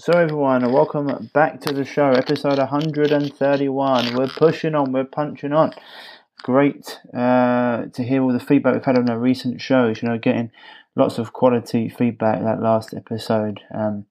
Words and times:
So, 0.00 0.14
everyone, 0.14 0.72
welcome 0.72 1.28
back 1.34 1.60
to 1.60 1.74
the 1.74 1.84
show, 1.84 2.12
episode 2.12 2.56
131. 2.56 4.14
We're 4.14 4.28
pushing 4.28 4.74
on, 4.74 4.92
we're 4.92 5.04
punching 5.04 5.52
on. 5.52 5.74
Great 6.42 6.98
uh, 7.12 7.84
to 7.84 8.02
hear 8.02 8.22
all 8.22 8.32
the 8.32 8.40
feedback 8.40 8.72
we've 8.72 8.82
had 8.82 8.96
on 8.96 9.10
our 9.10 9.18
recent 9.18 9.60
shows. 9.60 10.00
You 10.00 10.08
know, 10.08 10.16
getting 10.16 10.52
lots 10.96 11.18
of 11.18 11.34
quality 11.34 11.90
feedback 11.90 12.40
that 12.40 12.62
last 12.62 12.94
episode. 12.94 13.60
Um, 13.74 14.06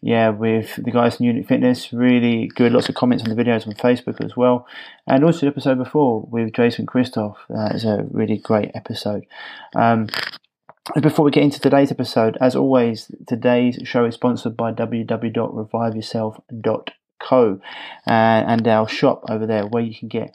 yeah, 0.00 0.30
with 0.30 0.76
the 0.82 0.90
guys 0.90 1.16
from 1.16 1.26
Unit 1.26 1.46
Fitness, 1.46 1.92
really 1.92 2.46
good. 2.46 2.72
Lots 2.72 2.88
of 2.88 2.94
comments 2.94 3.22
on 3.22 3.36
the 3.36 3.44
videos 3.44 3.66
on 3.66 3.74
Facebook 3.74 4.24
as 4.24 4.34
well, 4.34 4.66
and 5.06 5.24
also 5.24 5.40
the 5.40 5.48
episode 5.48 5.76
before 5.76 6.22
with 6.22 6.54
Jason 6.54 6.86
Christoph. 6.86 7.36
That 7.50 7.74
is 7.74 7.84
a 7.84 8.06
really 8.10 8.38
great 8.38 8.70
episode. 8.74 9.26
Um, 9.76 10.08
before 11.00 11.24
we 11.24 11.30
get 11.30 11.44
into 11.44 11.60
today's 11.60 11.92
episode, 11.92 12.36
as 12.40 12.56
always, 12.56 13.08
today's 13.28 13.78
show 13.84 14.04
is 14.04 14.14
sponsored 14.14 14.56
by 14.56 14.72
www.reviveyourself.co 14.72 17.60
and 18.06 18.66
our 18.66 18.88
shop 18.88 19.22
over 19.30 19.46
there 19.46 19.64
where 19.66 19.84
you 19.84 19.96
can 19.96 20.08
get 20.08 20.34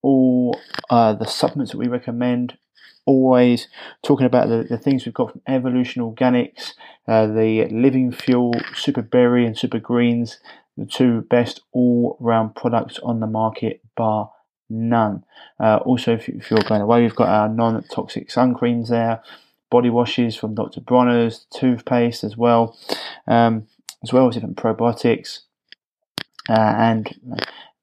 all 0.00 0.56
uh, 0.88 1.14
the 1.14 1.26
supplements 1.26 1.72
that 1.72 1.78
we 1.78 1.88
recommend. 1.88 2.56
Always 3.04 3.66
talking 4.04 4.26
about 4.26 4.48
the, 4.48 4.64
the 4.68 4.78
things 4.78 5.04
we've 5.04 5.12
got 5.12 5.32
from 5.32 5.40
Evolution 5.48 6.02
Organics, 6.02 6.74
uh, 7.08 7.26
the 7.26 7.66
Living 7.72 8.12
Fuel 8.12 8.54
Super 8.76 9.02
Berry 9.02 9.44
and 9.44 9.58
Super 9.58 9.80
Greens, 9.80 10.38
the 10.76 10.86
two 10.86 11.22
best 11.22 11.62
all 11.72 12.16
round 12.20 12.54
products 12.54 13.00
on 13.00 13.18
the 13.18 13.26
market, 13.26 13.80
bar 13.96 14.30
none. 14.70 15.24
Uh, 15.58 15.78
also, 15.78 16.14
if, 16.14 16.28
if, 16.28 16.52
you're 16.52 16.60
going 16.60 16.82
away, 16.82 17.02
we've 17.02 17.16
got 17.16 17.28
our 17.28 17.48
non 17.48 17.82
toxic 17.82 18.30
sun 18.30 18.54
creams 18.54 18.88
there 18.88 19.20
body 19.72 19.88
washes 19.88 20.36
from 20.36 20.54
Dr. 20.54 20.82
Bronner's, 20.82 21.46
toothpaste 21.50 22.22
as 22.24 22.36
well, 22.36 22.76
um, 23.26 23.66
as 24.02 24.12
well 24.12 24.28
as 24.28 24.34
different 24.34 24.58
probiotics, 24.58 25.40
uh, 26.48 26.74
and 26.76 27.18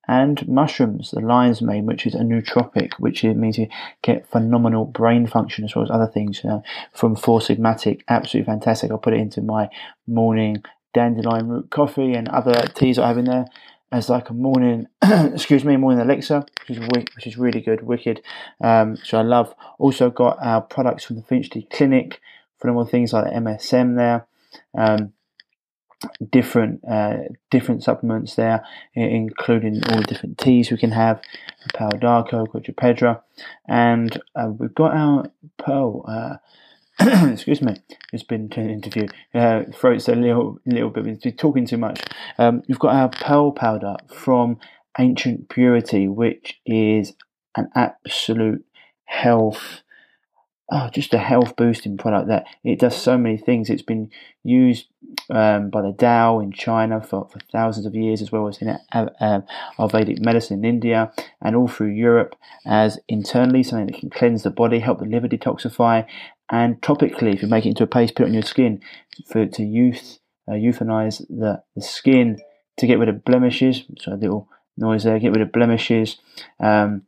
and 0.07 0.47
mushrooms, 0.47 1.11
the 1.11 1.19
lion's 1.19 1.61
mane, 1.61 1.85
which 1.85 2.05
is 2.05 2.15
a 2.15 2.19
nootropic, 2.19 2.93
which 2.99 3.23
means 3.23 3.57
you 3.57 3.67
get 4.01 4.29
phenomenal 4.29 4.85
brain 4.85 5.27
function 5.27 5.65
as 5.65 5.75
well 5.75 5.83
as 5.83 5.91
other 5.91 6.07
things 6.07 6.43
uh, 6.45 6.61
from 6.93 7.15
Four 7.15 7.39
Sigmatic. 7.39 8.01
Absolutely 8.07 8.51
fantastic. 8.51 8.91
I'll 8.91 8.97
put 8.97 9.13
it 9.13 9.19
into 9.19 9.41
my 9.41 9.69
morning 10.07 10.63
dandelion 10.93 11.47
root 11.47 11.69
coffee 11.69 12.13
and 12.13 12.27
other 12.29 12.67
teas 12.73 12.97
I 12.97 13.07
have 13.07 13.19
in 13.19 13.25
there 13.25 13.45
as 13.91 14.09
like 14.09 14.29
a 14.29 14.33
morning, 14.33 14.87
excuse 15.01 15.65
me, 15.65 15.77
morning 15.77 16.01
elixir, 16.01 16.45
which 16.67 16.77
is 16.77 16.87
which 17.15 17.27
is 17.27 17.37
really 17.37 17.61
good, 17.61 17.81
wicked. 17.81 18.21
Um, 18.63 18.97
so 18.97 19.17
I 19.17 19.23
love. 19.23 19.53
Also 19.77 20.09
got 20.09 20.37
our 20.41 20.61
products 20.61 21.05
from 21.05 21.15
the 21.15 21.23
Finchley 21.23 21.67
Clinic, 21.71 22.21
phenomenal 22.59 22.85
things 22.85 23.13
like 23.13 23.25
the 23.25 23.31
MSM 23.31 23.97
there. 23.97 24.27
Um, 24.77 25.13
different 26.31 26.81
uh, 26.89 27.17
different 27.49 27.83
supplements 27.83 28.35
there, 28.35 28.63
including 28.93 29.81
all 29.89 29.97
the 29.97 30.03
different 30.03 30.37
teas 30.37 30.71
we 30.71 30.77
can 30.77 30.91
have, 30.91 31.21
Pau 31.73 31.89
d'Arco, 31.89 32.45
Quadrupedra, 32.45 33.21
and 33.67 34.21
uh, 34.35 34.49
we've 34.57 34.75
got 34.75 34.95
our 34.95 35.31
Pearl. 35.57 36.05
Uh, 36.07 36.37
excuse 37.31 37.61
me, 37.61 37.75
it's 38.11 38.23
been 38.23 38.51
an 38.57 38.69
interview. 38.69 39.07
Uh, 39.33 39.63
throat's 39.73 40.09
a 40.09 40.15
little 40.15 40.59
little 40.65 40.89
bit, 40.89 41.21
been 41.21 41.33
talking 41.33 41.65
too 41.65 41.77
much. 41.77 42.01
Um, 42.37 42.61
we've 42.67 42.79
got 42.79 42.93
our 42.93 43.09
pearl 43.09 43.51
powder 43.53 43.95
from 44.13 44.59
Ancient 44.97 45.47
Purity, 45.47 46.09
which 46.09 46.59
is 46.65 47.13
an 47.55 47.69
absolute 47.73 48.65
health, 49.05 49.81
oh, 50.73 50.89
just 50.93 51.13
a 51.13 51.19
health 51.19 51.55
boosting 51.55 51.97
product 51.97 52.27
that 52.27 52.47
it 52.65 52.79
does 52.79 52.97
so 52.97 53.17
many 53.17 53.37
things. 53.37 53.69
It's 53.69 53.81
been 53.81 54.11
used 54.43 54.87
um, 55.29 55.69
by 55.69 55.81
the 55.81 55.93
Tao 55.93 56.41
in 56.41 56.51
China 56.51 56.99
for, 56.99 57.29
for 57.31 57.39
thousands 57.49 57.85
of 57.85 57.95
years, 57.95 58.21
as 58.21 58.29
well 58.29 58.49
as 58.49 58.57
in 58.57 58.67
uh, 58.67 58.77
uh, 58.91 59.41
Ayurvedic 59.77 60.19
medicine 60.19 60.59
in 60.59 60.65
India 60.65 61.13
and 61.41 61.55
all 61.55 61.69
through 61.69 61.91
Europe 61.91 62.35
as 62.65 62.99
internally 63.07 63.63
something 63.63 63.87
that 63.87 63.99
can 63.99 64.09
cleanse 64.09 64.43
the 64.43 64.49
body, 64.49 64.79
help 64.79 64.99
the 64.99 65.05
liver 65.05 65.29
detoxify, 65.29 66.05
and 66.51 66.81
topically, 66.81 67.33
if 67.33 67.41
you 67.41 67.47
make 67.47 67.65
it 67.65 67.69
into 67.69 67.83
a 67.83 67.87
paste, 67.87 68.15
put 68.15 68.23
it 68.23 68.29
on 68.29 68.33
your 68.33 68.43
skin 68.43 68.81
for 69.27 69.45
to 69.45 69.63
youth, 69.63 70.19
uh, 70.47 70.53
euthanize 70.53 71.19
the, 71.27 71.61
the 71.75 71.81
skin 71.81 72.39
to 72.77 72.87
get 72.87 72.97
rid 72.97 73.09
of 73.09 73.23
blemishes. 73.23 73.83
So 73.99 74.13
a 74.13 74.15
little 74.15 74.49
noise 74.77 75.03
there, 75.03 75.19
get 75.19 75.31
rid 75.31 75.41
of 75.41 75.51
blemishes. 75.51 76.17
Um, 76.59 77.03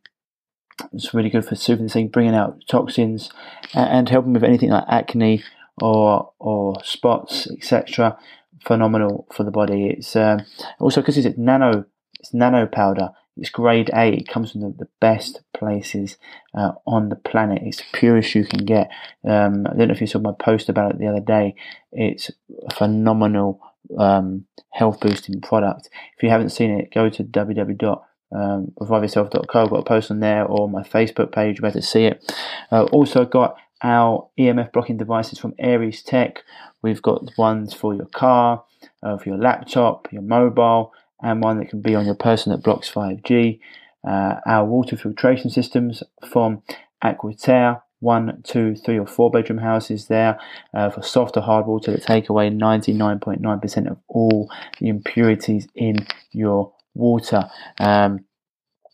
it's 0.94 1.14
really 1.14 1.30
good 1.30 1.46
for 1.46 1.56
soothing 1.56 2.08
bringing 2.10 2.36
out 2.36 2.64
toxins, 2.68 3.32
and, 3.74 3.90
and 3.90 4.10
helping 4.10 4.34
with 4.34 4.44
anything 4.44 4.70
like 4.70 4.86
acne 4.88 5.44
or 5.82 6.32
or 6.40 6.76
spots, 6.84 7.50
etc. 7.52 8.18
Phenomenal 8.66 9.28
for 9.34 9.44
the 9.44 9.52
body. 9.52 9.88
It's 9.88 10.16
um, 10.16 10.42
also 10.80 11.02
because 11.02 11.18
it's 11.18 11.38
nano, 11.38 11.86
it's 12.20 12.34
nano 12.34 12.68
powder. 12.68 13.12
It's 13.38 13.50
grade 13.50 13.90
A. 13.94 14.10
It 14.10 14.28
comes 14.28 14.52
from 14.52 14.62
the, 14.62 14.70
the 14.78 14.88
best 15.00 15.42
places 15.54 16.18
uh, 16.54 16.74
on 16.86 17.10
the 17.10 17.16
planet. 17.16 17.62
It's 17.64 17.78
the 17.78 17.86
purest 17.94 18.36
you 18.36 18.46
can 18.46 18.66
get. 18.66 18.90
Um, 19.28 19.66
I 19.68 19.76
don't 19.76 19.88
know 19.88 19.94
if 19.94 20.02
you 20.02 20.08
saw 20.08 20.20
my 20.20 20.34
post 20.38 20.70
about 20.70 20.92
it 20.92 21.00
the 21.00 21.08
other 21.08 21.22
day. 21.22 21.56
It's 21.92 22.30
a 22.68 22.76
phenomenal 22.76 23.62
um, 23.98 24.46
health 24.72 25.00
boosting 25.00 25.42
product. 25.42 25.90
If 26.18 26.24
you 26.24 26.30
haven't 26.30 26.50
seen 26.50 26.72
it, 26.72 26.94
go 26.94 27.10
to 27.10 27.24
www 27.24 28.02
um, 28.32 28.72
reviveyourself.co. 28.80 29.64
I've 29.64 29.70
got 29.70 29.80
a 29.80 29.84
post 29.84 30.12
on 30.12 30.20
there 30.20 30.46
or 30.46 30.70
my 30.70 30.84
Facebook 30.84 31.32
page 31.32 31.62
where 31.62 31.72
to 31.72 31.82
see 31.82 32.06
it. 32.06 32.34
Uh, 32.72 32.84
also 32.86 33.26
got 33.26 33.58
our 33.84 34.30
EMF 34.40 34.72
blocking 34.72 34.98
devices 34.98 35.40
from 35.40 35.54
Aires 35.60 36.02
Tech. 36.02 36.44
We've 36.82 37.02
got 37.02 37.38
ones 37.38 37.74
for 37.74 37.94
your 37.94 38.06
car, 38.06 38.64
uh, 39.04 39.18
for 39.18 39.30
your 39.30 39.38
laptop, 39.38 40.08
your 40.12 40.22
mobile, 40.22 40.94
and 41.22 41.42
one 41.42 41.60
that 41.60 41.70
can 41.70 41.82
be 41.82 41.96
on 41.96 42.06
your 42.06 42.16
person 42.16 42.52
that 42.52 42.64
blocks 42.64 42.90
5G. 42.92 43.60
Uh, 44.08 44.36
our 44.46 44.66
water 44.66 44.98
filtration 44.98 45.50
systems 45.50 46.02
from 46.28 46.64
Aquaterra, 47.04 47.82
one, 48.00 48.42
two, 48.44 48.76
three, 48.76 48.98
or 48.98 49.06
four 49.06 49.30
bedroom 49.30 49.60
houses 49.60 50.08
there 50.08 50.40
uh, 50.74 50.90
for 50.90 51.04
soft 51.04 51.38
or 51.38 51.42
hard 51.42 51.68
water 51.68 51.92
that 51.92 52.04
take 52.04 52.30
away 52.30 52.50
99.9% 52.50 53.92
of 53.92 53.98
all 54.08 54.52
the 54.80 54.88
impurities 54.88 55.68
in 55.76 55.98
your 56.32 56.74
water. 56.96 57.50
Um, 57.80 58.26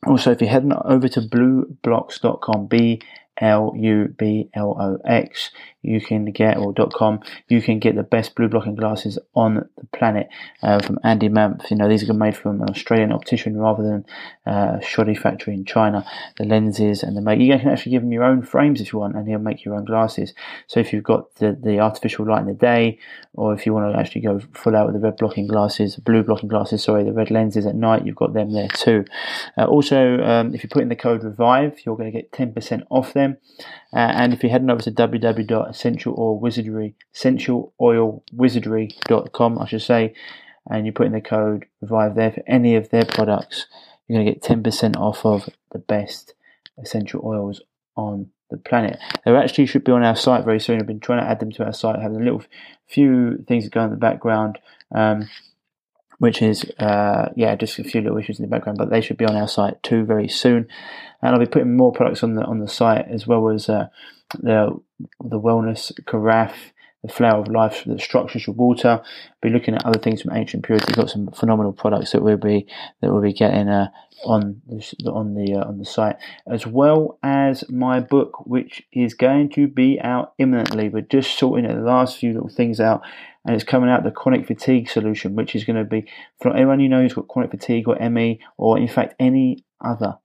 also, 0.05 0.31
if 0.31 0.41
you're 0.41 0.49
heading 0.49 0.73
over 0.85 1.07
to 1.07 1.21
blublox.com, 1.21 2.67
B 2.67 3.01
L 3.39 3.73
U 3.75 4.13
B 4.17 4.49
L 4.53 4.75
O 4.79 4.97
X. 5.05 5.51
You 5.87 6.01
can 6.01 6.25
get 6.25 6.57
or 6.57 6.73
.com. 6.73 7.19
You 7.47 7.61
can 7.61 7.79
get 7.79 7.95
the 7.95 8.03
best 8.03 8.35
blue 8.35 8.47
blocking 8.47 8.75
glasses 8.75 9.19
on 9.35 9.67
the 9.77 9.85
planet 9.97 10.29
uh, 10.63 10.79
from 10.79 10.97
Andy 11.03 11.29
Mant. 11.29 11.63
You 11.69 11.77
know 11.77 11.89
these 11.89 12.09
are 12.09 12.13
made 12.13 12.35
from 12.35 12.61
an 12.61 12.69
Australian 12.69 13.11
optician 13.11 13.57
rather 13.57 13.83
than 13.83 14.05
uh, 14.45 14.77
a 14.79 14.83
shoddy 14.83 15.15
factory 15.15 15.53
in 15.53 15.65
China. 15.65 16.05
The 16.37 16.45
lenses 16.45 17.03
and 17.03 17.15
the 17.15 17.21
make 17.21 17.39
you 17.39 17.57
can 17.57 17.69
actually 17.69 17.91
give 17.91 18.03
him 18.03 18.11
your 18.11 18.23
own 18.23 18.41
frames 18.41 18.81
if 18.81 18.93
you 18.93 18.99
want, 18.99 19.15
and 19.15 19.27
he'll 19.27 19.39
make 19.39 19.65
your 19.65 19.75
own 19.75 19.85
glasses. 19.85 20.33
So 20.67 20.79
if 20.79 20.93
you've 20.93 21.03
got 21.03 21.35
the, 21.35 21.57
the 21.61 21.79
artificial 21.79 22.25
light 22.25 22.41
in 22.41 22.47
the 22.47 22.53
day, 22.53 22.99
or 23.33 23.53
if 23.53 23.65
you 23.65 23.73
want 23.73 23.93
to 23.93 23.99
actually 23.99 24.21
go 24.21 24.39
full 24.53 24.75
out 24.75 24.87
with 24.87 24.95
the 24.95 25.01
red 25.01 25.17
blocking 25.17 25.47
glasses, 25.47 25.97
blue 25.97 26.23
blocking 26.23 26.49
glasses, 26.49 26.83
sorry, 26.83 27.03
the 27.03 27.13
red 27.13 27.29
lenses 27.29 27.65
at 27.65 27.75
night, 27.75 28.05
you've 28.05 28.15
got 28.15 28.33
them 28.33 28.51
there 28.51 28.69
too. 28.69 29.05
Uh, 29.57 29.65
also, 29.65 30.17
um, 30.23 30.55
if 30.55 30.63
you 30.63 30.69
put 30.69 30.81
in 30.81 30.89
the 30.89 30.95
code 30.95 31.23
Revive, 31.23 31.85
you're 31.85 31.97
going 31.97 32.11
to 32.11 32.17
get 32.17 32.31
ten 32.31 32.53
percent 32.53 32.83
off 32.89 33.13
them 33.13 33.17
them. 33.17 33.37
Uh, 33.93 34.11
and 34.19 34.33
if 34.33 34.43
you're 34.43 34.51
heading 34.51 34.69
over 34.69 34.81
to 34.81 34.91
www.essentialoilwizardry, 35.77 36.95
essentialoilwizardry.com, 37.15 39.59
I 39.59 39.67
should 39.67 39.81
say, 39.81 40.13
and 40.69 40.85
you 40.85 40.91
put 40.91 41.07
in 41.07 41.13
the 41.13 41.21
code 41.21 41.65
revive 41.81 42.15
there 42.15 42.31
for 42.31 42.43
any 42.47 42.75
of 42.75 42.89
their 42.89 43.05
products, 43.05 43.67
you're 44.07 44.21
going 44.21 44.25
to 44.25 44.33
get 44.33 44.43
10% 44.43 44.97
off 44.97 45.25
of 45.25 45.47
the 45.71 45.79
best 45.79 46.33
essential 46.81 47.21
oils 47.23 47.61
on 47.95 48.29
the 48.49 48.57
planet. 48.57 48.99
They 49.25 49.35
actually 49.35 49.65
should 49.65 49.83
be 49.83 49.91
on 49.91 50.03
our 50.03 50.15
site 50.15 50.45
very 50.45 50.59
soon. 50.59 50.79
I've 50.79 50.85
been 50.87 50.99
trying 50.99 51.21
to 51.21 51.29
add 51.29 51.39
them 51.39 51.51
to 51.53 51.65
our 51.65 51.73
site, 51.73 51.99
having 51.99 52.21
a 52.21 52.23
little 52.23 52.43
few 52.87 53.43
things 53.47 53.67
going 53.69 53.85
in 53.85 53.91
the 53.91 53.97
background. 53.97 54.59
Um, 54.93 55.29
which 56.19 56.41
is 56.41 56.65
uh, 56.79 57.29
yeah, 57.35 57.55
just 57.55 57.79
a 57.79 57.83
few 57.83 58.01
little 58.01 58.17
issues 58.17 58.39
in 58.39 58.43
the 58.43 58.49
background, 58.49 58.77
but 58.77 58.89
they 58.89 59.01
should 59.01 59.17
be 59.17 59.25
on 59.25 59.35
our 59.35 59.47
site 59.47 59.81
too 59.83 60.03
very 60.03 60.27
soon. 60.27 60.67
And 61.21 61.33
I'll 61.33 61.39
be 61.39 61.45
putting 61.45 61.75
more 61.75 61.91
products 61.91 62.23
on 62.23 62.35
the 62.35 62.43
on 62.43 62.59
the 62.59 62.67
site 62.67 63.07
as 63.07 63.27
well 63.27 63.49
as 63.49 63.69
uh, 63.69 63.87
the 64.39 64.79
the 65.19 65.39
wellness 65.39 65.91
carafe, 66.05 66.73
the 67.03 67.09
flower 67.11 67.41
of 67.41 67.47
life 67.47 67.83
the 67.85 67.99
structures 67.99 68.47
your 68.47 68.55
water. 68.55 69.01
Be 69.41 69.49
looking 69.49 69.75
at 69.75 69.85
other 69.85 69.99
things 69.99 70.21
from 70.21 70.33
Ancient 70.33 70.65
Purity. 70.65 70.85
We've 70.89 70.95
got 70.95 71.09
some 71.11 71.27
phenomenal 71.31 71.73
products 71.73 72.11
that 72.11 72.23
we'll 72.23 72.37
be 72.37 72.67
that 73.01 73.11
we'll 73.11 73.21
be 73.21 73.33
getting 73.33 73.69
uh, 73.69 73.89
on 74.25 74.61
the, 74.67 75.11
on 75.11 75.35
the 75.35 75.53
uh, 75.53 75.67
on 75.67 75.77
the 75.77 75.85
site, 75.85 76.17
as 76.51 76.65
well 76.65 77.19
as 77.21 77.63
my 77.69 77.99
book, 77.99 78.45
which 78.45 78.83
is 78.91 79.13
going 79.13 79.49
to 79.51 79.67
be 79.67 79.99
out 80.01 80.33
imminently. 80.39 80.89
We're 80.89 81.01
just 81.01 81.37
sorting 81.37 81.67
the 81.67 81.81
last 81.81 82.17
few 82.17 82.33
little 82.33 82.49
things 82.49 82.79
out 82.79 83.03
and 83.47 83.55
it's 83.55 83.63
coming 83.63 83.89
out 83.89 84.03
the 84.03 84.11
chronic 84.11 84.45
fatigue 84.45 84.89
solution, 84.89 85.35
which 85.35 85.55
is 85.55 85.63
going 85.63 85.77
to 85.77 85.85
be 85.85 86.05
for 86.41 86.53
anyone 86.53 86.81
you 86.81 86.89
know 86.89 87.01
who's 87.01 87.13
got 87.13 87.29
chronic 87.29 87.49
fatigue 87.49 87.87
or 87.87 87.97
ME, 88.09 88.41
or 88.57 88.77
in 88.77 88.89
fact 88.89 89.15
any 89.19 89.63
other 89.79 90.17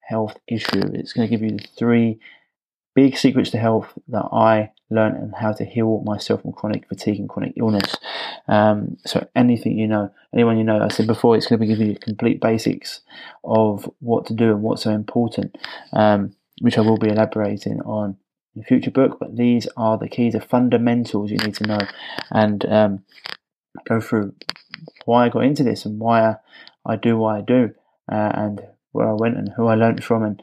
health 0.00 0.36
issue. 0.46 0.82
It's 0.92 1.14
going 1.14 1.26
to 1.26 1.30
give 1.34 1.42
you 1.42 1.56
the 1.56 1.66
three 1.78 2.20
big 2.94 3.16
secrets 3.16 3.50
to 3.50 3.58
health 3.58 3.92
that 4.08 4.28
I 4.30 4.72
learned 4.90 5.16
and 5.16 5.34
how 5.34 5.52
to 5.52 5.64
heal 5.64 6.02
myself 6.04 6.42
from 6.42 6.52
chronic 6.52 6.86
fatigue 6.86 7.18
and 7.18 7.28
chronic 7.28 7.54
illness. 7.56 7.96
Um, 8.46 8.98
so 9.06 9.26
anything 9.34 9.78
you 9.78 9.88
know, 9.88 10.12
anyone 10.34 10.58
you 10.58 10.64
know, 10.64 10.80
I 10.80 10.88
said 10.88 11.06
before, 11.06 11.34
it's 11.34 11.46
going 11.46 11.58
to 11.58 11.66
be 11.66 11.72
giving 11.72 11.88
you 11.88 11.98
complete 11.98 12.42
basics 12.42 13.00
of 13.42 13.90
what 14.00 14.26
to 14.26 14.34
do 14.34 14.50
and 14.50 14.62
what's 14.62 14.82
so 14.82 14.90
important, 14.90 15.56
um, 15.94 16.36
which 16.60 16.76
I 16.76 16.82
will 16.82 16.98
be 16.98 17.08
elaborating 17.08 17.80
on 17.80 18.18
in 18.56 18.62
future 18.64 18.90
book, 18.90 19.18
but 19.20 19.36
these 19.36 19.68
are 19.76 19.98
the 19.98 20.08
keys, 20.08 20.32
the 20.32 20.40
fundamentals 20.40 21.30
you 21.30 21.38
need 21.38 21.54
to 21.56 21.66
know, 21.66 21.80
and 22.30 22.64
um, 22.66 23.04
go 23.88 24.00
through 24.00 24.34
why 25.04 25.26
I 25.26 25.28
got 25.28 25.44
into 25.44 25.62
this 25.62 25.84
and 25.84 26.00
why 26.00 26.22
I, 26.22 26.36
I 26.84 26.96
do 26.96 27.16
what 27.18 27.36
I 27.36 27.42
do, 27.42 27.74
uh, 28.10 28.32
and 28.34 28.62
where 28.92 29.08
I 29.08 29.14
went 29.14 29.36
and 29.36 29.50
who 29.56 29.66
I 29.66 29.74
learned 29.74 30.02
from, 30.02 30.22
and 30.22 30.42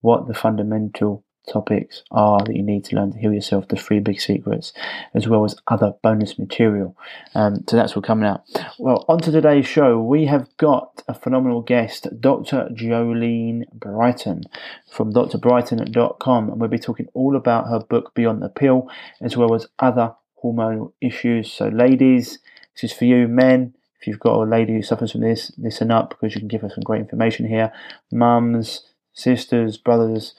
what 0.00 0.28
the 0.28 0.34
fundamental 0.34 1.24
topics 1.50 2.02
are 2.10 2.40
that 2.44 2.54
you 2.54 2.62
need 2.62 2.84
to 2.84 2.96
learn 2.96 3.12
to 3.12 3.18
heal 3.18 3.32
yourself, 3.32 3.68
the 3.68 3.76
three 3.76 4.00
big 4.00 4.20
secrets, 4.20 4.72
as 5.14 5.28
well 5.28 5.44
as 5.44 5.56
other 5.66 5.94
bonus 6.02 6.38
material. 6.38 6.96
Um, 7.34 7.64
so 7.68 7.76
that's 7.76 7.94
what 7.94 8.04
coming 8.04 8.28
out. 8.28 8.42
Well, 8.78 9.04
on 9.08 9.18
to 9.20 9.32
today's 9.32 9.66
show, 9.66 10.00
we 10.00 10.26
have 10.26 10.48
got 10.56 11.02
a 11.08 11.14
phenomenal 11.14 11.62
guest, 11.62 12.08
Dr. 12.20 12.68
Jolene 12.72 13.64
Brighten 13.72 14.44
from 14.90 15.12
drbrighten.com, 15.12 16.50
and 16.50 16.60
we'll 16.60 16.70
be 16.70 16.78
talking 16.78 17.08
all 17.14 17.36
about 17.36 17.68
her 17.68 17.80
book 17.80 18.14
Beyond 18.14 18.42
the 18.42 18.48
Pill, 18.48 18.88
as 19.20 19.36
well 19.36 19.54
as 19.54 19.66
other 19.78 20.14
hormonal 20.42 20.92
issues. 21.00 21.52
So, 21.52 21.68
ladies, 21.68 22.38
this 22.74 22.90
is 22.90 22.92
for 22.92 23.04
you, 23.04 23.28
men. 23.28 23.74
If 24.00 24.08
you've 24.08 24.20
got 24.20 24.36
a 24.36 24.44
lady 24.44 24.74
who 24.74 24.82
suffers 24.82 25.12
from 25.12 25.22
this, 25.22 25.50
listen 25.56 25.90
up 25.90 26.10
because 26.10 26.34
you 26.34 26.40
can 26.40 26.48
give 26.48 26.60
her 26.60 26.68
some 26.68 26.84
great 26.84 27.00
information 27.00 27.48
here. 27.48 27.72
Mums, 28.12 28.82
sisters, 29.14 29.78
brothers, 29.78 30.34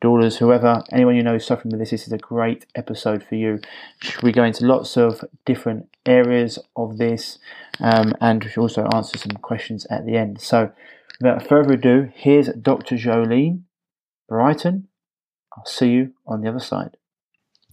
daughters, 0.00 0.38
whoever, 0.38 0.82
anyone 0.92 1.16
you 1.16 1.22
know 1.22 1.34
is 1.34 1.44
suffering 1.44 1.72
with 1.72 1.80
this, 1.80 1.90
this 1.90 2.06
is 2.06 2.12
a 2.12 2.18
great 2.18 2.64
episode 2.74 3.22
for 3.22 3.34
you. 3.34 3.60
We 4.22 4.32
go 4.32 4.44
into 4.44 4.64
lots 4.64 4.96
of 4.96 5.24
different 5.44 5.88
areas 6.06 6.58
of 6.76 6.98
this 6.98 7.38
um, 7.80 8.14
and 8.20 8.44
we 8.44 8.52
also 8.60 8.86
answer 8.94 9.18
some 9.18 9.32
questions 9.32 9.86
at 9.90 10.06
the 10.06 10.16
end. 10.16 10.40
So, 10.40 10.72
without 11.20 11.46
further 11.46 11.74
ado, 11.74 12.10
here's 12.14 12.48
Dr. 12.48 12.96
Jolene 12.96 13.62
Brighten. 14.28 14.88
I'll 15.56 15.66
see 15.66 15.90
you 15.90 16.14
on 16.26 16.40
the 16.40 16.48
other 16.48 16.60
side. 16.60 16.96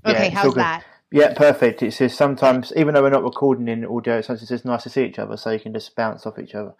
Okay, 0.06 0.30
yeah, 0.30 0.36
how's 0.36 0.56
that? 0.56 0.84
Yeah, 1.11 1.33
perfect. 1.33 1.81
It 1.81 1.94
says 1.94 2.13
sometimes, 2.13 2.71
even 2.75 2.94
though 2.94 3.01
we're 3.01 3.09
not 3.09 3.23
recording 3.23 3.67
in 3.67 3.83
audio, 3.83 4.21
sometimes 4.21 4.51
it's 4.51 4.63
nice 4.63 4.83
to 4.83 4.89
see 4.91 5.06
each 5.06 5.17
other, 5.17 5.38
so 5.38 5.50
you 5.50 5.59
can 5.59 5.73
just 5.73 5.95
bounce 5.95 6.27
off 6.27 6.38
each 6.38 6.53
other. 6.53 6.75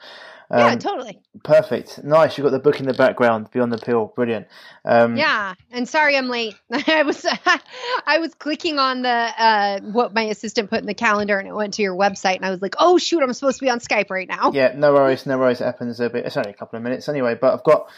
Um, 0.51 0.59
yeah, 0.59 0.75
totally. 0.75 1.19
Perfect. 1.43 2.03
Nice. 2.03 2.37
You've 2.37 2.45
got 2.45 2.51
the 2.51 2.59
book 2.59 2.79
in 2.79 2.85
the 2.85 2.93
background, 2.93 3.49
Beyond 3.51 3.71
the 3.71 3.79
Pill. 3.79 4.11
Brilliant. 4.15 4.47
Um, 4.85 5.15
yeah, 5.15 5.55
and 5.71 5.89
sorry 5.89 6.15
I'm 6.15 6.27
late. 6.27 6.55
I 6.71 7.01
was 7.03 7.25
I 8.05 8.19
was 8.19 8.35
clicking 8.35 8.77
on 8.77 9.01
the 9.01 9.09
uh, 9.09 9.79
what 9.81 10.13
my 10.13 10.23
assistant 10.23 10.69
put 10.69 10.79
in 10.79 10.85
the 10.85 10.93
calendar, 10.93 11.39
and 11.39 11.47
it 11.47 11.55
went 11.55 11.73
to 11.75 11.81
your 11.81 11.95
website, 11.95 12.35
and 12.35 12.45
I 12.45 12.51
was 12.51 12.61
like, 12.61 12.75
oh 12.79 12.99
shoot, 12.99 13.23
I'm 13.23 13.33
supposed 13.33 13.59
to 13.59 13.65
be 13.65 13.69
on 13.69 13.79
Skype 13.79 14.11
right 14.11 14.27
now. 14.27 14.51
Yeah, 14.51 14.73
no 14.75 14.93
worries, 14.93 15.25
no 15.25 15.39
worries. 15.39 15.59
It 15.61 15.65
happens 15.65 15.99
a 15.99 16.09
bit. 16.09 16.25
It's 16.25 16.37
only 16.37 16.51
a 16.51 16.55
couple 16.55 16.77
of 16.77 16.83
minutes 16.83 17.09
anyway, 17.09 17.35
but 17.39 17.53
I've 17.53 17.63
got 17.63 17.89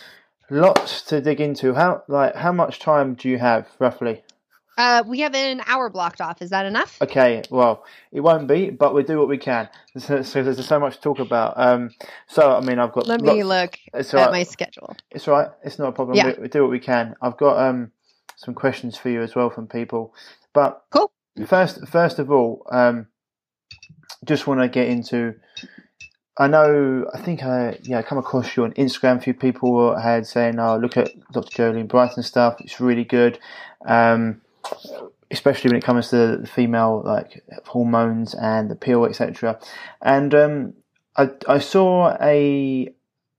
lots 0.50 1.02
to 1.04 1.20
dig 1.20 1.42
into. 1.42 1.74
How 1.74 2.04
like 2.08 2.36
how 2.36 2.54
much 2.54 2.80
time 2.80 3.16
do 3.16 3.28
you 3.28 3.38
have 3.38 3.68
roughly? 3.80 4.24
Uh, 4.78 5.04
we 5.06 5.20
have 5.20 5.36
an 5.36 5.62
hour 5.68 5.90
blocked 5.90 6.22
off. 6.22 6.42
Is 6.42 6.50
that 6.52 6.66
enough? 6.66 6.98
Okay, 7.02 7.44
well, 7.50 7.86
it 8.12 8.22
won't 8.22 8.48
be, 8.48 8.70
but 8.70 8.94
we'll 8.94 9.04
do 9.04 9.20
what 9.20 9.28
we 9.28 9.38
can. 9.38 9.70
So, 9.98 10.22
so 10.22 10.42
there's 10.42 10.66
so 10.66 10.80
much 10.80 10.96
to 10.96 11.02
talk 11.02 11.20
about. 11.20 11.56
Um, 11.58 11.90
so, 12.26 12.56
I 12.56 12.62
mean, 12.62 12.80
I've 12.80 12.94
got. 12.94 13.08
Let 13.08 13.20
me 13.20 13.44
look 13.44 13.78
at 13.94 14.14
right. 14.14 14.32
my 14.32 14.44
schedule. 14.44 14.96
It's 15.10 15.28
right. 15.28 15.50
It's 15.66 15.78
not 15.78 15.90
a 15.90 15.92
problem. 15.92 16.16
Yeah. 16.16 16.28
We, 16.28 16.44
we 16.44 16.48
do 16.48 16.62
what 16.62 16.72
we 16.72 16.80
can. 16.80 17.14
I've 17.22 17.36
got 17.36 17.60
um, 17.60 17.92
some 18.38 18.54
questions 18.54 18.98
for 18.98 19.10
you 19.10 19.22
as 19.22 19.36
well 19.36 19.50
from 19.50 19.68
people. 19.68 20.16
But 20.54 20.82
cool. 20.92 21.12
First, 21.46 21.86
first 21.90 22.20
of 22.20 22.32
all, 22.32 22.66
um, 22.72 23.08
just 24.24 24.48
want 24.48 24.62
to 24.62 24.70
get 24.70 24.88
into. 24.88 25.36
I 26.38 26.48
know. 26.48 27.06
I 27.14 27.18
think 27.20 27.44
I 27.44 27.78
yeah 27.84 28.00
I 28.00 28.02
come 28.02 28.18
across 28.18 28.56
you 28.56 28.64
on 28.64 28.72
Instagram. 28.74 29.18
A 29.18 29.22
few 29.22 29.34
people 29.34 29.94
had 29.98 30.26
saying, 30.26 30.58
"Oh, 30.58 30.78
look 30.78 30.96
at 30.96 31.12
Dr. 31.34 31.74
Jolene 31.74 31.90
Brighten 31.90 32.24
stuff. 32.24 32.62
It's 32.62 32.80
really 32.80 33.04
good." 33.04 33.40
Um, 33.86 34.42
especially 35.30 35.70
when 35.70 35.78
it 35.78 35.84
comes 35.84 36.10
to 36.10 36.38
the 36.38 36.48
female 36.48 37.02
like 37.06 37.44
hormones 37.66 38.34
and 38.36 38.70
the 38.70 38.76
pill, 38.76 39.06
etc. 39.06 39.60
And 40.02 40.34
um, 40.36 40.74
I, 41.16 41.30
I 41.48 41.60
saw 41.60 42.18
a 42.22 42.94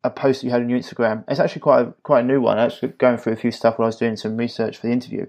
a 0.04 0.10
post 0.10 0.40
that 0.40 0.46
you 0.46 0.50
had 0.50 0.62
on 0.62 0.68
your 0.68 0.80
Instagram. 0.80 1.24
It's 1.28 1.38
actually 1.38 1.60
quite 1.60 1.86
a, 1.86 1.94
quite 2.02 2.24
a 2.24 2.26
new 2.26 2.40
one. 2.40 2.58
I 2.58 2.64
was 2.64 2.82
going 2.98 3.18
through 3.18 3.34
a 3.34 3.36
few 3.36 3.52
stuff 3.52 3.78
while 3.78 3.86
I 3.86 3.90
was 3.90 3.96
doing 3.96 4.16
some 4.16 4.36
research 4.36 4.78
for 4.78 4.86
the 4.86 4.92
interview, 4.92 5.26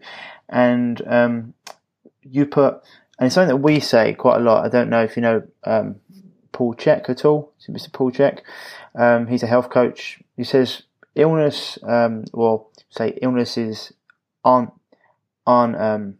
and 0.49 1.01
um, 1.07 1.53
you 2.21 2.45
put 2.45 2.81
and 3.19 3.27
it's 3.27 3.35
something 3.35 3.55
that 3.55 3.61
we 3.61 3.79
say 3.79 4.13
quite 4.13 4.37
a 4.37 4.43
lot. 4.43 4.65
I 4.65 4.69
don't 4.69 4.89
know 4.89 5.03
if 5.03 5.15
you 5.15 5.21
know 5.21 5.43
um, 5.63 5.95
Paul 6.51 6.75
Chek 6.75 7.09
at 7.09 7.25
all. 7.25 7.53
Mr. 7.69 7.91
Paul 7.91 8.11
Chek, 8.11 8.39
Um, 8.95 9.27
he's 9.27 9.43
a 9.43 9.47
health 9.47 9.69
coach. 9.69 10.19
He 10.35 10.43
says 10.43 10.83
illness, 11.15 11.77
um, 11.83 12.25
well, 12.33 12.69
say 12.89 13.17
illnesses 13.21 13.93
aren't 14.43 14.71
aren't 15.45 15.75
um, 15.75 16.15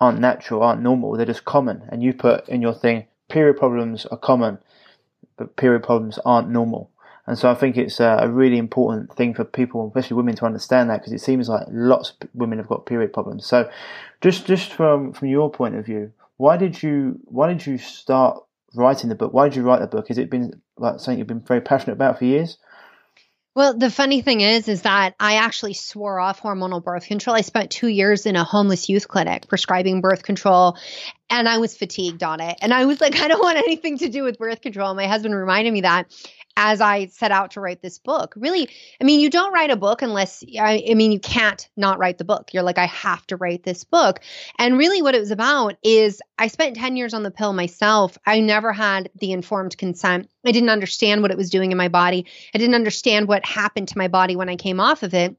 aren't 0.00 0.20
natural, 0.20 0.62
aren't 0.62 0.82
normal. 0.82 1.16
They're 1.16 1.26
just 1.26 1.44
common. 1.44 1.82
And 1.88 2.02
you 2.02 2.12
put 2.12 2.48
in 2.48 2.62
your 2.62 2.74
thing, 2.74 3.06
period 3.28 3.58
problems 3.58 4.06
are 4.06 4.16
common, 4.16 4.58
but 5.36 5.56
period 5.56 5.82
problems 5.82 6.18
aren't 6.24 6.48
normal. 6.48 6.90
And 7.26 7.38
so 7.38 7.50
I 7.50 7.54
think 7.54 7.76
it's 7.76 8.00
a, 8.00 8.28
really 8.28 8.58
important 8.58 9.14
thing 9.14 9.34
for 9.34 9.44
people, 9.44 9.86
especially 9.86 10.16
women, 10.16 10.34
to 10.36 10.46
understand 10.46 10.90
that 10.90 11.00
because 11.00 11.12
it 11.12 11.20
seems 11.20 11.48
like 11.48 11.64
lots 11.70 12.10
of 12.10 12.28
women 12.34 12.58
have 12.58 12.66
got 12.66 12.86
period 12.86 13.12
problems. 13.12 13.46
So, 13.46 13.70
just 14.20 14.46
just 14.46 14.72
from 14.72 15.12
from 15.12 15.28
your 15.28 15.50
point 15.50 15.76
of 15.76 15.86
view, 15.86 16.12
why 16.38 16.56
did 16.56 16.82
you 16.82 17.20
why 17.26 17.52
did 17.52 17.64
you 17.66 17.78
start 17.78 18.42
writing 18.74 19.10
the 19.10 19.14
book? 19.14 19.32
Why 19.32 19.48
did 19.48 19.56
you 19.56 19.62
write 19.62 19.80
the 19.80 19.86
book? 19.86 20.08
Has 20.08 20.18
it 20.18 20.30
been 20.30 20.60
like 20.76 20.98
something 20.98 21.18
you've 21.18 21.28
been 21.28 21.40
very 21.40 21.60
passionate 21.60 21.92
about 21.92 22.18
for 22.18 22.24
years? 22.24 22.58
Well, 23.56 23.76
the 23.76 23.90
funny 23.90 24.20
thing 24.22 24.42
is, 24.42 24.68
is 24.68 24.82
that 24.82 25.16
I 25.18 25.34
actually 25.34 25.74
swore 25.74 26.20
off 26.20 26.40
hormonal 26.40 26.82
birth 26.82 27.06
control. 27.06 27.34
I 27.34 27.40
spent 27.40 27.72
two 27.72 27.88
years 27.88 28.24
in 28.24 28.36
a 28.36 28.44
homeless 28.44 28.88
youth 28.88 29.08
clinic 29.08 29.48
prescribing 29.48 30.00
birth 30.00 30.22
control, 30.22 30.76
and 31.28 31.48
I 31.48 31.58
was 31.58 31.76
fatigued 31.76 32.22
on 32.22 32.40
it. 32.40 32.58
And 32.62 32.72
I 32.72 32.84
was 32.84 33.00
like, 33.00 33.16
I 33.20 33.26
don't 33.26 33.42
want 33.42 33.58
anything 33.58 33.98
to 33.98 34.08
do 34.08 34.22
with 34.22 34.38
birth 34.38 34.60
control. 34.60 34.94
My 34.94 35.08
husband 35.08 35.34
reminded 35.34 35.72
me 35.72 35.80
that 35.80 36.06
as 36.62 36.82
I 36.82 37.06
set 37.06 37.32
out 37.32 37.52
to 37.52 37.60
write 37.60 37.80
this 37.80 37.98
book. 37.98 38.34
Really, 38.36 38.68
I 39.00 39.04
mean, 39.04 39.18
you 39.18 39.30
don't 39.30 39.52
write 39.52 39.70
a 39.70 39.76
book 39.76 40.02
unless, 40.02 40.44
I, 40.60 40.84
I, 40.90 40.92
mean, 40.92 41.10
you 41.10 41.18
can't 41.18 41.66
not 41.74 41.98
write 41.98 42.18
the 42.18 42.24
book. 42.24 42.50
You're 42.52 42.62
like, 42.62 42.76
I 42.76 42.84
have 42.84 43.26
to 43.28 43.36
write 43.36 43.62
this 43.62 43.82
book. 43.82 44.20
And 44.58 44.76
really, 44.76 45.00
what 45.00 45.14
it 45.14 45.20
was 45.20 45.30
about 45.30 45.76
is 45.82 46.20
I 46.38 46.48
spent 46.48 46.76
10 46.76 46.96
years 46.96 47.14
on 47.14 47.22
the 47.22 47.30
pill 47.30 47.54
myself. 47.54 48.18
I 48.26 48.40
never 48.40 48.74
had 48.74 49.08
the 49.18 49.32
informed 49.32 49.78
consent. 49.78 50.28
I 50.44 50.52
didn't 50.52 50.68
understand 50.68 51.22
what 51.22 51.30
it 51.30 51.38
was 51.38 51.48
doing 51.48 51.72
in 51.72 51.78
my 51.78 51.88
body. 51.88 52.26
I 52.54 52.58
didn't 52.58 52.74
understand 52.74 53.26
what 53.26 53.46
happened 53.46 53.88
to 53.88 53.98
my 53.98 54.08
body 54.08 54.36
when 54.36 54.50
I 54.50 54.56
came 54.56 54.80
off 54.80 55.02
of 55.02 55.14
it. 55.14 55.36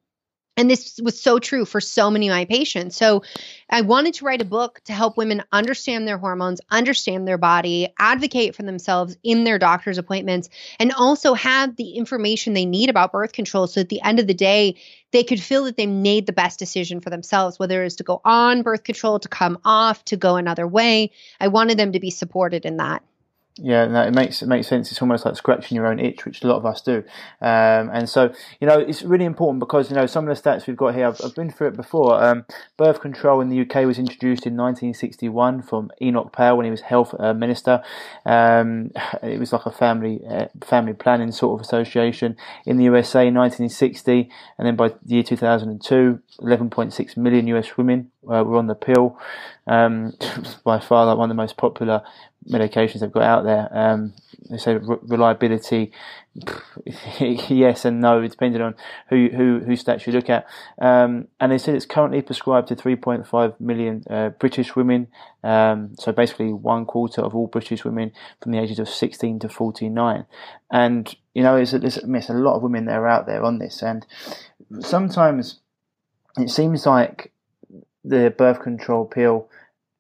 And 0.58 0.70
this 0.70 1.00
was 1.02 1.20
so 1.20 1.40
true 1.40 1.64
for 1.64 1.80
so 1.80 2.12
many 2.12 2.28
of 2.28 2.34
my 2.34 2.44
patients. 2.44 2.98
So 2.98 3.24
I 3.70 3.82
wanted 3.82 4.16
to 4.16 4.26
write 4.26 4.42
a 4.42 4.46
book 4.46 4.82
to 4.86 4.94
help 4.94 5.16
women 5.16 5.44
understand 5.52 6.06
their 6.06 6.18
hormones, 6.18 6.60
understand 6.70 7.26
their 7.26 7.38
body, 7.38 7.88
advocate 7.98 8.54
for 8.54 8.64
themselves 8.64 9.18
in 9.24 9.46
their 9.46 9.58
doctor's 9.58 9.98
appointments, 9.98 10.50
and 10.78 10.92
also 10.92 11.34
have 11.36 11.78
the 11.78 11.92
information 11.92 12.54
they 12.54 12.66
need 12.66 12.90
about 12.90 13.14
birth 13.14 13.32
control. 13.32 13.66
So 13.66 13.82
at 13.82 13.90
the 13.90 14.02
end 14.02 14.20
of 14.20 14.28
the 14.28 14.34
day, 14.34 14.76
they 15.12 15.24
could 15.24 15.42
feel 15.42 15.64
that 15.64 15.78
they 15.78 15.88
made 15.88 16.26
the 16.26 16.34
best 16.34 16.60
decision 16.60 17.00
for 17.00 17.10
themselves, 17.10 17.58
whether 17.58 17.84
it's 17.84 17.96
to 17.96 18.04
go 18.04 18.20
on 18.26 18.62
birth 18.62 18.84
control, 18.84 19.20
to 19.20 19.30
come 19.30 19.58
off, 19.64 20.04
to 20.06 20.18
go 20.18 20.36
another 20.36 20.68
way. 20.68 21.12
I 21.40 21.48
wanted 21.48 21.80
them 21.80 21.94
to 21.94 22.00
be 22.00 22.12
supported 22.12 22.66
in 22.66 22.78
that. 22.78 23.04
Yeah, 23.58 23.86
no, 23.86 24.04
it 24.04 24.14
makes 24.14 24.42
it 24.42 24.48
makes 24.48 24.68
sense. 24.68 24.92
It's 24.92 25.02
almost 25.02 25.26
like 25.26 25.36
scratching 25.36 25.76
your 25.76 25.86
own 25.86 26.00
itch, 26.00 26.24
which 26.26 26.42
a 26.42 26.48
lot 26.48 26.56
of 26.56 26.66
us 26.66 26.82
do. 26.82 27.04
Um, 27.42 27.90
and 27.92 28.08
so, 28.08 28.34
you 28.62 28.68
know, 28.68 28.80
it's 28.80 29.04
really 29.04 29.26
important 29.26 29.60
because 29.60 29.90
you 29.90 29.96
know 29.96 30.06
some 30.06 30.28
of 30.28 30.36
the 30.36 30.42
stats 30.42 30.68
we've 30.68 30.78
got 30.78 30.96
here. 30.96 31.08
I've, 31.08 31.20
I've 31.24 31.36
been 31.36 31.52
through 31.52 31.68
it 31.68 31.76
before. 31.76 32.24
Um, 32.24 32.46
birth 32.78 33.02
control 33.02 33.42
in 33.42 33.50
the 33.50 33.60
UK 33.60 33.86
was 33.86 34.00
introduced 34.00 34.48
in 34.48 34.56
1961 34.56 35.64
from 35.64 35.92
Enoch 36.02 36.32
Powell 36.32 36.58
when 36.58 36.66
he 36.66 36.72
was 36.72 36.82
health 36.82 37.14
uh, 37.20 37.34
minister. 37.34 37.84
Um, 38.26 38.92
it 39.22 39.38
was 39.38 39.52
like 39.52 39.66
a 39.66 39.72
family 39.72 40.22
uh, 40.30 40.46
family 40.64 40.94
planning 40.94 41.34
sort 41.34 41.60
of 41.60 41.66
association 41.66 42.38
in 42.66 42.78
the 42.78 42.86
USA 42.86 43.28
in 43.28 43.34
1960, 43.34 44.30
and 44.58 44.66
then 44.66 44.78
by 44.78 44.88
the 44.88 44.98
year 45.06 45.24
2002, 45.24 46.22
11.6 46.40 47.18
million 47.18 47.48
US 47.48 47.78
women 47.78 48.12
uh, 48.24 48.44
were 48.44 48.58
on 48.58 48.68
the 48.68 48.76
pill. 48.76 49.20
Um, 49.68 50.14
by 50.64 50.80
far, 50.80 51.06
like 51.06 51.18
one 51.18 51.30
of 51.30 51.36
the 51.36 51.42
most 51.42 51.58
popular 51.58 52.02
medications 52.50 53.02
they've 53.02 53.12
got 53.12 53.24
out 53.24 53.44
there. 53.44 53.70
Um, 53.72 54.14
they 54.50 54.58
say 54.58 54.76
re- 54.76 54.98
reliability, 55.04 55.92
yes 57.20 57.86
and 57.86 58.02
no, 58.02 58.26
depending 58.28 58.62
on 58.62 58.76
who 59.10 59.30
who 59.30 59.60
who 59.60 59.74
stats 59.74 60.08
you 60.08 60.14
look 60.14 60.30
at. 60.30 60.48
Um, 60.80 61.28
and 61.40 61.52
they 61.52 61.58
said 61.58 61.76
it's 61.76 61.86
currently 61.86 62.22
prescribed 62.22 62.70
to 62.70 62.76
3.5 62.76 63.60
million 63.60 64.04
uh, 64.10 64.30
British 64.30 64.76
women. 64.76 65.08
Um, 65.44 65.96
so 66.00 66.12
basically, 66.12 66.54
one 66.54 66.86
quarter 66.86 67.22
of 67.22 67.36
all 67.36 67.48
British 67.48 67.86
women 67.86 68.12
from 68.42 68.52
the 68.52 68.60
ages 68.60 68.80
of 68.80 68.90
16 68.90 69.40
to 69.40 69.50
49. 69.50 70.26
And 70.72 71.16
you 71.34 71.44
know, 71.44 71.56
it's, 71.56 71.74
it's, 71.74 71.98
it's 71.98 72.30
a 72.30 72.34
lot 72.34 72.56
of 72.56 72.64
women 72.64 72.86
that 72.86 72.96
are 72.96 73.08
out 73.08 73.28
there 73.28 73.44
on 73.44 73.60
this, 73.60 73.82
and 73.82 74.06
sometimes 74.80 75.60
it 76.38 76.50
seems 76.50 76.86
like 76.86 77.32
the 78.04 78.34
birth 78.36 78.62
control 78.62 79.06
pill 79.06 79.50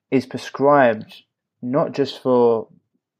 is 0.09 0.25
prescribed 0.25 1.23
not 1.61 1.91
just 1.91 2.21
for 2.21 2.67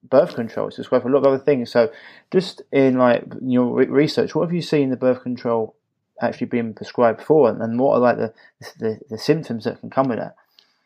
birth 0.03 0.35
control, 0.35 0.67
it's 0.67 0.77
prescribed 0.77 1.03
for 1.03 1.09
a 1.09 1.13
lot 1.13 1.19
of 1.19 1.33
other 1.33 1.43
things. 1.43 1.71
So, 1.71 1.91
just 2.31 2.61
in 2.71 2.97
like 2.97 3.23
your 3.41 3.73
research, 3.73 4.33
what 4.33 4.43
have 4.43 4.53
you 4.53 4.61
seen 4.61 4.89
the 4.89 4.97
birth 4.97 5.21
control 5.21 5.75
actually 6.21 6.47
being 6.47 6.73
prescribed 6.73 7.21
for, 7.21 7.49
and 7.49 7.79
what 7.79 7.95
are 7.95 7.99
like 7.99 8.17
the 8.17 8.33
the, 8.79 8.99
the 9.09 9.17
symptoms 9.17 9.65
that 9.65 9.79
can 9.79 9.89
come 9.89 10.09
with 10.09 10.19
that? 10.19 10.35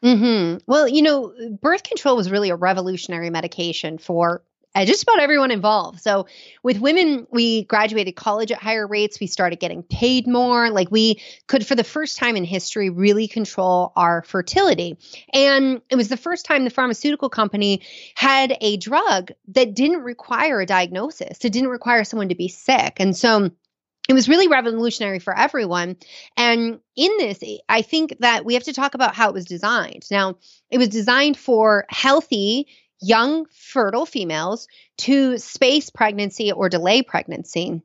Mm-hmm. 0.03 0.57
Well, 0.67 0.87
you 0.87 1.01
know, 1.01 1.33
birth 1.61 1.83
control 1.83 2.15
was 2.15 2.29
really 2.29 2.49
a 2.49 2.55
revolutionary 2.55 3.29
medication 3.29 3.97
for 3.97 4.43
uh, 4.75 4.85
just 4.85 5.03
about 5.03 5.19
everyone 5.19 5.51
involved. 5.51 6.01
So 6.01 6.27
with 6.61 6.79
women, 6.79 7.25
we 7.31 7.63
graduated 7.63 8.15
college 8.15 8.51
at 8.51 8.61
higher 8.61 8.85
rates. 8.85 9.19
We 9.19 9.27
started 9.27 9.59
getting 9.59 9.81
paid 9.81 10.27
more. 10.27 10.69
Like 10.69 10.91
we 10.91 11.21
could, 11.47 11.65
for 11.65 11.75
the 11.75 11.83
first 11.83 12.17
time 12.17 12.35
in 12.35 12.43
history, 12.43 12.89
really 12.89 13.27
control 13.27 13.93
our 13.95 14.21
fertility. 14.23 14.97
And 15.33 15.81
it 15.89 15.95
was 15.95 16.09
the 16.09 16.17
first 16.17 16.45
time 16.45 16.65
the 16.65 16.69
pharmaceutical 16.69 17.29
company 17.29 17.81
had 18.15 18.57
a 18.59 18.77
drug 18.77 19.31
that 19.47 19.73
didn't 19.73 20.01
require 20.01 20.59
a 20.59 20.65
diagnosis. 20.65 21.43
It 21.43 21.53
didn't 21.53 21.69
require 21.69 22.03
someone 22.03 22.29
to 22.29 22.35
be 22.35 22.49
sick. 22.49 22.97
And 22.97 23.15
so 23.15 23.51
it 24.07 24.13
was 24.13 24.29
really 24.29 24.47
revolutionary 24.47 25.19
for 25.19 25.35
everyone. 25.35 25.97
And 26.37 26.79
in 26.95 27.11
this, 27.17 27.39
I 27.67 27.81
think 27.81 28.17
that 28.19 28.45
we 28.45 28.53
have 28.53 28.63
to 28.63 28.73
talk 28.73 28.93
about 28.93 29.15
how 29.15 29.29
it 29.29 29.33
was 29.33 29.45
designed. 29.45 30.05
Now, 30.11 30.35
it 30.69 30.77
was 30.77 30.89
designed 30.89 31.37
for 31.37 31.85
healthy, 31.89 32.67
young 33.01 33.45
fertile 33.51 34.05
females 34.05 34.67
to 34.97 35.37
space 35.37 35.89
pregnancy 35.89 36.51
or 36.51 36.69
delay 36.69 37.01
pregnancy. 37.01 37.81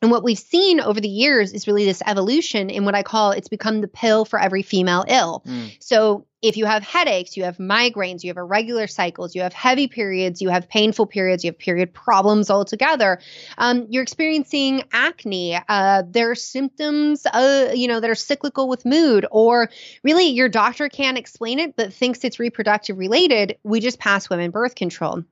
And 0.00 0.10
what 0.10 0.22
we've 0.22 0.38
seen 0.38 0.80
over 0.80 1.00
the 1.00 1.08
years 1.08 1.52
is 1.52 1.66
really 1.66 1.84
this 1.84 2.02
evolution 2.06 2.70
in 2.70 2.84
what 2.84 2.94
I 2.94 3.02
call 3.02 3.32
it's 3.32 3.48
become 3.48 3.80
the 3.80 3.88
pill 3.88 4.24
for 4.24 4.38
every 4.38 4.62
female 4.62 5.04
ill. 5.08 5.42
Mm. 5.46 5.76
So 5.80 6.26
if 6.40 6.56
you 6.56 6.66
have 6.66 6.84
headaches, 6.84 7.36
you 7.36 7.42
have 7.42 7.56
migraines, 7.56 8.22
you 8.22 8.30
have 8.30 8.36
irregular 8.36 8.86
cycles, 8.86 9.34
you 9.34 9.42
have 9.42 9.52
heavy 9.52 9.88
periods, 9.88 10.40
you 10.40 10.50
have 10.50 10.68
painful 10.68 11.06
periods, 11.06 11.42
you 11.42 11.50
have 11.50 11.58
period 11.58 11.92
problems 11.92 12.48
altogether, 12.48 13.18
um, 13.58 13.86
you're 13.88 14.04
experiencing 14.04 14.84
acne, 14.92 15.58
uh, 15.68 16.04
there 16.08 16.30
are 16.30 16.36
symptoms, 16.36 17.26
uh, 17.26 17.72
you 17.74 17.88
know, 17.88 17.98
that 17.98 18.08
are 18.08 18.14
cyclical 18.14 18.68
with 18.68 18.84
mood, 18.84 19.26
or 19.32 19.68
really 20.04 20.28
your 20.28 20.48
doctor 20.48 20.88
can't 20.88 21.18
explain 21.18 21.58
it 21.58 21.74
but 21.74 21.92
thinks 21.92 22.22
it's 22.22 22.38
reproductive 22.38 22.98
related, 22.98 23.58
we 23.64 23.80
just 23.80 23.98
pass 23.98 24.30
women 24.30 24.52
birth 24.52 24.76
control. 24.76 25.24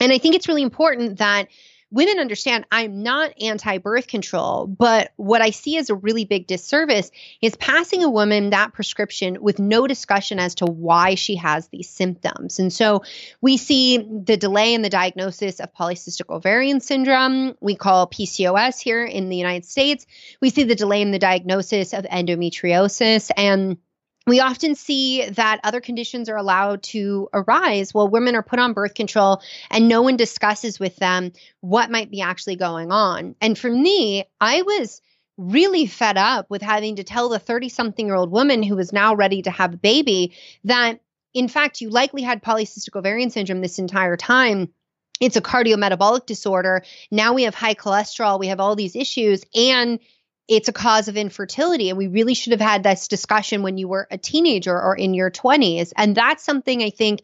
And 0.00 0.12
I 0.12 0.18
think 0.18 0.36
it's 0.36 0.46
really 0.46 0.62
important 0.62 1.18
that 1.18 1.48
women 1.94 2.18
understand 2.18 2.66
I'm 2.72 3.02
not 3.02 3.32
anti 3.40 3.78
birth 3.78 4.08
control, 4.08 4.66
but 4.66 5.12
what 5.16 5.40
I 5.40 5.50
see 5.50 5.78
as 5.78 5.88
a 5.88 5.94
really 5.94 6.24
big 6.24 6.46
disservice 6.46 7.10
is 7.40 7.54
passing 7.56 8.02
a 8.02 8.10
woman 8.10 8.50
that 8.50 8.72
prescription 8.72 9.40
with 9.40 9.60
no 9.60 9.86
discussion 9.86 10.40
as 10.40 10.56
to 10.56 10.66
why 10.66 11.14
she 11.14 11.36
has 11.36 11.68
these 11.68 11.88
symptoms. 11.88 12.58
And 12.58 12.72
so 12.72 13.04
we 13.40 13.56
see 13.56 13.98
the 13.98 14.36
delay 14.36 14.74
in 14.74 14.82
the 14.82 14.90
diagnosis 14.90 15.60
of 15.60 15.72
polycystic 15.72 16.34
ovarian 16.34 16.80
syndrome, 16.80 17.56
we 17.60 17.76
call 17.76 18.08
PCOS 18.08 18.80
here 18.80 19.04
in 19.04 19.28
the 19.28 19.36
United 19.36 19.64
States. 19.64 20.06
We 20.40 20.50
see 20.50 20.64
the 20.64 20.74
delay 20.74 21.00
in 21.00 21.12
the 21.12 21.18
diagnosis 21.20 21.92
of 21.92 22.04
endometriosis 22.06 23.30
and 23.36 23.78
we 24.26 24.40
often 24.40 24.74
see 24.74 25.28
that 25.30 25.60
other 25.64 25.80
conditions 25.80 26.28
are 26.28 26.36
allowed 26.36 26.82
to 26.82 27.28
arise 27.34 27.92
while 27.92 28.08
women 28.08 28.34
are 28.34 28.42
put 28.42 28.58
on 28.58 28.72
birth 28.72 28.94
control 28.94 29.42
and 29.70 29.88
no 29.88 30.02
one 30.02 30.16
discusses 30.16 30.80
with 30.80 30.96
them 30.96 31.32
what 31.60 31.90
might 31.90 32.10
be 32.10 32.20
actually 32.20 32.56
going 32.56 32.90
on. 32.90 33.34
And 33.40 33.58
for 33.58 33.70
me, 33.70 34.24
I 34.40 34.62
was 34.62 35.02
really 35.36 35.86
fed 35.86 36.16
up 36.16 36.48
with 36.48 36.62
having 36.62 36.96
to 36.96 37.04
tell 37.04 37.28
the 37.28 37.38
30 37.38 37.68
something 37.68 38.06
year 38.06 38.14
old 38.14 38.30
woman 38.30 38.62
who 38.62 38.76
was 38.76 38.92
now 38.92 39.14
ready 39.14 39.42
to 39.42 39.50
have 39.50 39.74
a 39.74 39.78
baby 39.78 40.32
that, 40.64 41.00
in 41.34 41.48
fact, 41.48 41.80
you 41.80 41.90
likely 41.90 42.22
had 42.22 42.42
polycystic 42.42 42.96
ovarian 42.96 43.30
syndrome 43.30 43.60
this 43.60 43.78
entire 43.78 44.16
time. 44.16 44.72
It's 45.20 45.36
a 45.36 45.42
cardiometabolic 45.42 46.26
disorder. 46.26 46.82
Now 47.10 47.34
we 47.34 47.42
have 47.44 47.54
high 47.54 47.74
cholesterol, 47.74 48.38
we 48.38 48.48
have 48.48 48.60
all 48.60 48.76
these 48.76 48.96
issues, 48.96 49.42
and 49.54 49.98
it's 50.48 50.68
a 50.68 50.72
cause 50.72 51.08
of 51.08 51.16
infertility. 51.16 51.88
And 51.88 51.98
we 51.98 52.08
really 52.08 52.34
should 52.34 52.52
have 52.52 52.60
had 52.60 52.82
this 52.82 53.08
discussion 53.08 53.62
when 53.62 53.78
you 53.78 53.88
were 53.88 54.06
a 54.10 54.18
teenager 54.18 54.78
or 54.78 54.94
in 54.94 55.14
your 55.14 55.30
20s. 55.30 55.92
And 55.96 56.14
that's 56.14 56.44
something 56.44 56.82
I 56.82 56.90
think 56.90 57.22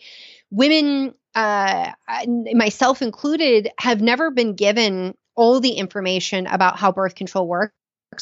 women, 0.51 1.15
uh, 1.35 1.93
myself 2.55 3.03
included, 3.03 3.71
have 3.79 4.01
never 4.01 4.31
been 4.31 4.55
given 4.55 5.15
all 5.35 5.61
the 5.61 5.73
information 5.73 6.47
about 6.47 6.79
how 6.79 6.93
birth 6.93 7.15
control 7.15 7.47
works. 7.47 7.73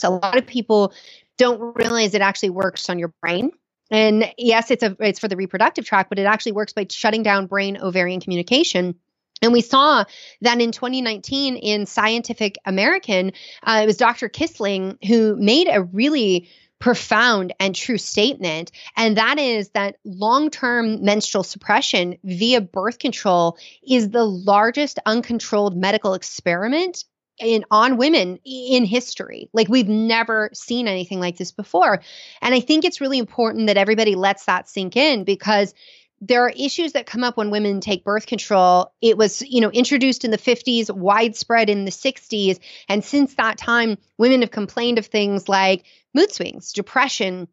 A 0.03 0.11
lot 0.11 0.37
of 0.37 0.47
people 0.47 0.93
don't 1.39 1.77
realize 1.77 2.15
it 2.15 2.21
actually 2.21 2.51
works 2.51 2.91
on 2.91 2.99
your 2.99 3.13
brain. 3.23 3.53
And 3.91 4.31
yes, 4.37 4.71
it's 4.71 4.83
a 4.83 4.95
it's 5.01 5.19
for 5.19 5.29
the 5.29 5.37
reproductive 5.37 5.87
tract, 5.87 6.11
but 6.11 6.19
it 6.19 6.25
actually 6.25 6.53
works 6.53 6.75
by 6.75 6.87
shutting 6.91 7.23
down 7.23 7.47
brain 7.47 7.79
ovarian 7.79 8.21
communication 8.21 8.97
and 9.43 9.53
we 9.53 9.61
saw 9.61 10.05
that 10.41 10.61
in 10.61 10.73
2019 10.73 11.57
in 11.57 11.87
Scientific 11.87 12.57
American, 12.65 13.33
uh, 13.63 13.81
it 13.83 13.87
was 13.87 13.97
Dr. 13.97 14.29
Kissling 14.29 14.99
who 15.07 15.37
made 15.37 15.69
a 15.71 15.83
really 15.83 16.49
profound 16.79 17.53
and 17.59 17.75
true 17.75 17.99
statement. 17.99 18.71
And 18.97 19.17
that 19.17 19.39
is 19.39 19.71
that 19.71 19.97
long 20.05 20.51
term 20.51 21.05
menstrual 21.05 21.45
suppression 21.45 22.17
via 22.25 22.61
birth 22.61 22.99
control 22.99 23.59
is 23.87 24.11
the 24.11 24.25
largest 24.25 24.99
uncontrolled 25.07 25.77
medical 25.77 26.15
experiment 26.15 27.05
in 27.41 27.65
on 27.71 27.97
women 27.97 28.39
in 28.45 28.85
history. 28.85 29.49
Like 29.53 29.69
we've 29.69 29.89
never 29.89 30.51
seen 30.53 30.89
anything 30.89 31.21
like 31.21 31.37
this 31.37 31.53
before. 31.53 32.03
And 32.43 32.55
I 32.55 32.61
think 32.61 32.85
it's 32.85 33.01
really 33.01 33.19
important 33.19 33.69
that 33.69 33.77
everybody 33.77 34.15
lets 34.15 34.45
that 34.47 34.69
sink 34.69 34.97
in 34.97 35.25
because 35.25 35.75
there 36.21 36.45
are 36.45 36.53
issues 36.57 36.93
that 36.93 37.07
come 37.07 37.25
up 37.25 37.37
when 37.37 37.51
women 37.51 37.81
take 37.81 38.05
birth 38.05 38.27
control. 38.27 38.93
It 39.01 39.17
was, 39.17 39.43
you 39.43 39.61
know, 39.61 39.71
introduced 39.71 40.25
in 40.25 40.31
the 40.31 40.39
50s, 40.39 40.95
widespread 40.95 41.71
in 41.71 41.85
the 41.85 41.91
60s, 41.91 42.59
and 42.89 43.05
since 43.05 43.35
that 43.35 43.59
time, 43.59 43.99
women 44.17 44.41
have 44.41 44.51
complained 44.51 44.99
of 44.99 45.07
things 45.07 45.49
like 45.49 45.85
mood 46.15 46.33
swings, 46.33 46.73
depression, 46.73 47.49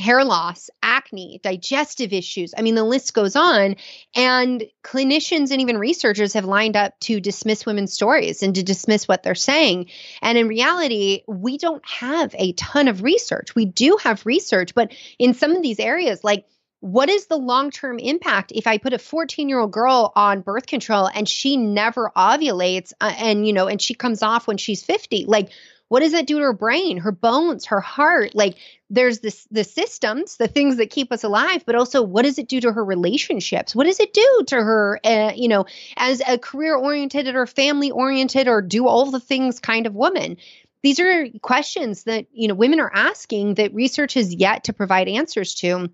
hair 0.00 0.24
loss, 0.24 0.70
acne, 0.82 1.40
digestive 1.42 2.12
issues. 2.12 2.54
I 2.56 2.62
mean, 2.62 2.74
the 2.74 2.84
list 2.84 3.14
goes 3.14 3.36
on. 3.36 3.76
And 4.16 4.64
clinicians 4.82 5.50
and 5.50 5.60
even 5.60 5.78
researchers 5.78 6.32
have 6.32 6.44
lined 6.44 6.76
up 6.76 6.98
to 7.00 7.20
dismiss 7.20 7.66
women's 7.66 7.92
stories 7.92 8.42
and 8.42 8.54
to 8.54 8.62
dismiss 8.62 9.06
what 9.06 9.22
they're 9.22 9.34
saying. 9.34 9.90
And 10.22 10.38
in 10.38 10.48
reality, 10.48 11.22
we 11.28 11.58
don't 11.58 11.86
have 11.86 12.34
a 12.36 12.52
ton 12.54 12.88
of 12.88 13.02
research. 13.02 13.54
We 13.54 13.66
do 13.66 13.98
have 14.02 14.26
research, 14.26 14.74
but 14.74 14.92
in 15.18 15.34
some 15.34 15.52
of 15.52 15.62
these 15.62 15.78
areas, 15.78 16.24
like 16.24 16.46
what 16.80 17.10
is 17.10 17.26
the 17.26 17.36
long 17.36 17.70
term 17.70 17.98
impact 17.98 18.52
if 18.54 18.66
I 18.66 18.78
put 18.78 18.94
a 18.94 18.98
14 18.98 19.48
year 19.48 19.58
old 19.58 19.70
girl 19.70 20.12
on 20.16 20.40
birth 20.40 20.66
control 20.66 21.08
and 21.12 21.28
she 21.28 21.56
never 21.56 22.10
ovulates 22.16 22.92
uh, 23.00 23.12
and, 23.16 23.46
you 23.46 23.52
know, 23.52 23.68
and 23.68 23.80
she 23.80 23.94
comes 23.94 24.22
off 24.22 24.46
when 24.46 24.56
she's 24.56 24.82
50? 24.82 25.26
Like, 25.26 25.50
what 25.88 26.00
does 26.00 26.12
that 26.12 26.26
do 26.26 26.38
to 26.38 26.44
her 26.44 26.52
brain, 26.52 26.98
her 26.98 27.12
bones, 27.12 27.66
her 27.66 27.80
heart? 27.80 28.34
Like, 28.34 28.56
there's 28.88 29.18
this 29.18 29.46
the 29.50 29.64
systems, 29.64 30.36
the 30.36 30.48
things 30.48 30.76
that 30.76 30.88
keep 30.88 31.12
us 31.12 31.24
alive, 31.24 31.64
but 31.66 31.74
also 31.74 32.00
what 32.00 32.22
does 32.22 32.38
it 32.38 32.48
do 32.48 32.60
to 32.60 32.72
her 32.72 32.84
relationships? 32.84 33.74
What 33.74 33.84
does 33.84 34.00
it 34.00 34.14
do 34.14 34.44
to 34.46 34.56
her, 34.56 35.00
uh, 35.04 35.32
you 35.34 35.48
know, 35.48 35.66
as 35.96 36.22
a 36.26 36.38
career 36.38 36.76
oriented 36.76 37.34
or 37.34 37.44
family 37.46 37.90
oriented 37.90 38.48
or 38.48 38.62
do 38.62 38.86
all 38.86 39.10
the 39.10 39.20
things 39.20 39.58
kind 39.58 39.86
of 39.86 39.94
woman? 39.94 40.36
These 40.82 41.00
are 41.00 41.26
questions 41.42 42.04
that 42.04 42.26
you 42.32 42.48
know 42.48 42.54
women 42.54 42.80
are 42.80 42.92
asking 42.94 43.54
that 43.54 43.74
research 43.74 44.14
has 44.14 44.32
yet 44.32 44.64
to 44.64 44.72
provide 44.72 45.08
answers 45.08 45.56
to. 45.56 45.90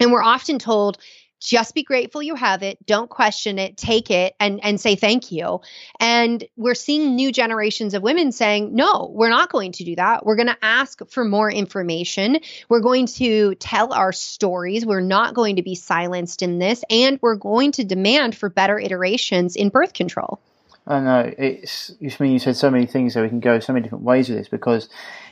And 0.00 0.12
we're 0.12 0.22
often 0.22 0.58
told 0.58 0.98
just 1.40 1.74
be 1.74 1.82
grateful 1.82 2.22
you 2.22 2.34
have 2.34 2.62
it. 2.62 2.84
Don't 2.86 3.10
question 3.10 3.58
it. 3.58 3.76
Take 3.76 4.10
it 4.10 4.34
and 4.40 4.60
and 4.62 4.80
say 4.80 4.96
thank 4.96 5.30
you. 5.30 5.60
And 6.00 6.42
we're 6.56 6.74
seeing 6.74 7.14
new 7.14 7.30
generations 7.30 7.94
of 7.94 8.02
women 8.02 8.32
saying 8.32 8.74
no 8.74 9.10
we're 9.14 9.28
not 9.28 9.50
going 9.50 9.72
to 9.72 9.84
do 9.84 9.96
that. 9.96 10.24
We're 10.24 10.36
going 10.36 10.48
to 10.48 10.56
ask 10.62 11.00
for 11.10 11.24
more 11.24 11.50
information. 11.50 12.40
We're 12.68 12.80
going 12.80 13.06
to 13.06 13.54
tell 13.56 13.92
our 13.92 14.12
stories. 14.12 14.86
We're 14.86 15.00
not 15.00 15.34
going 15.34 15.56
to 15.56 15.62
be 15.62 15.74
silenced 15.74 16.42
in 16.42 16.58
this 16.58 16.82
and 16.90 17.18
we're 17.20 17.36
going 17.36 17.72
to 17.72 17.84
demand 17.84 18.34
for 18.34 18.48
better 18.48 18.78
iterations 18.78 19.56
in 19.56 19.68
birth 19.68 19.92
control 19.92 20.40
I 20.86 21.00
know 21.00 21.32
it's. 21.36 21.90
You 22.00 22.10
mean 22.20 22.32
you 22.32 22.38
said 22.38 22.56
so 22.56 22.70
many 22.70 22.86
things, 22.86 23.14
that 23.14 23.22
we 23.22 23.28
can 23.28 23.40
go 23.40 23.58
so 23.58 23.72
many 23.72 23.82
different 23.82 24.04
ways 24.04 24.28
with 24.28 24.38
this 24.38 24.48
because, 24.48 24.88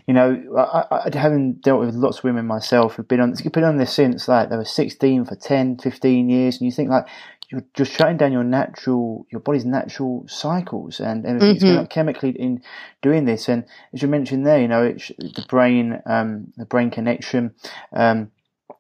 you 0.06 0.14
know, 0.14 0.42
I, 0.58 1.06
I 1.06 1.16
having 1.16 1.54
dealt 1.54 1.80
with 1.80 1.94
lots 1.94 2.18
of 2.18 2.25
women 2.25 2.46
myself 2.46 2.94
who've 2.94 3.06
been 3.06 3.20
on 3.20 3.34
been 3.52 3.64
on 3.64 3.76
this 3.76 3.92
since 3.92 4.26
like 4.26 4.50
they 4.50 4.56
were 4.56 4.64
16 4.64 5.25
for 5.25 5.37
10, 5.37 5.78
15 5.78 6.28
years, 6.28 6.56
and 6.56 6.66
you 6.66 6.73
think 6.73 6.90
like 6.90 7.06
you're 7.50 7.64
just 7.75 7.92
shutting 7.92 8.16
down 8.16 8.32
your 8.32 8.42
natural, 8.42 9.26
your 9.30 9.40
body's 9.40 9.64
natural 9.64 10.25
cycles, 10.26 10.99
and 10.99 11.25
everything's 11.25 11.62
mm-hmm. 11.62 11.84
chemically 11.87 12.30
in 12.30 12.62
doing 13.00 13.25
this. 13.25 13.49
And 13.49 13.64
as 13.92 14.02
you 14.02 14.08
mentioned 14.08 14.44
there, 14.44 14.61
you 14.61 14.66
know, 14.66 14.82
it's 14.82 15.08
the 15.18 15.44
brain, 15.49 16.02
um, 16.06 16.52
the 16.56 16.66
brain 16.66 16.90
connection. 16.90 17.54
Um, 17.92 18.32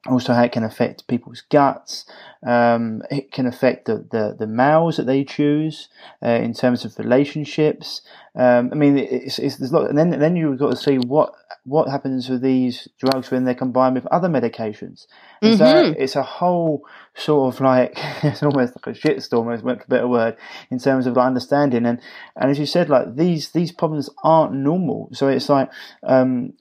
also 0.06 0.34
how 0.34 0.42
it 0.42 0.52
can 0.52 0.64
affect 0.64 1.06
people's 1.06 1.42
guts. 1.50 2.04
Um, 2.46 3.02
it 3.10 3.32
can 3.32 3.46
affect 3.46 3.86
the, 3.86 4.06
the, 4.10 4.36
the 4.38 4.46
males 4.46 4.98
that 4.98 5.06
they 5.06 5.24
choose 5.24 5.88
uh, 6.22 6.28
in 6.28 6.52
terms 6.52 6.84
of 6.84 6.98
relationships. 6.98 8.02
Um, 8.34 8.70
I 8.72 8.74
mean, 8.74 8.98
it's, 8.98 9.38
it's 9.38 9.56
there's 9.56 9.72
lot, 9.72 9.88
and 9.88 9.96
then 9.96 10.10
then 10.10 10.36
you've 10.36 10.58
got 10.58 10.70
to 10.70 10.76
see 10.76 10.98
what 10.98 11.34
what 11.64 11.88
happens 11.88 12.28
with 12.28 12.42
these 12.42 12.88
drugs 12.98 13.30
when 13.30 13.44
they're 13.44 13.54
combined 13.54 13.94
with 13.94 14.06
other 14.06 14.28
medications. 14.28 15.06
Mm-hmm. 15.42 15.56
So 15.56 15.94
it's 15.98 16.14
a 16.14 16.22
whole 16.22 16.86
sort 17.14 17.54
of 17.54 17.60
like 17.60 17.92
it's 18.22 18.42
almost 18.42 18.74
like 18.76 18.94
a 18.94 18.98
shitstorm, 18.98 19.60
for 19.60 19.70
a 19.70 19.88
better 19.88 20.08
word, 20.08 20.36
in 20.70 20.78
terms 20.78 21.06
of 21.06 21.16
like 21.16 21.26
understanding. 21.26 21.86
And 21.86 22.00
and 22.36 22.50
as 22.50 22.58
you 22.58 22.66
said, 22.66 22.90
like 22.90 23.16
these 23.16 23.50
these 23.50 23.72
problems 23.72 24.10
aren't 24.22 24.52
normal. 24.52 25.08
So 25.12 25.28
it's 25.28 25.48
like 25.48 25.70
um, 26.02 26.52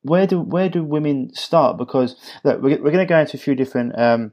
where 0.00 0.26
do 0.26 0.40
where 0.40 0.70
do 0.70 0.82
women 0.82 1.34
start? 1.34 1.76
Because 1.76 2.16
look, 2.42 2.62
we're, 2.62 2.82
we're 2.82 2.90
going 2.90 3.06
to 3.06 3.06
go 3.06 3.20
into 3.20 3.36
a 3.36 3.40
few 3.40 3.54
different 3.54 3.98
um, 3.98 4.32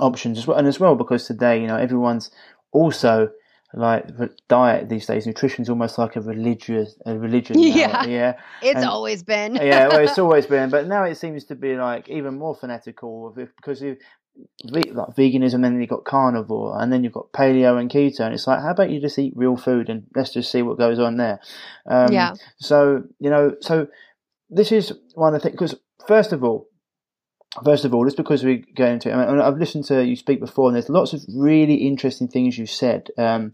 options 0.00 0.38
as 0.38 0.46
well, 0.46 0.56
and 0.56 0.66
as 0.66 0.80
well 0.80 0.94
because 0.94 1.26
today 1.26 1.60
you 1.60 1.66
know 1.66 1.76
everyone's 1.76 2.30
also 2.72 3.28
like 3.76 4.08
diet 4.48 4.88
these 4.88 5.06
days. 5.06 5.26
Nutrition 5.26 5.62
is 5.62 5.68
almost 5.68 5.98
like 5.98 6.16
a 6.16 6.20
religious, 6.20 6.96
a 7.06 7.18
religion. 7.18 7.58
Yeah, 7.74 8.04
yeah. 8.04 8.34
It's 8.62 8.76
and, 8.76 8.84
always 8.84 9.22
been. 9.22 9.54
yeah, 9.62 9.88
well, 9.88 9.98
it's 9.98 10.18
always 10.24 10.46
been, 10.46 10.70
but 10.70 10.86
now 10.86 11.04
it 11.04 11.16
seems 11.16 11.44
to 11.46 11.54
be 11.54 11.76
like 11.76 12.08
even 12.08 12.38
more 12.38 12.54
fanatical 12.54 13.34
because 13.36 13.82
you 13.82 13.96
like 14.64 14.92
veganism, 15.16 15.54
and 15.54 15.64
then 15.64 15.80
you've 15.80 15.90
got 15.90 16.04
carnivore, 16.04 16.80
and 16.80 16.92
then 16.92 17.02
you've 17.02 17.12
got 17.12 17.32
paleo 17.32 17.80
and 17.80 17.90
keto, 17.90 18.20
and 18.20 18.34
it's 18.34 18.46
like, 18.46 18.60
how 18.60 18.70
about 18.70 18.90
you 18.90 19.00
just 19.00 19.18
eat 19.18 19.32
real 19.36 19.56
food 19.56 19.88
and 19.88 20.04
let's 20.14 20.32
just 20.32 20.52
see 20.52 20.62
what 20.62 20.78
goes 20.78 20.98
on 20.98 21.16
there. 21.16 21.40
Um, 21.86 22.12
yeah. 22.12 22.34
So 22.58 23.04
you 23.18 23.30
know, 23.30 23.56
so 23.60 23.88
this 24.50 24.72
is 24.72 24.92
one 25.14 25.34
of 25.34 25.42
the 25.42 25.48
things 25.48 25.58
because 25.58 25.74
first 26.06 26.32
of 26.32 26.44
all, 26.44 26.68
First 27.62 27.84
of 27.84 27.94
all, 27.94 28.04
just 28.04 28.16
because 28.16 28.42
we 28.42 28.64
go 28.74 28.86
into 28.86 29.10
it, 29.10 29.14
I 29.14 29.30
mean, 29.30 29.40
I've 29.40 29.58
listened 29.58 29.84
to 29.86 30.04
you 30.04 30.16
speak 30.16 30.40
before, 30.40 30.68
and 30.68 30.74
there's 30.74 30.88
lots 30.88 31.12
of 31.12 31.22
really 31.28 31.74
interesting 31.74 32.26
things 32.26 32.58
you 32.58 32.66
said 32.66 33.10
um, 33.16 33.52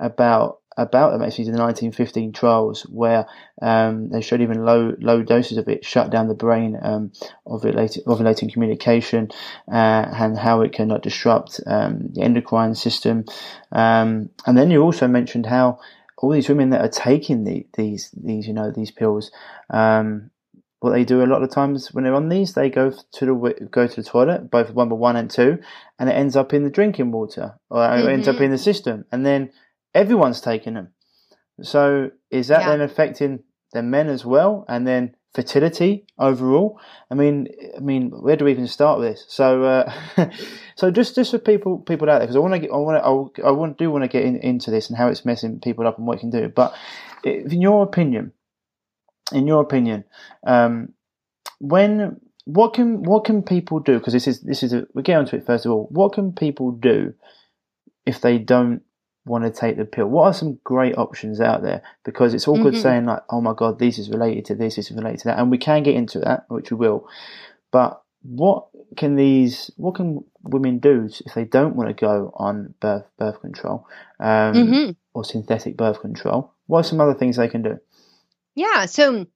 about 0.00 0.58
about 0.78 1.10
them 1.10 1.22
actually 1.22 1.44
the 1.44 1.50
1915 1.50 2.32
trials 2.32 2.82
where 2.84 3.26
um, 3.60 4.08
they 4.08 4.20
showed 4.20 4.40
even 4.40 4.64
low 4.64 4.94
low 5.00 5.22
doses 5.22 5.58
of 5.58 5.68
it 5.68 5.84
shut 5.84 6.10
down 6.10 6.28
the 6.28 6.34
brain 6.34 6.78
um, 6.80 7.12
ovulating, 7.46 8.02
ovulating 8.04 8.50
communication 8.52 9.28
uh, 9.70 10.06
and 10.14 10.38
how 10.38 10.62
it 10.62 10.72
can 10.72 10.90
uh, 10.90 10.98
disrupt 10.98 11.60
um, 11.66 12.08
the 12.12 12.22
endocrine 12.22 12.74
system. 12.74 13.24
Um, 13.70 14.30
and 14.46 14.56
then 14.56 14.70
you 14.70 14.82
also 14.82 15.06
mentioned 15.08 15.46
how 15.46 15.78
all 16.16 16.30
these 16.30 16.48
women 16.48 16.70
that 16.70 16.80
are 16.80 16.88
taking 16.88 17.44
the, 17.44 17.66
these 17.74 18.10
these 18.12 18.46
you 18.46 18.54
know 18.54 18.70
these 18.70 18.92
pills 18.92 19.30
um, 19.70 20.30
what 20.82 20.90
they 20.90 21.04
do 21.04 21.22
a 21.22 21.26
lot 21.26 21.44
of 21.44 21.50
times 21.50 21.92
when 21.92 22.02
they're 22.02 22.14
on 22.14 22.28
these, 22.28 22.54
they 22.54 22.68
go 22.68 22.90
to 22.90 23.24
the 23.24 23.68
go 23.70 23.86
to 23.86 24.02
the 24.02 24.02
toilet, 24.02 24.50
both 24.50 24.74
number 24.74 24.96
one 24.96 25.14
and 25.14 25.30
two, 25.30 25.58
and 25.96 26.10
it 26.10 26.14
ends 26.14 26.34
up 26.34 26.52
in 26.52 26.64
the 26.64 26.70
drinking 26.70 27.12
water 27.12 27.54
or 27.70 27.78
mm-hmm. 27.78 28.08
it 28.08 28.12
ends 28.12 28.26
up 28.26 28.40
in 28.40 28.50
the 28.50 28.58
system, 28.58 29.04
and 29.12 29.24
then 29.24 29.52
everyone's 29.94 30.40
taking 30.40 30.74
them. 30.74 30.88
So 31.62 32.10
is 32.32 32.48
that 32.48 32.62
yeah. 32.62 32.70
then 32.70 32.80
affecting 32.80 33.44
the 33.72 33.80
men 33.80 34.08
as 34.08 34.24
well, 34.24 34.64
and 34.68 34.84
then 34.84 35.14
fertility 35.32 36.04
overall? 36.18 36.80
I 37.08 37.14
mean, 37.14 37.46
I 37.76 37.80
mean, 37.80 38.10
where 38.10 38.34
do 38.34 38.46
we 38.46 38.50
even 38.50 38.66
start 38.66 38.98
with 38.98 39.12
this? 39.12 39.24
So, 39.28 39.62
uh, 39.62 39.92
so 40.74 40.90
just 40.90 41.14
just 41.14 41.30
for 41.30 41.38
people 41.38 41.78
people 41.78 42.10
out 42.10 42.18
there, 42.18 42.26
because 42.26 42.34
I 42.34 42.40
want 42.40 42.54
to 42.54 42.58
get, 42.58 42.72
I 42.72 42.76
want 42.76 43.36
to, 43.36 43.42
I 43.44 43.52
want 43.52 43.78
do 43.78 43.88
want 43.88 44.02
to 44.02 44.08
get 44.08 44.24
in, 44.24 44.36
into 44.38 44.72
this 44.72 44.88
and 44.88 44.98
how 44.98 45.06
it's 45.06 45.24
messing 45.24 45.60
people 45.60 45.86
up 45.86 45.98
and 45.98 46.08
what 46.08 46.16
it 46.16 46.20
can 46.22 46.30
do. 46.30 46.48
But 46.48 46.74
in 47.22 47.62
your 47.62 47.84
opinion 47.84 48.32
in 49.32 49.46
your 49.46 49.62
opinion, 49.62 50.04
um, 50.44 50.92
when 51.58 52.20
what 52.44 52.74
can 52.74 53.02
what 53.02 53.24
can 53.24 53.42
people 53.42 53.80
do? 53.80 53.98
Because 53.98 54.12
this 54.12 54.26
is 54.26 54.40
this 54.40 54.62
is 54.62 54.72
a, 54.72 54.86
we 54.94 55.02
get 55.02 55.18
onto 55.18 55.36
it 55.36 55.46
first 55.46 55.66
of 55.66 55.72
all. 55.72 55.88
What 55.90 56.12
can 56.12 56.32
people 56.32 56.72
do 56.72 57.14
if 58.04 58.20
they 58.20 58.38
don't 58.38 58.82
want 59.24 59.44
to 59.44 59.50
take 59.50 59.76
the 59.76 59.84
pill? 59.84 60.06
What 60.06 60.24
are 60.24 60.34
some 60.34 60.58
great 60.64 60.98
options 60.98 61.40
out 61.40 61.62
there? 61.62 61.82
Because 62.04 62.34
it's 62.34 62.48
all 62.48 62.60
good 62.60 62.74
mm-hmm. 62.74 62.82
saying 62.82 63.06
like, 63.06 63.22
"Oh 63.30 63.40
my 63.40 63.54
god, 63.54 63.78
this 63.78 63.98
is 63.98 64.10
related 64.10 64.44
to 64.46 64.54
this, 64.54 64.76
this 64.76 64.90
is 64.90 64.96
related 64.96 65.20
to 65.20 65.24
that," 65.28 65.38
and 65.38 65.50
we 65.50 65.58
can 65.58 65.82
get 65.82 65.94
into 65.94 66.18
that, 66.20 66.46
which 66.48 66.70
we 66.70 66.76
will. 66.76 67.08
But 67.70 68.02
what 68.22 68.66
can 68.96 69.16
these 69.16 69.70
what 69.76 69.94
can 69.94 70.24
women 70.42 70.78
do 70.78 71.08
if 71.24 71.34
they 71.34 71.44
don't 71.44 71.76
want 71.76 71.88
to 71.88 71.94
go 71.94 72.32
on 72.34 72.74
birth 72.80 73.04
birth 73.18 73.40
control 73.40 73.86
um, 74.20 74.54
mm-hmm. 74.54 74.90
or 75.14 75.24
synthetic 75.24 75.76
birth 75.76 76.00
control? 76.00 76.52
What 76.66 76.80
are 76.80 76.88
some 76.88 77.00
other 77.00 77.14
things 77.14 77.36
they 77.36 77.48
can 77.48 77.62
do? 77.62 77.78
Yeah. 78.54 78.86
So, 78.86 79.26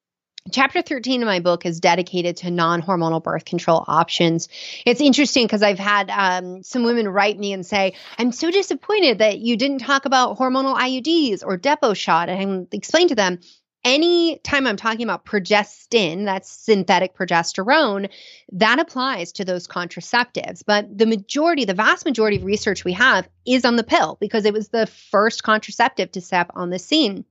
Chapter 0.53 0.81
13 0.81 1.23
of 1.23 1.27
my 1.27 1.41
book 1.41 1.67
is 1.67 1.81
dedicated 1.81 2.37
to 2.39 2.51
non 2.51 2.81
hormonal 2.81 3.23
birth 3.23 3.45
control 3.45 3.85
options. 3.89 4.49
It's 4.85 5.01
interesting 5.01 5.45
because 5.45 5.63
I've 5.63 5.79
had 5.79 6.09
um, 6.09 6.63
some 6.63 6.85
women 6.85 7.09
write 7.09 7.37
me 7.37 7.53
and 7.53 7.67
say, 7.67 7.95
I'm 8.17 8.31
so 8.31 8.51
disappointed 8.51 9.19
that 9.19 9.41
you 9.41 9.57
didn't 9.57 9.79
talk 9.79 10.05
about 10.05 10.39
hormonal 10.39 10.79
IUDs 10.79 11.43
or 11.45 11.59
Depo 11.59 11.97
shot. 11.97 12.29
And 12.29 12.69
I 12.73 12.77
explain 12.77 13.09
to 13.09 13.17
them, 13.17 13.41
any 13.85 14.39
time 14.39 14.67
I'm 14.67 14.77
talking 14.77 15.03
about 15.03 15.25
progestin, 15.25 16.25
that's 16.25 16.51
synthetic 16.51 17.17
progesterone, 17.17 18.11
that 18.53 18.81
applies 18.81 19.33
to 19.33 19.45
those 19.45 19.69
contraceptives. 19.69 20.63
But 20.67 20.97
the 20.97 21.07
majority, 21.07 21.65
the 21.65 21.75
vast 21.75 22.05
majority 22.05 22.37
of 22.37 22.45
research 22.45 22.85
we 22.85 22.93
have 22.95 23.29
is 23.47 23.65
on 23.65 23.77
the 23.77 23.85
pill 23.85 24.17
because 24.21 24.45
it 24.45 24.53
was 24.53 24.69
the 24.69 24.87
first 24.87 25.43
contraceptive 25.43 26.13
to 26.13 26.21
step 26.21 26.51
on 26.55 26.71
the 26.71 26.79
scene. 26.79 27.25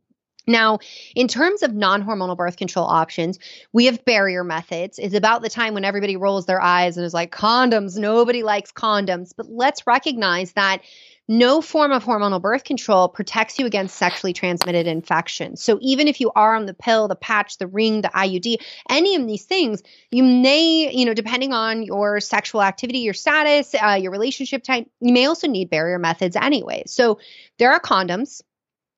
Now, 0.48 0.80
in 1.16 1.28
terms 1.28 1.64
of 1.64 1.74
non 1.74 2.04
hormonal 2.04 2.38
birth 2.38 2.58
control 2.58 2.86
options, 2.86 3.40
we 3.74 3.86
have 3.86 4.06
barrier 4.06 4.44
methods. 4.44 5.00
It's 5.00 5.16
about 5.16 5.42
the 5.42 5.50
time 5.50 5.74
when 5.74 5.86
everybody 5.86 6.16
rolls 6.16 6.46
their 6.46 6.62
eyes 6.62 6.98
and 6.98 7.06
is 7.06 7.14
like, 7.14 7.32
condoms, 7.32 7.98
nobody 7.98 8.44
likes 8.44 8.72
condoms. 8.72 9.34
But 9.36 9.50
let's 9.50 9.88
recognize 9.88 10.54
that 10.54 10.82
no 11.28 11.60
form 11.62 11.92
of 11.92 12.04
hormonal 12.04 12.42
birth 12.42 12.64
control 12.64 13.10
protects 13.10 13.58
you 13.58 13.66
against 13.66 13.96
sexually 13.96 14.34
transmitted 14.34 14.86
infections. 14.86 15.62
So 15.62 15.80
even 15.82 16.08
if 16.08 16.22
you 16.22 16.32
are 16.36 16.56
on 16.56 16.68
the 16.68 16.74
pill, 16.74 17.08
the 17.08 17.16
patch, 17.16 17.58
the 17.58 17.66
ring, 17.66 18.02
the 18.02 18.10
IUD, 18.10 18.58
any 18.90 19.16
of 19.16 19.26
these 19.26 19.46
things, 19.46 19.82
you 20.12 20.24
may, 20.24 20.94
you 20.96 21.06
know, 21.06 21.16
depending 21.16 21.52
on 21.52 21.82
your 21.82 22.20
sexual 22.20 22.62
activity, 22.62 23.00
your 23.00 23.16
status, 23.16 23.74
uh, 23.74 23.98
your 24.00 24.12
relationship 24.12 24.64
type, 24.64 24.88
you 25.02 25.14
may 25.14 25.26
also 25.26 25.48
need 25.48 25.70
barrier 25.70 25.98
methods 25.98 26.36
anyway. 26.36 26.84
So 26.86 27.20
there 27.58 27.72
are 27.72 27.80
condoms 27.80 28.42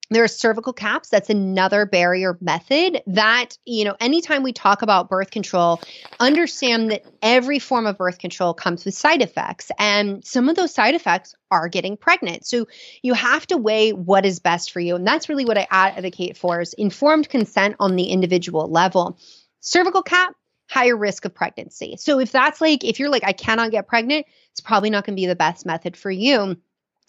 there 0.10 0.24
are 0.24 0.28
cervical 0.28 0.74
caps. 0.74 1.10
That's 1.10 1.30
another 1.30 1.86
barrier 1.86 2.38
method 2.39 3.02
that, 3.08 3.58
you 3.65 3.84
know, 3.84 3.96
anytime 4.00 4.43
we 4.43 4.54
talk 4.54 4.82
about 4.82 5.10
birth 5.10 5.32
control, 5.32 5.82
understand 6.20 6.91
that 6.91 7.04
every 7.22 7.60
form 7.60 7.86
of 7.86 7.98
birth 7.98 8.17
control 8.17 8.54
comes 8.54 8.86
with 8.86 8.93
side 8.93 9.22
effects. 9.22 9.70
And 9.78 10.24
some 10.24 10.48
of 10.48 10.56
those 10.56 10.74
side 10.74 10.96
effects 10.96 11.36
are 11.52 11.67
getting 11.67 11.98
pregnant. 11.98 12.46
So 12.46 12.67
you 13.02 13.13
have 13.13 13.46
to 13.48 13.58
weigh 13.58 13.91
what 13.91 14.26
is 14.26 14.39
best 14.39 14.72
for 14.72 14.80
you. 14.80 14.96
And 14.96 15.06
that's 15.06 15.30
really 15.30 15.46
what 15.46 15.58
I 15.58 15.67
advocate 15.70 16.38
for 16.38 16.62
is 16.62 16.74
informed 16.74 17.30
consent 17.30 17.76
on 17.80 17.96
the 17.96 18.06
individual 18.06 18.70
level. 18.70 19.20
Cervical 19.60 20.04
cap, 20.04 20.36
higher 20.70 20.96
risk 20.96 21.26
of 21.26 21.34
pregnancy. 21.34 21.96
So 21.98 22.20
if 22.20 22.32
that's 22.32 22.62
like, 22.62 22.84
if 22.84 23.00
you're 23.00 23.10
like, 23.10 23.26
I 23.26 23.34
cannot 23.34 23.72
get 23.72 23.88
pregnant, 23.88 24.26
it's 24.52 24.62
probably 24.62 24.89
not 24.89 25.06
going 25.06 25.15
to 25.15 25.22
be 25.22 25.28
the 25.28 25.36
best 25.36 25.65
method 25.65 25.98
for 25.98 26.12
you. 26.12 26.58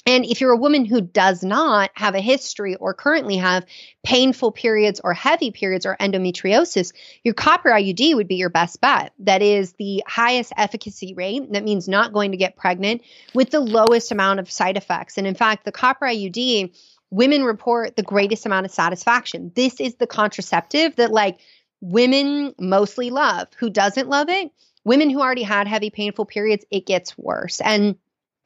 And 0.07 0.25
if 0.25 0.41
you're 0.41 0.53
a 0.53 0.57
woman 0.57 0.87
who 0.87 1.03
does 1.03 1.43
not 1.43 1.91
have 1.93 2.15
a 2.15 2.21
history 2.21 2.77
or 2.77 2.95
currently 2.95 3.37
have 3.37 3.67
painful 4.03 4.53
periods 4.53 5.01
or 5.05 5.13
heavy 5.13 5.51
periods 5.51 5.85
or 5.85 5.99
endometriosis, 6.01 6.93
your 7.25 7.35
copper 7.35 7.69
IUD 7.69 8.15
would 8.15 8.29
be 8.29 8.37
your 8.37 8.49
best 8.49 8.81
bet. 8.81 9.13
That 9.19 9.43
is 9.43 9.75
the 9.75 10.03
highest 10.07 10.55
efficacy 10.57 11.13
rate. 11.13 11.53
That 11.53 11.63
means 11.65 11.89
not 11.89 12.15
going 12.15 12.31
to 12.31 12.39
get 12.39 12.57
pregnant 12.57 13.03
with 13.35 13.51
the 13.51 13.61
lowest 13.61 14.11
amount 14.11 14.41
of 14.41 14.51
side 14.51 14.79
effects. 14.79 15.19
And 15.19 15.27
in 15.27 15.35
fact, 15.35 15.67
the 15.67 15.73
copper 15.73 16.07
IUD, 16.07 16.75
women 17.11 17.45
report 17.45 17.97
the 17.97 18.03
greatest 18.03 18.47
amount 18.47 18.65
of 18.65 18.73
satisfaction. 18.73 19.53
This 19.55 19.79
is 19.79 19.97
the 19.97 20.07
contraceptive 20.07 20.97
that, 20.97 21.11
like, 21.11 21.39
women 21.83 22.55
mostly 22.59 23.11
love. 23.11 23.49
Who 23.59 23.69
doesn't 23.69 24.09
love 24.09 24.31
it? 24.31 24.51
Women 24.85 25.11
who 25.11 25.21
already 25.21 25.43
had 25.43 25.69
heavy, 25.69 25.91
painful 25.91 26.25
periods, 26.25 26.65
it 26.71 26.87
gets 26.87 27.19
worse. 27.19 27.61
And 27.61 27.97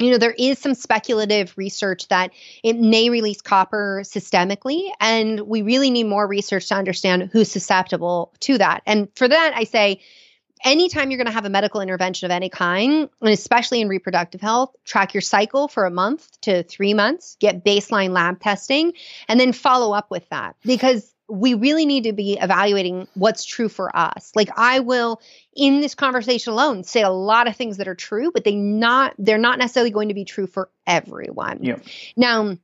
you 0.02 0.10
know, 0.10 0.18
there 0.18 0.34
is 0.38 0.58
some 0.58 0.74
speculative 0.74 1.56
research 1.56 2.08
that 2.08 2.32
it 2.62 2.78
may 2.78 3.10
release 3.10 3.40
copper 3.40 4.02
systemically, 4.04 4.90
and 5.00 5.40
we 5.40 5.62
really 5.62 5.90
need 5.90 6.04
more 6.04 6.26
research 6.26 6.68
to 6.68 6.74
understand 6.74 7.30
who's 7.32 7.50
susceptible 7.50 8.32
to 8.40 8.58
that. 8.58 8.82
And 8.86 9.08
for 9.16 9.28
that, 9.28 9.52
I 9.54 9.64
say, 9.64 10.00
anytime 10.64 11.10
you're 11.10 11.18
going 11.18 11.26
to 11.26 11.32
have 11.32 11.44
a 11.44 11.50
medical 11.50 11.80
intervention 11.80 12.26
of 12.26 12.30
any 12.30 12.48
kind, 12.48 13.08
and 13.20 13.30
especially 13.30 13.80
in 13.80 13.88
reproductive 13.88 14.40
health, 14.40 14.74
track 14.84 15.14
your 15.14 15.20
cycle 15.20 15.68
for 15.68 15.84
a 15.84 15.90
month 15.90 16.40
to 16.42 16.62
three 16.64 16.94
months, 16.94 17.36
get 17.40 17.64
baseline 17.64 18.10
lab 18.10 18.40
testing, 18.40 18.92
and 19.28 19.38
then 19.38 19.52
follow 19.52 19.92
up 19.94 20.10
with 20.10 20.28
that 20.30 20.56
because 20.62 21.11
we 21.32 21.54
really 21.54 21.86
need 21.86 22.04
to 22.04 22.12
be 22.12 22.38
evaluating 22.38 23.08
what's 23.14 23.46
true 23.46 23.70
for 23.70 23.94
us. 23.96 24.32
Like 24.34 24.50
I 24.54 24.80
will 24.80 25.18
in 25.56 25.80
this 25.80 25.94
conversation 25.94 26.52
alone 26.52 26.84
say 26.84 27.00
a 27.00 27.08
lot 27.08 27.48
of 27.48 27.56
things 27.56 27.78
that 27.78 27.88
are 27.88 27.94
true, 27.94 28.30
but 28.32 28.44
they 28.44 28.54
not 28.54 29.14
they're 29.16 29.38
not 29.38 29.58
necessarily 29.58 29.90
going 29.90 30.08
to 30.08 30.14
be 30.14 30.26
true 30.26 30.46
for 30.46 30.68
everyone. 30.86 31.60
Yeah. 31.64 31.78
Now, 32.16 32.58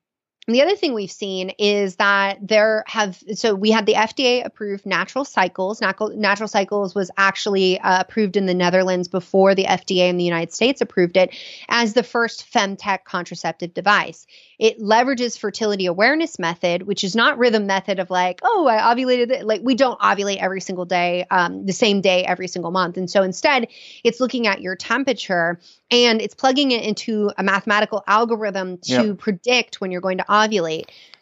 the 0.54 0.62
other 0.62 0.76
thing 0.76 0.94
we've 0.94 1.10
seen 1.10 1.50
is 1.58 1.96
that 1.96 2.38
there 2.40 2.82
have 2.86 3.22
so 3.34 3.54
we 3.54 3.70
had 3.70 3.84
the 3.84 3.92
FDA 3.92 4.44
approved 4.44 4.86
natural 4.86 5.26
cycles. 5.26 5.82
Natural, 5.82 6.08
natural 6.16 6.48
cycles 6.48 6.94
was 6.94 7.10
actually 7.18 7.78
uh, 7.78 8.00
approved 8.00 8.34
in 8.36 8.46
the 8.46 8.54
Netherlands 8.54 9.08
before 9.08 9.54
the 9.54 9.64
FDA 9.64 10.08
in 10.08 10.16
the 10.16 10.24
United 10.24 10.54
States 10.54 10.80
approved 10.80 11.18
it 11.18 11.36
as 11.68 11.92
the 11.92 12.02
first 12.02 12.50
femtech 12.50 13.04
contraceptive 13.04 13.74
device. 13.74 14.26
It 14.58 14.80
leverages 14.80 15.38
fertility 15.38 15.84
awareness 15.84 16.38
method, 16.38 16.82
which 16.82 17.04
is 17.04 17.14
not 17.14 17.38
rhythm 17.38 17.66
method 17.66 17.98
of 17.98 18.08
like, 18.08 18.40
oh, 18.42 18.66
I 18.66 18.94
ovulated. 18.94 19.44
Like 19.44 19.60
we 19.62 19.74
don't 19.74 20.00
ovulate 20.00 20.38
every 20.38 20.62
single 20.62 20.86
day, 20.86 21.26
um, 21.30 21.66
the 21.66 21.74
same 21.74 22.00
day 22.00 22.24
every 22.24 22.48
single 22.48 22.70
month. 22.70 22.96
And 22.96 23.10
so 23.10 23.22
instead, 23.22 23.68
it's 24.02 24.18
looking 24.18 24.46
at 24.46 24.62
your 24.62 24.76
temperature 24.76 25.60
and 25.90 26.20
it's 26.20 26.34
plugging 26.34 26.70
it 26.70 26.84
into 26.84 27.30
a 27.36 27.42
mathematical 27.42 28.02
algorithm 28.06 28.78
to 28.78 29.08
yep. 29.08 29.18
predict 29.18 29.80
when 29.80 29.90
you're 29.90 30.00
going 30.00 30.18
to 30.18 30.24
ovulate. 30.24 30.37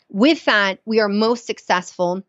With 0.08 0.44
that, 0.44 0.78
we 0.84 1.00
are 1.00 1.08
most 1.08 1.46
successful 1.46 2.22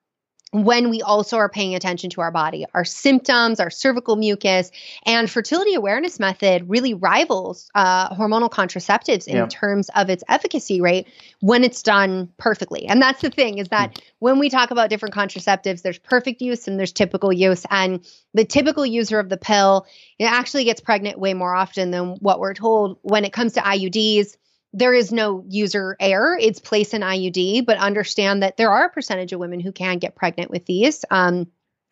when 0.51 0.89
we 0.89 1.01
also 1.01 1.37
are 1.37 1.49
paying 1.49 1.75
attention 1.75 2.09
to 2.11 2.21
our 2.21 2.31
body, 2.31 2.65
our 2.73 2.85
symptoms, 2.85 3.59
our 3.59 3.69
cervical 3.69 4.15
mucus, 4.15 4.71
and 5.05 5.29
fertility 5.29 5.73
awareness 5.73 6.19
method 6.19 6.69
really 6.69 6.93
rivals 6.93 7.69
uh, 7.75 8.13
hormonal 8.15 8.49
contraceptives 8.49 9.27
in 9.27 9.35
yeah. 9.35 9.47
terms 9.49 9.89
of 9.95 10.09
its 10.09 10.23
efficacy 10.29 10.79
rate 10.79 11.07
when 11.41 11.63
it's 11.63 11.83
done 11.83 12.31
perfectly. 12.37 12.85
And 12.87 13.01
that's 13.01 13.21
the 13.21 13.29
thing 13.29 13.57
is 13.57 13.67
that 13.69 13.93
mm. 13.95 14.01
when 14.19 14.39
we 14.39 14.49
talk 14.49 14.71
about 14.71 14.89
different 14.89 15.13
contraceptives, 15.13 15.81
there's 15.81 15.99
perfect 15.99 16.41
use 16.41 16.67
and 16.67 16.79
there's 16.79 16.93
typical 16.93 17.33
use. 17.33 17.65
And 17.69 18.07
the 18.33 18.45
typical 18.45 18.85
user 18.85 19.19
of 19.19 19.29
the 19.29 19.37
pill 19.37 19.85
it 20.17 20.25
actually 20.25 20.63
gets 20.63 20.79
pregnant 20.79 21.19
way 21.19 21.33
more 21.33 21.53
often 21.53 21.91
than 21.91 22.15
what 22.15 22.39
we're 22.39 22.53
told 22.53 22.97
when 23.01 23.25
it 23.25 23.33
comes 23.33 23.53
to 23.53 23.59
IUDs 23.59 24.37
there 24.73 24.93
is 24.93 25.11
no 25.11 25.43
user 25.47 25.95
error. 25.99 26.37
It's 26.39 26.59
place 26.59 26.93
an 26.93 27.01
IUD, 27.01 27.65
but 27.65 27.77
understand 27.77 28.43
that 28.43 28.57
there 28.57 28.71
are 28.71 28.85
a 28.85 28.89
percentage 28.89 29.33
of 29.33 29.39
women 29.39 29.59
who 29.59 29.71
can 29.71 29.97
get 29.97 30.15
pregnant 30.15 30.51
with 30.51 30.65
these. 30.65 31.03
Um, 31.09 31.47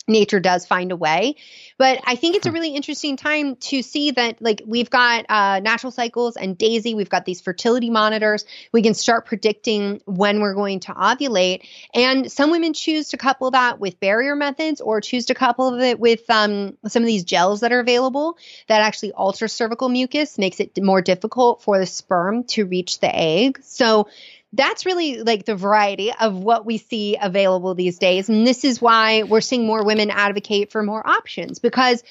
nature 0.08 0.40
does 0.40 0.66
find 0.66 0.92
a 0.92 0.96
way. 0.96 1.36
But 1.78 2.00
i 2.06 2.16
think 2.16 2.36
it's 2.36 2.46
a 2.46 2.50
hmm. 2.50 2.56
really 2.56 2.70
interesting 2.70 3.18
time 3.18 3.56
to 3.56 3.82
see 3.82 4.12
that 4.12 4.42
like 4.42 4.62
we've 4.66 4.90
got 4.90 5.26
uh, 5.30 5.60
natural 5.60 5.92
cycles 5.92 6.38
and 6.38 6.58
Daysy. 6.58 6.96
We've 6.96 7.10
got 7.10 7.26
these 7.26 7.42
fertility 7.42 7.90
monitors. 7.90 8.46
We 8.72 8.82
can 8.82 8.94
start 8.94 9.26
predicting 9.26 10.02
when 10.06 10.42
we're 10.42 10.54
going 10.54 10.82
to 10.82 10.94
ovulate. 10.94 11.68
And 11.94 12.32
some 12.32 12.52
women 12.52 12.74
choose 12.74 13.10
to 13.10 13.18
couple 13.18 13.52
that 13.52 13.80
with 13.80 14.00
barrier 14.00 14.36
methods 14.36 14.82
or 14.82 15.02
choose 15.02 15.26
to 15.28 15.34
couple 15.34 15.80
it 15.82 16.00
with 16.00 16.30
um, 16.30 16.78
some 16.88 17.04
of 17.04 17.08
these 17.08 17.24
gels 17.24 17.62
that 17.62 17.72
are 17.72 17.80
available 17.80 18.38
that 18.68 18.82
actually 18.82 19.12
alter 19.12 19.48
cervical 19.48 19.90
mucus 19.90 20.38
makes 20.38 20.60
it 20.60 20.82
more 20.82 21.02
difficult 21.02 21.62
for 21.62 21.78
the 21.80 21.86
sperm 21.86 22.44
to 22.46 22.66
reach 22.66 23.00
the 23.00 23.14
egg. 23.14 23.60
So 23.64 24.08
that's 24.54 24.86
really 24.86 25.22
like 25.22 25.46
the 25.46 25.56
variety 25.56 26.14
of 26.14 26.36
what 26.36 26.66
we 26.66 26.78
see 26.78 27.18
available 27.22 27.76
these 27.76 27.98
days. 27.98 28.30
And 28.30 28.46
this 28.46 28.64
is 28.64 28.82
why 28.82 29.24
we're 29.24 29.42
seeing 29.42 29.66
more 29.66 29.84
women 29.84 30.10
advocate 30.10 30.72
for 30.72 30.82
more 30.84 31.06
options 31.06 31.60
because 31.60 32.04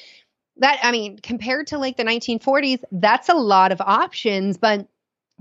that, 0.59 0.79
I 0.83 0.93
mean, 0.93 1.19
compared 1.19 1.69
to 1.69 1.79
like 1.79 1.97
the 1.97 2.05
1940s, 2.05 2.83
that's 2.93 3.29
a 3.29 3.35
lot 3.35 3.73
of 3.73 3.81
options. 3.81 4.59
But 4.59 4.87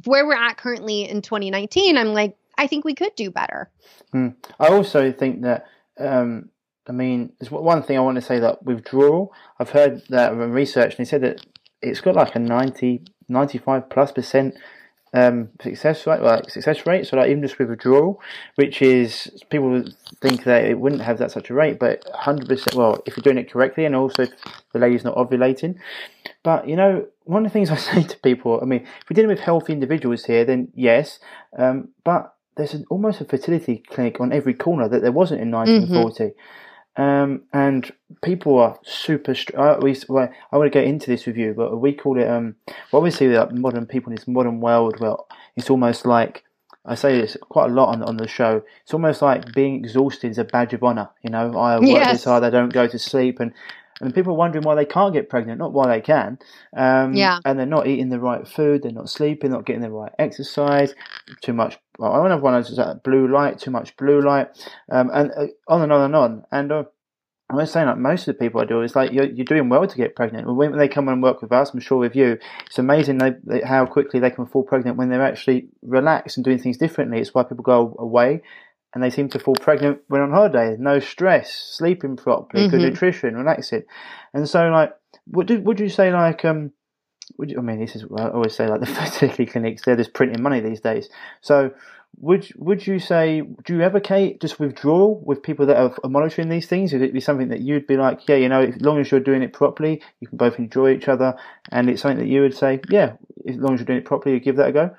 where 0.05 0.25
we're 0.25 0.35
at 0.35 0.57
currently 0.57 1.07
in 1.07 1.21
2019, 1.21 1.97
I'm 1.97 2.13
like, 2.13 2.37
I 2.57 2.67
think 2.67 2.85
we 2.85 2.95
could 2.95 3.15
do 3.15 3.31
better. 3.31 3.69
Hmm. 4.11 4.29
I 4.59 4.67
also 4.67 5.11
think 5.11 5.41
that, 5.41 5.65
um, 5.99 6.49
I 6.87 6.91
mean, 6.91 7.33
there's 7.39 7.51
one 7.51 7.83
thing 7.83 7.97
I 7.97 8.01
want 8.01 8.15
to 8.15 8.21
say 8.21 8.39
that 8.39 8.63
withdrawal, 8.63 9.33
I've 9.59 9.69
heard 9.69 10.03
that 10.09 10.35
research, 10.35 10.97
and 10.97 11.05
they 11.05 11.09
said 11.09 11.21
that 11.21 11.45
it's 11.81 12.01
got 12.01 12.15
like 12.15 12.35
a 12.35 12.39
90, 12.39 13.05
95 13.27 13.89
plus 13.89 14.11
percent 14.11 14.55
um, 15.13 15.49
success 15.61 16.05
rate, 16.07 16.21
like 16.21 16.49
success 16.49 16.85
rate. 16.85 17.05
So 17.05 17.17
like 17.17 17.29
even 17.29 17.43
just 17.43 17.59
with 17.59 17.69
withdrawal, 17.69 18.19
which 18.55 18.81
is 18.81 19.31
people 19.49 19.83
think 20.21 20.43
that 20.45 20.65
it 20.65 20.79
wouldn't 20.79 21.03
have 21.03 21.19
that 21.19 21.31
such 21.31 21.49
a 21.49 21.53
rate, 21.53 21.79
but 21.79 22.03
100%. 22.05 22.75
Well, 22.75 23.01
if 23.05 23.15
you're 23.15 23.21
doing 23.21 23.37
it 23.37 23.51
correctly, 23.51 23.85
and 23.85 23.95
also 23.95 24.23
if 24.23 24.31
the 24.73 24.79
lady's 24.79 25.03
not 25.03 25.15
ovulating. 25.15 25.75
But 26.41 26.67
you 26.67 26.75
know, 26.75 27.07
one 27.23 27.45
of 27.45 27.51
the 27.51 27.53
things 27.53 27.69
I 27.71 27.75
say 27.75 28.03
to 28.03 28.17
people, 28.19 28.59
I 28.61 28.65
mean, 28.65 28.81
if 28.81 29.09
we're 29.09 29.15
dealing 29.15 29.29
with 29.29 29.39
healthy 29.39 29.73
individuals 29.73 30.25
here, 30.25 30.45
then 30.45 30.69
yes. 30.73 31.19
Um, 31.57 31.89
but 32.03 32.33
there's 32.55 32.73
an, 32.73 32.85
almost 32.89 33.21
a 33.21 33.25
fertility 33.25 33.83
clinic 33.87 34.19
on 34.19 34.31
every 34.31 34.53
corner 34.53 34.87
that 34.87 35.01
there 35.01 35.11
wasn't 35.11 35.41
in 35.41 35.51
1940. 35.51 36.23
Mm-hmm. 36.23 36.39
Um, 36.95 37.43
and 37.51 37.91
people 38.23 38.59
are 38.59 38.77
super. 38.83 39.35
I, 39.57 39.77
we, 39.79 39.97
well, 40.07 40.29
I 40.51 40.57
want 40.57 40.71
to 40.71 40.79
get 40.79 40.87
into 40.87 41.09
this 41.09 41.25
with 41.25 41.37
you, 41.37 41.53
but 41.53 41.77
we 41.77 41.93
call 41.93 42.19
it. 42.19 42.27
Um, 42.27 42.55
well, 42.91 42.99
obviously, 42.99 43.27
like 43.29 43.51
modern 43.51 43.85
people 43.85 44.11
in 44.11 44.15
this 44.15 44.27
modern 44.27 44.61
world, 44.61 44.99
well, 44.99 45.27
it's 45.55 45.69
almost 45.69 46.05
like 46.05 46.43
I 46.85 46.95
say 46.95 47.19
this 47.19 47.37
quite 47.41 47.71
a 47.71 47.73
lot 47.73 47.89
on 47.89 48.03
on 48.03 48.17
the 48.17 48.27
show. 48.27 48.61
It's 48.83 48.93
almost 48.93 49.21
like 49.21 49.53
being 49.53 49.75
exhausted 49.75 50.29
is 50.29 50.37
a 50.37 50.43
badge 50.43 50.73
of 50.73 50.83
honor. 50.83 51.09
You 51.23 51.31
know, 51.31 51.57
I 51.57 51.79
work 51.79 51.87
yes. 51.87 52.11
this 52.11 52.23
hard, 52.25 52.43
I 52.43 52.49
don't 52.49 52.73
go 52.73 52.87
to 52.87 52.99
sleep, 52.99 53.39
and 53.39 53.53
and 54.03 54.13
people 54.13 54.33
are 54.33 54.37
wondering 54.37 54.63
why 54.63 54.75
they 54.75 54.85
can't 54.85 55.13
get 55.13 55.29
pregnant, 55.29 55.59
not 55.59 55.73
why 55.73 55.87
they 55.87 56.01
can. 56.01 56.37
Um, 56.75 57.13
yeah. 57.13 57.39
And 57.45 57.57
they're 57.57 57.65
not 57.65 57.87
eating 57.87 58.09
the 58.09 58.19
right 58.19 58.47
food, 58.47 58.83
they're 58.83 58.91
not 58.91 59.09
sleeping, 59.09 59.51
not 59.51 59.65
getting 59.65 59.81
the 59.81 59.91
right 59.91 60.11
exercise, 60.19 60.93
too 61.41 61.53
much. 61.53 61.77
Well, 61.97 62.13
I 62.13 62.29
have 62.29 62.41
one 62.41 62.55
is 62.55 62.79
blue 63.03 63.27
light, 63.27 63.59
too 63.59 63.71
much 63.71 63.95
blue 63.97 64.21
light, 64.21 64.47
um, 64.91 65.09
and 65.13 65.31
uh, 65.31 65.47
on 65.67 65.81
and 65.81 65.91
on 65.91 66.01
and 66.01 66.15
on. 66.15 66.43
And 66.51 66.71
uh, 66.71 66.83
I 67.49 67.55
was 67.55 67.71
saying, 67.71 67.87
like 67.87 67.97
most 67.97 68.27
of 68.27 68.35
the 68.35 68.39
people 68.39 68.61
I 68.61 68.65
do, 68.65 68.81
it's 68.81 68.95
like 68.95 69.11
you're, 69.11 69.25
you're 69.25 69.45
doing 69.45 69.69
well 69.69 69.85
to 69.85 69.97
get 69.97 70.15
pregnant. 70.15 70.53
When 70.53 70.77
they 70.77 70.87
come 70.87 71.07
and 71.07 71.21
work 71.21 71.41
with 71.41 71.51
us, 71.51 71.73
I'm 71.73 71.79
sure 71.79 71.99
with 71.99 72.15
you, 72.15 72.37
it's 72.65 72.79
amazing 72.79 73.19
they, 73.19 73.33
they, 73.43 73.61
how 73.61 73.85
quickly 73.85 74.19
they 74.19 74.31
can 74.31 74.45
fall 74.45 74.63
pregnant 74.63 74.97
when 74.97 75.09
they're 75.09 75.23
actually 75.23 75.67
relaxed 75.81 76.37
and 76.37 76.43
doing 76.43 76.57
things 76.59 76.77
differently. 76.77 77.19
It's 77.19 77.33
why 77.33 77.43
people 77.43 77.63
go 77.63 77.95
away 77.99 78.41
and 78.93 79.03
they 79.03 79.09
seem 79.09 79.29
to 79.29 79.39
fall 79.39 79.55
pregnant 79.55 79.99
when 80.07 80.21
on 80.21 80.31
holiday. 80.31 80.75
No 80.77 80.99
stress, 80.99 81.53
sleeping 81.53 82.15
properly, 82.15 82.63
mm-hmm. 82.63 82.77
good 82.77 82.89
nutrition, 82.89 83.35
relaxing. 83.35 83.83
And 84.33 84.47
so, 84.47 84.69
like, 84.69 84.93
would 85.31 85.49
you, 85.49 85.61
would 85.61 85.79
you 85.79 85.89
say 85.89 86.11
like 86.11 86.45
um, 86.45 86.71
would 87.37 87.51
you, 87.51 87.57
I 87.57 87.61
mean 87.61 87.79
this 87.79 87.95
is 87.95 88.05
I 88.17 88.29
always 88.29 88.55
say 88.55 88.67
like 88.67 88.81
the 88.81 88.85
fertility 88.87 89.45
clinics 89.45 89.83
they're 89.83 89.95
just 89.95 90.13
printing 90.13 90.41
money 90.41 90.59
these 90.59 90.81
days. 90.81 91.09
So 91.41 91.71
would 92.19 92.47
would 92.57 92.85
you 92.85 92.99
say 92.99 93.41
do 93.65 93.75
you 93.75 93.83
advocate 93.83 94.39
just 94.39 94.59
withdrawal 94.59 95.19
with 95.25 95.41
people 95.41 95.65
that 95.65 95.77
are 95.77 96.09
monitoring 96.09 96.49
these 96.49 96.67
things? 96.67 96.93
Would 96.93 97.01
it 97.01 97.13
be 97.13 97.19
something 97.19 97.49
that 97.49 97.61
you'd 97.61 97.87
be 97.87 97.97
like, 97.97 98.27
yeah, 98.27 98.35
you 98.35 98.49
know, 98.49 98.61
as 98.61 98.79
long 98.81 98.99
as 98.99 99.09
you're 99.09 99.19
doing 99.19 99.41
it 99.41 99.53
properly, 99.53 100.01
you 100.19 100.27
can 100.27 100.37
both 100.37 100.59
enjoy 100.59 100.91
each 100.91 101.07
other, 101.07 101.35
and 101.71 101.89
it's 101.89 102.01
something 102.01 102.19
that 102.19 102.31
you 102.31 102.41
would 102.41 102.55
say, 102.55 102.81
yeah, 102.89 103.13
as 103.47 103.55
long 103.55 103.73
as 103.73 103.79
you're 103.79 103.85
doing 103.85 103.99
it 103.99 104.05
properly, 104.05 104.35
you 104.35 104.41
give 104.41 104.57
that 104.57 104.69
a 104.69 104.71
go. 104.71 104.95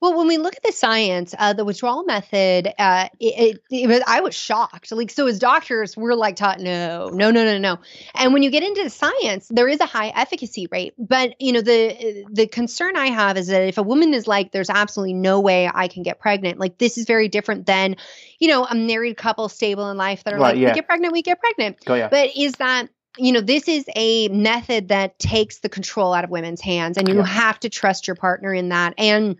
Well, 0.00 0.18
when 0.18 0.26
we 0.26 0.36
look 0.36 0.54
at 0.54 0.62
the 0.62 0.72
science, 0.72 1.34
uh, 1.38 1.54
the 1.54 1.64
withdrawal 1.64 2.04
method, 2.04 2.70
uh, 2.78 3.08
it, 3.18 3.60
it, 3.70 3.90
it, 3.90 4.02
I 4.06 4.20
was 4.20 4.34
shocked. 4.34 4.92
Like, 4.92 5.10
so 5.10 5.26
as 5.26 5.38
doctors, 5.38 5.96
we're 5.96 6.14
like 6.14 6.36
taught, 6.36 6.60
no, 6.60 7.08
no, 7.08 7.30
no, 7.30 7.44
no, 7.44 7.56
no. 7.56 7.78
And 8.14 8.34
when 8.34 8.42
you 8.42 8.50
get 8.50 8.62
into 8.62 8.82
the 8.82 8.90
science, 8.90 9.48
there 9.48 9.66
is 9.66 9.80
a 9.80 9.86
high 9.86 10.08
efficacy 10.08 10.68
rate. 10.70 10.92
But 10.98 11.40
you 11.40 11.52
know, 11.52 11.62
the 11.62 12.26
the 12.30 12.46
concern 12.46 12.96
I 12.96 13.06
have 13.06 13.38
is 13.38 13.46
that 13.46 13.62
if 13.62 13.78
a 13.78 13.82
woman 13.82 14.12
is 14.12 14.26
like, 14.26 14.52
there's 14.52 14.68
absolutely 14.68 15.14
no 15.14 15.40
way 15.40 15.70
I 15.72 15.88
can 15.88 16.02
get 16.02 16.20
pregnant. 16.20 16.58
Like, 16.58 16.76
this 16.76 16.98
is 16.98 17.06
very 17.06 17.28
different 17.28 17.64
than, 17.64 17.96
you 18.38 18.48
know, 18.48 18.66
a 18.66 18.74
married 18.74 19.16
couple 19.16 19.48
stable 19.48 19.90
in 19.90 19.96
life 19.96 20.24
that 20.24 20.34
are 20.34 20.38
right, 20.38 20.54
like, 20.54 20.58
yeah. 20.58 20.68
we 20.68 20.74
get 20.74 20.86
pregnant, 20.86 21.12
we 21.14 21.22
get 21.22 21.40
pregnant. 21.40 21.78
Oh, 21.86 21.94
yeah. 21.94 22.08
But 22.08 22.36
is 22.36 22.52
that 22.54 22.90
you 23.16 23.30
know, 23.32 23.40
this 23.40 23.68
is 23.68 23.84
a 23.94 24.28
method 24.28 24.88
that 24.88 25.18
takes 25.18 25.60
the 25.60 25.68
control 25.68 26.12
out 26.12 26.24
of 26.24 26.30
women's 26.30 26.60
hands, 26.60 26.98
and 26.98 27.08
you 27.08 27.14
yeah. 27.14 27.24
have 27.24 27.60
to 27.60 27.68
trust 27.68 28.08
your 28.08 28.16
partner 28.16 28.52
in 28.52 28.70
that. 28.70 28.94
And 28.98 29.36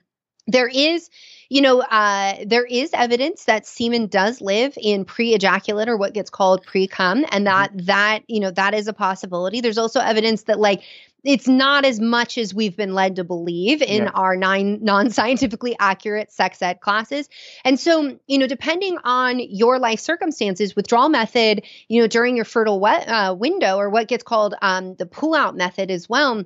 there 0.47 0.69
is 0.69 1.11
you 1.49 1.61
know 1.61 1.81
uh, 1.81 2.37
there 2.47 2.65
is 2.65 2.91
evidence 2.93 3.45
that 3.45 3.67
semen 3.67 4.07
does 4.07 4.41
live 4.41 4.77
in 4.81 5.05
pre-ejaculate 5.05 5.89
or 5.89 5.97
what 5.97 6.15
gets 6.15 6.31
called 6.31 6.65
pre-cum 6.65 7.25
and 7.31 7.47
that 7.47 7.71
mm-hmm. 7.71 7.87
that 7.87 8.21
you 8.29 8.41
know 8.41 8.51
that 8.51 8.75
is 8.75 8.89
a 8.89 8.93
possibility 8.93 9.61
there's 9.61 9.79
also 9.79 10.01
evidence 10.01 10.45
that 10.45 10.59
like 10.59 10.83
it's 11.23 11.49
not 11.49 11.87
as 11.87 12.01
much 12.01 12.37
as 12.37 12.53
we've 12.53 12.77
been 12.77 12.93
led 12.93 13.17
to 13.17 13.25
believe 13.25 13.81
in 13.81 14.05
yeah. 14.05 14.11
our 14.11 14.37
nine 14.37 14.81
non-scientifically 14.83 15.75
accurate 15.79 16.31
sex 16.31 16.61
ed 16.61 16.81
classes 16.81 17.29
and 17.65 17.81
so 17.81 18.19
you 18.27 18.39
know 18.39 18.47
depending 18.47 18.99
on 19.05 19.39
your 19.39 19.79
life 19.79 20.01
circumstances 20.01 20.77
withdrawal 20.77 21.09
method 21.09 21.65
you 21.89 22.01
know 22.01 22.07
during 22.07 22.37
your 22.37 22.45
fertile 22.45 22.81
wet, 22.81 23.09
uh, 23.09 23.35
window 23.39 23.77
or 23.77 23.89
what 23.89 24.09
gets 24.09 24.23
called 24.23 24.55
um, 24.61 24.95
the 24.97 25.07
pull 25.07 25.35
out 25.35 25.57
method 25.57 25.91
as 25.91 26.09
well 26.09 26.45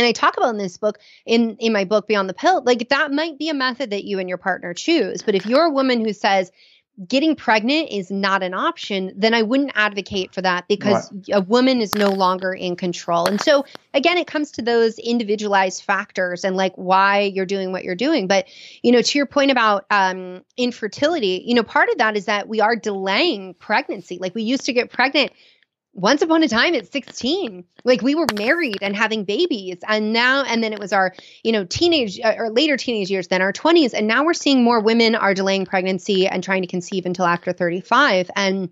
and 0.00 0.06
I 0.06 0.12
talk 0.12 0.38
about 0.38 0.48
in 0.48 0.56
this 0.56 0.78
book, 0.78 0.98
in 1.26 1.56
in 1.58 1.74
my 1.74 1.84
book 1.84 2.08
Beyond 2.08 2.26
the 2.26 2.34
Pill, 2.34 2.62
like 2.64 2.88
that 2.88 3.12
might 3.12 3.38
be 3.38 3.50
a 3.50 3.54
method 3.54 3.90
that 3.90 4.04
you 4.04 4.18
and 4.18 4.30
your 4.30 4.38
partner 4.38 4.72
choose. 4.72 5.20
But 5.20 5.34
if 5.34 5.44
you're 5.44 5.66
a 5.66 5.70
woman 5.70 6.02
who 6.02 6.14
says 6.14 6.50
getting 7.06 7.36
pregnant 7.36 7.90
is 7.90 8.10
not 8.10 8.42
an 8.42 8.54
option, 8.54 9.12
then 9.14 9.34
I 9.34 9.42
wouldn't 9.42 9.72
advocate 9.74 10.32
for 10.34 10.40
that 10.40 10.68
because 10.68 11.12
right. 11.12 11.24
a 11.32 11.40
woman 11.42 11.82
is 11.82 11.94
no 11.94 12.08
longer 12.08 12.54
in 12.54 12.76
control. 12.76 13.26
And 13.26 13.38
so 13.42 13.66
again, 13.92 14.16
it 14.16 14.26
comes 14.26 14.50
to 14.52 14.62
those 14.62 14.98
individualized 14.98 15.82
factors 15.82 16.44
and 16.44 16.56
like 16.56 16.74
why 16.76 17.20
you're 17.20 17.44
doing 17.44 17.72
what 17.72 17.84
you're 17.84 17.94
doing. 17.94 18.26
But 18.26 18.46
you 18.82 18.90
know, 18.90 19.02
to 19.02 19.18
your 19.18 19.26
point 19.26 19.50
about 19.50 19.84
um, 19.90 20.42
infertility, 20.56 21.44
you 21.44 21.54
know, 21.54 21.62
part 21.62 21.90
of 21.90 21.98
that 21.98 22.16
is 22.16 22.24
that 22.24 22.48
we 22.48 22.62
are 22.62 22.74
delaying 22.74 23.52
pregnancy. 23.54 24.16
Like 24.18 24.34
we 24.34 24.42
used 24.44 24.64
to 24.64 24.72
get 24.72 24.90
pregnant 24.90 25.32
once 25.92 26.22
upon 26.22 26.42
a 26.42 26.48
time 26.48 26.74
at 26.74 26.90
16 26.90 27.64
like 27.84 28.00
we 28.00 28.14
were 28.14 28.26
married 28.36 28.78
and 28.80 28.94
having 28.94 29.24
babies 29.24 29.78
and 29.86 30.12
now 30.12 30.44
and 30.44 30.62
then 30.62 30.72
it 30.72 30.78
was 30.78 30.92
our 30.92 31.14
you 31.42 31.52
know 31.52 31.64
teenage 31.64 32.20
uh, 32.20 32.34
or 32.38 32.50
later 32.50 32.76
teenage 32.76 33.10
years 33.10 33.28
then 33.28 33.42
our 33.42 33.52
20s 33.52 33.92
and 33.92 34.06
now 34.06 34.24
we're 34.24 34.34
seeing 34.34 34.62
more 34.62 34.80
women 34.80 35.14
are 35.14 35.34
delaying 35.34 35.66
pregnancy 35.66 36.28
and 36.28 36.44
trying 36.44 36.62
to 36.62 36.68
conceive 36.68 37.06
until 37.06 37.24
after 37.24 37.52
35 37.52 38.30
and 38.36 38.70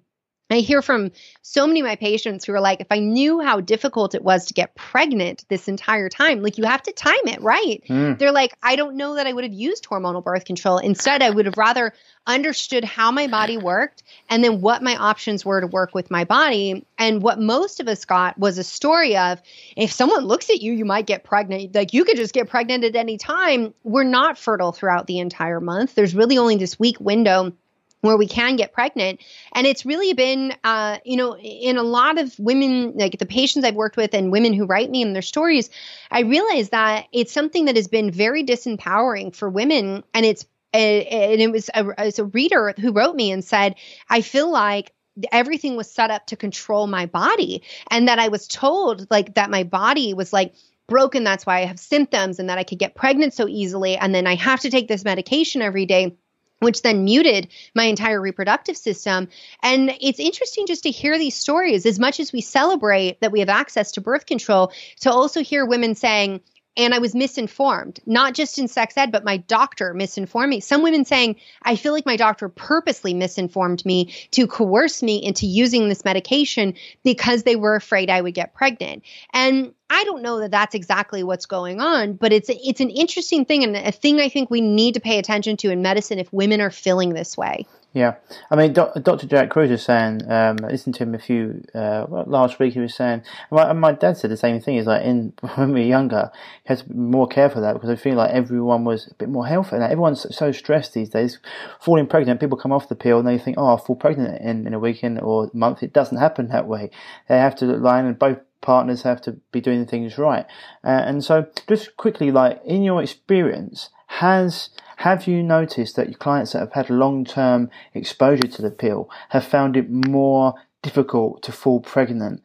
I 0.50 0.61
hear 0.61 0.81
from 0.81 1.11
so 1.42 1.66
many 1.66 1.81
of 1.81 1.87
my 1.87 1.96
patients 1.96 2.44
who 2.44 2.54
are 2.54 2.61
like, 2.61 2.81
if 2.81 2.87
I 2.90 3.00
knew 3.00 3.40
how 3.40 3.61
difficult 3.61 4.14
it 4.14 4.24
was 4.24 4.46
to 4.46 4.54
get 4.54 4.74
pregnant 4.74 5.44
this 5.48 5.68
entire 5.68 6.09
time, 6.09 6.42
like 6.42 6.57
you 6.57 6.64
have 6.64 6.83
to 6.85 6.92
time 6.92 7.14
it 7.24 7.42
right. 7.42 7.83
Mm. 7.88 8.18
They're 8.18 8.33
like, 8.33 8.57
I 8.62 8.76
don't 8.76 8.96
know 8.96 9.16
that 9.16 9.26
I 9.26 9.33
would 9.33 9.44
have 9.44 9.52
used 9.52 9.87
hormonal 9.87 10.24
birth 10.24 10.46
control. 10.46 10.78
Instead, 10.78 11.22
I 11.22 11.31
would 11.31 11.44
have 11.44 11.59
rather 11.59 11.92
understood 12.28 12.84
how 12.84 13.10
my 13.10 13.26
body 13.26 13.56
worked 13.56 14.02
and 14.28 14.44
then 14.44 14.60
what 14.60 14.82
my 14.82 14.94
options 14.94 15.44
were 15.44 15.60
to 15.60 15.66
work 15.66 15.94
with 15.94 16.10
my 16.10 16.24
body. 16.24 16.86
And 16.98 17.22
what 17.22 17.40
most 17.40 17.80
of 17.80 17.88
us 17.88 18.04
got 18.04 18.38
was 18.38 18.58
a 18.58 18.64
story 18.64 19.16
of 19.16 19.40
if 19.76 19.90
someone 19.90 20.26
looks 20.26 20.50
at 20.50 20.60
you, 20.60 20.72
you 20.72 20.84
might 20.84 21.06
get 21.06 21.24
pregnant. 21.24 21.74
Like 21.74 21.92
you 21.94 22.04
could 22.04 22.16
just 22.16 22.34
get 22.34 22.48
pregnant 22.48 22.84
at 22.84 22.94
any 22.94 23.16
time. 23.16 23.74
We're 23.82 24.04
not 24.04 24.38
fertile 24.38 24.72
throughout 24.72 25.06
the 25.06 25.18
entire 25.18 25.60
month. 25.60 25.94
There's 25.94 26.14
really 26.14 26.38
only 26.38 26.56
this 26.56 26.78
week 26.78 27.00
window 27.00 27.52
where 28.00 28.16
we 28.16 28.28
can 28.28 28.56
get 28.56 28.72
pregnant. 28.72 29.20
And 29.52 29.66
it's 29.66 29.84
really 29.84 30.12
been, 30.12 30.54
uh, 30.62 30.98
you 31.04 31.16
know, 31.16 31.36
in 31.36 31.76
a 31.76 31.82
lot 31.82 32.18
of 32.18 32.38
women, 32.38 32.92
like 32.94 33.18
the 33.18 33.26
patients 33.26 33.64
I've 33.64 33.74
worked 33.74 33.96
with 33.96 34.14
and 34.14 34.30
women 34.30 34.52
who 34.52 34.66
write 34.66 34.90
me 34.90 35.02
and 35.02 35.14
their 35.14 35.22
stories, 35.22 35.70
I 36.10 36.20
realize 36.20 36.68
that 36.68 37.06
it's 37.12 37.32
something 37.32 37.64
that 37.64 37.74
has 37.74 37.88
been 37.88 38.12
very 38.12 38.44
disempowering 38.44 39.34
for 39.34 39.48
women. 39.48 40.04
And 40.14 40.24
it's, 40.24 40.46
and 40.72 41.40
it 41.40 41.50
was 41.50 41.70
a, 41.74 42.12
a 42.18 42.24
reader 42.24 42.74
who 42.78 42.92
wrote 42.92 43.16
me 43.16 43.31
and 43.31 43.44
said, 43.44 43.74
I 44.09 44.20
feel 44.20 44.50
like 44.50 44.92
everything 45.33 45.76
was 45.76 45.90
set 45.90 46.11
up 46.11 46.26
to 46.26 46.37
control 46.37 46.87
my 46.87 47.07
body 47.07 47.62
and 47.90 48.09
that 48.09 48.18
I 48.18 48.28
was 48.28 48.46
told 48.46 49.11
like 49.11 49.35
that 49.35 49.50
my 49.50 49.64
body 49.64 50.14
was 50.14 50.33
like, 50.33 50.54
broken 50.87 51.22
that's 51.22 51.44
why 51.44 51.59
i 51.59 51.66
have 51.66 51.78
symptoms 51.78 52.38
and 52.38 52.48
that 52.48 52.57
i 52.57 52.64
could 52.64 52.78
get 52.78 52.94
pregnant 52.94 53.35
so 53.35 53.46
easily 53.46 53.98
and 53.98 54.14
then 54.14 54.26
i 54.26 54.35
have 54.35 54.59
to 54.59 54.70
take 54.70 54.88
this 54.88 55.04
medication 55.04 55.61
every 55.61 55.85
day 55.85 56.16
which 56.61 56.83
then 56.83 57.04
muted 57.04 57.48
my 57.74 57.85
entire 57.85 58.20
reproductive 58.20 58.76
system. 58.76 59.28
And 59.62 59.96
it's 60.00 60.18
interesting 60.18 60.66
just 60.66 60.83
to 60.85 60.90
hear 60.90 61.18
these 61.18 61.35
stories 61.35 61.87
as 61.87 61.98
much 61.98 62.20
as 62.20 62.33
we 62.33 62.40
celebrate 62.40 63.20
that 63.20 63.33
we 63.33 63.40
have 63.40 63.48
access 63.48 63.92
to 63.92 64.00
birth 64.00 64.26
control, 64.26 64.72
to 65.00 65.11
also 65.11 65.42
hear 65.42 65.64
women 65.64 65.94
saying, 65.94 66.40
and 66.78 66.94
I 66.94 67.00
was 67.00 67.14
misinformed, 67.14 67.98
not 68.06 68.34
just 68.34 68.56
in 68.56 68.68
sex 68.68 68.96
ed, 68.96 69.10
but 69.10 69.24
my 69.24 69.36
doctor 69.36 69.92
misinformed 69.92 70.48
me. 70.48 70.60
Some 70.60 70.82
women 70.82 71.04
saying, 71.04 71.36
I 71.62 71.74
feel 71.74 71.92
like 71.92 72.06
my 72.06 72.16
doctor 72.16 72.48
purposely 72.48 73.12
misinformed 73.12 73.84
me 73.84 74.14
to 74.30 74.46
coerce 74.46 75.02
me 75.02 75.16
into 75.22 75.44
using 75.44 75.88
this 75.88 76.04
medication 76.04 76.74
because 77.02 77.42
they 77.42 77.56
were 77.56 77.74
afraid 77.74 78.08
I 78.08 78.20
would 78.20 78.34
get 78.34 78.54
pregnant. 78.54 79.02
And 79.34 79.74
I 79.90 80.04
don't 80.04 80.22
know 80.22 80.38
that 80.40 80.52
that's 80.52 80.74
exactly 80.74 81.24
what's 81.24 81.46
going 81.46 81.80
on, 81.80 82.12
but 82.12 82.32
it's 82.32 82.48
it's 82.50 82.80
an 82.80 82.90
interesting 82.90 83.44
thing 83.44 83.64
and 83.64 83.74
a 83.74 83.90
thing 83.90 84.20
I 84.20 84.28
think 84.28 84.50
we 84.50 84.60
need 84.60 84.94
to 84.94 85.00
pay 85.00 85.18
attention 85.18 85.56
to 85.58 85.70
in 85.70 85.82
medicine 85.82 86.18
if 86.18 86.32
women 86.32 86.60
are 86.60 86.70
feeling 86.70 87.14
this 87.14 87.36
way. 87.36 87.66
Yeah, 87.94 88.16
I 88.51 88.57
mean, 88.57 88.74
Dr. 88.74 89.27
Jack 89.27 89.48
Kruse 89.48 89.70
is 89.70 89.83
saying. 89.83 90.31
Um, 90.31 90.59
I 90.62 90.68
listened 90.68 90.94
to 90.96 91.05
him 91.05 91.14
a 91.14 91.18
few 91.18 91.64
uh, 91.74 92.05
last 92.27 92.59
week. 92.59 92.74
He 92.74 92.81
was 92.81 92.94
saying, 92.94 93.22
my, 93.51 93.72
my 93.72 93.92
dad 93.92 94.18
said 94.18 94.31
the 94.31 94.37
same 94.37 94.61
thing. 94.61 94.77
Is 94.77 94.87
like 94.87 95.05
in 95.05 95.33
when 95.55 95.72
we 95.72 95.81
were 95.81 95.87
younger, 95.87 96.31
he 96.64 96.68
had 96.68 96.79
to 96.79 96.85
be 96.85 96.94
more 96.94 97.27
careful 97.27 97.59
of 97.59 97.62
that 97.62 97.72
because 97.72 97.88
I 97.88 97.96
feel 97.96 98.16
like 98.16 98.31
everyone 98.31 98.85
was 98.85 99.09
a 99.09 99.14
bit 99.14 99.31
more 99.31 99.46
healthy. 99.46 99.79
Now, 99.79 99.87
everyone's 99.87 100.27
so 100.37 100.53
stressed 100.53 100.92
these 100.92 101.09
days. 101.09 101.38
Falling 101.81 102.07
pregnant, 102.07 102.40
people 102.40 102.59
come 102.59 102.72
off 102.72 102.90
the 102.90 102.94
pill 102.94 103.20
and 103.20 103.27
they 103.27 103.38
think, 103.38 103.57
oh, 103.59 103.66
I'll 103.66 103.79
fall 103.79 103.96
pregnant 103.96 104.42
in, 104.42 104.66
in 104.66 104.74
a 104.74 104.79
weekend 104.79 105.20
or 105.20 105.51
month. 105.55 105.83
It 105.83 105.94
doesn't 105.94 106.18
happen 106.18 106.48
that 106.48 106.66
way. 106.66 106.90
They 107.29 107.38
have 107.38 107.57
to 107.57 107.64
line 107.64 108.05
and 108.05 108.18
both 108.18 108.38
partners 108.61 109.03
have 109.03 109.22
to 109.22 109.33
be 109.51 109.62
doing 109.62 109.87
things 109.87 110.18
right. 110.18 110.44
Uh, 110.85 110.88
and 111.07 111.24
so, 111.24 111.46
just 111.66 111.96
quickly, 111.96 112.31
like 112.31 112.61
in 112.66 112.83
your 112.83 113.03
experience, 113.03 113.88
has 114.09 114.70
have 114.98 115.28
you 115.28 115.44
noticed 115.44 115.94
that 115.94 116.08
your 116.08 116.18
clients 116.18 116.52
that 116.52 116.58
have 116.58 116.72
had 116.72 116.90
long 116.90 117.24
term 117.24 117.70
exposure 117.94 118.48
to 118.48 118.62
the 118.62 118.70
pill 118.70 119.08
have 119.28 119.44
found 119.44 119.76
it 119.76 119.88
more 119.88 120.54
difficult 120.82 121.40
to 121.44 121.52
fall 121.52 121.80
pregnant 121.80 122.42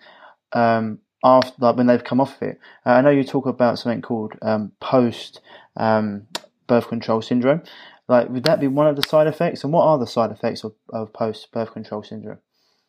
um, 0.52 1.00
after, 1.24 1.52
like 1.58 1.78
when 1.78 1.88
they've 1.88 2.04
come 2.04 2.22
off 2.22 2.36
of 2.36 2.50
it? 2.50 2.60
Uh, 2.86 2.92
I 2.92 3.02
know 3.02 3.10
you 3.10 3.24
talk 3.24 3.48
about 3.48 3.80
something 3.80 4.04
called 4.04 4.34
um, 4.44 4.72
post 4.80 5.42
um, 5.78 6.28
birth 6.68 6.88
control 6.90 7.24
syndrome. 7.24 7.64
Like, 8.08 8.30
would 8.30 8.44
that 8.44 8.60
be 8.60 8.68
one 8.68 8.86
of 8.86 8.98
the 8.98 9.08
side 9.08 9.26
effects? 9.26 9.64
And 9.64 9.74
what 9.74 9.86
are 9.86 9.98
the 9.98 10.06
side 10.06 10.30
effects 10.30 10.64
of, 10.64 10.76
of 10.90 11.12
post 11.12 11.52
birth 11.52 11.74
control 11.74 12.04
syndrome? 12.04 12.38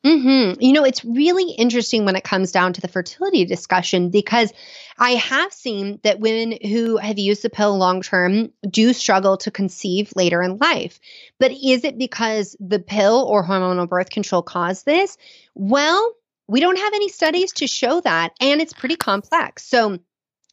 Mm-hmm. 0.05 0.61
You 0.61 0.73
know, 0.75 0.85
it's 0.85 1.03
really 1.03 1.51
interesting 1.53 2.05
when 2.05 2.14
it 2.14 2.25
comes 2.25 2.53
down 2.53 2.75
to 2.75 2.81
the 2.83 2.88
fertility 2.88 3.47
discussion 3.47 4.11
because 4.11 4.53
I 4.99 5.12
have 5.12 5.53
seen 5.53 5.99
that 6.03 6.21
women 6.21 6.59
who 6.62 6.99
have 6.99 7.19
used 7.19 7.43
the 7.43 7.49
pill 7.49 7.79
long 7.79 8.03
term 8.03 8.53
do 8.69 8.93
struggle 8.93 9.38
to 9.38 9.51
conceive 9.51 10.12
later 10.14 10.43
in 10.43 10.59
life. 10.59 11.01
But 11.40 11.53
is 11.53 11.85
it 11.85 11.97
because 11.97 12.55
the 12.61 12.79
pill 12.79 13.25
or 13.27 13.45
hormonal 13.45 13.88
birth 13.88 14.11
control 14.11 14.43
caused 14.43 14.85
this? 14.85 15.17
Well, 15.55 16.14
we 16.47 16.61
don't 16.61 16.79
have 16.79 16.93
any 16.93 17.09
studies 17.09 17.53
to 17.55 17.67
show 17.67 18.03
that, 18.03 18.33
and 18.40 18.61
it's 18.61 18.75
pretty 18.75 18.97
complex. 18.97 19.64
So, 19.64 19.99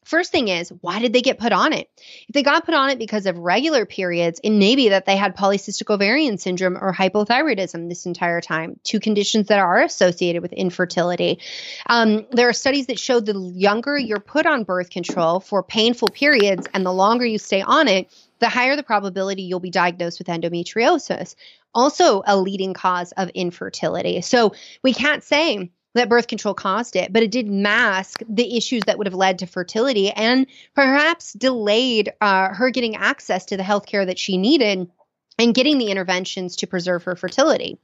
First 0.04 0.32
thing 0.32 0.48
is, 0.48 0.70
why 0.82 1.00
did 1.00 1.14
they 1.14 1.22
get 1.22 1.38
put 1.38 1.52
on 1.52 1.74
it? 1.74 1.88
If 2.28 2.34
they 2.34 2.42
got 2.42 2.66
put 2.66 2.74
on 2.74 2.90
it 2.90 2.98
because 2.98 3.28
of 3.28 3.38
regular 3.38 3.86
periods, 3.86 4.40
it 4.44 4.50
may 4.50 4.76
be 4.76 4.90
that 4.90 5.06
they 5.06 5.16
had 5.16 5.38
polycystic 5.38 5.94
ovarian 5.94 6.40
syndrome 6.40 6.76
or 6.76 6.92
hypothyroidism 6.92 7.88
this 7.88 8.08
entire 8.08 8.42
time, 8.42 8.80
two 8.84 9.00
conditions 9.00 9.48
that 9.48 9.60
are 9.60 9.84
associated 9.84 10.42
with 10.42 10.54
infertility. 10.54 11.40
Um, 11.86 12.26
there 12.32 12.50
are 12.50 12.54
studies 12.54 12.88
that 12.88 13.00
show 13.00 13.20
the 13.20 13.40
younger 13.56 13.96
you're 13.96 14.20
put 14.20 14.48
on 14.48 14.64
birth 14.64 14.90
control 14.90 15.40
for 15.40 15.62
painful 15.62 16.08
periods 16.08 16.68
and 16.74 16.84
the 16.84 16.92
longer 16.92 17.26
you 17.26 17.38
stay 17.38 17.62
on 17.62 17.88
it, 17.88 18.12
the 18.40 18.50
higher 18.50 18.76
the 18.76 18.84
probability 18.84 19.44
you'll 19.44 19.60
be 19.60 19.70
diagnosed 19.70 20.18
with 20.18 20.28
endometriosis, 20.28 21.36
also 21.76 22.24
a 22.26 22.36
leading 22.36 22.74
cause 22.74 23.12
of 23.12 23.30
infertility. 23.30 24.22
So 24.22 24.54
we 24.82 24.94
can't 24.94 25.24
say, 25.24 25.72
that 25.94 26.10
birth 26.10 26.28
control 26.28 26.54
caused 26.54 26.96
it, 26.96 27.12
but 27.12 27.24
it 27.24 27.32
did 27.32 27.48
mask 27.48 28.22
the 28.28 28.58
issues 28.58 28.86
that 28.86 28.98
would 28.98 29.08
have 29.08 29.14
led 29.14 29.40
to 29.40 29.46
fertility 29.46 30.10
and 30.12 30.48
perhaps 30.74 31.34
delayed 31.34 32.14
uh, 32.22 32.50
her 32.54 32.70
getting 32.70 32.96
access 32.96 33.46
to 33.46 33.58
the 33.58 33.64
health 33.64 33.86
care 33.86 34.06
that 34.06 34.20
she 34.20 34.38
needed 34.38 34.90
and 35.38 35.54
getting 35.54 35.78
the 35.78 35.88
interventions 35.88 36.56
to 36.58 36.68
preserve 36.68 37.04
her 37.04 37.16
fertility. 37.16 37.78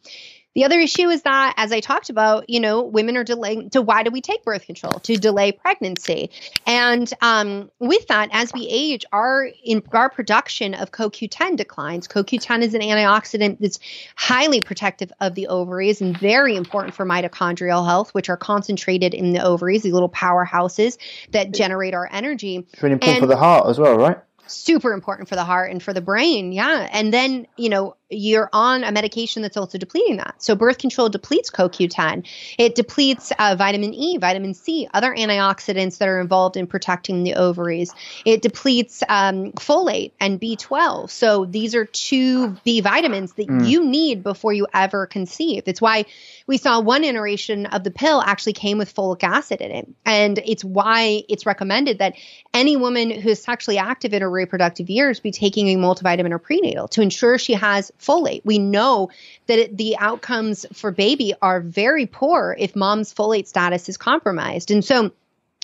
The 0.57 0.63
other 0.63 0.79
issue 0.79 1.09
is 1.09 1.21
that, 1.21 1.53
as 1.55 1.71
I 1.71 1.81
talked 1.81 2.09
about, 2.09 2.49
you 2.49 2.59
know, 2.59 2.81
women 2.81 3.15
are 3.15 3.23
delaying. 3.23 3.69
So, 3.71 3.79
why 3.79 4.01
do 4.01 4.09
we 4.09 4.21
take 4.21 4.43
birth 4.43 4.65
control? 4.65 4.93
To 4.93 5.15
delay 5.15 5.51
pregnancy. 5.51 6.31
And 6.65 7.13
um, 7.21 7.69
with 7.77 8.07
that, 8.07 8.29
as 8.31 8.51
we 8.53 8.67
age, 8.67 9.05
our 9.11 9.51
in, 9.63 9.83
our 9.91 10.09
production 10.09 10.73
of 10.73 10.89
CoQ10 10.89 11.57
declines. 11.57 12.07
CoQ10 12.07 12.63
is 12.63 12.73
an 12.73 12.81
antioxidant 12.81 13.59
that's 13.59 13.77
highly 14.15 14.59
protective 14.59 15.13
of 15.21 15.35
the 15.35 15.45
ovaries 15.45 16.01
and 16.01 16.17
very 16.17 16.55
important 16.55 16.95
for 16.95 17.05
mitochondrial 17.05 17.85
health, 17.85 18.15
which 18.15 18.27
are 18.27 18.37
concentrated 18.37 19.13
in 19.13 19.33
the 19.33 19.43
ovaries, 19.43 19.83
these 19.83 19.93
little 19.93 20.09
powerhouses 20.09 20.97
that 21.33 21.53
generate 21.53 21.93
our 21.93 22.09
energy. 22.11 22.65
It's 22.73 22.81
really 22.81 22.93
important 22.93 23.17
and, 23.17 23.21
for 23.21 23.27
the 23.27 23.37
heart 23.37 23.67
as 23.67 23.77
well, 23.77 23.95
right? 23.95 24.17
Super 24.47 24.93
important 24.93 25.29
for 25.29 25.36
the 25.36 25.43
heart 25.43 25.71
and 25.71 25.81
for 25.81 25.93
the 25.93 26.01
brain. 26.01 26.51
Yeah. 26.51 26.88
And 26.91 27.13
then, 27.13 27.47
you 27.57 27.69
know, 27.69 27.95
you're 28.10 28.49
on 28.53 28.83
a 28.83 28.91
medication 28.91 29.41
that's 29.41 29.57
also 29.57 29.77
depleting 29.77 30.17
that. 30.17 30.36
So 30.38 30.55
birth 30.55 30.77
control 30.77 31.10
depletes 31.10 31.49
CoQ10. 31.49 32.25
It 32.57 32.75
depletes 32.75 33.33
uh, 33.38 33.55
vitamin 33.57 33.93
E, 33.93 34.17
vitamin 34.17 34.53
C, 34.53 34.88
other 34.93 35.13
antioxidants 35.13 35.97
that 35.97 36.07
are 36.07 36.21
involved 36.21 36.55
in 36.55 36.67
protecting 36.67 37.23
the 37.23 37.36
ovaries. 37.36 37.93
It 38.25 38.41
depletes 38.41 39.03
um, 39.10 39.51
folate 39.53 40.13
and 40.19 40.39
B12. 40.39 41.10
So 41.10 41.45
these 41.45 41.75
are 41.75 41.86
two 41.86 42.51
B 42.63 42.79
vitamins 42.79 43.33
that 43.33 43.47
mm. 43.47 43.67
you 43.67 43.83
need 43.83 44.23
before 44.23 44.53
you 44.53 44.67
ever 44.73 45.05
conceive. 45.05 45.63
It's 45.65 45.81
why 45.81 46.05
we 46.45 46.57
saw 46.57 46.79
one 46.79 47.03
iteration 47.03 47.65
of 47.65 47.83
the 47.83 47.91
pill 47.91 48.21
actually 48.21 48.53
came 48.53 48.77
with 48.77 48.93
folic 48.95 49.23
acid 49.23 49.60
in 49.60 49.71
it. 49.71 49.88
And 50.05 50.39
it's 50.45 50.63
why 50.63 51.23
it's 51.27 51.45
recommended 51.45 51.99
that 51.99 52.15
any 52.53 52.77
woman 52.77 53.12
who 53.12 53.29
is 53.29 53.41
sexually 53.41 53.77
active 53.77 54.13
in 54.13 54.21
her 54.21 54.31
reproductive 54.38 54.89
years 54.89 55.19
be 55.19 55.32
taking 55.32 55.67
a 55.67 55.76
multivitamin 55.76 56.32
or 56.32 56.39
prenatal 56.39 56.88
to 56.89 57.02
ensure 57.02 57.38
she 57.38 57.54
has 57.54 57.91
folate. 58.00 58.41
We 58.45 58.60
know 58.60 59.10
that 59.47 59.60
it, 59.60 59.78
the 59.78 59.97
outcomes 59.97 60.65
for 60.73 60.91
baby 60.91 61.34
are 61.41 61.60
very 61.60 62.06
poor 62.06 62.56
if 62.58 62.76
mom's 62.76 63.13
folate 63.13 63.47
status 63.47 63.89
is 63.89 63.97
compromised. 63.97 64.71
And 64.71 64.86
so 64.86 65.12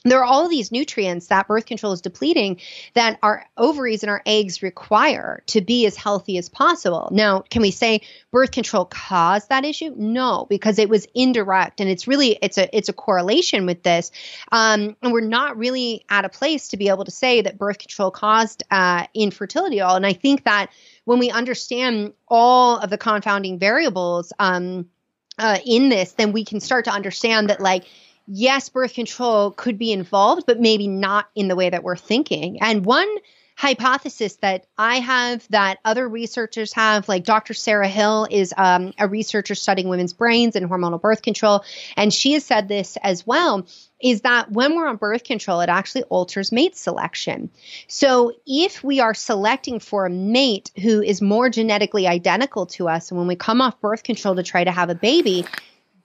there 0.04 0.20
are 0.20 0.26
all 0.26 0.50
these 0.50 0.72
nutrients 0.72 1.28
that 1.28 1.48
birth 1.48 1.66
control 1.66 1.94
is 1.94 2.02
depleting 2.02 2.60
that 2.94 3.20
our 3.24 3.46
ovaries 3.58 4.04
and 4.04 4.10
our 4.10 4.22
eggs 4.26 4.62
require 4.62 5.44
to 5.48 5.62
be 5.62 5.86
as 5.86 5.96
healthy 5.96 6.38
as 6.38 6.50
possible. 6.50 7.10
Now, 7.12 7.40
can 7.42 7.62
we 7.62 7.72
say 7.72 8.02
birth 8.32 8.52
control 8.52 8.86
caused 8.86 9.50
that 9.50 9.66
issue? 9.66 9.94
No, 9.96 10.46
because 10.50 10.80
it 10.80 10.90
was 10.90 11.08
indirect, 11.16 11.80
and 11.80 11.90
it's 11.90 12.08
really 12.08 12.38
it's 12.42 12.58
a 12.58 12.76
it's 12.76 12.90
a 12.90 12.94
correlation 12.94 13.66
with 13.66 13.84
this, 13.84 14.12
um, 14.52 14.96
and 15.02 15.14
we're 15.14 15.22
not 15.22 15.58
really 15.58 16.06
at 16.10 16.26
a 16.26 16.30
place 16.30 16.70
to 16.70 16.78
be 16.78 16.90
able 16.90 17.06
to 17.06 17.12
say 17.12 17.42
that 17.42 17.58
birth 17.58 17.80
control 17.80 18.12
caused 18.12 18.64
uh, 18.70 19.08
infertility 19.14 19.80
at 19.80 19.86
all. 19.86 19.96
And 19.96 20.06
I 20.06 20.14
think 20.14 20.44
that 20.44 20.70
when 21.06 21.20
we 21.20 21.30
understand 21.30 22.14
all 22.28 22.78
of 22.78 22.90
the 22.90 22.98
confounding 22.98 23.60
variables 23.60 24.34
um, 24.40 24.90
uh, 25.38 25.60
in 25.66 25.90
this, 25.90 26.14
then 26.14 26.32
we 26.32 26.46
can 26.46 26.60
start 26.60 26.86
to 26.86 26.92
understand 26.92 27.50
that 27.50 27.62
like 27.62 27.86
yes, 28.28 28.70
birth 28.70 28.94
control 28.94 29.52
could 29.52 29.78
be 29.78 29.92
involved, 29.92 30.46
but 30.46 30.60
maybe 30.60 30.88
not 30.88 31.28
in 31.36 31.48
the 31.48 31.56
way 31.56 31.70
that 31.70 31.84
we're 31.84 31.98
thinking. 31.98 32.62
And 32.62 32.86
one 32.86 33.08
hypothesis 33.56 34.38
that 34.38 34.66
I 34.78 35.00
have, 35.00 35.48
that 35.50 35.80
other 35.86 36.08
researchers 36.08 36.74
have, 36.74 37.08
like 37.08 37.24
Dr. 37.24 37.54
Sarah 37.54 37.88
Hill 37.88 38.28
is 38.30 38.54
um, 38.58 38.94
a 38.98 39.08
researcher 39.08 39.56
studying 39.56 39.90
women's 39.90 40.14
brains 40.14 40.56
and 40.56 40.70
hormonal 40.70 41.02
birth 41.02 41.22
control, 41.22 41.64
and 41.96 42.14
she 42.14 42.34
has 42.34 42.44
said 42.44 42.68
this 42.68 42.98
as 42.98 43.26
well. 43.26 43.68
Is 44.02 44.22
that 44.22 44.52
when 44.52 44.76
we're 44.76 44.88
on 44.88 44.98
birth 44.98 45.24
control, 45.24 45.62
it 45.62 45.70
actually 45.70 46.04
alters 46.04 46.52
mate 46.52 46.76
selection. 46.76 47.50
So, 47.88 48.34
if 48.46 48.84
we 48.84 49.00
are 49.00 49.14
selecting 49.14 49.80
for 49.80 50.06
a 50.06 50.10
mate 50.10 50.72
who 50.82 51.02
is 51.02 51.22
more 51.22 51.50
genetically 51.50 52.06
identical 52.06 52.66
to 52.66 52.90
us, 52.90 53.12
and 53.12 53.18
when 53.18 53.30
we 53.30 53.38
come 53.38 53.62
off 53.62 53.80
birth 53.80 54.04
control 54.04 54.36
to 54.36 54.44
try 54.44 54.66
to 54.66 54.72
have 54.72 54.90
a 54.90 54.96
baby, 54.96 55.46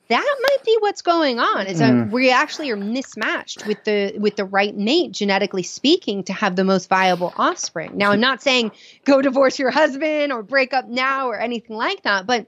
that 0.09 0.37
might 0.42 0.64
be 0.64 0.77
what's 0.81 1.03
going 1.03 1.38
on 1.38 1.66
is 1.66 1.79
that 1.79 1.92
mm. 1.92 2.11
we 2.11 2.31
actually 2.31 2.71
are 2.71 2.77
mismatched 2.77 3.66
with 3.66 3.83
the 3.85 4.14
with 4.18 4.37
the 4.37 4.44
right 4.44 4.75
mate 4.77 5.12
genetically 5.12 5.62
speaking 5.62 6.25
to 6.25 6.33
have 6.33 6.57
the 6.57 6.64
most 6.64 6.88
viable 6.88 7.33
offspring 7.37 7.97
now 7.97 8.11
i'm 8.11 8.21
not 8.21 8.42
saying 8.42 8.73
go 9.05 9.23
divorce 9.23 9.59
your 9.59 9.71
husband 9.71 10.33
or 10.33 10.42
break 10.42 10.73
up 10.73 10.88
now 10.88 11.29
or 11.29 11.38
anything 11.38 11.77
like 11.77 12.03
that 12.03 12.27
but 12.27 12.47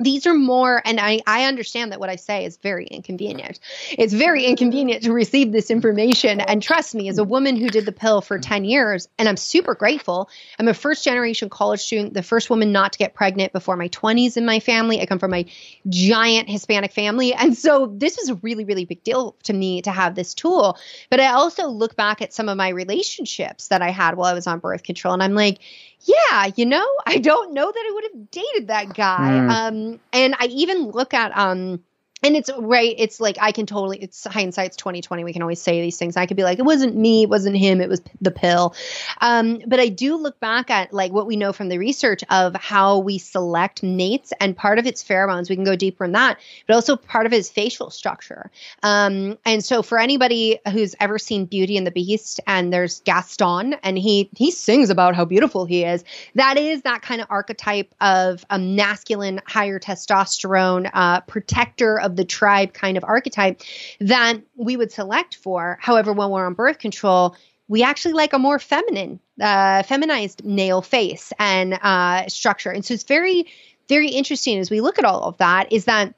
these 0.00 0.26
are 0.26 0.34
more 0.34 0.82
and 0.84 0.98
I, 0.98 1.20
I 1.26 1.44
understand 1.44 1.92
that 1.92 2.00
what 2.00 2.10
i 2.10 2.16
say 2.16 2.44
is 2.44 2.56
very 2.56 2.86
inconvenient. 2.86 3.60
It's 3.92 4.12
very 4.12 4.44
inconvenient 4.44 5.04
to 5.04 5.12
receive 5.12 5.52
this 5.52 5.70
information. 5.70 6.40
And 6.40 6.60
trust 6.60 6.96
me 6.96 7.08
as 7.08 7.18
a 7.18 7.24
woman 7.24 7.54
who 7.54 7.68
did 7.68 7.86
the 7.86 7.92
pill 7.92 8.20
for 8.20 8.38
10 8.38 8.64
years 8.64 9.08
and 9.18 9.28
i'm 9.28 9.36
super 9.36 9.74
grateful. 9.74 10.28
I'm 10.58 10.66
a 10.66 10.74
first 10.74 11.04
generation 11.04 11.48
college 11.48 11.80
student 11.80 12.14
the 12.14 12.24
first 12.24 12.50
woman 12.50 12.72
not 12.72 12.92
to 12.94 12.98
get 12.98 13.14
pregnant 13.14 13.52
before 13.52 13.76
my 13.76 13.88
20s 13.88 14.36
in 14.36 14.44
my 14.44 14.58
family. 14.58 15.00
I 15.00 15.06
come 15.06 15.20
from 15.20 15.34
a 15.34 15.46
giant 15.88 16.48
hispanic 16.48 16.92
family. 16.92 17.32
And 17.32 17.56
so 17.56 17.94
this 17.96 18.16
was 18.16 18.30
a 18.30 18.34
really 18.36 18.64
really 18.64 18.84
big 18.84 19.04
deal 19.04 19.36
to 19.44 19.52
me 19.52 19.80
to 19.82 19.92
have 19.92 20.16
this 20.16 20.34
tool. 20.34 20.76
But 21.08 21.20
i 21.20 21.28
also 21.28 21.68
look 21.68 21.94
back 21.94 22.20
at 22.20 22.32
some 22.32 22.48
of 22.48 22.56
my 22.56 22.70
relationships 22.70 23.68
that 23.68 23.80
i 23.80 23.90
had 23.90 24.16
while 24.16 24.28
i 24.28 24.34
was 24.34 24.48
on 24.48 24.58
birth 24.58 24.82
control 24.82 25.14
and 25.14 25.22
i'm 25.22 25.34
like 25.34 25.58
yeah, 26.04 26.50
you 26.56 26.66
know, 26.66 26.86
I 27.06 27.18
don't 27.18 27.52
know 27.52 27.70
that 27.70 27.84
I 27.88 27.92
would 27.94 28.04
have 28.12 28.30
dated 28.30 28.68
that 28.68 28.94
guy. 28.94 29.30
Mm. 29.30 29.50
Um, 29.50 30.00
and 30.12 30.34
I 30.38 30.46
even 30.46 30.90
look 30.90 31.14
at 31.14 31.36
um 31.36 31.82
and 32.24 32.36
it's 32.36 32.50
right 32.58 32.94
it's 32.98 33.20
like 33.20 33.36
i 33.40 33.52
can 33.52 33.66
totally 33.66 33.98
it's 34.02 34.24
hindsight's 34.24 34.76
2020 34.76 35.22
we 35.24 35.32
can 35.32 35.42
always 35.42 35.60
say 35.60 35.80
these 35.80 35.98
things. 35.98 36.16
I 36.16 36.26
could 36.26 36.36
be 36.36 36.42
like 36.42 36.58
it 36.58 36.64
wasn't 36.64 36.96
me 36.96 37.24
it 37.24 37.28
wasn't 37.28 37.56
him 37.56 37.80
it 37.80 37.88
was 37.88 38.00
the 38.20 38.30
pill. 38.30 38.74
Um, 39.20 39.60
but 39.66 39.78
i 39.78 39.88
do 39.88 40.16
look 40.16 40.40
back 40.40 40.70
at 40.70 40.92
like 40.92 41.12
what 41.12 41.26
we 41.26 41.36
know 41.36 41.52
from 41.52 41.68
the 41.68 41.78
research 41.78 42.22
of 42.30 42.54
how 42.56 42.98
we 42.98 43.18
select 43.18 43.82
mates 43.82 44.32
and 44.40 44.56
part 44.56 44.78
of 44.78 44.86
it's 44.86 45.04
pheromones 45.04 45.48
we 45.48 45.56
can 45.56 45.64
go 45.64 45.76
deeper 45.76 46.04
in 46.04 46.12
that 46.12 46.38
but 46.66 46.74
also 46.74 46.96
part 46.96 47.26
of 47.26 47.32
his 47.32 47.50
facial 47.50 47.90
structure. 47.90 48.50
Um, 48.82 49.38
and 49.44 49.64
so 49.64 49.82
for 49.82 49.98
anybody 49.98 50.58
who's 50.72 50.94
ever 51.00 51.18
seen 51.18 51.44
beauty 51.44 51.76
and 51.76 51.86
the 51.86 51.90
beast 51.90 52.40
and 52.46 52.72
there's 52.72 53.00
gaston 53.00 53.74
and 53.82 53.98
he 53.98 54.30
he 54.34 54.50
sings 54.50 54.90
about 54.90 55.14
how 55.14 55.24
beautiful 55.24 55.64
he 55.66 55.84
is 55.84 56.04
that 56.34 56.56
is 56.56 56.82
that 56.82 57.02
kind 57.02 57.20
of 57.20 57.26
archetype 57.30 57.92
of 58.00 58.44
a 58.50 58.58
masculine 58.58 59.40
higher 59.46 59.78
testosterone 59.78 60.90
uh, 60.94 61.20
protector 61.22 62.00
of 62.00 62.13
the 62.16 62.24
tribe 62.24 62.72
kind 62.72 62.96
of 62.96 63.04
archetype 63.04 63.60
that 64.00 64.38
we 64.56 64.76
would 64.76 64.92
select 64.92 65.36
for. 65.36 65.78
However, 65.80 66.12
when 66.12 66.30
we're 66.30 66.46
on 66.46 66.54
birth 66.54 66.78
control, 66.78 67.36
we 67.68 67.82
actually 67.82 68.14
like 68.14 68.32
a 68.32 68.38
more 68.38 68.58
feminine, 68.58 69.20
uh, 69.40 69.82
feminized 69.84 70.44
nail 70.44 70.82
face 70.82 71.32
and 71.38 71.74
uh, 71.74 72.28
structure. 72.28 72.70
And 72.70 72.84
so 72.84 72.94
it's 72.94 73.04
very, 73.04 73.46
very 73.88 74.08
interesting 74.08 74.58
as 74.58 74.70
we 74.70 74.80
look 74.80 74.98
at 74.98 75.04
all 75.04 75.22
of 75.22 75.38
that 75.38 75.72
is 75.72 75.86
that 75.86 76.14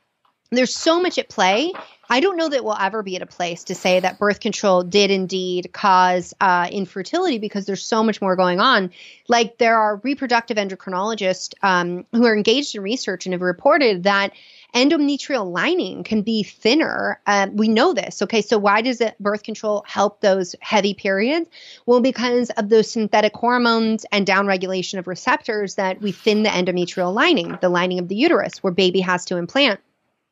there's 0.50 0.74
so 0.74 1.00
much 1.00 1.18
at 1.18 1.28
play. 1.28 1.72
I 2.08 2.20
don't 2.20 2.36
know 2.36 2.48
that 2.48 2.64
we'll 2.64 2.76
ever 2.78 3.02
be 3.02 3.16
at 3.16 3.22
a 3.22 3.26
place 3.26 3.64
to 3.64 3.74
say 3.74 3.98
that 3.98 4.18
birth 4.18 4.38
control 4.38 4.84
did 4.84 5.10
indeed 5.10 5.70
cause 5.72 6.34
uh, 6.40 6.68
infertility 6.70 7.38
because 7.38 7.66
there's 7.66 7.84
so 7.84 8.04
much 8.04 8.22
more 8.22 8.36
going 8.36 8.60
on. 8.60 8.92
Like 9.28 9.58
there 9.58 9.76
are 9.76 9.96
reproductive 10.04 10.56
endocrinologists 10.56 11.54
um, 11.62 12.06
who 12.12 12.24
are 12.26 12.36
engaged 12.36 12.76
in 12.76 12.82
research 12.82 13.26
and 13.26 13.32
have 13.32 13.42
reported 13.42 14.04
that 14.04 14.32
endometrial 14.74 15.50
lining 15.50 16.04
can 16.04 16.22
be 16.22 16.42
thinner. 16.42 17.20
Uh, 17.26 17.48
we 17.52 17.68
know 17.68 17.92
this. 17.92 18.22
Okay, 18.22 18.42
so 18.42 18.58
why 18.58 18.82
does 18.82 19.00
it, 19.00 19.18
birth 19.18 19.42
control 19.42 19.84
help 19.86 20.20
those 20.20 20.54
heavy 20.60 20.94
periods? 20.94 21.48
Well, 21.86 22.00
because 22.00 22.50
of 22.50 22.68
those 22.68 22.90
synthetic 22.90 23.34
hormones 23.34 24.04
and 24.12 24.26
downregulation 24.26 24.98
of 24.98 25.06
receptors 25.06 25.76
that 25.76 26.00
we 26.00 26.12
thin 26.12 26.42
the 26.42 26.50
endometrial 26.50 27.14
lining, 27.14 27.58
the 27.60 27.68
lining 27.68 27.98
of 27.98 28.08
the 28.08 28.16
uterus, 28.16 28.62
where 28.62 28.72
baby 28.72 29.00
has 29.00 29.24
to 29.26 29.36
implant. 29.36 29.80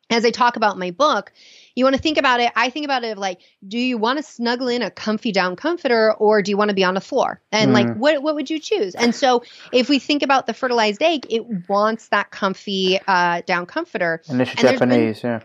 As 0.09 0.23
I 0.23 0.29
talk 0.29 0.55
about 0.55 0.77
my 0.77 0.91
book, 0.91 1.31
you 1.75 1.83
want 1.83 1.95
to 1.95 2.01
think 2.01 2.17
about 2.17 2.39
it. 2.39 2.51
I 2.55 2.69
think 2.69 2.85
about 2.85 3.03
it 3.03 3.17
like, 3.17 3.41
do 3.67 3.77
you 3.77 3.97
want 3.97 4.17
to 4.17 4.23
snuggle 4.23 4.69
in 4.69 4.81
a 4.81 4.89
comfy 4.89 5.31
down 5.31 5.55
comforter 5.55 6.13
or 6.13 6.41
do 6.41 6.49
you 6.51 6.57
want 6.57 6.69
to 6.69 6.75
be 6.75 6.83
on 6.83 6.93
the 6.93 7.01
floor? 7.01 7.41
And 7.51 7.71
mm. 7.71 7.73
like, 7.73 7.95
what 7.95 8.21
what 8.23 8.35
would 8.35 8.49
you 8.49 8.59
choose? 8.59 8.95
And 8.95 9.13
so, 9.13 9.43
if 9.71 9.89
we 9.89 9.99
think 9.99 10.23
about 10.23 10.47
the 10.47 10.53
fertilized 10.53 11.01
egg, 11.01 11.27
it 11.29 11.69
wants 11.69 12.07
that 12.09 12.31
comfy 12.31 12.99
uh, 13.07 13.41
down 13.45 13.65
comforter. 13.65 14.21
And 14.29 14.41
it's 14.41 14.53
Japanese, 14.55 15.21
been, 15.21 15.31
yeah. 15.31 15.39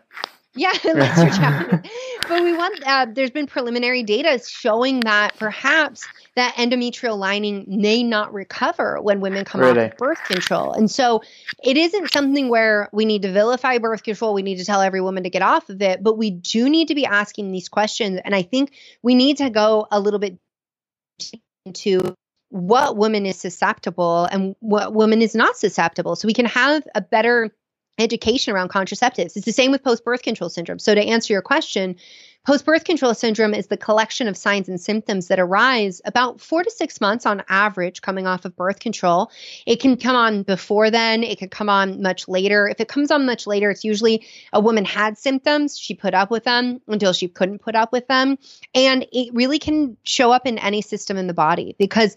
Yeah, 0.54 0.72
unless 0.84 1.38
you're 1.38 1.82
But 2.28 2.42
we 2.42 2.56
want, 2.56 2.82
uh, 2.86 3.06
there's 3.12 3.30
been 3.30 3.46
preliminary 3.46 4.02
data 4.02 4.40
showing 4.46 5.00
that 5.00 5.36
perhaps 5.36 6.06
that 6.36 6.54
endometrial 6.54 7.18
lining 7.18 7.64
may 7.68 8.02
not 8.02 8.32
recover 8.32 9.00
when 9.00 9.20
women 9.20 9.44
come 9.44 9.60
really? 9.60 9.86
off 9.86 9.92
of 9.92 9.98
birth 9.98 10.22
control. 10.24 10.72
And 10.72 10.90
so 10.90 11.22
it 11.64 11.76
isn't 11.76 12.12
something 12.12 12.48
where 12.48 12.88
we 12.92 13.04
need 13.04 13.22
to 13.22 13.32
vilify 13.32 13.78
birth 13.78 14.02
control. 14.02 14.34
We 14.34 14.42
need 14.42 14.58
to 14.58 14.64
tell 14.64 14.80
every 14.80 15.00
woman 15.00 15.22
to 15.24 15.30
get 15.30 15.42
off 15.42 15.68
of 15.70 15.82
it, 15.82 16.02
but 16.02 16.18
we 16.18 16.30
do 16.30 16.68
need 16.68 16.88
to 16.88 16.94
be 16.94 17.06
asking 17.06 17.52
these 17.52 17.68
questions. 17.68 18.20
And 18.24 18.34
I 18.34 18.42
think 18.42 18.72
we 19.02 19.14
need 19.14 19.38
to 19.38 19.50
go 19.50 19.86
a 19.90 20.00
little 20.00 20.20
bit 20.20 20.38
into 21.66 22.14
what 22.50 22.96
woman 22.96 23.26
is 23.26 23.36
susceptible 23.36 24.24
and 24.26 24.56
what 24.60 24.92
woman 24.92 25.22
is 25.22 25.34
not 25.34 25.56
susceptible 25.56 26.16
so 26.16 26.26
we 26.26 26.34
can 26.34 26.46
have 26.46 26.82
a 26.96 27.00
better 27.00 27.50
education 28.00 28.54
around 28.54 28.70
contraceptives. 28.70 29.36
It's 29.36 29.44
the 29.44 29.52
same 29.52 29.70
with 29.70 29.82
post 29.82 30.04
birth 30.04 30.22
control 30.22 30.50
syndrome. 30.50 30.78
So, 30.78 30.94
to 30.94 31.00
answer 31.00 31.32
your 31.32 31.42
question, 31.42 31.96
post 32.46 32.64
birth 32.64 32.84
control 32.84 33.14
syndrome 33.14 33.54
is 33.54 33.66
the 33.66 33.76
collection 33.76 34.26
of 34.26 34.36
signs 34.36 34.68
and 34.68 34.80
symptoms 34.80 35.28
that 35.28 35.38
arise 35.38 36.00
about 36.04 36.40
four 36.40 36.62
to 36.62 36.70
six 36.70 37.00
months 37.00 37.26
on 37.26 37.42
average 37.48 38.02
coming 38.02 38.26
off 38.26 38.44
of 38.44 38.56
birth 38.56 38.80
control. 38.80 39.30
It 39.66 39.80
can 39.80 39.96
come 39.96 40.16
on 40.16 40.42
before 40.42 40.90
then, 40.90 41.22
it 41.22 41.38
could 41.38 41.50
come 41.50 41.68
on 41.68 42.02
much 42.02 42.28
later. 42.28 42.68
If 42.68 42.80
it 42.80 42.88
comes 42.88 43.10
on 43.10 43.26
much 43.26 43.46
later, 43.46 43.70
it's 43.70 43.84
usually 43.84 44.26
a 44.52 44.60
woman 44.60 44.84
had 44.84 45.18
symptoms, 45.18 45.78
she 45.78 45.94
put 45.94 46.14
up 46.14 46.30
with 46.30 46.44
them 46.44 46.80
until 46.88 47.12
she 47.12 47.28
couldn't 47.28 47.60
put 47.60 47.74
up 47.74 47.92
with 47.92 48.06
them. 48.08 48.38
And 48.74 49.06
it 49.12 49.34
really 49.34 49.58
can 49.58 49.96
show 50.04 50.32
up 50.32 50.46
in 50.46 50.58
any 50.58 50.82
system 50.82 51.16
in 51.16 51.26
the 51.26 51.34
body 51.34 51.76
because 51.78 52.16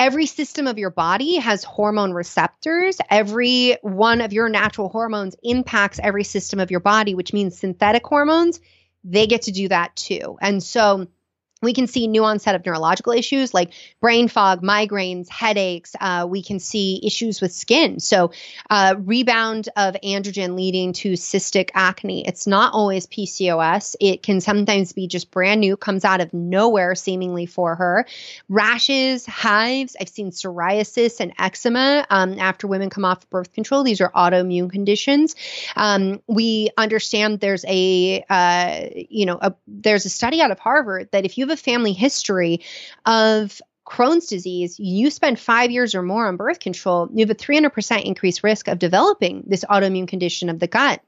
every 0.00 0.24
system 0.24 0.66
of 0.66 0.78
your 0.78 0.88
body 0.88 1.36
has 1.36 1.62
hormone 1.62 2.12
receptors. 2.12 2.96
Every 3.10 3.76
one 3.82 4.22
of 4.22 4.32
your 4.32 4.48
natural 4.48 4.88
hormones 4.88 5.36
impacts 5.42 6.00
every 6.02 6.24
system 6.24 6.58
of 6.58 6.70
your 6.70 6.80
body, 6.80 7.14
which 7.14 7.34
means 7.34 7.58
synthetic 7.58 8.06
hormones, 8.06 8.60
they 9.04 9.26
get 9.26 9.42
to 9.42 9.52
do 9.52 9.68
that 9.68 9.94
too. 9.94 10.38
And 10.40 10.62
so 10.62 11.06
we 11.62 11.74
can 11.74 11.86
see 11.86 12.06
new 12.06 12.24
onset 12.24 12.54
of 12.54 12.64
neurological 12.64 13.12
issues 13.12 13.52
like 13.52 13.72
brain 14.00 14.28
fog, 14.28 14.62
migraines, 14.62 15.28
headaches. 15.28 15.94
Uh, 16.00 16.26
we 16.28 16.42
can 16.42 16.58
see 16.58 17.00
issues 17.04 17.40
with 17.40 17.52
skin. 17.52 18.00
So, 18.00 18.32
uh, 18.70 18.94
rebound 18.98 19.68
of 19.76 19.94
androgen 20.02 20.56
leading 20.56 20.94
to 20.94 21.12
cystic 21.12 21.70
acne. 21.74 22.26
It's 22.26 22.46
not 22.46 22.72
always 22.72 23.06
PCOS. 23.06 23.96
It 24.00 24.22
can 24.22 24.40
sometimes 24.40 24.92
be 24.92 25.06
just 25.06 25.30
brand 25.30 25.60
new, 25.60 25.76
comes 25.76 26.04
out 26.04 26.20
of 26.20 26.32
nowhere 26.32 26.94
seemingly 26.94 27.46
for 27.46 27.74
her. 27.74 28.06
Rashes, 28.48 29.26
hives. 29.26 29.96
I've 30.00 30.08
seen 30.08 30.30
psoriasis 30.30 31.20
and 31.20 31.32
eczema 31.38 32.06
um, 32.08 32.38
after 32.38 32.66
women 32.66 32.88
come 32.88 33.04
off 33.04 33.28
birth 33.28 33.52
control. 33.52 33.84
These 33.84 34.00
are 34.00 34.10
autoimmune 34.10 34.70
conditions. 34.70 35.36
Um, 35.76 36.22
we 36.26 36.70
understand 36.76 37.40
there's 37.40 37.64
a, 37.66 38.24
uh, 38.30 38.86
you 39.10 39.26
know, 39.26 39.38
a, 39.40 39.54
there's 39.66 40.06
a 40.06 40.10
study 40.10 40.40
out 40.40 40.50
of 40.50 40.58
Harvard 40.58 41.10
that 41.12 41.24
if 41.24 41.36
you 41.36 41.49
have 41.50 41.58
a 41.58 41.62
family 41.62 41.92
history 41.92 42.60
of 43.04 43.60
Crohn's 43.86 44.26
disease, 44.26 44.78
you 44.78 45.10
spend 45.10 45.38
five 45.38 45.70
years 45.70 45.94
or 45.94 46.02
more 46.02 46.26
on 46.26 46.36
birth 46.36 46.60
control, 46.60 47.08
you 47.12 47.20
have 47.20 47.30
a 47.30 47.34
300% 47.34 48.04
increased 48.04 48.44
risk 48.44 48.68
of 48.68 48.78
developing 48.78 49.44
this 49.46 49.64
autoimmune 49.64 50.06
condition 50.08 50.48
of 50.48 50.60
the 50.60 50.68
gut, 50.68 51.02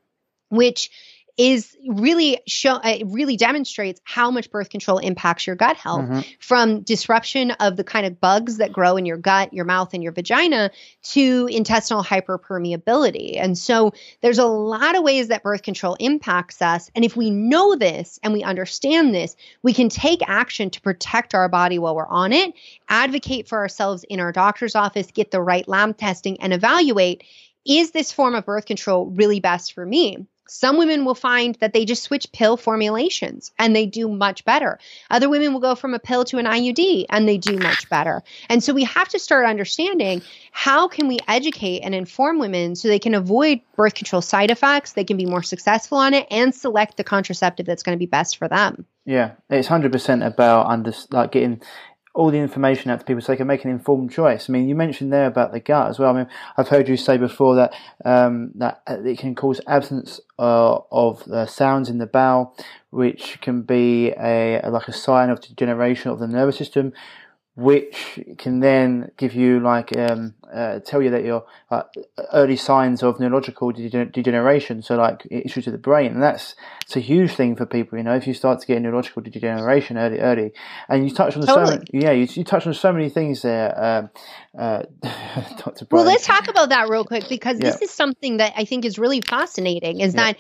which 0.48 0.90
is 1.38 1.74
really 1.88 2.38
show 2.46 2.78
it 2.84 3.06
really 3.06 3.38
demonstrates 3.38 4.00
how 4.04 4.30
much 4.30 4.50
birth 4.50 4.68
control 4.68 4.98
impacts 4.98 5.46
your 5.46 5.56
gut 5.56 5.76
health 5.76 6.02
mm-hmm. 6.02 6.20
from 6.38 6.82
disruption 6.82 7.52
of 7.52 7.76
the 7.76 7.84
kind 7.84 8.04
of 8.04 8.20
bugs 8.20 8.58
that 8.58 8.72
grow 8.72 8.96
in 8.96 9.06
your 9.06 9.16
gut, 9.16 9.54
your 9.54 9.64
mouth 9.64 9.94
and 9.94 10.02
your 10.02 10.12
vagina 10.12 10.70
to 11.02 11.48
intestinal 11.50 12.04
hyperpermeability. 12.04 13.38
And 13.40 13.56
so 13.56 13.92
there's 14.20 14.38
a 14.38 14.46
lot 14.46 14.94
of 14.94 15.02
ways 15.02 15.28
that 15.28 15.42
birth 15.42 15.62
control 15.62 15.96
impacts 15.98 16.60
us 16.60 16.90
and 16.94 17.04
if 17.04 17.16
we 17.16 17.30
know 17.30 17.76
this 17.76 18.18
and 18.22 18.34
we 18.34 18.42
understand 18.42 19.14
this, 19.14 19.34
we 19.62 19.72
can 19.72 19.88
take 19.88 20.20
action 20.28 20.68
to 20.70 20.80
protect 20.82 21.34
our 21.34 21.48
body 21.48 21.78
while 21.78 21.96
we're 21.96 22.06
on 22.06 22.32
it, 22.34 22.52
advocate 22.88 23.48
for 23.48 23.58
ourselves 23.58 24.04
in 24.04 24.20
our 24.20 24.32
doctor's 24.32 24.74
office, 24.74 25.10
get 25.10 25.30
the 25.30 25.40
right 25.40 25.66
lab 25.66 25.96
testing 25.96 26.40
and 26.42 26.52
evaluate 26.52 27.24
is 27.64 27.92
this 27.92 28.12
form 28.12 28.34
of 28.34 28.44
birth 28.44 28.66
control 28.66 29.06
really 29.06 29.40
best 29.40 29.72
for 29.72 29.86
me? 29.86 30.26
Some 30.52 30.76
women 30.76 31.06
will 31.06 31.14
find 31.14 31.54
that 31.60 31.72
they 31.72 31.86
just 31.86 32.02
switch 32.02 32.30
pill 32.32 32.58
formulations 32.58 33.52
and 33.58 33.74
they 33.74 33.86
do 33.86 34.06
much 34.06 34.44
better. 34.44 34.78
Other 35.10 35.30
women 35.30 35.54
will 35.54 35.60
go 35.60 35.74
from 35.74 35.94
a 35.94 35.98
pill 35.98 36.24
to 36.26 36.36
an 36.36 36.44
IUD 36.44 37.06
and 37.08 37.26
they 37.26 37.38
do 37.38 37.56
much 37.56 37.88
better. 37.88 38.22
And 38.50 38.62
so 38.62 38.74
we 38.74 38.84
have 38.84 39.08
to 39.08 39.18
start 39.18 39.46
understanding 39.46 40.20
how 40.52 40.88
can 40.88 41.08
we 41.08 41.18
educate 41.26 41.80
and 41.80 41.94
inform 41.94 42.38
women 42.38 42.76
so 42.76 42.88
they 42.88 42.98
can 42.98 43.14
avoid 43.14 43.60
birth 43.76 43.94
control 43.94 44.20
side 44.20 44.50
effects, 44.50 44.92
they 44.92 45.04
can 45.04 45.16
be 45.16 45.24
more 45.24 45.42
successful 45.42 45.96
on 45.96 46.12
it 46.12 46.26
and 46.30 46.54
select 46.54 46.98
the 46.98 47.04
contraceptive 47.04 47.64
that's 47.64 47.82
going 47.82 47.96
to 47.96 47.98
be 47.98 48.06
best 48.06 48.36
for 48.36 48.46
them. 48.46 48.84
Yeah, 49.06 49.32
it's 49.48 49.68
100% 49.68 50.24
about 50.24 50.66
under, 50.66 50.92
like 51.10 51.32
getting 51.32 51.62
all 52.14 52.30
the 52.30 52.38
information 52.38 52.90
out 52.90 53.00
to 53.00 53.06
people 53.06 53.22
so 53.22 53.32
they 53.32 53.36
can 53.36 53.46
make 53.46 53.64
an 53.64 53.70
informed 53.70 54.12
choice. 54.12 54.48
I 54.48 54.52
mean, 54.52 54.68
you 54.68 54.74
mentioned 54.74 55.12
there 55.12 55.26
about 55.26 55.52
the 55.52 55.60
gut 55.60 55.88
as 55.88 55.98
well. 55.98 56.10
I 56.10 56.18
mean, 56.18 56.28
I've 56.56 56.68
heard 56.68 56.88
you 56.88 56.96
say 56.96 57.16
before 57.16 57.54
that 57.56 57.74
um, 58.04 58.50
that 58.56 58.82
it 58.86 59.18
can 59.18 59.34
cause 59.34 59.60
absence 59.66 60.20
uh, 60.38 60.78
of 60.90 61.22
uh, 61.28 61.46
sounds 61.46 61.88
in 61.88 61.98
the 61.98 62.06
bowel, 62.06 62.54
which 62.90 63.40
can 63.40 63.62
be 63.62 64.12
a 64.18 64.60
like 64.68 64.88
a 64.88 64.92
sign 64.92 65.30
of 65.30 65.40
degeneration 65.40 66.10
of 66.10 66.18
the 66.18 66.26
nervous 66.26 66.58
system, 66.58 66.92
which 67.54 68.18
can 68.38 68.60
then 68.60 69.10
give 69.18 69.34
you 69.34 69.60
like 69.60 69.94
um, 69.96 70.34
uh, 70.52 70.78
tell 70.80 71.02
you 71.02 71.10
that 71.10 71.22
you're 71.22 71.44
uh, 71.70 71.82
early 72.32 72.56
signs 72.56 73.02
of 73.02 73.20
neurological 73.20 73.70
degeneration, 73.72 74.80
so 74.80 74.96
like 74.96 75.26
issues 75.30 75.66
with 75.66 75.74
the 75.74 75.78
brain, 75.78 76.12
and 76.12 76.22
that's 76.22 76.54
it's 76.80 76.96
a 76.96 77.00
huge 77.00 77.32
thing 77.32 77.54
for 77.54 77.66
people. 77.66 77.98
You 77.98 78.04
know, 78.04 78.14
if 78.14 78.26
you 78.26 78.32
start 78.32 78.60
to 78.60 78.66
get 78.66 78.80
neurological 78.80 79.20
degeneration 79.20 79.98
early, 79.98 80.18
early, 80.20 80.52
and 80.88 81.08
you 81.08 81.14
touch 81.14 81.36
on 81.36 81.42
totally. 81.42 81.66
so 81.66 81.72
many, 81.72 81.84
yeah, 81.92 82.12
you, 82.12 82.26
you 82.30 82.42
touch 82.42 82.66
on 82.66 82.72
so 82.72 82.90
many 82.90 83.10
things 83.10 83.42
there, 83.42 83.84
um, 83.84 84.10
uh, 84.58 84.82
Dr. 85.58 85.84
Brighten. 85.84 85.86
Well, 85.90 86.04
let's 86.04 86.26
talk 86.26 86.48
about 86.48 86.70
that 86.70 86.88
real 86.88 87.04
quick 87.04 87.28
because 87.28 87.58
yeah. 87.58 87.70
this 87.70 87.82
is 87.82 87.90
something 87.90 88.38
that 88.38 88.54
I 88.56 88.64
think 88.64 88.86
is 88.86 88.98
really 88.98 89.20
fascinating. 89.20 90.00
Is 90.00 90.14
yeah. 90.14 90.32
that 90.32 90.38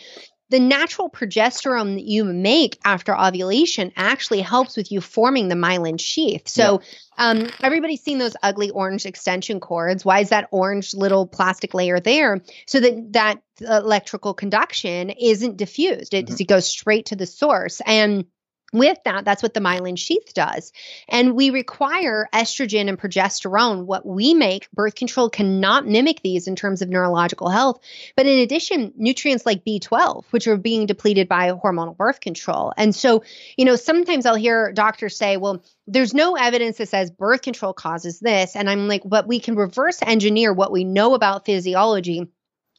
the 0.52 0.60
natural 0.60 1.08
progesterone 1.08 1.94
that 1.94 2.04
you 2.04 2.24
make 2.24 2.78
after 2.84 3.18
ovulation 3.18 3.90
actually 3.96 4.42
helps 4.42 4.76
with 4.76 4.92
you 4.92 5.00
forming 5.00 5.48
the 5.48 5.54
myelin 5.54 5.98
sheath. 5.98 6.46
So, 6.46 6.82
yeah. 7.18 7.30
um, 7.30 7.48
everybody's 7.62 8.02
seen 8.02 8.18
those 8.18 8.36
ugly 8.42 8.68
orange 8.68 9.06
extension 9.06 9.60
cords. 9.60 10.04
Why 10.04 10.20
is 10.20 10.28
that 10.28 10.48
orange 10.50 10.92
little 10.92 11.26
plastic 11.26 11.72
layer 11.72 12.00
there? 12.00 12.42
So 12.66 12.80
that 12.80 13.14
that 13.14 13.42
electrical 13.60 14.34
conduction 14.34 15.08
isn't 15.08 15.56
diffused. 15.56 16.12
It, 16.12 16.26
mm-hmm. 16.26 16.36
it 16.38 16.48
goes 16.48 16.66
straight 16.68 17.06
to 17.06 17.16
the 17.16 17.26
source. 17.26 17.80
And 17.86 18.26
with 18.72 18.98
that, 19.04 19.24
that's 19.24 19.42
what 19.42 19.54
the 19.54 19.60
myelin 19.60 19.98
sheath 19.98 20.32
does. 20.34 20.72
And 21.08 21.34
we 21.34 21.50
require 21.50 22.28
estrogen 22.32 22.88
and 22.88 22.98
progesterone. 22.98 23.84
What 23.84 24.06
we 24.06 24.34
make, 24.34 24.70
birth 24.72 24.94
control 24.94 25.28
cannot 25.28 25.86
mimic 25.86 26.22
these 26.22 26.48
in 26.48 26.56
terms 26.56 26.82
of 26.82 26.88
neurological 26.88 27.50
health. 27.50 27.80
But 28.16 28.26
in 28.26 28.38
addition, 28.38 28.92
nutrients 28.96 29.44
like 29.44 29.64
B12, 29.64 30.24
which 30.30 30.46
are 30.46 30.56
being 30.56 30.86
depleted 30.86 31.28
by 31.28 31.50
hormonal 31.52 31.96
birth 31.96 32.20
control. 32.20 32.72
And 32.76 32.94
so, 32.94 33.24
you 33.56 33.64
know, 33.64 33.76
sometimes 33.76 34.26
I'll 34.26 34.34
hear 34.34 34.72
doctors 34.72 35.16
say, 35.16 35.36
well, 35.36 35.62
there's 35.86 36.14
no 36.14 36.36
evidence 36.36 36.78
that 36.78 36.88
says 36.88 37.10
birth 37.10 37.42
control 37.42 37.74
causes 37.74 38.20
this. 38.20 38.56
And 38.56 38.70
I'm 38.70 38.88
like, 38.88 39.02
but 39.04 39.26
we 39.26 39.40
can 39.40 39.56
reverse 39.56 39.98
engineer 40.00 40.52
what 40.52 40.72
we 40.72 40.84
know 40.84 41.14
about 41.14 41.44
physiology 41.44 42.28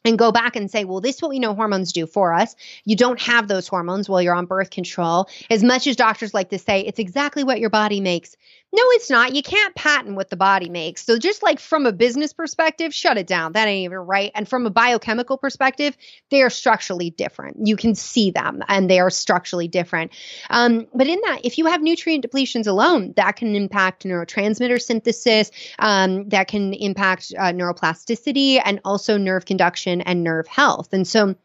and 0.04 0.18
go 0.18 0.30
back 0.30 0.54
and 0.56 0.70
say, 0.70 0.84
well, 0.84 1.00
this 1.00 1.16
is 1.16 1.22
what 1.22 1.30
we 1.30 1.38
know 1.38 1.54
hormones 1.54 1.92
do 1.92 2.06
for 2.06 2.34
us. 2.34 2.54
You 2.84 2.96
don't 2.96 3.20
have 3.20 3.48
those 3.48 3.66
hormones 3.66 4.08
while 4.08 4.20
you're 4.20 4.34
on 4.34 4.46
birth 4.46 4.70
control. 4.70 5.28
As 5.50 5.64
much 5.64 5.86
as 5.86 5.96
doctors 5.96 6.34
like 6.34 6.50
to 6.50 6.58
say, 6.58 6.80
it's 6.80 6.98
exactly 6.98 7.42
what 7.42 7.58
your 7.58 7.70
body 7.70 8.00
makes. 8.00 8.36
No, 8.74 8.82
it's 8.86 9.08
not. 9.08 9.36
You 9.36 9.42
can't 9.44 9.72
patent 9.76 10.16
what 10.16 10.30
the 10.30 10.36
body 10.36 10.68
makes. 10.68 11.04
So, 11.04 11.16
just 11.16 11.44
like 11.44 11.60
from 11.60 11.86
a 11.86 11.92
business 11.92 12.32
perspective, 12.32 12.92
shut 12.92 13.16
it 13.16 13.28
down. 13.28 13.52
That 13.52 13.68
ain't 13.68 13.84
even 13.84 13.98
right. 13.98 14.32
And 14.34 14.48
from 14.48 14.66
a 14.66 14.70
biochemical 14.70 15.38
perspective, 15.38 15.96
they 16.32 16.42
are 16.42 16.50
structurally 16.50 17.10
different. 17.10 17.68
You 17.68 17.76
can 17.76 17.94
see 17.94 18.32
them 18.32 18.64
and 18.66 18.90
they 18.90 18.98
are 18.98 19.10
structurally 19.10 19.68
different. 19.68 20.10
Um, 20.50 20.88
but 20.92 21.06
in 21.06 21.20
that, 21.24 21.42
if 21.44 21.56
you 21.56 21.66
have 21.66 21.82
nutrient 21.82 22.28
depletions 22.28 22.66
alone, 22.66 23.14
that 23.16 23.36
can 23.36 23.54
impact 23.54 24.02
neurotransmitter 24.02 24.82
synthesis, 24.82 25.52
um, 25.78 26.28
that 26.30 26.48
can 26.48 26.74
impact 26.74 27.32
uh, 27.38 27.52
neuroplasticity 27.52 28.60
and 28.64 28.80
also 28.84 29.16
nerve 29.16 29.44
conduction 29.44 30.00
and 30.00 30.24
nerve 30.24 30.48
health. 30.48 30.92
And 30.92 31.06
so, 31.06 31.36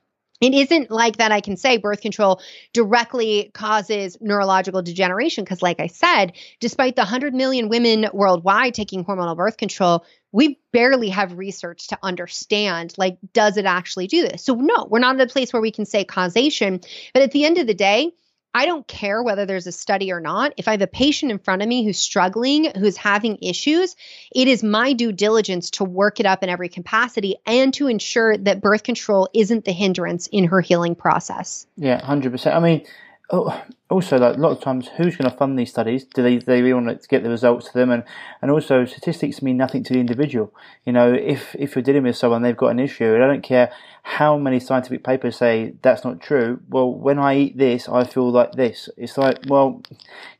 it 0.42 0.54
isn't 0.54 0.90
like 0.90 1.18
that 1.18 1.32
I 1.32 1.42
can 1.42 1.58
say 1.58 1.78
birth 1.78 2.02
control 2.02 2.42
directly 2.74 3.52
causes 3.54 4.18
neurological 4.22 4.82
degeneration 4.82 5.44
because, 5.44 5.62
like 5.62 5.80
I 5.80 5.88
said, 5.88 6.34
despite 6.60 6.96
the 6.96 7.02
100 7.02 7.34
million 7.34 7.70
women 7.70 8.08
worldwide 8.14 8.74
taking 8.74 9.04
hormonal 9.04 9.36
birth 9.36 9.58
control, 9.58 10.06
we 10.32 10.60
barely 10.72 11.10
have 11.10 11.38
research 11.38 11.88
to 11.88 11.98
understand 12.04 12.94
like, 12.98 13.18
does 13.34 13.58
it 13.58 13.66
actually 13.66 14.08
do 14.08 14.22
this? 14.22 14.44
So, 14.44 14.56
no, 14.56 14.88
we're 14.90 15.00
not 15.00 15.20
at 15.20 15.30
a 15.30 15.32
place 15.32 15.52
where 15.52 15.62
we 15.62 15.72
can 15.72 15.86
say 15.86 16.04
causation. 16.04 16.80
But 17.14 17.24
at 17.24 17.32
the 17.32 17.46
end 17.46 17.58
of 17.58 17.68
the 17.68 17.74
day, 17.74 18.12
I 18.54 18.66
don't 18.66 18.88
care 18.88 19.22
whether 19.22 19.46
there's 19.46 19.68
a 19.68 19.72
study 19.72 20.12
or 20.12 20.20
not. 20.20 20.54
If 20.58 20.68
I 20.68 20.72
have 20.72 20.82
a 20.82 20.88
patient 20.88 21.32
in 21.32 21.38
front 21.38 21.62
of 21.62 21.68
me 21.68 21.84
who's 21.84 22.00
struggling, 22.00 22.72
who's 22.76 22.98
having 22.98 23.38
issues, 23.42 23.96
it 24.34 24.48
is 24.48 24.64
my 24.64 24.94
due 24.94 25.12
diligence 25.12 25.70
to 25.72 25.84
work 25.84 26.20
it 26.20 26.26
up 26.26 26.44
in 26.44 26.50
every 26.50 26.70
capacity 26.70 27.36
and 27.46 27.74
to 27.76 27.88
ensure 27.88 28.38
that 28.38 28.62
birth 28.62 28.84
control 28.84 29.30
isn't 29.34 29.66
the 29.66 29.72
hindrance 29.72 30.28
in 30.28 30.46
her 30.46 30.62
healing 30.62 30.96
process. 30.96 31.68
Yeah, 31.78 32.02
100%. 32.02 32.56
I 32.56 32.60
mean, 32.60 32.86
oh, 33.30 33.64
also, 33.90 34.18
like 34.18 34.38
a 34.38 34.40
lot 34.40 34.52
of 34.52 34.62
times, 34.62 34.88
who's 34.98 35.16
going 35.16 35.30
to 35.30 35.36
fund 35.36 35.58
these 35.58 35.70
studies? 35.70 36.04
Do 36.04 36.22
they 36.22 36.38
they 36.38 36.62
really 36.62 36.74
want 36.74 37.02
to 37.02 37.08
get 37.08 37.24
the 37.24 37.30
results 37.30 37.68
to 37.68 37.74
them? 37.74 37.90
And 37.90 38.04
and 38.42 38.52
also, 38.52 38.86
statistics 38.86 39.42
mean 39.42 39.58
nothing 39.58 39.84
to 39.84 39.94
the 39.94 40.00
individual. 40.00 40.54
You 40.86 40.94
know, 40.94 41.14
if 41.14 41.56
if 41.56 41.76
you're 41.76 41.84
dealing 41.84 42.04
with 42.04 42.16
someone, 42.16 42.42
they've 42.42 42.56
got 42.56 42.70
an 42.70 42.80
issue, 42.80 43.14
and 43.14 43.24
I 43.24 43.28
don't 43.28 43.42
care 43.42 43.72
how 44.04 44.38
many 44.38 44.60
scientific 44.60 45.04
papers 45.04 45.38
say 45.38 45.74
that's 45.82 46.04
not 46.04 46.22
true. 46.22 46.60
Well, 46.70 46.94
when 46.94 47.20
I 47.20 47.38
eat 47.38 47.58
this, 47.58 47.90
I 47.90 48.04
feel 48.04 48.32
like 48.32 48.54
this. 48.54 48.90
It's 48.96 49.18
like, 49.18 49.40
well, 49.48 49.82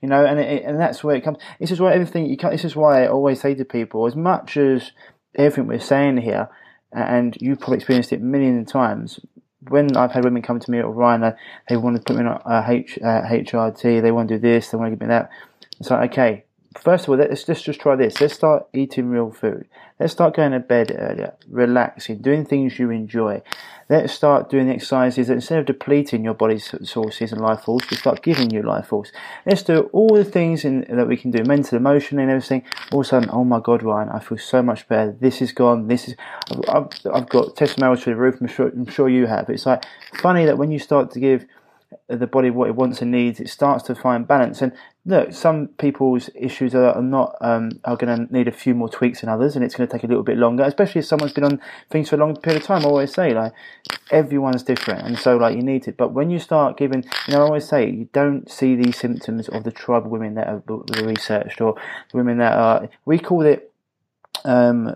you 0.02 0.08
know, 0.08 0.26
and 0.26 0.40
it, 0.40 0.64
and 0.64 0.80
that's 0.80 1.04
where 1.04 1.16
it 1.16 1.24
comes. 1.24 1.38
This 1.60 1.72
is 1.72 1.80
why 1.80 1.94
everything 1.94 2.28
you 2.28 2.38
can. 2.38 2.52
This 2.52 2.66
is 2.66 2.76
why 2.76 3.04
I 3.04 3.08
always 3.08 3.42
say 3.42 3.56
to 3.56 3.66
people, 3.66 4.06
as 4.06 4.16
much 4.16 4.58
as 4.58 4.92
everything 5.36 5.68
we're 5.68 5.80
saying 5.80 6.18
here, 6.18 6.50
and 6.92 7.36
you've 7.40 7.60
probably 7.60 7.78
experienced 7.78 8.14
it 8.14 8.22
millions 8.22 8.68
of 8.68 8.72
times 8.72 9.20
when 9.68 9.96
I've 9.98 10.12
had 10.12 10.24
women 10.24 10.42
come 10.42 10.60
to 10.60 10.72
me 10.72 10.80
at 10.80 10.88
Ryan, 10.88 11.22
they, 11.22 11.34
they 11.70 11.78
want 11.78 11.98
to 11.98 12.02
put 12.02 12.16
me 12.16 12.26
on 12.26 12.42
a 12.46 12.72
H, 12.72 12.98
uh, 13.02 13.22
HRT, 13.22 14.02
they 14.02 14.12
want 14.12 14.30
to 14.30 14.36
do 14.36 14.42
this, 14.42 14.70
they 14.70 14.78
want 14.78 14.92
to 14.92 14.96
give 14.96 15.02
me 15.02 15.08
that. 15.08 15.30
It's 15.80 15.90
like, 15.90 16.12
okay, 16.12 16.46
first 16.78 17.06
of 17.06 17.10
all, 17.10 17.18
let's, 17.18 17.48
let's 17.48 17.62
just 17.62 17.80
try 17.80 17.96
this. 17.96 18.22
Let's 18.22 18.34
start 18.34 18.68
eating 18.74 19.10
real 19.10 19.32
food. 19.32 19.68
Let's 20.00 20.14
start 20.14 20.36
going 20.36 20.52
to 20.52 20.60
bed 20.60 20.96
earlier, 20.98 21.36
relaxing, 21.50 22.22
doing 22.22 22.46
things 22.46 22.80
you 22.80 22.90
enjoy. 22.90 23.42
Let's 23.92 24.14
start 24.14 24.52
doing 24.52 24.70
exercises 24.70 25.28
that 25.28 25.34
instead 25.34 25.58
of 25.58 25.66
depleting 25.66 26.24
your 26.24 26.36
body's 26.36 26.76
sources 26.88 27.32
and 27.32 27.42
life 27.42 27.62
force, 27.62 27.90
we 27.90 27.98
start 27.98 28.22
giving 28.22 28.52
you 28.52 28.62
life 28.62 28.86
force. 28.86 29.12
Let's 29.48 29.64
do 29.64 29.90
all 29.92 30.14
the 30.14 30.24
things 30.24 30.64
in, 30.64 30.86
that 30.88 31.08
we 31.08 31.18
can 31.18 31.32
do, 31.32 31.44
mental, 31.44 31.76
emotionally, 31.76 32.22
and 32.22 32.32
everything. 32.32 32.64
All 32.92 33.00
of 33.00 33.08
a 33.08 33.10
sudden, 33.10 33.30
oh 33.34 33.44
my 33.44 33.60
God, 33.60 33.82
Ryan, 33.82 34.10
I 34.10 34.20
feel 34.20 34.38
so 34.38 34.62
much 34.62 34.88
better. 34.88 35.16
This 35.20 35.42
is 35.42 35.52
gone. 35.52 35.88
This 35.88 36.08
is. 36.08 36.16
I've, 36.68 36.90
I've 37.12 37.30
got 37.30 37.56
testimonials 37.56 38.04
through 38.04 38.14
the 38.14 38.20
roof. 38.20 38.40
I'm 38.40 38.48
sure, 38.48 38.68
I'm 38.68 38.86
sure 38.86 39.10
you 39.10 39.26
have. 39.26 39.50
It's 39.50 39.66
like 39.66 39.84
funny 40.22 40.46
that 40.46 40.60
when 40.60 40.70
you 40.70 40.78
start 40.78 41.10
to 41.14 41.20
give 41.20 41.48
the 42.08 42.28
body 42.28 42.52
what 42.52 42.68
it 42.68 42.76
wants 42.76 43.02
and 43.02 43.10
needs, 43.10 43.40
it 43.40 43.50
starts 43.50 43.84
to 43.86 43.96
find 43.96 44.28
balance. 44.28 44.62
And 44.62 44.72
look, 45.10 45.34
some 45.34 45.70
people's 45.80 46.30
issues 46.36 46.76
are, 46.76 47.02
not 47.02 47.36
um, 47.42 47.72
are 47.84 47.98
going 47.98 48.28
to 48.28 48.34
need 48.34 48.48
a 48.48 48.52
few 48.52 48.76
more 48.76 48.88
tweaks 48.88 49.22
than 49.22 49.30
others, 49.30 49.56
and 49.56 49.66
it's 49.66 49.76
going 49.76 49.88
to 49.88 49.92
take 49.92 50.04
a 50.04 50.08
little 50.08 50.24
bit 50.24 50.38
longer. 50.38 50.64
Especially 50.64 51.00
if 51.00 51.06
someone's 51.06 51.34
been 51.34 51.44
on 51.44 51.60
things 51.90 52.10
for 52.10 52.16
a 52.16 52.20
long 52.20 52.36
period 52.36 52.62
of 52.62 52.68
time. 52.68 52.84
I 52.84 52.86
always 52.86 53.14
say 53.14 53.34
like 53.34 53.52
everyone's 54.12 54.64
different, 54.64 55.06
and 55.06 55.18
so 55.18 55.36
like 55.36 55.56
you 55.56 55.64
need 55.64 55.88
it. 55.88 55.98
But 55.98 56.14
when 56.14 56.30
you 56.30 56.38
start 56.40 56.78
giving, 56.78 57.04
you 57.28 57.34
know, 57.34 57.40
I 57.40 57.46
always 57.46 57.68
say 57.68 57.90
you 57.90 58.08
don't 58.14 58.50
see 58.50 58.76
these 58.76 58.98
symptoms 58.98 59.50
of 59.50 59.64
the 59.64 59.72
tribal 59.72 60.12
women 60.12 60.36
that 60.36 60.48
are 60.48 60.64
researched 61.04 61.60
or 61.60 61.74
the 62.12 62.18
women 62.18 62.38
that 62.38 62.54
are. 62.54 62.90
We 63.06 63.18
call 63.18 63.46
it 63.46 63.74
um, 64.46 64.96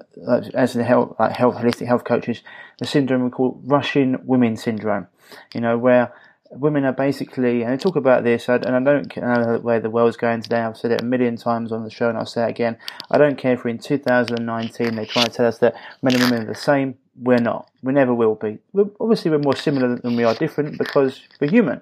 as 0.54 0.74
the 0.74 0.84
health, 0.84 1.16
like 1.20 1.36
health, 1.36 1.56
holistic 1.56 1.88
health 1.88 2.04
coaches, 2.04 2.44
the 2.80 2.86
syndrome 2.86 3.24
we 3.24 3.32
call 3.32 3.60
Russian 3.66 4.22
women 4.26 4.58
syndrome. 4.58 5.08
You 5.56 5.62
know, 5.62 5.78
where 5.78 6.14
women 6.56 6.86
are 6.86 6.94
basically, 6.94 7.64
and 7.64 7.72
I 7.72 7.78
talk 7.78 7.96
about 7.96 8.24
this, 8.24 8.48
and 8.48 8.66
I 8.66 8.80
don't 8.80 9.16
know 9.16 9.60
where 9.62 9.80
the 9.80 9.90
world's 9.90 10.18
going 10.18 10.42
today. 10.42 10.62
I've 10.62 10.78
said 10.78 10.92
it 10.92 11.02
a 11.02 11.06
million 11.06 11.38
times 11.38 11.72
on 11.72 11.84
the 11.84 11.90
show, 11.90 12.10
and 12.10 12.18
I'll 12.18 12.26
say 12.26 12.46
it 12.46 12.50
again. 12.50 12.78
I 13.12 13.18
don't 13.18 13.38
care 13.38 13.54
if 13.54 13.64
we're 13.64 13.72
in 13.72 13.80
2019, 13.80 14.96
they're 14.96 15.06
trying 15.06 15.26
to 15.26 15.32
tell 15.32 15.46
us 15.46 15.58
that 15.60 15.76
men 16.02 16.14
and 16.16 16.24
women 16.24 16.44
are 16.44 16.54
the 16.54 16.56
same. 16.56 16.96
we're 17.16 17.38
not. 17.38 17.70
We 17.82 17.94
never 17.94 18.14
will 18.14 18.36
be. 18.36 18.60
We're, 18.72 18.90
obviously, 19.00 19.32
we're 19.32 19.40
more 19.40 19.56
similar 19.56 19.96
than 19.98 20.16
we 20.16 20.24
are 20.24 20.36
different 20.36 20.78
because 20.78 21.22
we're 21.40 21.50
human. 21.50 21.82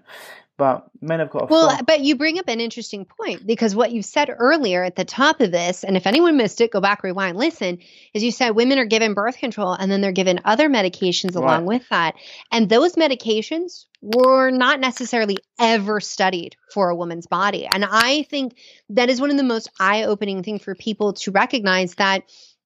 But 0.62 0.92
men 1.02 1.18
have 1.18 1.32
got 1.32 1.50
well, 1.50 1.80
but 1.88 2.02
you 2.02 2.16
bring 2.18 2.38
up 2.38 2.48
an 2.48 2.60
interesting 2.60 3.06
point 3.06 3.48
because 3.48 3.76
what 3.76 3.92
you 3.92 4.04
said 4.04 4.30
earlier 4.30 4.84
at 4.84 4.96
the 4.96 5.04
top 5.04 5.42
of 5.42 5.52
this, 5.52 5.84
and 5.84 5.98
if 5.98 6.06
anyone 6.06 6.38
missed 6.38 6.62
it, 6.62 6.70
go 6.70 6.80
back, 6.80 7.02
rewind, 7.02 7.36
listen, 7.36 7.80
is 8.14 8.24
you 8.24 8.30
said 8.30 8.52
women 8.52 8.78
are 8.78 8.86
given 8.86 9.16
birth 9.16 9.40
control 9.40 9.74
and 9.74 9.92
then 9.92 10.02
they're 10.02 10.12
given 10.12 10.40
other 10.46 10.70
medications 10.70 11.36
along 11.36 11.66
with 11.66 11.90
that. 11.90 12.14
And 12.52 12.70
those 12.70 12.94
medications 12.94 13.86
were 14.04 14.52
not 14.52 14.80
necessarily 14.80 15.40
ever 15.60 16.00
studied 16.00 16.56
for 16.72 16.90
a 16.90 16.96
woman's 16.96 17.26
body. 17.26 17.66
And 17.66 17.84
I 17.84 18.22
think 18.30 18.56
that 18.90 19.10
is 19.10 19.20
one 19.20 19.32
of 19.32 19.38
the 19.38 19.44
most 19.44 19.72
eye 19.80 20.04
opening 20.04 20.44
thing 20.44 20.60
for 20.60 20.76
people 20.76 21.14
to 21.14 21.32
recognize 21.32 21.96
that 21.96 22.22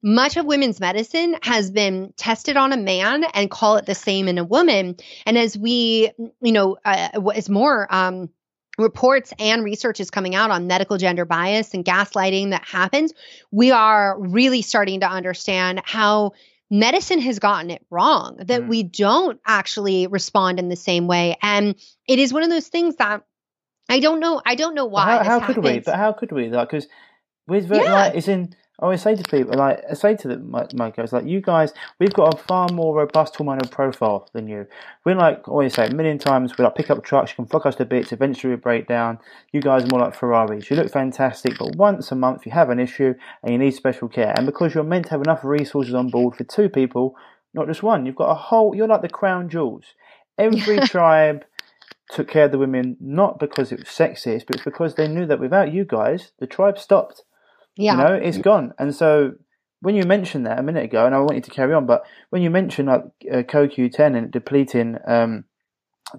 much 0.06 0.38
of 0.38 0.46
women's 0.46 0.80
medicine 0.80 1.36
has 1.42 1.72
been 1.72 2.14
tested 2.16 2.56
on 2.58 2.72
a 2.72 2.78
man 2.78 3.24
and 3.34 3.50
call 3.50 3.78
it 3.78 3.88
the 3.88 3.96
same 3.96 4.28
in 4.28 4.38
a 4.38 4.44
woman. 4.44 4.96
And 5.26 5.36
as 5.36 5.58
we, 5.58 6.12
you 6.42 6.52
know, 6.52 6.78
uh, 6.86 7.10
as 7.34 7.50
more 7.50 7.88
um, 7.94 8.30
reports 8.78 9.34
and 9.40 9.64
research 9.64 10.00
is 10.00 10.12
coming 10.12 10.36
out 10.36 10.52
on 10.52 10.68
medical 10.68 11.00
gender 11.00 11.26
bias 11.26 11.74
and 11.74 11.84
gaslighting 11.84 12.52
that 12.52 12.64
happens, 12.66 13.14
we 13.50 13.72
are 13.72 14.16
really 14.20 14.62
starting 14.62 15.00
to 15.00 15.10
understand 15.10 15.82
how 15.86 16.34
medicine 16.70 17.20
has 17.20 17.40
gotten 17.40 17.72
it 17.72 17.84
wrong, 17.90 18.38
that 18.38 18.62
Mm. 18.62 18.68
we 18.68 18.84
don't 18.84 19.40
actually 19.44 20.06
respond 20.06 20.60
in 20.60 20.70
the 20.70 20.76
same 20.76 21.08
way. 21.08 21.36
And 21.42 21.74
it 22.08 22.20
is 22.20 22.32
one 22.32 22.44
of 22.44 22.50
those 22.50 22.68
things 22.68 22.98
that 22.98 23.24
I 23.90 24.00
don't 24.00 24.20
know. 24.20 24.40
I 24.46 24.54
don't 24.54 24.76
know 24.76 24.86
why. 24.86 25.24
How, 25.24 25.40
how 25.40 25.48
could 25.48 25.64
we? 25.64 25.80
But 25.80 25.96
how 25.96 26.12
could 26.12 26.32
we? 26.32 26.50
Like, 26.50 26.70
because 26.70 26.88
with 27.48 27.72
Yeah. 27.72 27.92
like, 27.92 28.16
it's 28.16 28.28
in. 28.28 28.56
I 28.80 28.84
always 28.84 29.02
say 29.02 29.16
to 29.16 29.24
people, 29.24 29.58
like, 29.58 29.82
I 29.90 29.94
say 29.94 30.18
to 30.18 30.28
them, 30.28 30.52
my, 30.52 30.68
my 30.74 30.90
guys, 30.90 31.14
like, 31.14 31.26
you 31.26 31.40
guys, 31.40 31.72
we've 31.98 32.14
got 32.14 32.34
a 32.34 32.38
far 32.38 32.68
more 32.70 32.94
robust 32.94 33.36
hormonal 33.36 33.72
profile 33.72 34.28
than 34.34 34.48
you. 34.48 34.68
We're 35.06 35.16
like, 35.16 35.48
I 35.48 35.52
always 35.52 35.74
say, 35.74 35.88
a 35.88 35.94
million 35.94 36.18
times, 36.18 36.58
we're 36.58 36.66
like 36.66 36.76
pick 36.76 36.90
up 36.90 37.02
trucks, 37.02 37.32
you 37.32 37.36
can 37.36 37.46
fuck 37.46 37.66
us 37.66 37.76
to 37.76 37.86
bits, 37.86 38.12
eventually 38.12 38.52
we 38.52 38.58
break 38.58 38.88
down. 38.88 39.20
You 39.54 39.62
guys 39.62 39.86
are 39.86 39.88
more 39.88 40.02
like 40.02 40.14
Ferraris. 40.14 40.70
You 40.70 40.76
look 40.76 40.92
fantastic, 40.92 41.58
but 41.58 41.78
once 41.78 42.12
a 42.12 42.16
month 42.16 42.46
you 42.46 42.52
have 42.52 42.70
an 42.70 42.80
issue 42.80 43.14
and 43.44 43.52
you 43.54 43.58
need 43.58 43.72
special 43.72 44.10
care. 44.10 44.34
And 44.36 44.46
because 44.46 44.74
you're 44.74 44.84
meant 44.84 45.06
to 45.06 45.12
have 45.12 45.22
enough 45.22 45.46
resources 45.46 45.94
on 45.94 46.10
board 46.10 46.36
for 46.36 46.44
two 46.44 46.68
people, 46.68 47.16
not 47.54 47.68
just 47.68 47.82
one, 47.82 48.06
you've 48.06 48.16
got 48.16 48.32
a 48.32 48.36
whole, 48.36 48.76
you're 48.76 48.90
like 48.90 49.02
the 49.02 49.10
crown 49.10 49.48
jewels. 49.48 49.86
Every 50.38 50.80
tribe 50.88 51.46
took 52.10 52.28
care 52.28 52.46
of 52.46 52.52
the 52.52 52.58
women 52.58 52.98
not 53.00 53.40
because 53.40 53.72
it 53.72 53.80
was 53.80 53.88
sexist, 53.88 54.46
but 54.48 54.64
because 54.66 54.96
they 54.96 55.08
knew 55.08 55.26
that 55.26 55.40
without 55.40 55.72
you 55.72 55.86
guys, 55.86 56.34
the 56.40 56.48
tribe 56.48 56.78
stopped. 56.78 57.24
Yeah. 57.76 57.94
You 57.94 57.98
know, 57.98 58.14
it's 58.14 58.38
gone. 58.38 58.74
And 58.78 58.94
so 58.96 59.34
when 59.82 59.96
you 59.96 60.04
mentioned 60.04 60.46
that 60.46 60.60
a 60.60 60.64
minute 60.64 60.86
ago, 60.86 61.06
and 61.06 61.14
I 61.14 61.20
want 61.20 61.36
you 61.36 61.42
to 61.42 61.52
carry 61.52 61.74
on, 61.74 61.86
but 61.86 62.06
when 62.30 62.42
you 62.42 62.50
mentioned 62.50 62.88
like 62.88 63.04
uh, 63.32 63.44
CoQ10 63.44 64.18
and 64.18 64.32
depleting, 64.32 64.98
um, 65.06 65.46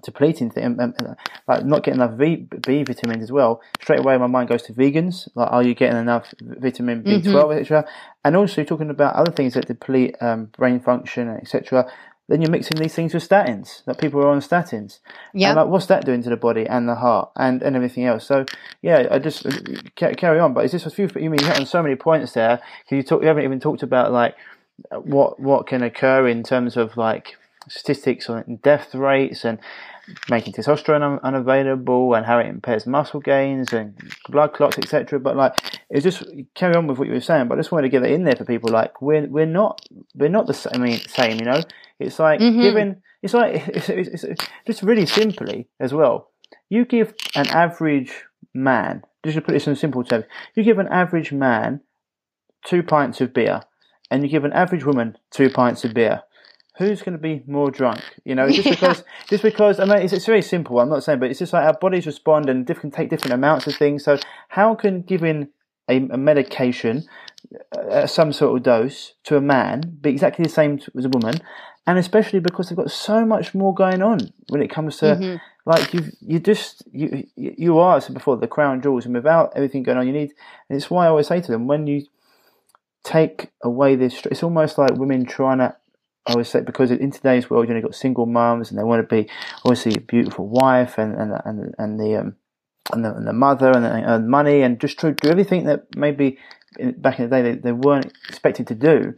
depleting 0.03 0.51
thing, 0.51 0.63
um, 0.65 0.79
um, 0.79 1.15
like 1.47 1.65
not 1.65 1.83
getting 1.83 1.99
enough 1.99 2.17
v, 2.17 2.47
B 2.65 2.83
vitamins 2.83 3.23
as 3.23 3.31
well, 3.31 3.61
straight 3.81 3.99
away 3.99 4.17
my 4.17 4.27
mind 4.27 4.49
goes 4.49 4.63
to 4.63 4.73
vegans. 4.73 5.27
Like, 5.35 5.51
are 5.51 5.63
you 5.63 5.73
getting 5.73 5.99
enough 5.99 6.33
vitamin 6.41 7.03
B12, 7.03 7.59
etc.? 7.59 7.85
And 8.23 8.35
also 8.35 8.63
talking 8.63 8.89
about 8.89 9.15
other 9.15 9.31
things 9.31 9.55
that 9.55 9.67
deplete 9.67 10.15
um, 10.21 10.45
brain 10.45 10.79
function, 10.79 11.29
etc. 11.29 11.91
Then 12.27 12.41
you're 12.41 12.51
mixing 12.51 12.77
these 12.77 12.93
things 12.93 13.13
with 13.13 13.27
statins. 13.27 13.83
That 13.85 13.99
people 13.99 14.21
are 14.21 14.27
on 14.27 14.39
statins. 14.41 14.99
Yeah. 15.33 15.53
Like, 15.53 15.67
what's 15.67 15.85
that 15.87 16.05
doing 16.05 16.21
to 16.23 16.29
the 16.29 16.37
body 16.37 16.65
and 16.67 16.87
the 16.87 16.95
heart 16.95 17.31
and, 17.37 17.61
and 17.61 17.75
everything 17.75 18.05
else? 18.05 18.27
So, 18.27 18.45
yeah, 18.81 19.07
I 19.09 19.19
just 19.19 19.45
uh, 19.45 19.51
ca- 19.95 20.13
carry 20.15 20.39
on. 20.39 20.53
But 20.53 20.65
is 20.65 20.73
this 20.73 20.85
a 20.85 20.89
few? 20.89 21.09
You 21.15 21.29
mean 21.29 21.39
you 21.39 21.47
hit 21.47 21.59
on 21.59 21.65
so 21.65 21.81
many 21.81 21.95
points 21.95 22.33
there? 22.33 22.59
Because 22.83 22.97
you 22.97 23.03
talk, 23.03 23.21
you 23.21 23.27
haven't 23.27 23.45
even 23.45 23.59
talked 23.59 23.83
about 23.83 24.11
like 24.11 24.35
what 24.91 25.39
what 25.39 25.67
can 25.67 25.83
occur 25.83 26.27
in 26.27 26.43
terms 26.43 26.77
of 26.77 26.97
like 26.97 27.37
statistics 27.69 28.29
on 28.29 28.59
death 28.61 28.93
rates 28.95 29.43
and 29.43 29.59
making 30.29 30.53
testosterone 30.53 31.01
un- 31.01 31.19
unavailable 31.23 32.13
and 32.13 32.25
how 32.25 32.39
it 32.39 32.47
impairs 32.47 32.85
muscle 32.85 33.19
gains 33.19 33.73
and 33.73 33.95
blood 34.29 34.53
clots, 34.53 34.77
etc. 34.77 35.19
But 35.19 35.35
like, 35.35 35.79
it's 35.89 36.03
just 36.03 36.23
carry 36.55 36.75
on 36.75 36.87
with 36.87 36.97
what 36.97 37.07
you 37.07 37.13
were 37.13 37.21
saying. 37.21 37.47
But 37.47 37.55
I 37.57 37.59
just 37.61 37.71
wanted 37.71 37.83
to 37.83 37.89
get 37.89 38.03
it 38.03 38.11
in 38.11 38.23
there 38.23 38.35
for 38.35 38.45
people. 38.45 38.69
Like, 38.69 39.01
we're 39.01 39.27
we're 39.27 39.45
not 39.45 39.81
we're 40.15 40.29
not 40.29 40.47
the 40.47 40.53
same. 40.53 40.73
I 40.75 40.77
mean, 40.77 40.99
same. 41.07 41.39
You 41.39 41.45
know, 41.45 41.61
it's 41.99 42.19
like 42.19 42.39
Mhm. 42.39 42.61
giving. 42.61 43.01
It's 43.23 43.33
like 43.33 43.67
it's, 43.67 43.89
it's, 43.89 44.23
it's 44.23 44.47
just 44.65 44.83
really 44.83 45.05
simply 45.05 45.67
as 45.79 45.93
well. 45.93 46.31
You 46.69 46.85
give 46.85 47.13
an 47.35 47.47
average 47.47 48.13
man. 48.53 49.03
Just 49.23 49.35
to 49.35 49.41
put 49.41 49.51
this 49.53 49.67
in 49.67 49.75
simple 49.75 50.03
terms, 50.03 50.25
you 50.55 50.63
give 50.63 50.79
an 50.79 50.87
average 50.87 51.31
man 51.33 51.81
two 52.65 52.83
pints 52.83 53.19
of 53.21 53.33
beer, 53.33 53.61
and 54.11 54.23
you 54.23 54.29
give 54.29 54.45
an 54.45 54.53
average 54.53 54.85
woman 54.85 55.17
two 55.31 55.49
pints 55.49 55.83
of 55.83 55.93
beer. 55.93 56.21
Who's 56.77 57.01
going 57.01 57.17
to 57.17 57.21
be 57.21 57.41
more 57.47 57.71
drunk? 57.71 58.01
You 58.23 58.35
know, 58.35 58.47
just 58.49 58.65
Yeah. 58.65 58.71
because, 58.75 59.03
just 59.27 59.43
because. 59.43 59.79
I 59.79 59.85
mean, 59.85 59.97
it's, 59.97 60.13
it's 60.13 60.27
very 60.27 60.43
simple. 60.43 60.79
I'm 60.79 60.89
not 60.89 61.03
saying, 61.03 61.19
but 61.19 61.29
it's 61.31 61.39
just 61.39 61.51
like 61.51 61.63
our 61.65 61.73
bodies 61.73 62.05
respond 62.05 62.49
and 62.49 62.65
different 62.67 62.93
take 62.93 63.09
different 63.09 63.33
amounts 63.33 63.65
of 63.67 63.75
things. 63.75 64.03
So, 64.03 64.19
how 64.49 64.75
can 64.75 65.01
giving 65.01 65.47
a, 65.89 65.97
a 65.97 66.17
medication, 66.17 67.05
uh, 67.75 68.07
some 68.07 68.33
sort 68.33 68.57
of 68.57 68.63
dose, 68.63 69.13
to 69.23 69.37
a 69.37 69.41
man 69.41 69.97
be 70.01 70.09
exactly 70.09 70.43
the 70.43 70.49
same 70.49 70.77
to, 70.79 70.91
as 70.97 71.05
a 71.05 71.09
woman? 71.09 71.35
And 71.85 71.97
especially 71.97 72.39
because 72.39 72.67
they've 72.67 72.77
got 72.77 72.91
so 72.91 73.25
much 73.25 73.55
more 73.55 73.73
going 73.73 74.01
on 74.01 74.19
when 74.49 74.61
it 74.61 74.69
comes 74.69 74.97
to 74.97 75.15
Mhm. 75.15 75.39
like 75.65 75.93
you 75.93 76.11
you 76.21 76.39
just 76.39 76.83
you 76.91 77.25
you 77.35 77.77
are 77.77 77.99
said 78.01 78.13
before 78.13 78.37
the 78.37 78.47
crown 78.47 78.81
jewels 78.81 79.05
and 79.05 79.13
without 79.13 79.51
everything 79.55 79.83
going 79.83 79.97
on 79.97 80.07
you 80.07 80.13
need 80.13 80.33
and 80.69 80.77
it's 80.77 80.89
why 80.89 81.05
I 81.05 81.09
always 81.09 81.27
say 81.27 81.41
to 81.41 81.51
them 81.51 81.67
when 81.67 81.87
you 81.87 82.05
take 83.03 83.51
away 83.63 83.95
this 83.95 84.25
it's 84.25 84.43
almost 84.43 84.77
like 84.77 84.95
women 84.95 85.25
trying 85.25 85.59
to 85.59 85.75
I 86.25 86.31
always 86.31 86.49
say 86.49 86.61
because 86.61 86.91
in 86.91 87.11
today's 87.11 87.49
world 87.49 87.67
you 87.67 87.73
know 87.73 87.79
you've 87.79 87.85
got 87.85 87.95
single 87.95 88.25
mums 88.25 88.69
and 88.69 88.79
they 88.79 88.83
want 88.83 89.07
to 89.07 89.15
be 89.15 89.29
obviously 89.63 89.95
a 89.95 90.01
beautiful 90.01 90.47
wife 90.47 90.97
and 90.97 91.15
and 91.15 91.33
and, 91.45 91.75
and 91.77 91.99
the 91.99 92.15
um 92.15 92.35
and 92.93 93.03
the, 93.03 93.13
and 93.13 93.27
the 93.27 93.33
mother 93.33 93.71
and, 93.71 93.85
and 93.85 94.29
money 94.29 94.61
and 94.61 94.79
just 94.79 94.97
try 94.97 95.11
to 95.11 95.15
do 95.15 95.29
everything 95.29 95.65
that 95.65 95.85
maybe 95.97 96.37
back 96.97 97.19
in 97.19 97.29
the 97.29 97.35
day 97.35 97.41
they, 97.41 97.55
they 97.57 97.71
weren't 97.71 98.11
expected 98.27 98.67
to 98.67 98.75
do 98.75 99.13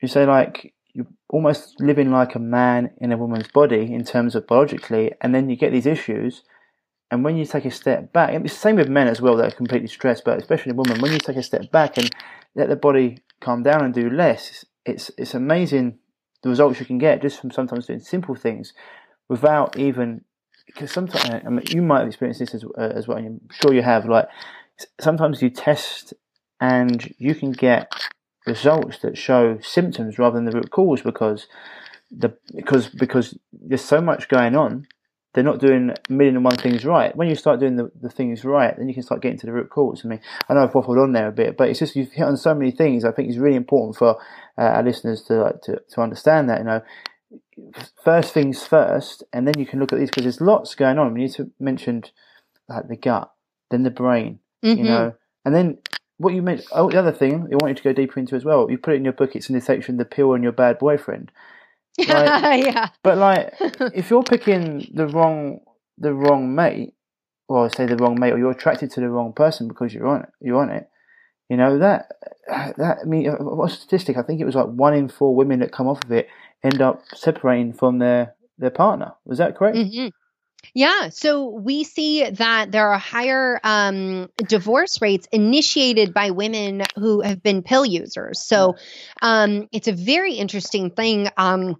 you 0.00 0.08
say 0.08 0.26
like 0.26 0.74
you're 0.96 1.06
almost 1.28 1.78
living 1.78 2.10
like 2.10 2.34
a 2.34 2.38
man 2.38 2.90
in 2.98 3.12
a 3.12 3.18
woman's 3.18 3.48
body 3.48 3.92
in 3.92 4.02
terms 4.02 4.34
of 4.34 4.46
biologically, 4.46 5.12
and 5.20 5.34
then 5.34 5.50
you 5.50 5.54
get 5.54 5.70
these 5.70 5.84
issues. 5.84 6.42
And 7.10 7.22
when 7.22 7.36
you 7.36 7.44
take 7.44 7.66
a 7.66 7.70
step 7.70 8.14
back, 8.14 8.32
it's 8.32 8.54
the 8.54 8.58
same 8.58 8.76
with 8.76 8.88
men 8.88 9.06
as 9.06 9.20
well 9.20 9.36
that 9.36 9.52
are 9.52 9.56
completely 9.56 9.88
stressed, 9.88 10.24
but 10.24 10.38
especially 10.38 10.72
women, 10.72 11.00
when 11.02 11.12
you 11.12 11.18
take 11.18 11.36
a 11.36 11.42
step 11.42 11.70
back 11.70 11.98
and 11.98 12.10
let 12.54 12.70
the 12.70 12.76
body 12.76 13.18
calm 13.40 13.62
down 13.62 13.84
and 13.84 13.92
do 13.92 14.08
less, 14.08 14.64
it's 14.86 15.10
it's 15.18 15.34
amazing 15.34 15.98
the 16.42 16.48
results 16.48 16.80
you 16.80 16.86
can 16.86 16.98
get 16.98 17.20
just 17.20 17.40
from 17.40 17.50
sometimes 17.50 17.86
doing 17.86 18.00
simple 18.00 18.34
things 18.34 18.72
without 19.28 19.78
even 19.78 20.22
because 20.64 20.90
sometimes 20.90 21.42
I 21.44 21.48
mean, 21.50 21.64
you 21.68 21.82
might 21.82 22.00
have 22.00 22.08
experienced 22.08 22.40
this 22.40 22.54
as, 22.54 22.64
uh, 22.64 22.92
as 22.94 23.06
well, 23.06 23.18
and 23.18 23.26
I'm 23.26 23.40
sure 23.52 23.74
you 23.74 23.82
have. 23.82 24.06
Like 24.06 24.28
sometimes 24.98 25.42
you 25.42 25.50
test 25.50 26.14
and 26.60 27.14
you 27.18 27.34
can 27.34 27.52
get 27.52 27.92
results 28.46 28.98
that 28.98 29.18
show 29.18 29.58
symptoms 29.60 30.18
rather 30.18 30.36
than 30.36 30.44
the 30.44 30.52
root 30.52 30.70
cause 30.70 31.02
because 31.02 31.46
the 32.10 32.36
because 32.54 32.88
because 32.88 33.36
there's 33.52 33.84
so 33.84 34.00
much 34.00 34.28
going 34.28 34.54
on 34.54 34.86
they're 35.34 35.44
not 35.44 35.58
doing 35.60 35.90
a 35.90 36.12
million 36.12 36.36
and 36.36 36.44
one 36.46 36.56
things 36.56 36.82
right. 36.82 37.14
When 37.14 37.28
you 37.28 37.34
start 37.34 37.60
doing 37.60 37.76
the, 37.76 37.90
the 38.00 38.08
things 38.08 38.42
right 38.42 38.74
then 38.74 38.88
you 38.88 38.94
can 38.94 39.02
start 39.02 39.20
getting 39.20 39.38
to 39.40 39.46
the 39.46 39.52
root 39.52 39.68
cause. 39.68 40.02
I 40.04 40.08
mean 40.08 40.20
i 40.48 40.54
know 40.54 40.62
i've 40.62 40.72
waffled 40.72 41.02
on 41.02 41.12
there 41.12 41.28
a 41.28 41.32
bit 41.32 41.58
but 41.58 41.68
it's 41.68 41.78
just 41.80 41.94
you've 41.94 42.12
hit 42.12 42.24
on 42.24 42.36
so 42.38 42.54
many 42.54 42.70
things. 42.70 43.04
I 43.04 43.12
think 43.12 43.28
it's 43.28 43.36
really 43.38 43.56
important 43.56 43.96
for 43.96 44.16
uh, 44.56 44.62
our 44.62 44.82
listeners 44.82 45.22
to, 45.24 45.34
like, 45.42 45.60
to 45.62 45.80
to 45.90 46.00
understand 46.00 46.48
that 46.48 46.58
you 46.60 46.64
know. 46.64 46.80
First 48.02 48.32
things 48.32 48.64
first 48.66 49.24
and 49.32 49.46
then 49.46 49.58
you 49.58 49.66
can 49.66 49.80
look 49.80 49.92
at 49.92 49.98
these 49.98 50.08
because 50.10 50.24
there's 50.24 50.40
lots 50.40 50.74
going 50.74 50.98
on. 50.98 51.12
We 51.12 51.20
need 51.22 51.32
to 51.32 51.50
mention 51.58 52.04
like 52.68 52.88
the 52.88 52.96
gut 52.96 53.30
then 53.70 53.82
the 53.82 53.90
brain 53.90 54.38
you 54.62 54.76
Mhm. 54.76 54.86
know. 54.86 55.14
And 55.44 55.54
then 55.54 55.78
what 56.18 56.34
you 56.34 56.42
meant. 56.42 56.64
oh, 56.72 56.90
the 56.90 56.98
other 56.98 57.12
thing 57.12 57.48
I 57.52 57.56
want 57.56 57.68
you 57.70 57.74
to 57.74 57.82
go 57.82 57.92
deeper 57.92 58.18
into 58.18 58.36
as 58.36 58.44
well. 58.44 58.70
You 58.70 58.78
put 58.78 58.94
it 58.94 58.96
in 58.96 59.04
your 59.04 59.12
book. 59.12 59.36
It's 59.36 59.48
in 59.48 59.54
the 59.54 59.60
section, 59.60 59.96
the 59.96 60.04
pill 60.04 60.34
and 60.34 60.42
your 60.42 60.52
bad 60.52 60.78
boyfriend. 60.78 61.30
Like- 61.98 62.08
yeah. 62.64 62.88
But 63.02 63.18
like, 63.18 63.54
if 63.94 64.10
you're 64.10 64.22
picking 64.22 64.90
the 64.94 65.06
wrong, 65.06 65.60
the 65.98 66.12
wrong 66.14 66.54
mate, 66.54 66.94
or 67.48 67.70
say 67.70 67.86
the 67.86 67.96
wrong 67.96 68.18
mate, 68.18 68.32
or 68.32 68.38
you're 68.38 68.50
attracted 68.50 68.90
to 68.92 69.00
the 69.00 69.08
wrong 69.08 69.32
person 69.32 69.68
because 69.68 69.94
you're 69.94 70.06
on 70.08 70.22
it, 70.22 70.28
you're 70.40 70.60
on 70.60 70.70
it. 70.70 70.88
You 71.48 71.56
know 71.56 71.78
that 71.78 72.10
that 72.48 72.98
I 73.02 73.04
mean, 73.04 73.28
uh, 73.28 73.36
what's 73.36 73.76
the 73.76 73.80
statistic? 73.82 74.16
I 74.16 74.22
think 74.22 74.40
it 74.40 74.44
was 74.44 74.56
like 74.56 74.66
one 74.66 74.94
in 74.94 75.08
four 75.08 75.34
women 75.34 75.60
that 75.60 75.70
come 75.72 75.86
off 75.86 76.02
of 76.04 76.10
it 76.10 76.28
end 76.64 76.82
up 76.82 77.02
separating 77.14 77.72
from 77.72 77.98
their 77.98 78.34
their 78.58 78.70
partner. 78.70 79.12
Was 79.24 79.38
that 79.38 79.54
correct? 79.56 79.76
Mhm. 79.76 80.10
Yeah, 80.74 81.08
so 81.08 81.48
we 81.48 81.84
see 81.84 82.28
that 82.28 82.70
there 82.70 82.88
are 82.90 82.98
higher 82.98 83.58
um, 83.64 84.28
divorce 84.46 85.00
rates 85.00 85.26
initiated 85.32 86.12
by 86.12 86.30
women 86.30 86.82
who 86.96 87.22
have 87.22 87.42
been 87.42 87.62
pill 87.62 87.86
users. 87.86 88.42
So 88.42 88.76
um, 89.22 89.68
it's 89.72 89.88
a 89.88 89.92
very 89.92 90.34
interesting 90.34 90.90
thing. 90.90 91.28
Um, 91.38 91.76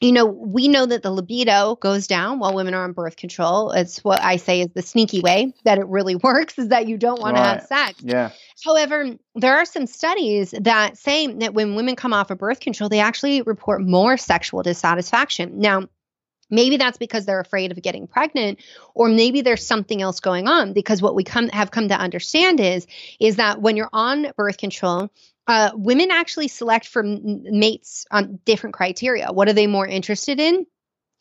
you 0.00 0.12
know, 0.12 0.26
we 0.26 0.68
know 0.68 0.84
that 0.86 1.02
the 1.02 1.10
libido 1.10 1.76
goes 1.76 2.06
down 2.06 2.38
while 2.38 2.54
women 2.54 2.74
are 2.74 2.84
on 2.84 2.92
birth 2.92 3.16
control. 3.16 3.70
It's 3.72 4.04
what 4.04 4.22
I 4.22 4.36
say 4.36 4.60
is 4.60 4.68
the 4.74 4.82
sneaky 4.82 5.20
way 5.20 5.52
that 5.64 5.78
it 5.78 5.86
really 5.88 6.14
works 6.22 6.58
is 6.58 6.68
that 6.68 6.86
you 6.86 6.98
don't 6.98 7.20
want 7.20 7.36
Right. 7.36 7.42
to 7.42 7.48
have 7.48 7.62
sex. 7.62 8.02
Yeah. 8.04 8.30
However, 8.62 9.16
there 9.34 9.56
are 9.56 9.64
some 9.64 9.86
studies 9.86 10.54
that 10.60 10.98
say 10.98 11.26
that 11.26 11.54
when 11.54 11.74
women 11.74 11.96
come 11.96 12.12
off 12.12 12.30
of 12.30 12.38
birth 12.38 12.60
control, 12.60 12.88
they 12.88 13.00
actually 13.00 13.42
report 13.42 13.80
more 13.82 14.16
sexual 14.16 14.62
dissatisfaction. 14.62 15.58
Now, 15.58 15.88
maybe 16.50 16.76
that's 16.76 16.98
because 16.98 17.26
they're 17.26 17.40
afraid 17.40 17.72
of 17.72 17.82
getting 17.82 18.06
pregnant 18.06 18.60
or 18.94 19.08
maybe 19.08 19.40
there's 19.40 19.66
something 19.66 20.00
else 20.02 20.20
going 20.20 20.48
on 20.48 20.72
because 20.72 21.02
what 21.02 21.14
we 21.14 21.24
come 21.24 21.48
have 21.48 21.70
come 21.70 21.88
to 21.88 21.98
understand 21.98 22.60
is 22.60 22.86
is 23.20 23.36
that 23.36 23.60
when 23.60 23.76
you're 23.76 23.90
on 23.92 24.32
birth 24.36 24.58
control 24.58 25.10
uh, 25.46 25.70
women 25.74 26.10
actually 26.10 26.48
select 26.48 26.88
for 26.88 27.02
mates 27.04 28.04
on 28.10 28.40
different 28.44 28.74
criteria. 28.74 29.28
What 29.30 29.48
are 29.48 29.52
they 29.52 29.66
more 29.66 29.86
interested 29.86 30.40
in? 30.40 30.66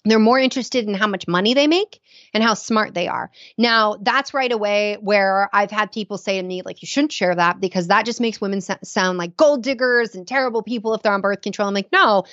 They're 0.04 0.20
more 0.20 0.40
interested 0.40 0.88
in 0.88 0.94
how 0.94 1.08
much 1.08 1.28
money 1.28 1.56
they 1.56 1.66
make 1.66 2.00
and 2.34 2.44
how 2.44 2.54
smart 2.54 2.94
they 2.94 3.08
are. 3.08 3.32
Now, 3.58 3.98
that's 4.00 4.36
right 4.36 4.52
away 4.52 4.98
where 5.02 5.50
I've 5.52 5.72
had 5.72 5.92
people 5.92 6.20
say 6.20 6.40
to 6.40 6.48
me, 6.48 6.62
like, 6.62 6.84
you 6.84 6.88
shouldn't 6.88 7.12
share 7.12 7.34
that 7.34 7.60
because 7.60 7.88
that 7.88 8.06
just 8.06 8.22
makes 8.22 8.40
women 8.40 8.62
sound 8.62 9.18
like 9.18 9.36
gold 9.36 9.64
diggers 9.64 10.14
and 10.14 10.28
terrible 10.28 10.62
people 10.62 10.94
if 10.94 11.02
they're 11.02 11.14
on 11.14 11.22
birth 11.22 11.42
control. 11.42 11.68
I'm 11.68 11.74
like, 11.74 11.92
no. 11.92 12.26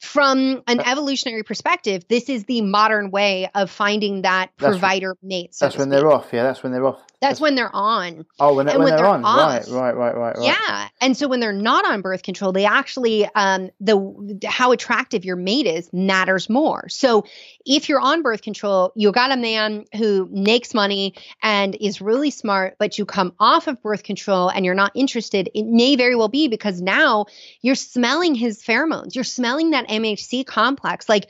From 0.00 0.62
an 0.68 0.80
uh, 0.80 0.84
evolutionary 0.86 1.42
perspective, 1.42 2.04
this 2.08 2.28
is 2.28 2.44
the 2.44 2.60
modern 2.60 3.10
way 3.10 3.50
of 3.54 3.70
finding 3.70 4.22
that 4.22 4.50
That's- 4.58 4.78
provider 4.78 5.16
mate. 5.22 5.54
So 5.54 5.64
That's 5.66 5.76
when 5.76 5.88
speak. 5.90 6.00
they're 6.00 6.10
off. 6.10 6.28
Yeah, 6.32 6.44
that's 6.44 6.62
when 6.62 6.72
they're 6.72 6.86
off. 6.86 7.00
That's 7.20 7.40
when 7.40 7.56
they're 7.56 7.74
on. 7.74 8.24
Oh, 8.38 8.54
when, 8.54 8.68
and 8.68 8.78
when 8.78 8.84
when 8.84 8.90
they're, 8.90 8.98
they're 8.98 9.06
on. 9.06 9.22
Right, 9.22 9.60
off. 9.60 9.70
right, 9.70 9.94
right, 9.94 10.16
right, 10.16 10.36
right. 10.36 10.46
Yeah. 10.46 10.88
And 11.00 11.16
so 11.16 11.26
when 11.26 11.40
they're 11.40 11.52
not 11.52 11.84
on 11.84 12.00
birth 12.00 12.22
control, 12.22 12.52
they 12.52 12.64
actually 12.64 13.28
um 13.34 13.70
the 13.80 14.40
how 14.46 14.70
attractive 14.70 15.24
your 15.24 15.36
mate 15.36 15.66
is 15.66 15.92
matters 15.92 16.48
more. 16.48 16.88
So 16.88 17.24
if 17.66 17.88
you're 17.88 18.00
on 18.00 18.22
birth 18.22 18.42
control, 18.42 18.92
you 18.94 19.10
got 19.10 19.32
a 19.32 19.36
man 19.36 19.84
who 19.96 20.28
makes 20.30 20.74
money 20.74 21.14
and 21.42 21.76
is 21.80 22.00
really 22.00 22.30
smart, 22.30 22.76
but 22.78 22.98
you 22.98 23.04
come 23.04 23.34
off 23.40 23.66
of 23.66 23.82
birth 23.82 24.04
control 24.04 24.48
and 24.48 24.64
you're 24.64 24.74
not 24.74 24.92
interested, 24.94 25.50
it 25.54 25.66
may 25.66 25.96
very 25.96 26.14
well 26.14 26.28
be 26.28 26.46
because 26.46 26.80
now 26.80 27.26
you're 27.62 27.74
smelling 27.74 28.36
his 28.36 28.62
pheromones. 28.62 29.14
You're 29.14 29.24
smelling 29.24 29.70
that 29.70 29.88
MHC 29.88 30.46
complex. 30.46 31.08
Like 31.08 31.28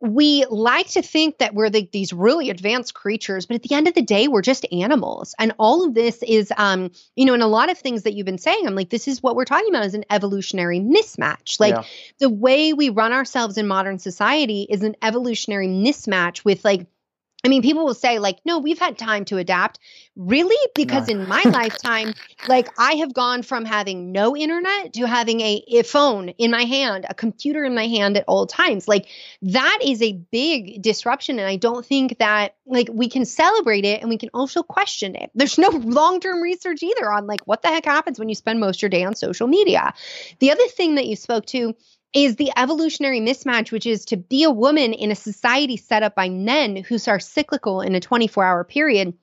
we 0.00 0.46
like 0.48 0.88
to 0.88 1.02
think 1.02 1.38
that 1.38 1.54
we're 1.54 1.68
the, 1.68 1.88
these 1.92 2.12
really 2.12 2.48
advanced 2.48 2.94
creatures, 2.94 3.44
but 3.44 3.56
at 3.56 3.62
the 3.62 3.74
end 3.74 3.86
of 3.86 3.94
the 3.94 4.02
day, 4.02 4.28
we're 4.28 4.40
just 4.40 4.64
animals. 4.72 5.34
And 5.38 5.52
all 5.58 5.86
of 5.86 5.92
this 5.94 6.22
is, 6.22 6.50
um, 6.56 6.90
you 7.16 7.26
know, 7.26 7.34
in 7.34 7.42
a 7.42 7.46
lot 7.46 7.70
of 7.70 7.78
things 7.78 8.04
that 8.04 8.14
you've 8.14 8.24
been 8.24 8.38
saying, 8.38 8.66
I'm 8.66 8.74
like, 8.74 8.88
this 8.88 9.06
is 9.06 9.22
what 9.22 9.36
we're 9.36 9.44
talking 9.44 9.68
about 9.68 9.84
is 9.84 9.94
an 9.94 10.06
evolutionary 10.10 10.80
mismatch. 10.80 11.60
Like 11.60 11.74
Yeah. 11.74 11.82
the 12.18 12.30
way 12.30 12.72
we 12.72 12.88
run 12.88 13.12
ourselves 13.12 13.58
in 13.58 13.66
modern 13.66 13.98
society 13.98 14.66
is 14.68 14.82
an 14.82 14.96
evolutionary 15.02 15.68
mismatch 15.68 16.44
with 16.44 16.64
like, 16.64 16.86
I 17.42 17.48
mean, 17.48 17.62
people 17.62 17.84
will 17.86 17.94
say, 17.94 18.18
like, 18.18 18.40
no, 18.44 18.58
we've 18.58 18.78
had 18.78 18.98
time 18.98 19.24
to 19.26 19.38
adapt. 19.38 19.78
Really? 20.14 20.56
Because 20.74 21.08
No. 21.08 21.14
in 21.14 21.26
my 21.26 21.42
lifetime, 21.50 22.12
like, 22.46 22.68
I 22.78 22.94
have 22.94 23.14
gone 23.14 23.42
from 23.42 23.64
having 23.64 24.12
no 24.12 24.36
internet 24.36 24.92
to 24.94 25.06
having 25.06 25.40
a, 25.40 25.64
a 25.68 25.82
phone 25.82 26.30
in 26.30 26.50
my 26.50 26.64
hand, 26.64 27.06
a 27.08 27.14
computer 27.14 27.64
in 27.64 27.74
my 27.74 27.86
hand 27.86 28.18
at 28.18 28.24
all 28.28 28.46
times. 28.46 28.86
Like, 28.86 29.06
that 29.42 29.78
is 29.82 30.02
a 30.02 30.12
big 30.12 30.82
disruption. 30.82 31.38
And 31.38 31.48
I 31.48 31.56
don't 31.56 31.84
think 31.84 32.18
that, 32.18 32.56
like, 32.66 32.88
we 32.92 33.08
can 33.08 33.24
celebrate 33.24 33.86
it 33.86 34.00
and 34.02 34.10
we 34.10 34.18
can 34.18 34.30
also 34.34 34.62
question 34.62 35.16
it. 35.16 35.30
There's 35.34 35.56
no 35.56 35.68
long 35.72 36.20
term 36.20 36.42
research 36.42 36.82
either 36.82 37.10
on, 37.10 37.26
like, 37.26 37.46
what 37.46 37.62
the 37.62 37.68
heck 37.68 37.86
happens 37.86 38.18
when 38.18 38.28
you 38.28 38.34
spend 38.34 38.60
most 38.60 38.78
of 38.78 38.82
your 38.82 38.90
day 38.90 39.04
on 39.04 39.14
social 39.14 39.46
media. 39.46 39.94
The 40.40 40.50
other 40.50 40.66
thing 40.68 40.96
that 40.96 41.06
you 41.06 41.16
spoke 41.16 41.46
to 41.46 41.74
is 42.12 42.36
the 42.36 42.50
evolutionary 42.56 43.20
mismatch, 43.20 43.70
which 43.70 43.86
is 43.86 44.04
to 44.06 44.16
be 44.16 44.44
a 44.44 44.50
woman 44.50 44.92
in 44.92 45.10
a 45.10 45.16
society 45.16 45.76
set 45.76 46.02
up 46.02 46.14
by 46.14 46.28
men 46.28 46.76
who 46.76 46.98
are 47.06 47.20
cyclical 47.20 47.80
in 47.80 47.94
a 47.94 48.00
24 48.00 48.44
hour 48.44 48.64
period. 48.64 49.14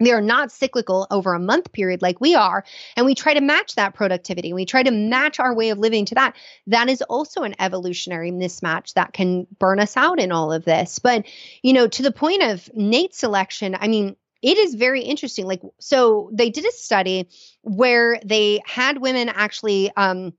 They 0.00 0.10
are 0.10 0.20
not 0.20 0.50
cyclical 0.50 1.06
over 1.10 1.34
a 1.34 1.38
month 1.38 1.72
period 1.72 2.02
like 2.02 2.20
we 2.20 2.34
are. 2.34 2.64
And 2.96 3.06
we 3.06 3.14
try 3.14 3.34
to 3.34 3.40
match 3.40 3.76
that 3.76 3.94
productivity. 3.94 4.52
We 4.52 4.66
try 4.66 4.82
to 4.82 4.90
match 4.90 5.38
our 5.38 5.54
way 5.54 5.70
of 5.70 5.78
living 5.78 6.04
to 6.06 6.16
that. 6.16 6.36
That 6.66 6.88
is 6.88 7.00
also 7.02 7.44
an 7.44 7.54
evolutionary 7.60 8.32
mismatch 8.32 8.94
that 8.94 9.12
can 9.12 9.46
burn 9.58 9.78
us 9.78 9.96
out 9.96 10.18
in 10.18 10.32
all 10.32 10.52
of 10.52 10.64
this. 10.64 10.98
But, 10.98 11.26
you 11.62 11.72
know, 11.72 11.86
to 11.86 12.02
the 12.02 12.12
point 12.12 12.42
of 12.42 12.68
mate 12.74 13.14
selection, 13.14 13.76
I 13.78 13.86
mean, 13.86 14.16
it 14.42 14.58
is 14.58 14.74
very 14.74 15.02
interesting. 15.02 15.46
Like, 15.46 15.62
so 15.78 16.28
they 16.32 16.50
did 16.50 16.66
a 16.66 16.72
study 16.72 17.28
where 17.62 18.20
they 18.24 18.60
had 18.66 18.98
women 18.98 19.30
actually, 19.30 19.90
um, 19.96 20.34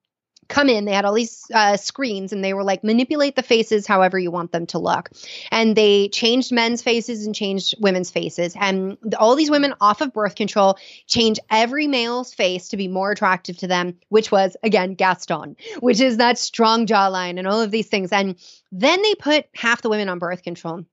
come 0.48 0.70
in 0.70 0.86
they 0.86 0.94
had 0.94 1.06
all 1.06 1.14
these 1.14 1.46
uh, 1.54 1.78
screens 1.78 2.34
and 2.34 2.44
they 2.44 2.54
were 2.54 2.64
like 2.64 2.84
manipulate 2.84 3.36
the 3.36 3.44
faces 3.44 3.88
however 3.88 4.18
you 4.20 4.32
want 4.32 4.52
them 4.52 4.66
to 4.68 4.80
look. 4.80 5.10
And 5.52 5.76
they 5.76 6.10
changed 6.10 6.52
men's 6.52 6.82
faces 6.82 7.26
and 7.26 7.34
changed 7.34 7.76
women's 7.80 8.12
faces. 8.12 8.56
And 8.60 8.98
all 9.20 9.36
these 9.36 9.50
women 9.50 9.74
off 9.82 10.02
of 10.02 10.14
birth 10.14 10.36
control 10.36 10.78
change 11.08 11.40
every 11.50 11.88
male's 11.88 12.34
face 12.34 12.70
to 12.70 12.78
be 12.78 12.88
more 12.88 13.12
attractive 13.12 13.58
to 13.58 13.68
them 13.68 13.98
which 14.10 14.32
was 14.32 14.56
again 14.64 14.96
gaston 14.96 15.56
which 15.80 16.00
is 16.00 16.18
that 16.18 16.38
strong 16.38 16.86
jawline 16.86 17.38
and 17.38 17.48
all 17.48 17.62
of 17.62 17.72
these 17.72 17.88
things. 17.88 18.12
And 18.12 18.36
then 18.72 19.02
they 19.02 19.16
put 19.16 19.46
half 19.56 19.82
the 19.82 19.90
women 19.90 20.10
on 20.10 20.20
birth 20.20 20.44
control. 20.44 20.86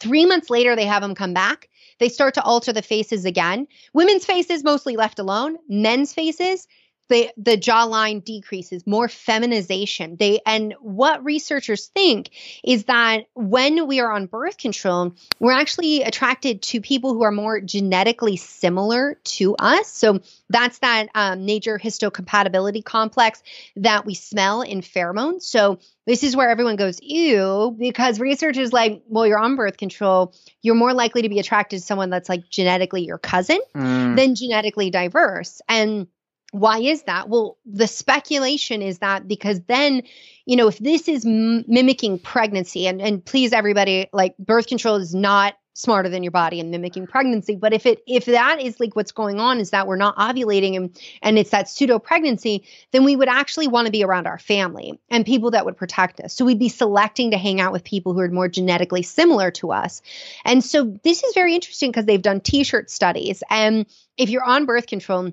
Three 0.00 0.26
months 0.26 0.48
later 0.50 0.76
they 0.76 0.86
have 0.86 1.02
them 1.02 1.14
come 1.14 1.34
back. 1.34 1.68
They 1.98 2.08
start 2.08 2.34
to 2.34 2.42
alter 2.42 2.72
the 2.72 2.82
faces 2.82 3.24
again. 3.24 3.66
Women's 3.92 4.24
faces 4.24 4.62
mostly 4.62 4.96
left 4.96 5.18
alone. 5.18 5.56
Men's 5.68 6.12
faces 6.12 6.68
the 7.08 7.30
the 7.36 7.56
jawline 7.56 8.24
decreases 8.24 8.86
more 8.86 9.08
feminization 9.08 10.16
they 10.18 10.40
and 10.46 10.74
what 10.80 11.24
researchers 11.24 11.86
think 11.86 12.30
is 12.62 12.84
that 12.84 13.24
when 13.34 13.86
we 13.86 14.00
are 14.00 14.12
on 14.12 14.26
birth 14.26 14.58
control 14.58 15.14
we're 15.38 15.52
actually 15.52 16.02
attracted 16.02 16.62
to 16.62 16.80
people 16.80 17.14
who 17.14 17.22
are 17.22 17.32
more 17.32 17.60
genetically 17.60 18.36
similar 18.36 19.18
to 19.24 19.54
us 19.56 19.88
so 19.90 20.20
that's 20.48 20.78
that 20.80 21.08
um, 21.14 21.44
major 21.46 21.78
histocompatibility 21.78 22.84
complex 22.84 23.42
that 23.76 24.04
we 24.04 24.14
smell 24.14 24.62
in 24.62 24.80
pheromones 24.80 25.42
so 25.42 25.78
this 26.06 26.22
is 26.22 26.34
where 26.34 26.48
everyone 26.50 26.76
goes 26.76 27.00
ew 27.02 27.74
because 27.78 28.20
research 28.20 28.56
is 28.56 28.72
like 28.72 29.02
well 29.08 29.26
you're 29.26 29.38
on 29.38 29.56
birth 29.56 29.76
control 29.76 30.34
you're 30.62 30.74
more 30.74 30.94
likely 30.94 31.22
to 31.22 31.28
be 31.28 31.38
attracted 31.38 31.78
to 31.78 31.84
someone 31.84 32.10
that's 32.10 32.28
like 32.28 32.48
genetically 32.50 33.04
your 33.04 33.18
cousin 33.18 33.58
Mm. 33.74 34.16
than 34.16 34.34
genetically 34.34 34.90
diverse. 34.90 35.60
And 35.68 36.08
why 36.52 36.78
is 36.78 37.02
that? 37.02 37.28
Well, 37.28 37.58
the 37.66 37.86
speculation 37.86 38.82
is 38.82 38.98
that 38.98 39.28
because 39.28 39.60
then, 39.62 40.02
you 40.46 40.56
know, 40.56 40.68
if 40.68 40.78
this 40.78 41.08
is 41.08 41.26
m- 41.26 41.64
mimicking 41.66 42.18
pregnancy, 42.18 42.86
and 42.86 43.00
and 43.00 43.24
please 43.24 43.52
everybody, 43.52 44.08
like 44.12 44.36
birth 44.38 44.66
control 44.66 44.96
is 44.96 45.14
not 45.14 45.54
smarter 45.74 46.08
than 46.08 46.24
your 46.24 46.32
body 46.32 46.58
and 46.58 46.72
mimicking 46.72 47.06
pregnancy 47.06 47.54
but 47.54 47.72
if 47.72 47.86
it 47.86 48.02
if 48.04 48.24
that 48.24 48.60
is 48.60 48.80
like 48.80 48.96
what's 48.96 49.12
going 49.12 49.38
on 49.38 49.60
is 49.60 49.70
that 49.70 49.86
we're 49.86 49.94
not 49.94 50.16
ovulating 50.16 50.74
and 50.76 51.00
and 51.22 51.38
it's 51.38 51.50
that 51.50 51.68
pseudo 51.68 52.00
pregnancy 52.00 52.66
then 52.90 53.04
we 53.04 53.14
would 53.14 53.28
actually 53.28 53.68
want 53.68 53.86
to 53.86 53.92
be 53.92 54.02
around 54.02 54.26
our 54.26 54.38
family 54.38 54.98
and 55.08 55.24
people 55.24 55.52
that 55.52 55.64
would 55.64 55.76
protect 55.76 56.20
us. 56.20 56.34
So 56.34 56.44
we'd 56.44 56.58
be 56.58 56.68
selecting 56.68 57.30
to 57.30 57.38
hang 57.38 57.60
out 57.60 57.72
with 57.72 57.84
people 57.84 58.12
who 58.12 58.20
are 58.20 58.28
more 58.28 58.48
genetically 58.48 59.02
similar 59.02 59.50
to 59.52 59.72
us. 59.72 60.02
And 60.44 60.64
so 60.64 60.98
this 61.04 61.22
is 61.22 61.34
very 61.34 61.54
interesting 61.54 61.90
because 61.90 62.06
they've 62.06 62.20
done 62.20 62.40
t-shirt 62.40 62.90
studies. 62.90 63.42
And 63.48 63.86
if 64.16 64.30
you're 64.30 64.44
on 64.44 64.66
birth 64.66 64.86
control 64.86 65.32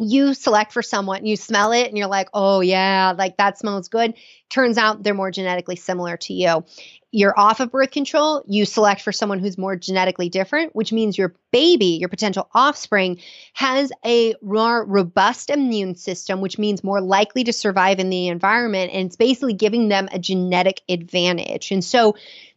you 0.00 0.34
select 0.34 0.72
for 0.72 0.82
someone, 0.82 1.26
you 1.26 1.36
smell 1.36 1.72
it, 1.72 1.88
and 1.88 1.98
you're 1.98 2.08
like, 2.08 2.28
oh, 2.32 2.60
yeah, 2.60 3.14
like 3.16 3.36
that 3.36 3.58
smells 3.58 3.88
good. 3.88 4.14
Turns 4.48 4.78
out 4.78 5.02
they're 5.02 5.14
more 5.14 5.30
genetically 5.30 5.76
similar 5.76 6.16
to 6.16 6.32
you. 6.32 6.64
You're 7.12 7.38
off 7.38 7.58
of 7.58 7.72
birth 7.72 7.90
control, 7.90 8.44
you 8.46 8.64
select 8.64 9.02
for 9.02 9.10
someone 9.10 9.40
who's 9.40 9.58
more 9.58 9.74
genetically 9.74 10.28
different, 10.28 10.76
which 10.76 10.92
means 10.92 11.18
your 11.18 11.34
baby, 11.50 11.98
your 11.98 12.08
potential 12.08 12.48
offspring, 12.54 13.20
has 13.52 13.90
a 14.04 14.34
more 14.40 14.84
robust 14.84 15.50
immune 15.50 15.96
system, 15.96 16.40
which 16.40 16.56
means 16.56 16.84
more 16.84 17.00
likely 17.00 17.42
to 17.44 17.52
survive 17.52 17.98
in 17.98 18.10
the 18.10 18.28
environment. 18.28 18.92
And 18.92 19.06
it's 19.06 19.16
basically 19.16 19.54
giving 19.54 19.88
them 19.88 20.08
a 20.12 20.20
genetic 20.20 20.82
advantage. 20.88 21.72
And 21.72 21.84
so, 21.84 22.14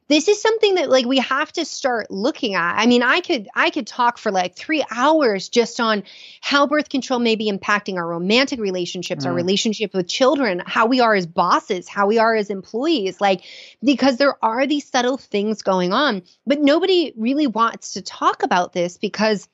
this 0.08 0.28
is 0.28 0.41
something 0.41 0.76
that 0.76 0.89
like 0.89 1.06
we 1.06 1.18
have 1.20 1.51
to 1.51 1.66
start 1.66 2.10
looking 2.12 2.56
at 2.56 2.76
i 2.78 2.86
mean 2.86 3.04
i 3.04 3.22
could 3.22 3.47
i 3.56 3.70
could 3.70 3.88
talk 3.88 4.18
for 4.18 4.32
like 4.32 4.56
three 4.56 4.84
hours 4.91 5.49
just 5.49 5.80
on 5.80 6.04
how 6.41 6.68
birth 6.68 6.89
control 6.89 7.20
may 7.20 7.36
be 7.36 7.51
impacting 7.51 7.95
our 7.95 8.08
romantic 8.08 8.60
relationships 8.60 9.26
our 9.26 9.34
Mm. 9.34 9.38
relationship 9.38 9.93
with 9.93 10.08
children 10.08 10.62
how 10.66 10.86
we 10.86 10.99
are 10.99 11.16
as 11.16 11.26
bosses 11.26 11.88
how 11.88 12.08
we 12.08 12.18
are 12.20 12.36
as 12.36 12.49
employees 12.49 13.20
like 13.22 13.41
because 13.84 14.18
there 14.18 14.36
are 14.43 14.68
these 14.68 14.88
subtle 14.88 15.18
things 15.18 15.62
going 15.62 15.93
on 15.93 16.24
but 16.45 16.60
nobody 16.60 17.14
really 17.18 17.47
wants 17.47 17.93
to 17.93 18.01
talk 18.01 18.43
about 18.43 18.74
this 18.74 18.97
because 18.97 19.47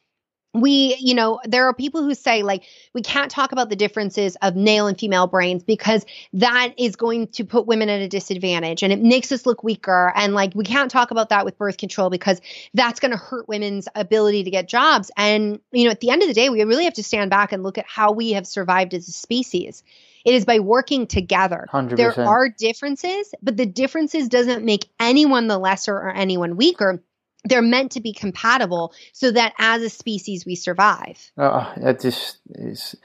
we 0.53 0.95
you 0.99 1.13
know 1.13 1.39
there 1.45 1.65
are 1.65 1.73
people 1.73 2.03
who 2.03 2.15
say 2.15 2.41
like 2.41 2.63
we 2.93 3.01
can't 3.01 3.29
talk 3.29 3.51
about 3.51 3.69
the 3.69 3.75
differences 3.75 4.35
of 4.41 4.55
male 4.55 4.87
and 4.87 4.99
female 4.99 5.27
brains 5.27 5.61
because 5.63 6.03
that 6.33 6.73
is 6.77 6.95
going 6.95 7.27
to 7.27 7.43
put 7.45 7.67
women 7.67 7.87
at 7.87 8.01
a 8.01 8.07
disadvantage 8.07 8.81
and 8.81 8.91
it 8.91 8.99
makes 8.99 9.31
us 9.31 9.45
look 9.45 9.63
weaker 9.63 10.11
and 10.15 10.33
like 10.33 10.53
we 10.55 10.63
can't 10.63 10.89
talk 10.89 11.11
about 11.11 11.29
that 11.29 11.45
with 11.45 11.55
birth 11.57 11.77
control 11.77 12.09
because 12.09 12.41
that's 12.73 12.99
going 12.99 13.11
to 13.11 13.17
hurt 13.17 13.47
women's 13.47 13.87
ability 13.93 14.43
to 14.43 14.49
get 14.49 14.67
jobs 14.67 15.11
and 15.15 15.59
you 15.71 15.85
know 15.85 15.91
at 15.91 15.99
the 15.99 16.09
end 16.09 16.23
of 16.23 16.27
the 16.27 16.33
day 16.33 16.49
we 16.49 16.63
really 16.63 16.85
have 16.85 16.95
to 16.95 17.03
stand 17.03 17.29
back 17.29 17.51
and 17.51 17.61
look 17.61 17.77
at 17.77 17.85
how 17.87 18.11
we 18.11 18.31
have 18.31 18.47
survived 18.47 18.95
as 18.95 19.07
a 19.07 19.11
species 19.11 19.83
It 20.25 20.33
is 20.33 20.45
by 20.45 20.59
working 20.59 21.07
together. 21.07 21.67
100%. 21.71 21.95
There 21.95 22.27
are 22.27 22.49
differences, 22.49 23.33
but 23.41 23.55
the 23.55 23.65
differences 23.65 24.27
doesn't 24.27 24.65
make 24.65 24.89
anyone 24.99 25.47
the 25.47 25.57
lesser 25.57 25.95
or 25.95 26.11
anyone 26.11 26.57
weaker. 26.57 27.01
They're 27.45 27.61
meant 27.61 27.93
to 27.93 28.01
be 28.01 28.13
compatible 28.13 28.93
so 29.13 29.31
that 29.31 29.53
as 29.57 29.81
a 29.81 29.89
species 29.89 30.45
we 30.45 30.55
survive. 30.55 31.31
Ah, 31.37 31.73
oh, 31.77 31.87
I 31.87 31.93
just 31.93 32.39
it's 32.49 32.95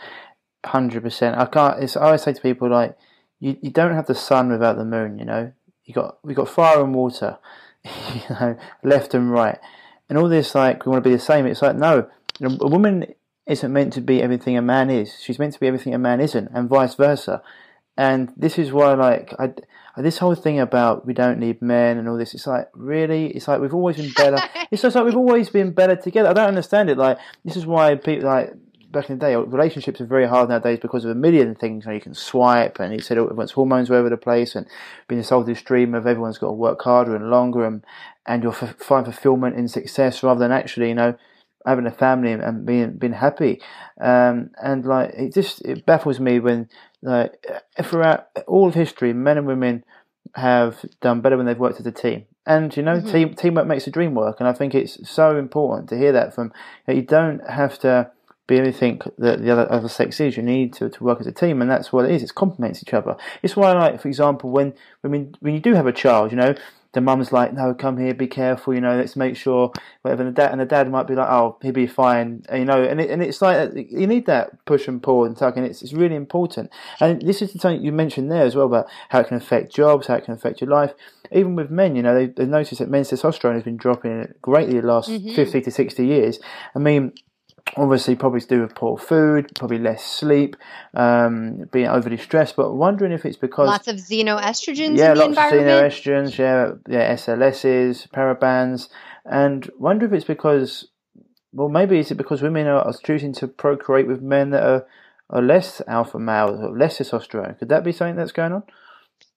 hundred 0.65 1.03
percent. 1.03 1.37
I 1.39 1.47
can't. 1.47 1.83
It's 1.83 1.97
I 1.97 2.07
always 2.07 2.23
say 2.23 2.33
to 2.33 2.41
people 2.41 2.69
like, 2.69 2.97
you, 3.41 3.57
you 3.61 3.71
don't 3.71 3.95
have 3.95 4.07
the 4.07 4.15
sun 4.15 4.51
without 4.51 4.77
the 4.77 4.85
moon. 4.85 5.19
You 5.19 5.25
know, 5.25 5.53
you 5.85 5.95
got 5.95 6.19
we 6.25 6.35
got 6.35 6.49
fire 6.49 6.83
and 6.83 6.95
water. 6.95 7.39
You 8.15 8.23
know, 8.31 8.57
left 8.83 9.13
and 9.13 9.31
right, 9.31 9.59
and 10.09 10.17
all 10.17 10.29
this 10.29 10.55
like 10.55 10.87
we 10.87 10.91
want 10.91 11.05
to 11.05 11.11
be 11.11 11.15
the 11.15 11.21
same. 11.21 11.45
It's 11.45 11.61
like 11.61 11.77
no, 11.77 12.09
a 12.41 12.67
woman 12.67 13.15
isn't 13.47 13.73
meant 13.73 13.93
to 13.93 14.01
be 14.01 14.23
everything 14.23 14.57
a 14.57 14.63
man 14.63 14.89
is. 14.89 15.21
She's 15.21 15.39
meant 15.39 15.53
to 15.53 15.61
be 15.61 15.67
everything 15.67 15.95
a 15.95 15.99
man 15.99 16.21
isn't, 16.21 16.51
and 16.55 16.67
vice 16.69 16.95
versa. 16.95 17.43
And 17.97 18.33
this 18.37 18.59
is 18.59 18.73
why, 18.73 18.95
like, 18.95 19.33
I, 19.39 19.53
this 19.97 20.19
whole 20.19 20.35
thing 20.35 20.59
about 20.59 21.07
we 21.07 21.15
don't 21.15 21.39
need 21.39 21.63
men 21.63 21.99
and 21.99 22.09
all 22.09 22.17
this, 22.17 22.35
it's 22.35 22.47
like, 22.47 22.69
really? 22.75 23.29
It's 23.29 23.47
like 23.47 23.61
we've 23.61 23.75
always 23.75 23.97
been 23.97 24.13
better. 24.13 24.39
it's 24.71 24.83
just 24.83 24.97
like 24.97 25.05
we've 25.05 25.17
always 25.17 25.49
been 25.51 25.73
better 25.73 25.97
together. 25.97 26.29
I 26.29 26.33
don't 26.33 26.49
understand 26.49 26.91
it. 26.91 26.99
Like, 26.99 27.19
this 27.45 27.57
is 27.57 27.67
why 27.67 27.95
people, 27.95 28.29
like, 28.29 28.53
back 28.95 29.11
in 29.11 29.19
the 29.19 29.27
day, 29.27 29.37
relationships 29.37 30.01
are 30.01 30.07
very 30.07 30.27
hard 30.27 30.49
nowadays 30.49 30.79
because 30.81 31.05
of 31.05 31.11
a 31.11 31.15
million 31.15 31.55
things. 31.55 31.85
You, 31.85 31.91
know, 31.91 31.95
you 31.95 32.01
can 32.01 32.15
swipe, 32.15 32.81
and 32.81 32.93
he 32.93 33.01
said 33.01 33.19
everyone's 33.19 33.53
hormones 33.53 33.91
are 33.91 33.95
over 33.95 34.09
the 34.09 34.17
place, 34.17 34.55
and 34.55 34.67
being 35.07 35.23
sold 35.23 35.47
this 35.47 35.63
dream 35.63 35.95
of 35.95 36.07
everyone's 36.07 36.39
got 36.39 36.49
to 36.49 36.53
work 36.53 36.83
harder 36.83 37.15
and 37.15 37.31
longer, 37.31 37.65
and 37.65 37.85
and 38.27 38.43
you'll 38.43 38.53
f- 38.53 38.77
find 38.79 39.05
fulfillment 39.05 39.57
in 39.57 39.69
success 39.69 40.23
rather 40.23 40.41
than 40.41 40.53
actually, 40.53 40.89
you 40.89 40.95
know, 40.95 41.15
having 41.67 41.87
a 41.87 41.91
family 41.91 42.33
and 42.33 42.65
being 42.65 42.93
being 42.93 43.13
happy. 43.13 43.61
Um, 44.01 44.51
and 44.63 44.85
like 44.85 45.11
it 45.15 45.35
just 45.35 45.63
it 45.65 45.85
baffles 45.85 46.21
me 46.21 46.41
when 46.41 46.69
like 47.05 47.47
throughout 47.83 48.29
all 48.47 48.69
of 48.69 48.75
history, 48.75 49.13
men 49.13 49.39
and 49.39 49.47
women 49.47 49.85
have 50.35 50.85
done 51.01 51.21
better 51.21 51.37
when 51.37 51.47
they've 51.47 51.59
worked 51.59 51.79
as 51.79 51.87
a 51.87 51.93
team. 51.93 52.25
And 52.47 52.75
you 52.77 52.83
know, 52.83 52.97
mm-hmm. 52.97 53.11
team 53.11 53.35
teamwork 53.35 53.67
makes 53.67 53.85
the 53.85 53.91
dream 53.91 54.15
work. 54.15 54.41
And 54.41 54.49
I 54.49 54.53
think 54.53 54.75
it's 54.75 55.09
so 55.09 55.37
important 55.37 55.89
to 55.91 55.99
hear 55.99 56.13
that 56.13 56.35
from 56.35 56.53
you, 56.87 56.95
know, 56.95 57.01
you 57.01 57.03
don't 57.03 57.49
have 57.49 57.79
to 57.81 58.11
be 58.47 58.59
anything 58.59 59.01
that 59.19 59.43
the 59.43 59.51
other 59.51 59.71
other 59.71 59.89
sex 59.89 60.19
is. 60.19 60.37
You 60.37 60.43
need 60.43 60.73
to, 60.75 60.89
to 60.89 61.05
work 61.05 61.21
as 61.21 61.27
a 61.27 61.33
team, 61.33 61.61
and 61.61 61.71
that's 61.71 61.93
what 61.93 62.07
it 62.07 62.11
is. 62.11 62.23
It 62.23 62.35
complements 62.35 62.83
each 62.83 62.95
other. 62.95 63.17
It's 63.43 63.55
why, 63.55 63.73
like 63.73 64.01
for 64.01 64.09
example, 64.09 64.51
when 64.51 64.75
when 65.03 65.35
when 65.41 65.55
you 65.55 65.61
do 65.61 65.75
have 65.75 65.87
a 65.87 65.93
child, 65.93 66.31
you 66.31 66.37
know, 66.37 66.55
the 66.95 67.01
mum's 67.01 67.33
like, 67.33 67.53
no, 67.53 67.75
come 67.75 67.99
here, 67.99 68.15
be 68.15 68.27
careful, 68.27 68.73
you 68.73 68.81
know, 68.81 68.97
let's 68.97 69.17
make 69.17 69.37
sure, 69.37 69.73
whatever. 70.03 70.23
And 70.23 70.35
the 70.35 70.41
dad, 70.41 70.53
and 70.53 70.61
the 70.61 70.65
dad 70.65 70.91
might 70.91 71.07
be 71.07 71.15
like, 71.15 71.29
oh, 71.29 71.59
he'll 71.61 71.73
be 71.73 71.87
fine, 71.87 72.45
you 72.53 72.65
know, 72.65 72.83
and 72.83 73.01
it, 73.01 73.11
and 73.11 73.23
it's 73.23 73.43
like, 73.43 73.73
you 73.75 74.07
need 74.07 74.27
that 74.27 74.65
push 74.65 74.89
and 74.89 75.03
pull 75.03 75.25
and 75.25 75.37
tug, 75.37 75.57
and 75.57 75.67
it's, 75.67 75.83
it's 75.83 75.93
really 75.93 76.15
important. 76.15 76.71
And 77.01 77.21
this 77.21 77.43
is 77.43 77.53
something 77.61 77.85
you 77.85 77.93
mentioned 77.93 78.31
there 78.31 78.45
as 78.45 78.55
well 78.55 78.67
about 78.67 78.87
how 79.09 79.21
it 79.21 79.29
can 79.29 79.37
affect 79.37 79.75
jobs, 79.75 80.07
how 80.07 80.15
it 80.15 80.25
can 80.25 80.35
affect 80.35 80.61
your 80.61 80.71
life. 80.71 80.95
Even 81.33 81.57
with 81.57 81.71
men, 81.71 81.97
you 81.97 82.03
know, 82.03 82.15
they, 82.15 82.27
they've 82.27 82.49
noticed 82.49 82.79
that 82.79 82.89
men's 82.89 83.11
testosterone 83.11 83.55
has 83.55 83.65
been 83.65 83.77
dropping 83.77 84.33
greatly 84.41 84.81
the 84.81 84.87
last 84.87 85.11
mm-hmm. 85.11 85.35
50 85.35 85.63
to 85.63 85.71
60 85.71 86.07
years. 86.07 86.39
I 86.75 86.79
mean, 86.79 87.13
obviously 87.77 88.15
probably 88.15 88.41
to 88.41 88.47
do 88.47 88.61
with 88.63 88.75
poor 88.75 88.97
food, 88.97 89.51
probably 89.57 89.79
less 89.79 90.05
sleep, 90.05 90.57
um, 90.95 91.69
being 91.73 91.87
overly 91.87 92.17
stressed. 92.17 92.57
But 92.57 92.75
wondering 92.75 93.13
if 93.13 93.25
it's 93.25 93.37
because 93.37 93.69
lots 93.69 93.89
of 93.89 93.97
xenoestrogens. 93.97 94.97
Yeah, 94.97 95.13
in 95.13 95.19
lots 95.19 95.31
of 95.31 95.37
xenoestrogens. 95.37 96.39
Yeah, 96.39 96.73
yeah, 96.89 97.15
SLSs, 97.15 98.09
parabens, 98.11 98.89
and 99.25 99.71
wonder 99.79 100.07
if 100.07 100.13
it's 100.13 100.25
because. 100.25 100.89
Well, 101.57 101.69
maybe 101.69 102.01
is 102.01 102.11
it 102.11 102.17
because 102.17 102.43
women 102.43 102.67
are, 102.67 102.81
are 102.81 102.95
choosing 103.05 103.33
to 103.35 103.47
procreate 103.47 104.09
with 104.09 104.21
men 104.21 104.51
that 104.51 104.65
are, 104.65 104.87
are 105.31 105.41
less 105.41 105.81
alpha 105.87 106.19
males 106.19 106.59
or 106.61 106.77
less 106.77 106.99
testosterone? 106.99 107.57
Could 107.57 107.69
that 107.69 107.85
be 107.85 107.93
something 107.93 108.17
that's 108.17 108.33
going 108.33 108.53
on? 108.53 108.65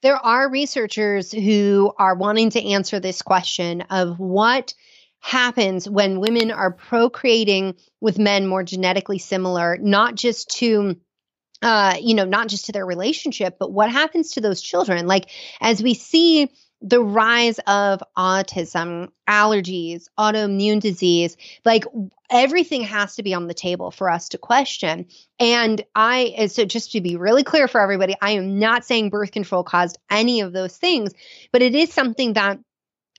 There 0.01 0.15
are 0.15 0.49
researchers 0.49 1.32
who 1.32 1.93
are 1.97 2.15
wanting 2.15 2.49
to 2.51 2.71
answer 2.71 2.99
this 2.99 3.21
question 3.21 3.82
of 3.91 4.19
what 4.19 4.73
happens 5.20 5.89
when 5.89 6.20
women 6.20 6.51
are 6.51 6.72
procreating 6.72 7.76
with 8.01 8.20
men 8.20 8.47
more 8.47 8.63
genetically 8.63 9.18
similar, 9.18 9.78
not 9.78 10.15
just 10.15 10.49
to 10.57 10.95
uh, 11.61 11.95
you 11.99 12.13
know, 12.13 12.26
not 12.26 12.47
just 12.47 12.68
to 12.68 12.72
their 12.72 12.86
relationship, 12.86 13.57
but 13.59 13.72
what 13.72 13.91
happens 13.91 14.32
to 14.32 14.41
those 14.41 14.61
children? 14.61 15.07
Like, 15.07 15.32
as 15.59 15.82
we 15.82 15.95
see 15.95 16.51
the 16.82 17.01
rise 17.01 17.59
of 17.65 18.03
autism, 18.15 19.09
allergies, 19.28 20.05
autoimmune 20.20 20.80
disease, 20.80 21.36
like 21.65 21.86
everything 22.30 22.82
has 22.82 23.15
to 23.15 23.24
be 23.24 23.34
on 23.34 23.47
the 23.47 23.53
table 23.53 23.89
for 23.89 24.09
us 24.11 24.30
to 24.30 24.38
question. 24.38 25.07
And 25.39 25.84
I, 25.95 26.47
so 26.47 26.65
just 26.65 26.91
to 26.91 27.01
be 27.01 27.15
really 27.15 27.43
clear 27.43 27.68
for 27.68 27.82
everybody, 27.82 28.15
I 28.22 28.32
am 28.32 28.59
not 28.59 28.86
saying 28.86 29.09
birth 29.09 29.32
control 29.32 29.63
caused 29.63 29.97
any 30.11 30.41
of 30.41 30.53
those 30.53 30.78
things, 30.78 31.13
but 31.51 31.63
it 31.63 31.74
is 31.74 31.91
something 31.91 32.34
that 32.34 32.59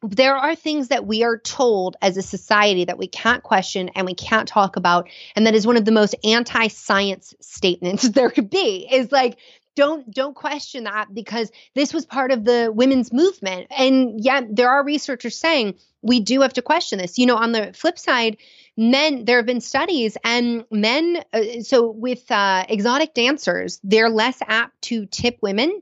there 0.02 0.36
are 0.36 0.54
things 0.54 0.88
that 0.88 1.06
we 1.06 1.24
are 1.24 1.38
told 1.38 1.96
as 2.00 2.16
a 2.16 2.22
society 2.22 2.84
that 2.84 2.98
we 2.98 3.08
can't 3.08 3.42
question 3.42 3.90
and 3.94 4.06
we 4.06 4.14
can't 4.14 4.48
talk 4.48 4.76
about 4.76 5.08
and 5.34 5.46
that 5.46 5.54
is 5.54 5.66
one 5.66 5.76
of 5.76 5.84
the 5.84 5.92
most 5.92 6.14
anti-science 6.24 7.34
statements 7.40 8.08
there 8.10 8.30
could 8.30 8.50
be 8.50 8.88
is 8.90 9.10
like 9.10 9.38
don't 9.78 10.12
don't 10.12 10.34
question 10.34 10.84
that 10.84 11.14
because 11.14 11.52
this 11.76 11.94
was 11.94 12.04
part 12.04 12.32
of 12.32 12.44
the 12.44 12.68
women's 12.74 13.12
movement. 13.12 13.68
And 13.70 14.18
yet 14.18 14.44
there 14.50 14.70
are 14.70 14.84
researchers 14.84 15.38
saying 15.38 15.76
we 16.02 16.18
do 16.18 16.40
have 16.40 16.54
to 16.54 16.62
question 16.62 16.98
this. 16.98 17.16
You 17.16 17.26
know 17.26 17.36
on 17.36 17.52
the 17.52 17.72
flip 17.74 17.96
side 17.96 18.38
men 18.76 19.24
there 19.24 19.36
have 19.36 19.46
been 19.46 19.60
studies 19.60 20.16
and 20.24 20.64
men 20.72 21.22
uh, 21.32 21.60
so 21.62 21.90
with 21.90 22.28
uh, 22.30 22.64
exotic 22.68 23.14
dancers 23.14 23.78
they're 23.84 24.10
less 24.10 24.38
apt 24.48 24.82
to 24.82 25.06
tip 25.06 25.38
women 25.42 25.80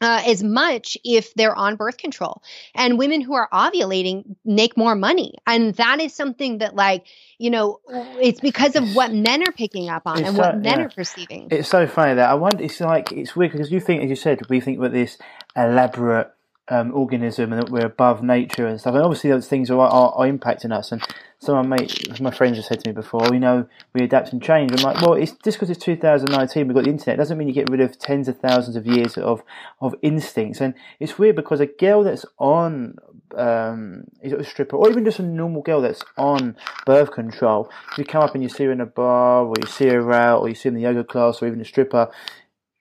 uh, 0.00 0.22
as 0.26 0.42
much 0.42 0.98
if 1.04 1.34
they're 1.34 1.54
on 1.54 1.76
birth 1.76 1.96
control. 1.96 2.42
And 2.74 2.98
women 2.98 3.20
who 3.20 3.34
are 3.34 3.48
ovulating 3.52 4.36
make 4.44 4.76
more 4.76 4.94
money. 4.94 5.34
And 5.46 5.74
that 5.74 6.00
is 6.00 6.12
something 6.12 6.58
that, 6.58 6.74
like, 6.74 7.06
you 7.38 7.50
know, 7.50 7.80
it's 8.20 8.40
because 8.40 8.76
of 8.76 8.94
what 8.94 9.12
men 9.12 9.42
are 9.42 9.52
picking 9.52 9.88
up 9.88 10.02
on 10.06 10.18
it's 10.18 10.28
and 10.28 10.36
so, 10.36 10.42
what 10.42 10.58
men 10.58 10.78
yeah. 10.78 10.84
are 10.86 10.90
perceiving. 10.90 11.48
It's 11.50 11.68
so 11.68 11.86
funny 11.86 12.14
that 12.14 12.28
I 12.28 12.34
wonder, 12.34 12.62
it's 12.62 12.80
like, 12.80 13.12
it's 13.12 13.34
weird 13.34 13.52
because 13.52 13.70
you 13.70 13.80
think, 13.80 14.02
as 14.02 14.10
you 14.10 14.16
said, 14.16 14.40
we 14.48 14.60
think 14.60 14.78
about 14.78 14.92
this 14.92 15.18
elaborate 15.54 16.30
um, 16.68 16.92
organism 16.94 17.52
and 17.52 17.62
that 17.62 17.70
we're 17.70 17.86
above 17.86 18.22
nature 18.22 18.66
and 18.66 18.80
stuff. 18.80 18.94
And 18.94 19.04
obviously, 19.04 19.30
those 19.30 19.48
things 19.48 19.70
are, 19.70 19.78
are, 19.78 20.12
are 20.12 20.26
impacting 20.26 20.72
us. 20.72 20.92
And 20.92 21.02
some 21.38 21.56
of 21.56 21.66
my 21.66 21.76
mate, 21.76 22.20
my 22.20 22.30
friends 22.30 22.56
have 22.56 22.64
said 22.64 22.80
to 22.80 22.90
me 22.90 22.94
before, 22.94 23.28
you 23.32 23.38
know, 23.38 23.68
we 23.92 24.02
adapt 24.02 24.32
and 24.32 24.42
change. 24.42 24.72
I'm 24.72 24.82
like, 24.82 25.00
well, 25.00 25.14
it's 25.14 25.32
just 25.44 25.58
because 25.58 25.70
it's 25.70 25.82
2019, 25.84 26.66
we've 26.66 26.74
got 26.74 26.84
the 26.84 26.90
internet. 26.90 27.18
Doesn't 27.18 27.38
mean 27.38 27.48
you 27.48 27.54
get 27.54 27.70
rid 27.70 27.80
of 27.80 27.98
tens 27.98 28.26
of 28.28 28.38
thousands 28.38 28.76
of 28.76 28.86
years 28.86 29.16
of 29.16 29.42
of 29.80 29.94
instincts. 30.02 30.60
And 30.60 30.74
it's 30.98 31.18
weird 31.18 31.36
because 31.36 31.60
a 31.60 31.66
girl 31.66 32.02
that's 32.02 32.24
on 32.38 32.96
um, 33.36 34.04
a 34.22 34.44
stripper 34.44 34.76
or 34.76 34.90
even 34.90 35.04
just 35.04 35.18
a 35.18 35.22
normal 35.22 35.62
girl 35.62 35.80
that's 35.80 36.02
on 36.16 36.56
birth 36.84 37.12
control, 37.12 37.70
you 37.98 38.04
come 38.04 38.22
up 38.22 38.34
and 38.34 38.42
you 38.42 38.48
see 38.48 38.64
her 38.64 38.72
in 38.72 38.80
a 38.80 38.86
bar 38.86 39.44
or 39.44 39.54
you 39.60 39.66
see 39.66 39.88
her 39.88 40.12
out 40.12 40.40
or 40.40 40.48
you 40.48 40.54
see 40.54 40.68
her 40.68 40.74
in 40.74 40.74
the 40.74 40.82
yoga 40.82 41.04
class 41.04 41.42
or 41.42 41.46
even 41.46 41.60
a 41.60 41.64
stripper, 41.64 42.10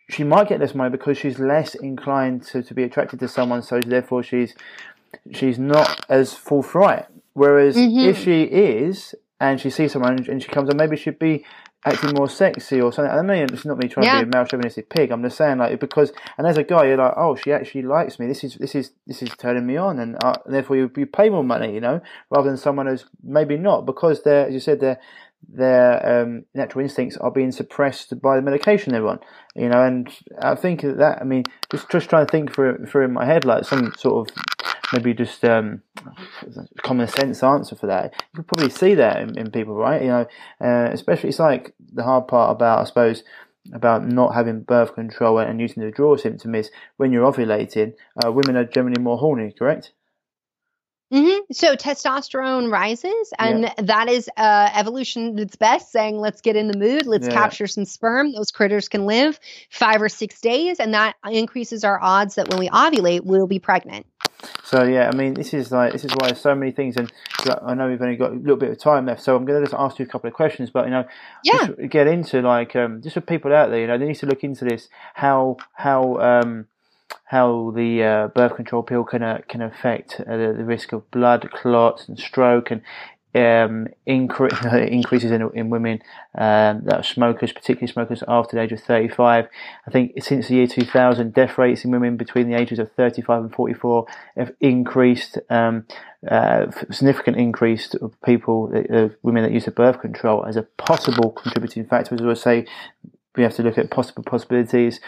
she 0.10 0.24
might 0.24 0.50
get 0.50 0.60
less 0.60 0.76
money 0.76 0.90
because 0.90 1.18
she's 1.18 1.40
less 1.40 1.76
inclined 1.76 2.44
to, 2.44 2.62
to 2.62 2.74
be 2.74 2.84
attracted 2.84 3.20
to 3.20 3.28
someone, 3.28 3.62
so 3.62 3.80
therefore 3.80 4.24
she's 4.24 4.54
she's 5.32 5.58
not 5.58 6.06
as 6.10 6.34
forthright. 6.34 7.06
Whereas 7.34 7.76
mm-hmm. 7.76 8.10
if 8.10 8.18
she 8.18 8.44
is 8.44 9.16
and 9.40 9.60
she 9.60 9.70
sees 9.70 9.92
someone 9.92 10.24
and 10.30 10.42
she 10.42 10.50
comes 10.50 10.70
and 10.70 10.78
maybe 10.78 10.96
she'd 10.96 11.20
be 11.20 11.46
acting 11.86 12.14
more 12.16 12.28
sexy 12.28 12.82
or 12.82 12.92
something. 12.92 13.12
I 13.14 13.22
mean, 13.22 13.44
it's 13.54 13.66
not 13.66 13.78
me 13.78 13.88
trying 13.88 14.06
yeah. 14.06 14.20
to 14.20 14.26
be 14.26 14.30
a 14.30 14.38
male 14.38 14.46
chauvinistic 14.46 14.90
pig. 14.90 15.12
I'm 15.12 15.22
just 15.22 15.38
saying 15.38 15.60
like 15.60 15.80
because 15.80 16.12
and 16.38 16.48
as 16.48 16.58
a 16.58 16.64
guy 16.64 16.86
you're 16.86 16.98
like, 16.98 17.14
oh, 17.16 17.36
she 17.36 17.52
actually 17.52 17.84
likes 17.84 18.20
me. 18.20 18.28
This 18.28 18.44
is 18.44 18.56
this 18.56 18.74
is 18.76 18.92
this 19.06 19.22
is 19.22 19.30
turning 19.38 19.66
me 19.66 19.78
on, 19.78 20.00
and, 20.00 20.18
uh, 20.24 20.36
therefore 20.46 20.78
you, 20.78 20.92
you 20.98 21.06
pay 21.06 21.30
more 21.30 21.44
money, 21.44 21.74
you 21.74 21.82
know, 21.82 22.02
rather 22.30 22.50
than 22.50 22.58
someone 22.58 22.88
who's 22.88 23.06
maybe 23.24 23.58
not 23.58 23.86
because 23.86 24.24
they're 24.24 24.48
as 24.48 24.54
you 24.54 24.60
said 24.60 24.80
they're 24.80 25.00
their 25.48 26.22
um, 26.22 26.46
natural 26.54 26.84
instincts 26.84 27.18
are 27.18 27.32
being 27.32 27.52
suppressed 27.52 28.20
by 28.22 28.36
the 28.36 28.42
medication 28.42 28.94
they're 28.94 29.08
on. 29.08 29.20
You 29.56 29.70
know, 29.70 29.84
and 29.84 30.10
I 30.42 30.56
think 30.56 30.82
that 30.82 31.20
I 31.22 31.24
mean, 31.24 31.44
just 31.72 31.90
just 31.90 32.10
trying 32.10 32.26
to 32.26 32.32
think 32.32 32.54
through 32.54 32.86
through 32.88 33.06
in 33.06 33.14
my 33.14 33.26
head 33.26 33.46
like 33.46 33.66
some 33.66 33.94
sort 33.98 34.30
of 34.30 34.36
maybe 34.94 35.14
just 35.14 35.44
um, 35.46 35.82
common 36.84 37.08
sense 37.08 37.44
answer 37.44 37.76
for 37.76 37.88
that. 37.88 38.14
You 38.34 38.44
could 38.44 38.48
probably 38.48 38.70
see 38.70 38.96
that 38.96 39.22
in, 39.22 39.38
in 39.38 39.52
people, 39.52 39.76
right? 39.76 40.02
You 40.02 40.08
know, 40.08 40.28
uh, 40.62 40.90
especially 40.92 41.30
it's 41.30 41.40
like 41.40 41.74
the 41.94 42.04
hard 42.04 42.28
part 42.28 42.52
about 42.52 42.80
I 42.80 42.84
suppose 42.86 43.24
about 43.74 44.08
not 44.08 44.36
having 44.36 44.62
birth 44.62 44.94
control 44.94 45.40
and 45.40 45.60
using 45.60 45.82
the 45.82 45.88
withdrawal 45.88 46.18
symptom 46.18 46.54
is 46.54 46.70
when 46.98 47.12
you're 47.12 47.30
ovulating, 47.30 47.94
uh, 48.24 48.32
women 48.32 48.56
are 48.56 48.66
generally 48.66 49.02
more 49.02 49.18
horny, 49.18 49.54
correct? 49.58 49.92
Mm-hmm. 51.16 51.54
So 51.54 51.76
testosterone 51.76 52.70
rises, 52.70 53.34
and 53.40 53.64
yeah. 53.64 53.74
that 53.84 54.10
is 54.10 54.30
uh, 54.36 54.70
evolution 54.76 55.40
its 55.40 55.56
best, 55.56 55.92
saying 55.92 56.18
let's 56.18 56.42
get 56.42 56.58
in 56.58 56.68
the 56.68 56.78
mood, 56.78 57.06
let's 57.06 57.28
yeah. 57.28 57.34
capture 57.34 57.68
some 57.68 57.86
sperm. 57.86 58.34
Those 58.34 58.52
critters 58.52 58.90
can 58.90 59.06
live 59.06 59.40
five 59.70 60.02
or 60.02 60.10
six 60.10 60.42
days, 60.42 60.80
and 60.80 60.94
that 60.94 61.16
increases 61.32 61.86
our 61.86 62.02
odds 62.02 62.36
that 62.36 62.50
when 62.50 62.60
we 62.60 62.68
ovulate, 62.68 63.22
we'll 63.24 63.48
be 63.48 63.60
pregnant. 63.60 64.06
So 64.64 64.84
yeah, 64.84 65.10
I 65.12 65.16
mean, 65.16 65.36
this 65.36 65.54
is 65.54 65.72
like 65.72 65.94
this 65.94 66.04
is 66.04 66.12
why 66.18 66.34
so 66.34 66.54
many 66.54 66.72
things, 66.72 66.98
and 66.98 67.12
I 67.64 67.74
know 67.76 67.88
we've 67.88 68.02
only 68.02 68.18
got 68.18 68.32
a 68.32 68.36
little 68.36 68.58
bit 68.58 68.72
of 68.72 68.78
time 68.78 69.06
left, 69.06 69.24
so 69.24 69.38
I'm 69.38 69.46
going 69.46 69.62
to 69.62 69.66
just 69.66 69.80
ask 69.80 70.00
you 70.00 70.06
a 70.06 70.08
couple 70.10 70.28
of 70.28 70.34
questions. 70.34 70.70
But 70.70 70.86
you 70.86 70.92
know, 70.92 71.06
Yeah. 71.44 71.68
just 71.68 71.90
get 71.90 72.08
into 72.08 72.42
like 72.42 72.76
um, 72.76 73.02
just 73.02 73.14
for 73.14 73.22
people 73.22 73.54
out 73.54 73.70
there, 73.70 73.80
you 73.80 73.88
know, 73.88 73.98
they 73.98 74.06
need 74.06 74.16
to 74.16 74.26
look 74.26 74.44
into 74.44 74.66
this 74.66 74.90
how 75.14 75.56
how 75.74 76.18
um, 76.18 76.68
how 77.26 77.72
the 77.76 78.04
uh, 78.04 78.28
birth 78.30 78.56
control 78.56 78.84
pill 78.84 79.04
can 79.04 79.24
uh, 79.24 79.40
can 79.48 79.62
affect 79.62 80.22
uh, 80.22 80.38
the, 80.38 80.54
the 80.58 80.66
risk 80.66 80.94
of 80.94 81.10
blood 81.12 81.50
clots 81.52 82.08
and 82.08 82.20
stroke 82.20 82.72
and 82.72 82.82
um, 83.36 83.88
incre- 84.08 84.88
increases 84.92 85.32
in, 85.32 85.50
in 85.54 85.70
women 85.70 86.02
um, 86.36 86.84
that 86.86 87.00
are 87.00 87.04
smokers, 87.04 87.52
particularly 87.52 87.92
smokers 87.92 88.24
after 88.28 88.56
the 88.56 88.62
age 88.62 88.72
of 88.72 88.82
35. 88.82 89.48
I 89.86 89.92
think 89.92 90.24
since 90.24 90.48
the 90.48 90.56
year 90.56 90.68
2000, 90.68 91.34
death 91.34 91.58
rates 91.58 91.84
in 91.84 91.92
women 91.92 92.16
between 92.16 92.50
the 92.50 92.58
ages 92.58 92.80
of 92.80 92.92
35 92.94 93.44
and 93.44 93.54
44 93.54 94.08
have 94.38 94.54
increased, 94.62 95.38
um, 95.50 95.86
uh, 96.30 96.72
significant 96.92 97.38
increase 97.38 97.94
of 97.96 98.20
people, 98.22 98.72
uh, 98.74 99.10
women 99.22 99.44
that 99.44 99.52
use 99.52 99.66
the 99.66 99.72
birth 99.72 100.00
control 100.00 100.46
as 100.46 100.56
a 100.56 100.64
possible 100.64 101.32
contributing 101.32 101.86
factor. 101.86 102.16
As 102.16 102.22
I 102.22 102.34
say, 102.42 102.66
we 103.36 103.44
have 103.44 103.56
to 103.56 103.64
look 103.64 103.78
at 103.78 103.92
possible 103.92 104.24
possibilities. 104.24 105.02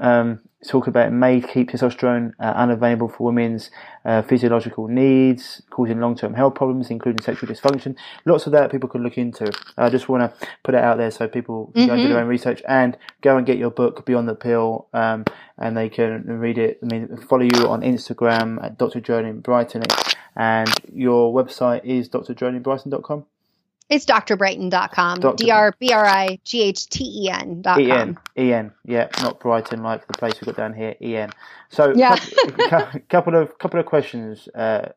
Um, 0.00 0.40
talk 0.66 0.86
about 0.86 1.12
may 1.12 1.40
keep 1.40 1.70
testosterone 1.70 2.32
uh, 2.38 2.52
unavailable 2.56 3.08
for 3.08 3.24
women's 3.24 3.70
uh, 4.04 4.22
physiological 4.22 4.88
needs, 4.88 5.62
causing 5.70 6.00
long-term 6.00 6.34
health 6.34 6.54
problems, 6.54 6.90
including 6.90 7.22
sexual 7.22 7.48
dysfunction. 7.48 7.96
Lots 8.26 8.46
of 8.46 8.52
that 8.52 8.70
people 8.70 8.88
can 8.88 9.02
look 9.02 9.16
into. 9.16 9.50
I 9.76 9.88
just 9.88 10.08
want 10.08 10.22
to 10.22 10.48
put 10.62 10.74
it 10.74 10.82
out 10.82 10.98
there 10.98 11.10
so 11.10 11.28
people 11.28 11.70
can 11.74 11.86
go 11.86 11.94
and 11.94 12.02
do 12.02 12.08
their 12.08 12.20
own 12.20 12.28
research 12.28 12.62
and 12.68 12.96
go 13.20 13.36
and 13.36 13.46
get 13.46 13.58
your 13.58 13.70
book 13.70 14.04
Beyond 14.04 14.28
the 14.28 14.34
Pill, 14.34 14.86
um, 14.92 15.24
and 15.58 15.76
they 15.76 15.88
can 15.88 16.24
read 16.26 16.58
it. 16.58 16.78
I 16.82 16.86
mean, 16.86 17.16
follow 17.28 17.42
you 17.42 17.68
on 17.68 17.82
Instagram 17.82 18.62
at 18.64 18.78
Dr. 18.78 19.00
Jolene 19.00 19.42
Brighten, 19.42 19.82
and 20.36 20.70
your 20.92 21.32
website 21.32 21.84
is 21.84 22.08
drjolenebrighten.com. 22.08 23.26
It's 23.90 24.06
drbrighten.com. 24.06 25.18
Dr. 25.18 25.36
D 25.36 25.50
R 25.50 25.74
B 25.80 25.92
R 25.92 26.06
I 26.06 26.38
G 26.44 26.62
H 26.62 26.86
T 26.88 27.24
E 27.24 27.28
N 27.30 27.60
dot 27.60 27.80
E 27.80 27.90
N 27.90 28.14
com. 28.14 28.22
E 28.38 28.52
N, 28.52 28.72
yeah, 28.84 29.08
not 29.20 29.40
Brighton 29.40 29.82
like 29.82 30.06
the 30.06 30.12
place 30.14 30.34
we've 30.40 30.46
got 30.46 30.56
down 30.56 30.74
here. 30.74 30.94
E 31.02 31.16
N. 31.16 31.30
So, 31.70 31.92
Yeah. 31.96 32.16
couple, 32.68 33.00
couple 33.08 33.34
of 33.34 33.58
couple 33.58 33.80
of 33.80 33.86
questions. 33.86 34.48
Uh, 34.54 34.90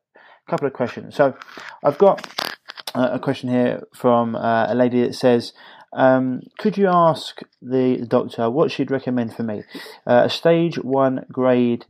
couple 0.48 0.68
of 0.68 0.74
questions. 0.74 1.16
So, 1.16 1.36
I've 1.84 1.98
got 1.98 2.26
uh, 2.94 3.10
a 3.14 3.20
question 3.20 3.50
here 3.50 3.82
from 3.96 4.36
uh, 4.36 4.68
a 4.72 4.76
lady 4.76 5.02
that 5.02 5.16
says, 5.16 5.54
um, 5.94 6.41
"Could 6.60 6.78
you 6.78 6.88
ask 6.88 7.39
the, 7.64 7.98
the 8.00 8.06
doctor 8.06 8.48
what 8.52 8.72
she'd 8.72 8.91
recommend 8.91 9.34
for 9.34 9.41
me? 9.41 9.64
Uh, 10.06 10.24
a 10.26 10.30
stage 10.30 10.76
one 10.78 11.26
grade 11.32 11.86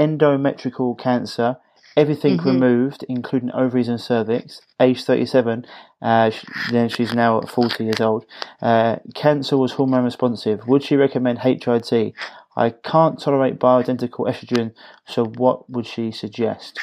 endometrial 0.00 0.98
cancer." 0.98 1.58
Everything 1.96 2.36
Mhm. 2.38 2.44
removed, 2.44 3.04
including 3.08 3.50
ovaries 3.52 3.88
and 3.88 4.00
cervix. 4.00 4.60
Age 4.78 5.02
37. 5.02 5.64
Uh, 6.02 6.30
sh- 6.30 6.44
then 6.70 6.88
she's 6.90 7.14
now 7.14 7.40
40 7.40 7.84
years 7.84 8.00
old. 8.00 8.26
Uh, 8.60 8.96
cancer 9.14 9.56
was 9.56 9.72
hormone 9.72 10.04
responsive. 10.04 10.66
Would 10.68 10.82
she 10.82 10.96
recommend 10.96 11.38
HRT? 11.38 12.12
I 12.56 12.70
can't 12.70 13.18
tolerate 13.18 13.58
bioidentical 13.58 14.26
estrogen, 14.28 14.72
so 15.06 15.24
what 15.24 15.68
would 15.70 15.86
she 15.86 16.10
suggest? 16.10 16.78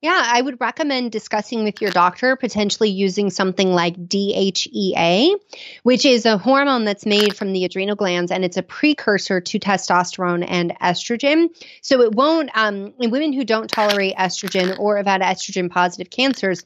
Yeah, 0.00 0.22
I 0.24 0.40
would 0.40 0.60
recommend 0.60 1.10
discussing 1.10 1.64
with 1.64 1.82
your 1.82 1.90
doctor 1.90 2.36
potentially 2.36 2.88
using 2.88 3.30
something 3.30 3.72
like 3.72 3.96
DHEA, 3.96 5.34
which 5.82 6.06
is 6.06 6.24
a 6.24 6.38
hormone 6.38 6.84
that's 6.84 7.04
made 7.04 7.36
from 7.36 7.52
the 7.52 7.64
adrenal 7.64 7.96
glands 7.96 8.30
and 8.30 8.44
it's 8.44 8.56
a 8.56 8.62
precursor 8.62 9.40
to 9.40 9.58
testosterone 9.58 10.44
and 10.46 10.72
estrogen. 10.80 11.48
So 11.82 12.00
it 12.02 12.14
won't, 12.14 12.50
um, 12.56 12.94
in 13.00 13.10
women 13.10 13.32
who 13.32 13.44
don't 13.44 13.68
tolerate 13.68 14.14
estrogen 14.14 14.78
or 14.78 14.98
have 14.98 15.06
had 15.06 15.20
estrogen 15.20 15.68
positive 15.68 16.10
cancers, 16.10 16.64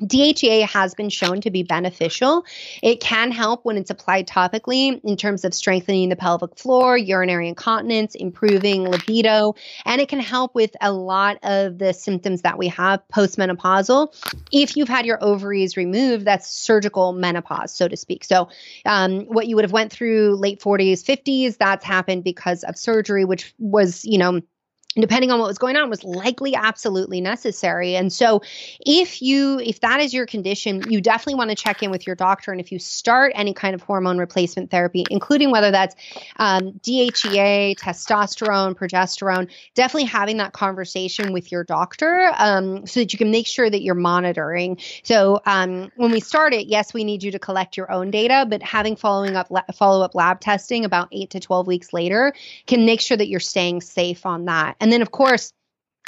DHEA 0.00 0.66
has 0.66 0.94
been 0.94 1.10
shown 1.10 1.40
to 1.42 1.50
be 1.50 1.62
beneficial. 1.62 2.44
It 2.82 3.00
can 3.00 3.30
help 3.30 3.64
when 3.64 3.76
it's 3.76 3.90
applied 3.90 4.26
topically 4.26 5.00
in 5.04 5.16
terms 5.16 5.44
of 5.44 5.54
strengthening 5.54 6.08
the 6.08 6.16
pelvic 6.16 6.56
floor, 6.56 6.96
urinary 6.96 7.48
incontinence, 7.48 8.14
improving 8.14 8.84
libido, 8.84 9.54
and 9.84 10.00
it 10.00 10.08
can 10.08 10.20
help 10.20 10.54
with 10.54 10.74
a 10.80 10.92
lot 10.92 11.38
of 11.42 11.78
the 11.78 11.92
symptoms 11.92 12.42
that 12.42 12.58
we 12.58 12.68
have 12.68 13.00
postmenopausal. 13.12 14.14
If 14.52 14.76
you've 14.76 14.88
had 14.88 15.06
your 15.06 15.22
ovaries 15.22 15.76
removed, 15.76 16.24
that's 16.24 16.50
surgical 16.50 17.12
menopause, 17.12 17.74
so 17.74 17.88
to 17.88 17.96
speak. 17.96 18.24
So, 18.24 18.48
um, 18.86 19.22
what 19.26 19.46
you 19.46 19.56
would 19.56 19.64
have 19.64 19.72
went 19.72 19.92
through 19.92 20.36
late 20.36 20.60
40s, 20.60 21.02
50s, 21.04 21.56
that's 21.58 21.84
happened 21.84 22.24
because 22.24 22.64
of 22.64 22.76
surgery, 22.76 23.24
which 23.24 23.54
was, 23.58 24.04
you 24.04 24.18
know, 24.18 24.40
depending 24.96 25.30
on 25.30 25.38
what 25.38 25.46
was 25.46 25.58
going 25.58 25.76
on 25.76 25.88
was 25.88 26.02
likely 26.02 26.54
absolutely 26.54 27.20
necessary. 27.20 27.94
And 27.94 28.12
so 28.12 28.42
if 28.84 29.22
you 29.22 29.60
if 29.60 29.80
that 29.80 30.00
is 30.00 30.12
your 30.12 30.26
condition 30.26 30.82
you 30.90 31.00
definitely 31.00 31.36
want 31.36 31.50
to 31.50 31.56
check 31.56 31.82
in 31.82 31.92
with 31.92 32.06
your 32.06 32.16
doctor. 32.16 32.50
And 32.50 32.60
if 32.60 32.72
you 32.72 32.80
start 32.80 33.32
any 33.36 33.54
kind 33.54 33.74
of 33.74 33.82
hormone 33.82 34.18
replacement 34.18 34.70
therapy 34.70 35.04
including 35.08 35.52
whether 35.52 35.70
that's 35.70 35.94
um, 36.38 36.72
dhea 36.82 37.76
testosterone 37.76 38.74
progesterone 38.74 39.48
definitely 39.74 40.06
having 40.06 40.38
that 40.38 40.52
conversation 40.52 41.32
with 41.32 41.52
your 41.52 41.62
doctor 41.62 42.32
um, 42.38 42.84
so 42.84 43.00
that 43.00 43.12
you 43.12 43.18
can 43.18 43.30
make 43.30 43.46
sure 43.46 43.70
that 43.70 43.82
you're 43.82 43.94
monitoring. 43.94 44.76
So 45.04 45.40
um, 45.46 45.92
when 45.96 46.10
we 46.10 46.18
start 46.18 46.52
it 46.52 46.66
yes 46.66 46.92
we 46.92 47.04
need 47.04 47.22
you 47.22 47.30
to 47.30 47.38
collect 47.38 47.76
your 47.76 47.92
own 47.92 48.10
data 48.10 48.44
but 48.48 48.60
having 48.60 48.96
following 48.96 49.36
up 49.36 49.48
follow 49.72 50.04
up 50.04 50.16
lab 50.16 50.40
testing 50.40 50.84
about 50.84 51.08
8 51.12 51.30
to 51.30 51.38
12 51.38 51.68
weeks 51.68 51.92
later 51.92 52.34
can 52.66 52.84
make 52.84 53.00
sure 53.00 53.16
that 53.16 53.28
you're 53.28 53.38
staying 53.38 53.80
safe 53.80 54.26
on 54.26 54.46
that 54.46 54.76
and 54.80 54.92
then, 54.92 55.02
of 55.02 55.10
course, 55.10 55.52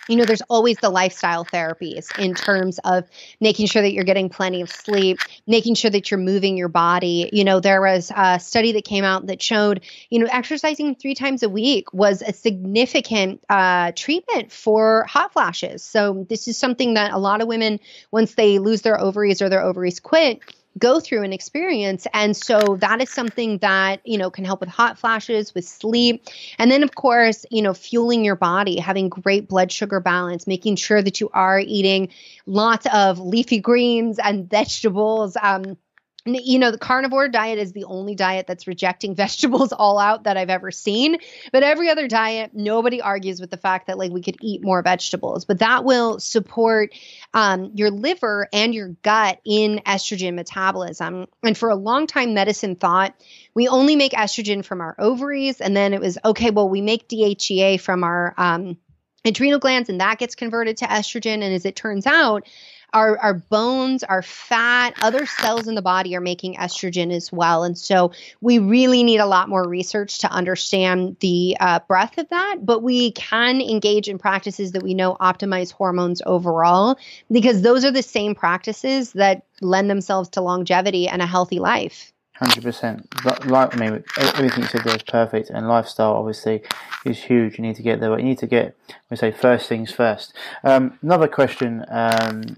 you 0.09 0.17
know, 0.17 0.25
there's 0.25 0.43
always 0.43 0.79
the 0.79 0.91
lifestyle 0.91 1.45
therapies 1.45 2.11
in 2.19 2.35
terms 2.35 2.81
of 2.85 3.09
making 3.41 3.67
sure 3.67 3.83
that 3.83 3.93
you're 3.93 4.05
getting 4.05 4.29
plenty 4.29 4.61
of 4.61 4.69
sleep, 4.69 5.19
making 5.47 5.77
sure 5.77 5.91
that 5.91 6.11
you're 6.11 6.19
moving 6.19 6.57
your 6.57 6.69
body. 6.69 7.31
You 7.33 7.45
know, 7.45 7.61
there 7.61 7.81
was 7.81 8.11
a 8.15 8.41
study 8.41 8.73
that 8.73 8.85
came 8.85 9.05
out 9.05 9.27
that 9.29 9.41
showed, 9.41 9.85
you 10.11 10.19
know, 10.19 10.29
exercising 10.31 10.97
three 10.97 11.15
times 11.15 11.45
a 11.45 11.49
week 11.49 11.93
was 11.93 12.21
a 12.21 12.33
significant 12.33 13.45
uh, 13.49 13.93
treatment 13.95 14.51
for 14.51 15.05
hot 15.09 15.33
flashes. 15.33 15.85
So, 15.85 16.27
this 16.29 16.49
is 16.49 16.59
something 16.59 16.95
that 16.95 17.13
a 17.13 17.19
lot 17.19 17.41
of 17.41 17.47
women, 17.47 17.79
once 18.11 18.35
they 18.35 18.59
lose 18.59 18.83
their 18.83 19.01
ovaries 19.01 19.41
or 19.41 19.49
their 19.49 19.63
ovaries 19.63 20.01
quit, 20.01 20.41
go 20.79 21.01
through 21.01 21.23
and 21.23 21.35
experience. 21.35 22.07
And 22.15 22.37
so 22.37 22.77
that 22.81 23.01
is 23.03 23.11
something 23.11 23.59
that, 23.59 24.01
you 24.05 24.19
know, 24.19 24.31
can 24.31 24.45
help 24.45 24.61
with 24.61 24.69
hot 24.69 24.99
flashes, 24.99 25.55
with 25.55 25.67
sleep. 25.67 26.27
And 26.59 26.71
then, 26.71 26.83
of 26.83 26.95
course, 26.95 27.45
you 27.51 27.63
know, 27.63 27.75
fueling 27.75 28.25
your 28.25 28.37
body, 28.37 28.79
having 28.79 29.09
great 29.09 29.49
blood 29.49 29.71
sugar 29.71 30.01
balance, 30.01 30.47
making 30.47 30.77
sure 30.77 31.03
that 31.03 31.21
you 31.21 31.31
are 31.35 31.61
eating 31.61 32.09
lots 32.47 32.87
of 32.93 33.19
leafy 33.19 33.61
greens 33.61 34.19
and 34.19 34.49
vegetables. 34.49 35.37
Um, 35.41 35.77
you 36.25 36.61
know, 36.61 36.71
the 36.71 36.79
carnivore 36.79 37.29
diet 37.29 37.59
is 37.59 37.73
the 37.73 37.85
only 37.85 38.15
diet 38.15 38.47
that's 38.47 38.67
rejecting 38.67 39.15
vegetables 39.23 39.73
all 39.73 39.99
out 39.99 40.25
that 40.25 40.37
I've 40.37 40.51
ever 40.51 40.71
seen. 40.71 41.17
But 41.53 41.63
every 41.63 41.91
other 41.91 42.07
diet, 42.07 42.53
nobody 42.55 43.01
argues 43.01 43.41
with 43.41 43.51
the 43.51 43.57
fact 43.57 43.89
that 43.89 43.99
like 43.99 44.13
we 44.13 44.23
could 44.23 44.37
eat 44.41 44.63
more 44.63 44.83
vegetables, 44.83 45.45
but 45.45 45.59
that 45.59 45.85
will 45.85 46.21
support 46.21 46.95
um, 47.35 47.73
your 47.75 47.91
liver 47.91 48.49
and 48.53 48.75
your 48.75 48.89
gut 49.03 49.41
in 49.45 49.81
estrogen 49.85 50.35
metabolism. 50.35 51.27
And 51.43 51.59
for 51.59 51.71
a 51.71 51.77
long 51.77 52.07
time, 52.07 52.35
medicine 52.35 52.77
thought 52.77 53.15
we 53.55 53.69
only 53.69 53.97
make 53.97 54.13
estrogen 54.13 54.65
from 54.65 54.81
our 54.81 54.95
ovaries. 54.99 55.61
And 55.61 55.77
then 55.77 55.93
it 55.93 56.01
was 56.01 56.19
okay, 56.25 56.51
well, 56.51 56.69
we 56.69 56.81
make 56.81 57.09
DHEA 57.09 57.81
from 57.81 58.05
our 58.05 58.35
um, 58.37 58.77
adrenal 59.25 59.59
glands, 59.59 59.89
and 59.89 60.01
that 60.01 60.19
gets 60.19 60.35
converted 60.35 60.79
to 60.79 60.87
estrogen. 60.87 61.43
And 61.43 61.55
as 61.55 61.65
it 61.65 61.77
turns 61.77 62.07
out, 62.07 62.47
our, 62.93 63.19
our 63.19 63.35
bones, 63.35 64.03
our 64.05 64.23
fat, 64.23 64.95
other 65.03 65.27
cells 65.27 65.67
in 65.69 65.75
the 65.75 65.83
body 65.83 66.15
are 66.15 66.21
making 66.21 66.55
estrogen 66.57 67.13
as 67.13 67.33
well. 67.33 67.65
And 67.65 67.77
so 67.77 68.13
we 68.41 68.59
really 68.59 69.03
need 69.03 69.19
a 69.19 69.27
lot 69.27 69.49
more 69.49 69.67
research 69.67 70.19
to 70.19 70.29
understand 70.31 71.17
the 71.21 71.57
uh, 71.61 71.81
breadth 71.89 72.19
of 72.19 72.29
that. 72.29 72.57
But 72.63 72.83
we 72.83 73.13
can 73.13 73.61
engage 73.61 74.09
in 74.09 74.19
practices 74.19 74.73
that 74.73 74.83
we 74.83 74.95
know 74.95 75.17
optimize 75.21 75.73
hormones 75.73 76.23
overall, 76.27 76.99
because 77.31 77.63
those 77.63 77.85
are 77.85 77.91
the 77.91 78.03
same 78.03 78.35
practices 78.35 79.13
that 79.13 79.45
lend 79.61 79.89
themselves 79.89 80.29
to 80.31 80.41
longevity 80.41 81.09
and 81.09 81.23
a 81.23 81.27
healthy 81.27 81.59
life. 81.59 82.13
Hundred 82.35 82.65
percent. 82.65 83.07
Like 83.45 83.75
I 83.75 83.79
mean, 83.79 84.03
everything 84.17 84.63
you 84.63 84.69
said 84.69 84.83
there 84.83 84.97
is 84.97 85.03
perfect, 85.03 85.51
and 85.51 85.69
lifestyle 85.69 86.15
obviously 86.15 86.63
is 87.05 87.23
huge. 87.23 87.57
You 87.57 87.63
need 87.63 87.77
to 87.77 87.83
get 87.83 88.01
there. 88.01 88.11
But 88.11 88.19
you 88.19 88.25
need 88.25 88.39
to 88.39 88.49
get. 88.49 88.75
We 89.11 89.17
say 89.17 89.31
first 89.31 89.69
things 89.69 89.93
first. 89.93 90.35
Um, 90.65 90.99
another 91.03 91.29
question, 91.29 91.85
um, 91.89 92.57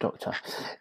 doctor, 0.00 0.32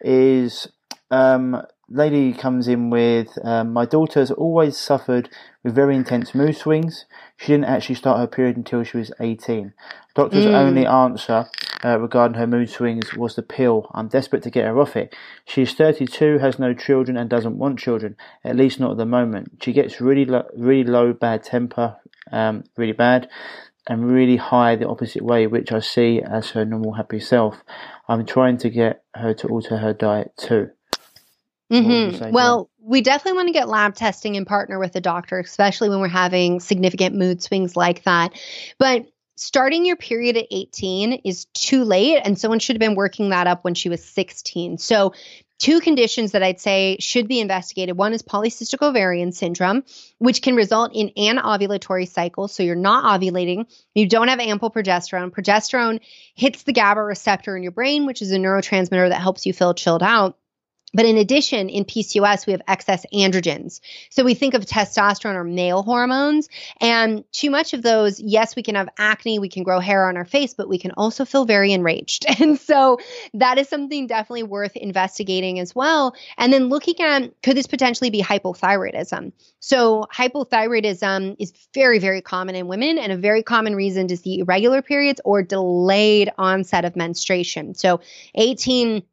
is 0.02 0.68
um, 1.12 1.62
lady 1.90 2.34
comes 2.34 2.68
in 2.68 2.90
with 2.90 3.38
um, 3.44 3.74
my 3.74 3.86
daughter's 3.86 4.32
always 4.32 4.78
suffered 4.78 5.30
with 5.64 5.76
very 5.76 5.96
intense 5.96 6.36
mood 6.36 6.56
swings. 6.58 7.06
She 7.38 7.48
didn't 7.54 7.66
actually 7.66 7.96
start 7.96 8.20
her 8.20 8.28
period 8.28 8.58
until 8.58 8.84
she 8.84 8.98
was 8.98 9.12
18. 9.20 9.74
Doctor's 10.16 10.46
Mm. 10.46 10.54
only 10.56 10.86
answer 10.86 11.48
uh, 11.84 12.00
regarding 12.00 12.38
her 12.38 12.48
mood 12.48 12.70
swings 12.70 13.14
was 13.16 13.36
the 13.36 13.44
pill. 13.44 13.90
I'm 13.94 14.08
desperate 14.10 14.44
to 14.44 14.50
get 14.52 14.66
her 14.66 14.80
off 14.80 14.96
it. 14.98 15.16
She's 15.46 15.74
32, 15.74 16.40
has 16.40 16.60
no 16.60 16.74
children, 16.74 17.18
and 17.18 17.30
doesn't 17.30 17.58
want 17.58 17.80
children, 17.80 18.18
at 18.44 18.56
least 18.56 18.80
not 18.80 18.92
at 18.92 18.98
the 18.98 19.06
moment. 19.06 19.64
She 19.64 19.74
gets 19.74 20.02
really, 20.02 20.26
lo- 20.26 20.48
really 20.56 20.84
low 20.90 21.14
bad 21.14 21.44
temper, 21.44 21.98
um, 22.32 22.66
really 22.78 22.94
bad. 22.94 23.30
And 23.90 24.10
really 24.10 24.38
high 24.38 24.76
the 24.76 24.88
opposite 24.88 25.24
way, 25.24 25.48
which 25.48 25.72
I 25.72 25.80
see 25.80 26.22
as 26.22 26.52
her 26.52 26.64
normal 26.64 26.94
happy 26.94 27.20
self. 27.20 27.62
I'm 28.08 28.26
trying 28.26 28.58
to 28.60 28.70
get 28.70 29.04
her 29.16 29.34
to 29.34 29.48
alter 29.48 29.78
her 29.78 29.94
diet 29.94 30.32
too. 30.38 30.70
Mm-hmm. 31.72 32.32
Well, 32.32 32.70
we 32.82 33.02
definitely 33.02 33.38
want 33.38 33.48
to 33.48 33.54
get 33.54 33.68
lab 33.68 33.96
testing 33.96 34.38
and 34.38 34.48
partner 34.48 34.80
with 34.80 34.96
a 34.96 35.02
doctor, 35.02 35.40
especially 35.40 35.90
when 35.90 36.00
we're 36.00 36.08
having 36.08 36.60
significant 36.60 37.16
mood 37.16 37.44
swings 37.44 37.76
like 37.76 38.04
that. 38.04 38.34
But 38.78 39.06
starting 39.40 39.86
your 39.86 39.96
period 39.96 40.36
at 40.36 40.48
18 40.52 41.22
is 41.24 41.46
too 41.54 41.86
late, 41.86 42.22
and 42.24 42.38
someone 42.38 42.60
should 42.60 42.76
have 42.76 42.82
been 42.82 42.96
working 42.96 43.30
that 43.30 43.48
up 43.48 43.64
when 43.64 43.74
she 43.74 43.88
was 43.88 44.04
16. 44.04 44.78
So 44.78 45.14
two 45.60 45.80
conditions 45.80 46.34
that 46.34 46.44
I'd 46.44 46.60
say 46.60 46.98
should 47.00 47.30
be 47.30 47.40
investigated. 47.40 47.96
One 47.96 48.14
is 48.14 48.22
polycystic 48.22 48.86
ovarian 48.86 49.32
syndrome, 49.32 49.84
which 50.18 50.42
can 50.42 50.56
result 50.56 50.92
in 50.94 51.12
anovulatory 51.18 52.08
cycle. 52.08 52.50
So 52.50 52.64
you're 52.64 52.76
not 52.76 53.20
ovulating, 53.20 53.66
you 53.96 54.10
don't 54.10 54.28
have 54.28 54.40
ample 54.40 54.72
progesterone. 54.72 55.32
Progesterone 55.32 56.02
hits 56.36 56.64
the 56.64 56.74
GABA 56.74 57.02
receptor 57.02 57.56
in 57.56 57.64
your 57.64 57.72
brain, 57.72 58.06
which 58.06 58.22
is 58.22 58.34
a 58.34 58.38
neurotransmitter 58.38 59.10
that 59.10 59.22
helps 59.22 59.46
you 59.46 59.54
feel 59.54 59.74
chilled 59.74 60.04
out. 60.04 60.38
But 60.94 61.06
in 61.06 61.18
addition, 61.18 61.70
in 61.70 61.86
PCOS, 61.86 62.48
we 62.48 62.54
have 62.54 62.62
excess 62.68 63.06
androgens. 63.14 63.80
So 64.10 64.24
we 64.24 64.34
think 64.34 64.54
of 64.54 64.66
testosterone 64.66 65.36
or 65.36 65.44
male 65.44 65.84
hormones, 65.84 66.50
and 66.82 67.24
too 67.32 67.52
much 67.52 67.74
of 67.74 67.82
those, 67.82 68.20
yes, 68.20 68.56
we 68.56 68.64
can 68.64 68.76
have 68.76 68.90
acne, 68.98 69.40
we 69.40 69.50
can 69.50 69.64
grow 69.64 69.80
hair 69.80 70.08
on 70.08 70.18
our 70.18 70.26
face, 70.26 70.54
but 70.54 70.68
we 70.68 70.80
can 70.80 70.92
also 70.92 71.26
feel 71.26 71.46
very 71.46 71.72
enraged. 71.72 72.26
And 72.40 72.58
so 72.58 73.00
that 73.34 73.58
is 73.58 73.68
something 73.68 74.08
definitely 74.08 74.44
worth 74.44 74.76
investigating 74.78 75.60
as 75.60 75.76
well. 75.76 76.16
And 76.38 76.54
then 76.54 76.70
looking 76.70 76.96
at 77.02 77.42
could 77.44 77.58
this 77.58 77.68
potentially 77.68 78.10
be 78.10 78.22
hypothyroidism? 78.22 79.34
So 79.60 80.06
hypothyroidism 80.14 81.36
is 81.38 81.52
very, 81.74 82.00
very 82.00 82.22
common 82.22 82.56
in 82.56 82.68
women, 82.68 82.98
and 82.98 83.12
a 83.12 83.18
very 83.18 83.44
common 83.44 83.76
reason 83.76 84.08
to 84.08 84.18
see 84.18 84.40
irregular 84.40 84.82
periods 84.82 85.20
or 85.26 85.44
delayed 85.44 86.32
onset 86.38 86.86
of 86.86 86.96
menstruation. 86.96 87.76
So 87.76 88.00
18 88.36 89.04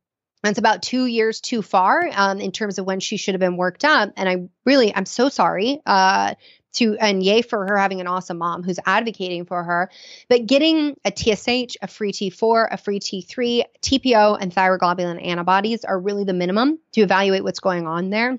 that's 0.43 0.59
about 0.59 0.83
two 0.83 1.07
years 1.07 1.41
too 1.41 1.63
far 1.63 2.09
um, 2.13 2.41
in 2.41 2.53
terms 2.53 2.79
of 2.79 2.87
when 2.87 3.01
she 3.01 3.17
should 3.17 3.35
have 3.35 3.41
been 3.41 3.57
worked 3.57 3.85
up. 3.85 4.13
And 4.17 4.29
I 4.29 4.49
really, 4.65 4.95
I'm 4.95 5.07
so 5.07 5.29
sorry. 5.29 5.81
Uh, 5.85 6.35
to 6.77 6.97
and 6.99 7.23
yay 7.23 7.43
for 7.43 7.67
her 7.67 7.77
having 7.77 8.01
an 8.01 8.07
awesome 8.07 8.39
mom 8.39 8.63
who's 8.63 8.79
advocating 8.87 9.45
for 9.45 9.65
her. 9.65 9.91
But 10.29 10.47
getting 10.47 10.97
a 11.05 11.11
TSH, 11.11 11.77
a 11.83 11.89
free 11.89 12.13
T4, 12.13 12.69
a 12.71 12.77
free 12.77 13.01
T3, 13.01 13.65
TPO, 13.81 14.39
and 14.41 14.53
thyroglobulin 14.53 15.25
antibodies 15.25 15.85
are 15.85 15.99
really 15.99 16.25
the 16.25 16.35
minimum 16.35 16.79
to 16.93 17.01
evaluate 17.01 17.45
what's 17.45 17.61
going 17.61 17.87
on 17.87 18.11
there. 18.11 18.39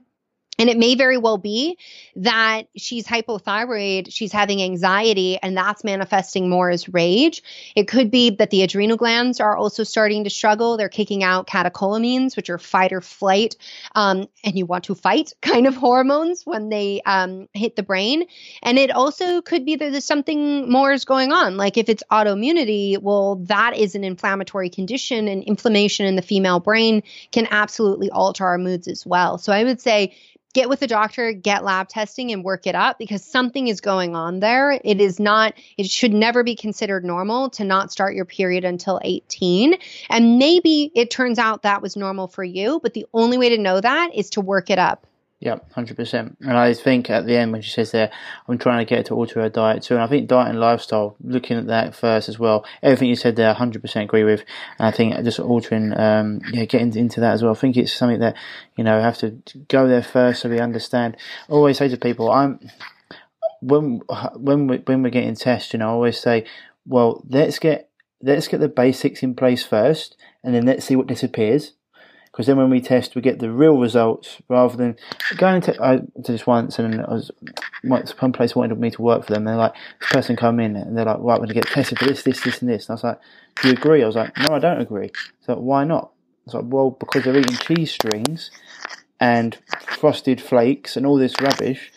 And 0.59 0.69
it 0.69 0.77
may 0.77 0.95
very 0.95 1.17
well 1.17 1.37
be 1.37 1.77
that 2.15 2.63
she's 2.75 3.05
hypothyroid, 3.05 4.07
she's 4.11 4.31
having 4.31 4.61
anxiety, 4.61 5.37
and 5.41 5.55
that's 5.55 5.83
manifesting 5.83 6.49
more 6.49 6.71
as 6.71 6.89
rage. 6.89 7.43
It 7.75 7.87
could 7.87 8.09
be 8.09 8.31
that 8.31 8.49
the 8.49 8.63
adrenal 8.63 8.97
glands 8.97 9.39
are 9.39 9.55
also 9.55 9.83
starting 9.83 10.23
to 10.23 10.29
struggle. 10.29 10.77
They're 10.77 10.89
kicking 10.89 11.23
out 11.23 11.47
catecholamines, 11.47 12.35
which 12.35 12.49
are 12.49 12.57
fight 12.57 12.91
or 12.91 13.01
flight, 13.01 13.55
um, 13.93 14.27
and 14.43 14.57
you 14.57 14.65
want 14.65 14.85
to 14.85 14.95
fight 14.95 15.33
kind 15.41 15.67
of 15.67 15.75
hormones 15.75 16.43
when 16.45 16.69
they 16.69 17.01
um, 17.05 17.47
hit 17.53 17.75
the 17.75 17.83
brain. 17.83 18.25
And 18.63 18.79
it 18.79 18.91
also 18.91 19.41
could 19.41 19.63
be 19.63 19.75
that 19.75 19.91
there's 19.91 20.05
something 20.05 20.69
more 20.69 20.91
is 20.91 21.05
going 21.05 21.31
on. 21.31 21.57
Like 21.57 21.77
if 21.77 21.87
it's 21.87 22.03
autoimmunity, 22.11 22.99
well, 22.99 23.35
that 23.45 23.77
is 23.77 23.93
an 23.93 24.03
inflammatory 24.03 24.69
condition, 24.69 25.27
and 25.27 25.43
inflammation 25.43 26.05
in 26.05 26.15
the 26.15 26.21
female 26.21 26.59
brain 26.59 27.03
can 27.31 27.47
absolutely 27.51 28.09
alter 28.09 28.45
our 28.45 28.57
moods 28.57 28.87
as 28.87 29.05
well. 29.05 29.37
So 29.37 29.53
I 29.53 29.63
would 29.63 29.79
say, 29.79 30.15
get 30.57 30.69
with 30.69 30.79
the 30.79 30.87
doctor, 30.87 31.31
get 31.33 31.63
lab 31.63 31.87
testing 31.87 32.31
and 32.31 32.43
work 32.43 32.65
it 32.65 32.73
up 32.73 32.97
because 32.97 33.23
something 33.23 33.67
is 33.67 33.79
going 33.79 34.15
on 34.15 34.39
there. 34.39 34.81
It 34.83 34.99
is 34.99 35.19
not, 35.19 35.53
it 35.77 35.85
should 35.85 36.13
never 36.13 36.43
be 36.43 36.55
considered 36.55 37.05
normal 37.05 37.51
to 37.51 37.63
not 37.63 37.91
start 37.91 38.15
your 38.15 38.25
period 38.25 38.65
until 38.65 38.99
18. 39.03 39.77
And 40.09 40.37
maybe 40.37 40.91
it 40.95 41.09
turns 41.09 41.39
out 41.39 41.61
that 41.61 41.81
was 41.81 41.95
normal 41.95 42.27
for 42.27 42.43
you, 42.43 42.79
but 42.81 42.93
the 42.93 43.05
only 43.13 43.37
way 43.37 43.49
to 43.49 43.57
know 43.57 43.79
that 43.79 44.15
is 44.15 44.31
to 44.31 44.41
work 44.41 44.69
it 44.69 44.79
up. 44.79 45.06
Yeah, 45.39 45.57
hundred 45.73 45.97
percent. 45.97 46.35
And 46.41 46.57
I 46.57 46.73
think 46.73 47.11
at 47.11 47.27
the 47.27 47.37
end 47.37 47.51
when 47.51 47.61
she 47.61 47.69
says 47.69 47.91
there, 47.91 48.09
I'm 48.47 48.57
trying 48.57 48.79
to 48.79 48.89
get 48.89 48.97
her 48.97 49.03
to 49.03 49.13
alter 49.13 49.41
her 49.41 49.49
diet 49.49 49.83
too. 49.83 49.93
And 49.93 50.01
I 50.01 50.07
think 50.07 50.27
diet 50.27 50.49
and 50.49 50.59
lifestyle, 50.59 51.15
looking 51.21 51.57
at 51.57 51.67
that 51.67 51.95
first 51.95 52.27
as 52.27 52.39
well. 52.39 52.65
Everything 52.81 53.07
you 53.07 53.15
said 53.15 53.35
there, 53.35 53.53
hundred 53.53 53.83
percent 53.83 54.05
agree 54.05 54.23
with. 54.23 54.43
And 54.79 54.87
I 54.87 54.91
think 54.91 55.15
just 55.23 55.39
altering, 55.39 55.95
um, 55.95 56.41
yeah, 56.51 56.65
getting 56.65 56.95
into 56.95 57.19
that 57.19 57.33
as 57.33 57.43
well. 57.43 57.51
I 57.51 57.55
think 57.55 57.77
it's 57.77 57.93
something 57.93 58.19
that 58.19 58.35
you 58.77 58.83
know 58.83 58.99
have 58.99 59.19
to 59.19 59.39
go 59.67 59.87
there 59.87 60.01
first 60.01 60.41
so 60.41 60.49
we 60.49 60.59
understand. 60.59 61.17
I 61.47 61.51
always 61.51 61.77
say 61.77 61.87
to 61.87 61.97
people, 61.97 62.31
I'm 62.31 62.59
when 63.61 64.01
when 64.33 64.65
we 64.65 64.77
when 64.77 65.03
we're 65.03 65.11
getting 65.11 65.35
tests, 65.35 65.71
you 65.71 65.77
know, 65.77 65.89
I 65.89 65.91
always 65.91 66.19
say, 66.19 66.45
well, 66.87 67.23
let's 67.29 67.59
get 67.59 67.91
let's 68.23 68.47
get 68.47 68.59
the 68.59 68.69
basics 68.69 69.21
in 69.21 69.35
place 69.35 69.63
first, 69.63 70.17
and 70.43 70.55
then 70.55 70.65
let's 70.65 70.85
see 70.85 70.95
what 70.95 71.05
disappears 71.05 71.73
because 72.37 72.45
then 72.45 72.57
when 72.57 72.69
we 72.69 72.79
test, 72.79 73.15
we 73.15 73.21
get 73.23 73.39
the 73.39 73.49
real 73.49 73.79
results 73.79 74.39
rather 74.47 74.77
than 74.77 74.95
going 75.37 75.59
to. 75.59 75.83
I 75.83 75.95
did 75.95 76.23
this 76.23 76.45
once, 76.45 76.77
and 76.77 77.01
I 77.01 77.09
was 77.11 77.31
one 77.81 78.31
place 78.31 78.55
wanted 78.55 78.79
me 78.79 78.91
to 78.91 79.01
work 79.01 79.25
for 79.25 79.33
them. 79.33 79.43
They're 79.43 79.55
like, 79.55 79.73
this 79.99 80.09
person 80.11 80.35
come 80.35 80.59
in, 80.59 80.75
and 80.75 80.95
they're 80.95 81.05
like, 81.05 81.17
right, 81.17 81.39
we're 81.39 81.47
to 81.47 81.55
get 81.55 81.65
tested 81.65 81.97
for 81.97 82.05
this, 82.05 82.21
this, 82.21 82.39
this, 82.41 82.61
and 82.61 82.69
this. 82.69 82.87
And 82.87 82.91
I 82.91 82.93
was 82.93 83.03
like, 83.03 83.19
do 83.59 83.69
you 83.69 83.73
agree? 83.73 84.03
I 84.03 84.05
was 84.05 84.15
like, 84.15 84.37
no, 84.37 84.53
I 84.53 84.59
don't 84.59 84.79
agree. 84.79 85.09
So 85.47 85.55
why 85.55 85.83
not? 85.83 86.11
I 86.11 86.41
was 86.45 86.53
like, 86.53 86.65
well, 86.67 86.91
because 86.91 87.23
they're 87.23 87.39
eating 87.39 87.57
cheese 87.57 87.91
strings 87.91 88.51
and 89.19 89.57
frosted 89.87 90.39
flakes 90.39 90.95
and 90.95 91.07
all 91.07 91.17
this 91.17 91.33
rubbish 91.41 91.91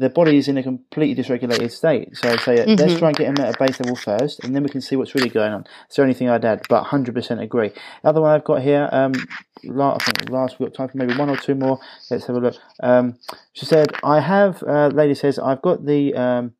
their 0.00 0.08
body 0.08 0.38
is 0.38 0.48
in 0.48 0.56
a 0.56 0.62
completely 0.62 1.22
dysregulated 1.22 1.70
state. 1.70 2.16
So 2.16 2.30
I'd 2.30 2.40
say 2.40 2.56
mm-hmm. 2.56 2.74
let's 2.74 2.98
try 2.98 3.08
and 3.08 3.16
get 3.16 3.34
them 3.34 3.44
at 3.44 3.54
a 3.54 3.58
base 3.58 3.78
level 3.80 3.94
first, 3.94 4.42
and 4.42 4.56
then 4.56 4.62
we 4.62 4.70
can 4.70 4.80
see 4.80 4.96
what's 4.96 5.14
really 5.14 5.28
going 5.28 5.52
on. 5.52 5.66
It's 5.86 5.96
the 5.96 6.02
only 6.02 6.14
thing 6.14 6.30
I'd 6.30 6.42
add? 6.42 6.62
But 6.70 6.84
100% 6.86 7.42
agree. 7.42 7.68
The 7.68 8.08
other 8.08 8.22
one 8.22 8.30
I've 8.30 8.44
got 8.44 8.62
here, 8.62 8.88
um, 8.92 9.12
last, 9.62 10.08
I 10.08 10.12
think 10.12 10.30
last 10.30 10.58
we've 10.58 10.70
got 10.70 10.74
time 10.74 10.88
for 10.88 10.96
maybe 10.96 11.14
one 11.18 11.28
or 11.28 11.36
two 11.36 11.54
more. 11.54 11.78
Let's 12.10 12.26
have 12.26 12.36
a 12.36 12.40
look. 12.40 12.54
Um, 12.82 13.18
she 13.52 13.66
said, 13.66 13.92
I 14.02 14.20
have, 14.20 14.62
uh, 14.62 14.88
lady 14.88 15.14
says, 15.14 15.38
I've 15.38 15.60
got 15.60 15.84
the 15.84 16.14
um, 16.14 16.54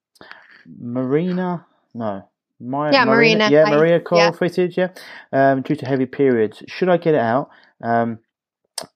Mirena, 0.69 1.65
no. 1.95 2.29
My, 2.61 2.91
yeah, 2.91 3.07
Mirena. 3.07 3.49
Mirena 3.49 3.51
yeah, 3.51 3.65
Maria 3.71 4.01
coil 4.01 4.19
yeah. 4.19 4.31
fitted, 4.33 4.77
yeah, 4.77 4.89
um, 5.33 5.63
due 5.63 5.77
to 5.77 5.87
heavy 5.87 6.05
periods. 6.05 6.63
Should 6.69 6.91
I 6.91 6.99
get 6.99 7.15
it 7.15 7.21
out? 7.21 7.49
Um, 7.83 8.19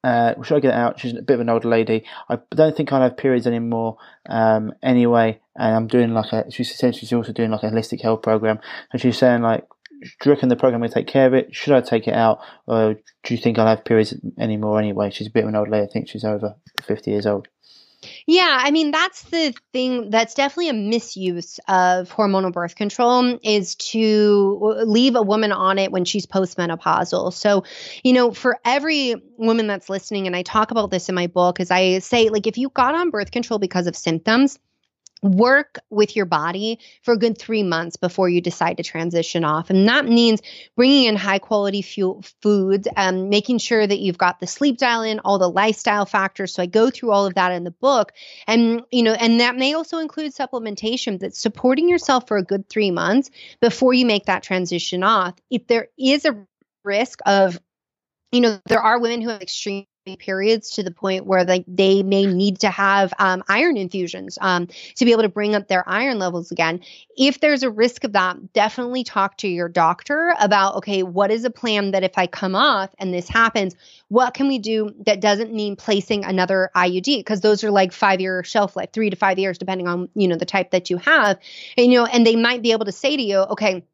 uh, 0.03 0.35
should 0.43 0.57
I 0.57 0.61
get 0.61 0.75
it 0.75 0.79
out? 0.79 1.01
She's 1.01 1.17
a 1.17 1.23
bit 1.23 1.35
of 1.35 1.41
an 1.41 1.49
older 1.49 1.69
lady. 1.69 2.05
I 2.29 2.39
don't 2.51 2.77
think 2.77 2.93
I'll 2.93 3.03
have 3.03 3.17
periods 3.17 3.47
anymore 3.47 3.99
um, 4.29 4.73
anyway. 4.83 5.41
And 5.57 5.75
I'm 5.75 5.87
doing 5.87 6.15
like 6.15 6.33
a, 6.33 6.51
she's 6.51 6.71
essentially 6.71 7.01
she's 7.01 7.13
also 7.13 7.33
doing 7.33 7.51
like 7.51 7.63
a 7.63 7.71
holistic 7.71 8.03
health 8.03 8.23
program. 8.23 8.59
And 8.93 9.01
she's 9.01 9.19
saying 9.19 9.43
like, 9.43 9.67
do 10.01 10.09
you 10.25 10.33
reckon 10.33 10.49
the 10.49 10.57
program 10.57 10.81
will 10.81 10.89
take 10.89 11.07
care 11.07 11.27
of 11.27 11.35
it? 11.35 11.55
Should 11.55 11.75
I 11.75 11.81
take 11.81 12.09
it 12.09 12.15
out? 12.15 12.41
Or 12.67 12.95
do 12.95 13.35
you 13.35 13.39
think 13.39 13.59
I'll 13.59 13.67
have 13.67 13.85
periods 13.85 14.15
anymore 14.39 14.79
anyway? 14.79 15.11
She's 15.11 15.29
a 15.29 15.31
bit 15.31 15.45
of 15.45 15.49
an 15.49 15.57
old 15.57 15.69
lady. 15.69 15.87
I 15.87 15.93
think 15.93 16.09
she's 16.09 16.25
over 16.25 16.57
50 16.83 17.11
years 17.11 17.27
old. 17.27 17.49
Yeah, 18.27 18.59
I 18.61 18.71
mean 18.71 18.91
that's 18.91 19.23
the 19.25 19.55
thing 19.73 20.11
that's 20.11 20.35
definitely 20.35 20.69
a 20.69 20.73
misuse 20.73 21.59
of 21.69 22.11
hormonal 22.11 22.53
birth 22.53 22.77
control 22.77 23.39
is 23.43 23.75
to 23.77 24.77
leave 24.85 25.15
a 25.15 25.23
woman 25.23 25.53
on 25.53 25.79
it 25.79 25.93
when 25.93 26.05
she's 26.05 26.27
postmenopausal. 26.27 27.33
So, 27.33 27.65
you 28.03 28.13
know, 28.13 28.33
for 28.33 28.59
every 28.65 29.17
woman 29.37 29.67
that's 29.67 29.89
listening 29.89 30.27
and 30.27 30.35
I 30.37 30.43
talk 30.43 30.71
about 30.71 30.91
this 30.91 31.09
in 31.09 31.15
my 31.15 31.27
book 31.27 31.61
is 31.61 31.71
I 31.71 31.99
say 31.99 32.29
like 32.29 32.47
if 32.47 32.59
you 32.59 32.69
got 32.71 32.95
on 32.95 33.11
birth 33.11 33.31
control 33.31 33.59
because 33.59 33.87
of 33.87 33.97
symptoms, 33.97 34.59
work 35.25 35.79
with 35.89 36.15
your 36.15 36.27
body 36.27 36.79
for 37.03 37.15
a 37.15 37.19
good 37.19 37.39
three 37.39 37.63
months 37.63 37.97
before 37.97 38.29
you 38.29 38.43
decide 38.43 38.77
to 38.77 38.83
transition 38.83 39.43
off. 39.43 39.71
And 39.71 39.89
that 39.89 40.05
means 40.05 40.43
bringing 40.77 41.05
in 41.05 41.17
high 41.17 41.39
quality 41.39 41.81
fuel, 41.81 42.23
foods 42.43 42.87
and 42.95 43.31
making 43.31 43.59
sure 43.59 43.87
that 43.87 44.01
you've 44.01 44.19
got 44.19 44.39
the 44.39 44.47
sleep 44.47 44.77
dial 44.77 45.03
in, 45.03 45.21
all 45.21 45.39
the 45.39 45.49
lifestyle 45.49 46.05
factors. 46.05 46.53
So 46.53 46.63
I 46.63 46.67
go 46.67 46.91
through 46.91 47.13
all 47.13 47.25
of 47.25 47.35
that 47.35 47.53
in 47.53 47.65
the 47.65 47.71
book. 47.71 48.13
And, 48.47 48.83
you 48.91 49.03
know, 49.03 49.15
and 49.15 49.41
that 49.41 49.57
may 49.57 49.73
also 49.73 49.99
include 49.99 50.35
supplementation 50.35 51.19
that's 51.19 51.41
supporting 51.41 51.89
yourself 51.89 52.29
for 52.29 52.37
a 52.37 52.43
good 52.43 52.69
three 52.69 52.91
months 52.91 53.31
before 53.61 53.95
you 53.95 54.05
make 54.05 54.27
that 54.27 54.43
transition 54.43 55.03
off. 55.03 55.35
If 55.51 55.67
there 55.67 55.89
is 55.99 56.27
a 56.27 56.47
risk 56.85 57.21
of 57.25 57.59
you 58.31 58.41
know, 58.41 58.59
there 58.67 58.81
are 58.81 58.99
women 58.99 59.23
who 59.23 59.29
have 59.29 59.43
extreme 59.43 59.87
periods 60.19 60.71
to 60.71 60.83
the 60.83 60.91
point 60.91 61.25
where 61.25 61.45
they, 61.45 61.65
they 61.67 62.03
may 62.03 62.27
need 62.27 62.61
to 62.61 62.69
have 62.69 63.15
um, 63.19 63.43
iron 63.49 63.79
infusions 63.79 64.37
um, 64.43 64.69
to 64.97 65.05
be 65.07 65.13
able 65.13 65.23
to 65.23 65.31
bring 65.31 65.55
up 65.55 65.67
their 65.69 65.89
iron 65.89 66.19
levels 66.19 66.53
again. 66.53 66.81
If 67.17 67.41
there's 67.41 67.63
a 67.63 67.71
risk 67.71 68.05
of 68.05 68.13
that, 68.13 68.53
definitely 68.53 69.03
talk 69.03 69.39
to 69.39 69.49
your 69.49 69.69
doctor 69.69 70.35
about 70.39 70.75
okay, 70.77 71.03
what 71.03 71.31
is 71.31 71.45
a 71.45 71.51
plan 71.51 71.93
that 71.93 72.05
if 72.05 72.19
I 72.19 72.27
come 72.27 72.55
off 72.55 72.91
and 72.99 73.15
this 73.15 73.29
happens, 73.29 73.75
what 74.09 74.35
can 74.35 74.47
we 74.47 74.59
do 74.59 74.95
that 75.07 75.21
doesn't 75.21 75.55
mean 75.55 75.75
placing 75.75 76.25
another 76.25 76.71
IUD? 76.77 77.21
Because 77.21 77.41
those 77.41 77.65
are 77.65 77.71
like 77.71 77.93
five 77.93 78.21
year 78.21 78.45
shelf 78.45 78.77
life, 78.77 78.91
three 78.93 79.09
to 79.09 79.17
five 79.17 79.39
years, 79.39 79.57
depending 79.57 79.89
on 79.89 80.11
you 80.15 80.29
know 80.29 80.37
the 80.37 80.45
type 80.45 80.71
that 80.73 80.91
you 80.91 80.99
have. 80.99 81.39
And, 81.79 81.91
you 81.91 81.99
know, 81.99 82.05
and 82.05 82.27
they 82.27 82.37
might 82.37 82.61
be 82.61 82.73
able 82.73 82.85
to 82.85 82.93
say 82.93 83.17
to 83.17 83.23
you, 83.23 83.39
okay 83.39 83.85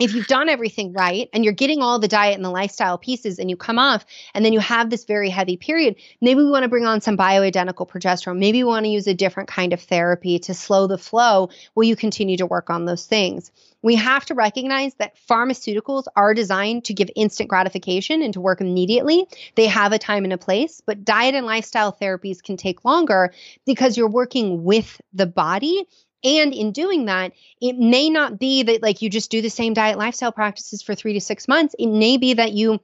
if 0.00 0.14
you've 0.14 0.26
done 0.26 0.48
everything 0.48 0.92
right 0.92 1.28
and 1.32 1.44
you're 1.44 1.52
getting 1.52 1.80
all 1.80 1.98
the 1.98 2.08
diet 2.08 2.34
and 2.34 2.44
the 2.44 2.50
lifestyle 2.50 2.98
pieces 2.98 3.38
and 3.38 3.48
you 3.48 3.56
come 3.56 3.78
off 3.78 4.04
and 4.34 4.44
then 4.44 4.52
you 4.52 4.60
have 4.60 4.90
this 4.90 5.04
very 5.04 5.30
heavy 5.30 5.56
period, 5.56 5.96
maybe 6.20 6.42
we 6.42 6.50
want 6.50 6.64
to 6.64 6.68
bring 6.68 6.84
on 6.84 7.00
some 7.00 7.16
bioidentical 7.16 7.88
progesterone. 7.88 8.38
Maybe 8.38 8.64
we 8.64 8.68
want 8.68 8.86
to 8.86 8.90
use 8.90 9.06
a 9.06 9.14
different 9.14 9.48
kind 9.48 9.72
of 9.72 9.80
therapy 9.80 10.40
to 10.40 10.54
slow 10.54 10.86
the 10.86 10.98
flow 10.98 11.50
while 11.74 11.84
you 11.84 11.94
continue 11.94 12.36
to 12.38 12.46
work 12.46 12.70
on 12.70 12.84
those 12.84 13.06
things. 13.06 13.52
We 13.82 13.96
have 13.96 14.24
to 14.26 14.34
recognize 14.34 14.94
that 14.94 15.14
pharmaceuticals 15.28 16.04
are 16.16 16.32
designed 16.32 16.86
to 16.86 16.94
give 16.94 17.10
instant 17.14 17.50
gratification 17.50 18.22
and 18.22 18.32
to 18.32 18.40
work 18.40 18.62
immediately. 18.62 19.26
They 19.54 19.66
have 19.66 19.92
a 19.92 19.98
time 19.98 20.24
and 20.24 20.32
a 20.32 20.38
place, 20.38 20.82
but 20.84 21.04
diet 21.04 21.34
and 21.34 21.44
lifestyle 21.44 21.92
therapies 21.92 22.42
can 22.42 22.56
take 22.56 22.84
longer 22.84 23.32
because 23.66 23.96
you're 23.96 24.08
working 24.08 24.64
with 24.64 25.00
the 25.12 25.26
body 25.26 25.86
and 26.24 26.54
in 26.54 26.72
doing 26.72 27.04
that, 27.04 27.32
it 27.60 27.76
may 27.76 28.10
not 28.10 28.38
be 28.38 28.62
that 28.64 28.82
like 28.82 29.02
you 29.02 29.10
just 29.10 29.30
do 29.30 29.42
the 29.42 29.50
same 29.50 29.74
diet 29.74 29.98
lifestyle 29.98 30.32
practices 30.32 30.82
for 30.82 30.94
three 30.94 31.12
to 31.12 31.20
six 31.20 31.46
months. 31.46 31.74
It 31.78 31.88
may 31.88 32.16
be 32.16 32.34
that 32.34 32.52
you 32.52 32.80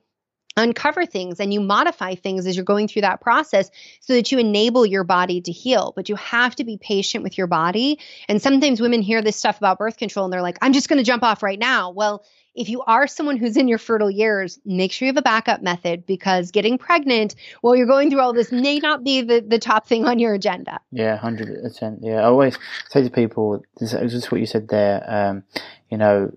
uncover 0.56 1.06
things 1.06 1.40
and 1.40 1.54
you 1.54 1.60
modify 1.60 2.14
things 2.14 2.46
as 2.46 2.56
you're 2.56 2.64
going 2.64 2.88
through 2.88 3.02
that 3.02 3.20
process 3.20 3.70
so 4.00 4.14
that 4.14 4.32
you 4.32 4.38
enable 4.38 4.84
your 4.84 5.04
body 5.04 5.40
to 5.40 5.52
heal. 5.52 5.92
But 5.94 6.08
you 6.08 6.16
have 6.16 6.56
to 6.56 6.64
be 6.64 6.76
patient 6.76 7.22
with 7.24 7.38
your 7.38 7.46
body. 7.46 7.98
And 8.28 8.42
sometimes 8.42 8.80
women 8.80 9.02
hear 9.02 9.22
this 9.22 9.36
stuff 9.36 9.58
about 9.58 9.78
birth 9.78 9.96
control 9.96 10.24
and 10.24 10.32
they're 10.32 10.42
like, 10.42 10.58
I'm 10.60 10.72
just 10.72 10.88
going 10.88 10.98
to 10.98 11.04
jump 11.04 11.22
off 11.22 11.42
right 11.42 11.58
now. 11.58 11.90
Well, 11.90 12.24
if 12.54 12.68
you 12.68 12.82
are 12.82 13.06
someone 13.06 13.36
who's 13.36 13.56
in 13.56 13.68
your 13.68 13.78
fertile 13.78 14.10
years, 14.10 14.58
make 14.64 14.90
sure 14.92 15.06
you 15.06 15.10
have 15.10 15.16
a 15.16 15.22
backup 15.22 15.62
method 15.62 16.04
because 16.04 16.50
getting 16.50 16.78
pregnant 16.78 17.36
while 17.60 17.76
you're 17.76 17.86
going 17.86 18.10
through 18.10 18.20
all 18.20 18.32
this 18.32 18.50
may 18.50 18.78
not 18.78 19.04
be 19.04 19.22
the, 19.22 19.40
the 19.40 19.58
top 19.58 19.86
thing 19.86 20.04
on 20.04 20.18
your 20.18 20.34
agenda. 20.34 20.80
Yeah, 20.90 21.16
100%. 21.18 21.98
Yeah, 22.00 22.20
I 22.20 22.24
always 22.24 22.58
say 22.88 23.04
to 23.04 23.10
people, 23.10 23.62
this 23.78 23.92
is 23.92 24.30
what 24.32 24.40
you 24.40 24.46
said 24.46 24.68
there, 24.68 25.04
um, 25.06 25.44
you 25.90 25.96
know, 25.96 26.32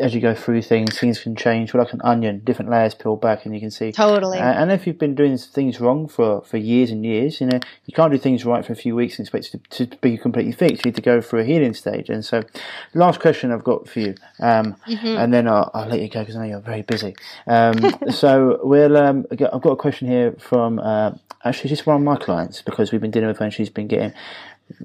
as 0.00 0.14
you 0.14 0.20
go 0.20 0.34
through 0.34 0.62
things, 0.62 0.98
things 0.98 1.20
can 1.20 1.34
change. 1.34 1.72
We're 1.72 1.80
like 1.80 1.92
an 1.92 2.00
onion, 2.04 2.40
different 2.44 2.70
layers 2.70 2.94
peel 2.94 3.16
back, 3.16 3.44
and 3.44 3.54
you 3.54 3.60
can 3.60 3.70
see 3.70 3.92
totally. 3.92 4.38
Uh, 4.38 4.52
and 4.52 4.70
if 4.70 4.86
you've 4.86 4.98
been 4.98 5.14
doing 5.14 5.36
things 5.38 5.80
wrong 5.80 6.08
for, 6.08 6.42
for 6.42 6.56
years 6.56 6.90
and 6.90 7.04
years, 7.04 7.40
you 7.40 7.46
know 7.46 7.60
you 7.86 7.94
can't 7.94 8.12
do 8.12 8.18
things 8.18 8.44
right 8.44 8.64
for 8.64 8.72
a 8.72 8.76
few 8.76 8.94
weeks 8.94 9.18
and 9.18 9.26
expect 9.26 9.52
to, 9.70 9.86
to 9.86 9.96
be 9.98 10.18
completely 10.18 10.52
fixed. 10.52 10.84
You 10.84 10.90
need 10.90 10.96
to 10.96 11.02
go 11.02 11.20
through 11.20 11.40
a 11.40 11.44
healing 11.44 11.74
stage. 11.74 12.08
And 12.08 12.24
so, 12.24 12.42
last 12.94 13.20
question 13.20 13.50
I've 13.50 13.64
got 13.64 13.88
for 13.88 14.00
you, 14.00 14.14
um, 14.40 14.76
mm-hmm. 14.86 15.06
and 15.06 15.32
then 15.32 15.48
I'll, 15.48 15.70
I'll, 15.74 15.88
let 15.88 16.00
you 16.00 16.08
go 16.08 16.20
because 16.20 16.36
I 16.36 16.40
know 16.40 16.50
you're 16.50 16.60
very 16.60 16.82
busy. 16.82 17.14
Um, 17.46 17.78
so 18.10 18.60
we'll. 18.62 18.96
Um, 18.96 19.26
I've 19.30 19.38
got 19.38 19.70
a 19.70 19.76
question 19.76 20.08
here 20.08 20.32
from 20.38 20.78
uh, 20.78 21.12
actually 21.44 21.70
just 21.70 21.86
one 21.86 21.96
of 21.96 22.02
my 22.02 22.16
clients 22.16 22.62
because 22.62 22.92
we've 22.92 23.00
been 23.00 23.10
dealing 23.10 23.28
with 23.28 23.38
her 23.38 23.44
and 23.44 23.54
she's 23.54 23.70
been 23.70 23.88
getting 23.88 24.12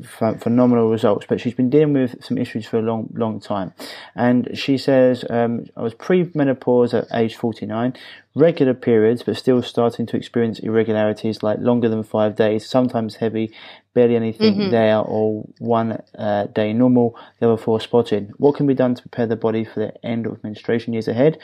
phenomenal 0.04 0.90
results. 0.90 1.26
But 1.28 1.42
she's 1.42 1.54
been 1.54 1.70
dealing 1.70 1.94
with 1.94 2.24
some 2.24 2.38
issues 2.38 2.66
for 2.66 2.78
a 2.78 2.82
long, 2.82 3.10
long 3.14 3.40
time. 3.40 3.74
And 4.16 4.58
she 4.58 4.78
says, 4.78 5.26
um, 5.30 5.66
I 5.76 5.82
was 5.82 5.94
pre-menopause 5.94 6.94
at 6.94 7.08
age 7.14 7.36
49, 7.36 7.94
regular 8.36 8.74
periods, 8.74 9.24
but 9.24 9.38
still 9.38 9.62
starting 9.62 10.06
to 10.08 10.18
experience 10.18 10.60
irregularities 10.60 11.44
like 11.44 11.60
longer 11.60 11.90
than 11.90 12.04
five 12.04 12.36
days, 12.36 12.68
sometimes 12.68 13.16
heavy, 13.16 13.52
barely 13.94 14.16
anything 14.16 14.56
mm-hmm. 14.56 14.72
there, 14.72 15.00
or 15.00 15.46
one 15.60 16.02
uh, 16.18 16.46
day 16.48 16.74
normal, 16.74 17.18
the 17.40 17.48
other 17.48 17.62
four 17.62 17.80
spotted. 17.80 18.32
What 18.38 18.56
can 18.56 18.68
be 18.68 18.74
done 18.74 18.96
to 18.96 19.02
prepare 19.02 19.28
the 19.28 19.36
body 19.36 19.64
for 19.64 19.80
the 19.80 20.06
end 20.06 20.26
of 20.26 20.44
menstruation 20.44 20.94
years 20.94 21.08
ahead? 21.08 21.38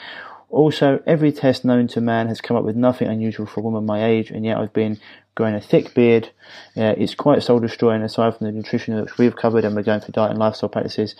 Also, 0.50 1.00
every 1.06 1.30
test 1.30 1.64
known 1.64 1.86
to 1.86 2.00
man 2.00 2.26
has 2.26 2.40
come 2.40 2.56
up 2.56 2.64
with 2.64 2.74
nothing 2.74 3.06
unusual 3.06 3.46
for 3.46 3.60
a 3.60 3.62
woman 3.62 3.86
my 3.86 4.04
age, 4.04 4.32
and 4.32 4.44
yet 4.44 4.58
I've 4.58 4.72
been 4.72 4.98
growing 5.40 5.54
a 5.54 5.60
thick 5.60 5.94
beard. 5.94 6.28
Uh, 6.76 6.94
it's 6.98 7.14
quite 7.14 7.42
soul 7.42 7.60
destroying 7.60 8.02
aside 8.02 8.36
from 8.36 8.46
the 8.46 8.52
nutrition 8.52 9.00
which 9.00 9.16
we've 9.16 9.34
covered 9.34 9.64
and 9.64 9.74
we're 9.74 9.82
going 9.82 9.98
through 9.98 10.12
diet 10.12 10.32
and 10.32 10.38
lifestyle 10.38 10.68
practices. 10.68 11.16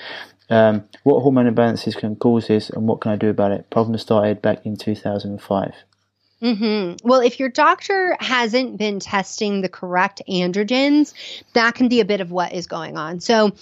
Um, 0.51 0.85
what 1.05 1.21
hormone 1.21 1.53
imbalances 1.53 1.97
can 1.97 2.17
cause 2.17 2.47
this 2.47 2.69
and 2.69 2.87
what 2.87 3.01
can 3.01 3.13
I 3.13 3.17
do 3.17 3.31
about 3.31 3.53
it? 3.53 3.71
Problem 3.71 3.97
started 3.97 4.43
back 4.43 4.67
in 4.67 4.77
2005. 4.77 5.73
Mm-hmm. 6.43 7.09
Well, 7.09 7.21
if 7.21 7.41
your 7.41 7.49
doctor 7.49 8.15
hasn't 8.21 8.77
been 8.77 9.01
testing 9.01 9.63
the 9.63 9.71
correct 9.71 10.21
androgens, 10.29 11.15
that 11.55 11.75
can 11.75 11.89
be 11.89 12.01
a 12.01 12.05
bit 12.05 12.21
of 12.21 12.31
what 12.31 12.53
is 12.53 12.67
going 12.67 12.99
on. 12.99 13.21
So, 13.21 13.53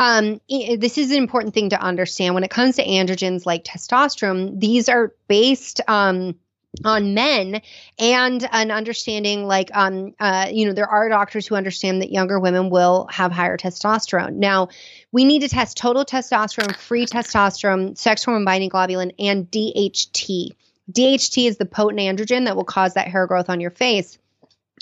um, 0.00 0.40
this 0.48 0.98
is 0.98 1.10
an 1.12 1.18
important 1.18 1.54
thing 1.54 1.70
to 1.70 1.80
understand 1.80 2.34
when 2.34 2.44
it 2.44 2.50
comes 2.50 2.76
to 2.76 2.84
androgens 2.84 3.46
like 3.46 3.64
testosterone. 3.64 4.58
These 4.58 4.88
are 4.88 5.12
based 5.28 5.80
um, 5.88 6.36
on 6.84 7.14
men 7.14 7.60
and 7.98 8.48
an 8.52 8.70
understanding 8.70 9.46
like 9.46 9.70
um 9.74 10.14
uh 10.20 10.48
you 10.50 10.66
know 10.66 10.72
there 10.72 10.88
are 10.88 11.08
doctors 11.08 11.46
who 11.46 11.54
understand 11.54 12.02
that 12.02 12.12
younger 12.12 12.38
women 12.38 12.70
will 12.70 13.08
have 13.10 13.32
higher 13.32 13.56
testosterone. 13.56 14.34
Now 14.34 14.68
we 15.10 15.24
need 15.24 15.40
to 15.40 15.48
test 15.48 15.76
total 15.76 16.04
testosterone 16.04 16.76
free 16.76 17.06
testosterone 17.06 17.96
sex 17.96 18.24
hormone 18.24 18.44
binding 18.44 18.70
globulin 18.70 19.12
and 19.18 19.50
DHT 19.50 20.50
DHT 20.92 21.46
is 21.46 21.56
the 21.56 21.66
potent 21.66 22.00
androgen 22.00 22.44
that 22.44 22.56
will 22.56 22.64
cause 22.64 22.94
that 22.94 23.08
hair 23.08 23.26
growth 23.26 23.50
on 23.50 23.60
your 23.60 23.70
face. 23.70 24.18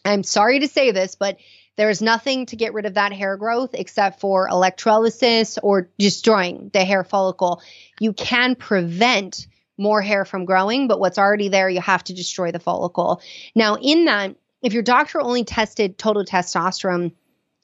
I'm 0.05 0.23
sorry 0.23 0.61
to 0.61 0.69
say 0.69 0.91
this 0.91 1.15
but 1.15 1.39
there's 1.77 2.03
nothing 2.03 2.47
to 2.47 2.57
get 2.57 2.73
rid 2.73 2.87
of 2.87 2.95
that 2.95 3.13
hair 3.13 3.37
growth 3.37 3.71
except 3.75 4.21
for 4.21 4.49
electrolysis 4.49 5.59
or 5.63 5.91
destroying 5.99 6.71
the 6.73 6.85
hair 6.85 7.05
follicle. 7.05 7.63
You 8.01 8.13
can 8.13 8.55
prevent 8.55 9.47
more 9.79 10.03
hair 10.03 10.25
from 10.25 10.45
growing, 10.45 10.89
but 10.89 11.01
what's 11.01 11.19
already 11.19 11.49
there, 11.49 11.69
you 11.69 11.81
have 11.81 12.05
to 12.05 12.15
destroy 12.15 12.53
the 12.53 12.59
follicle. 12.59 13.21
Now, 13.55 13.77
in 13.77 14.07
that, 14.07 14.37
if 14.63 14.73
your 14.73 14.83
doctor 14.83 15.21
only 15.21 15.45
tested 15.45 15.99
total 15.99 16.25
testosterone, 16.25 17.13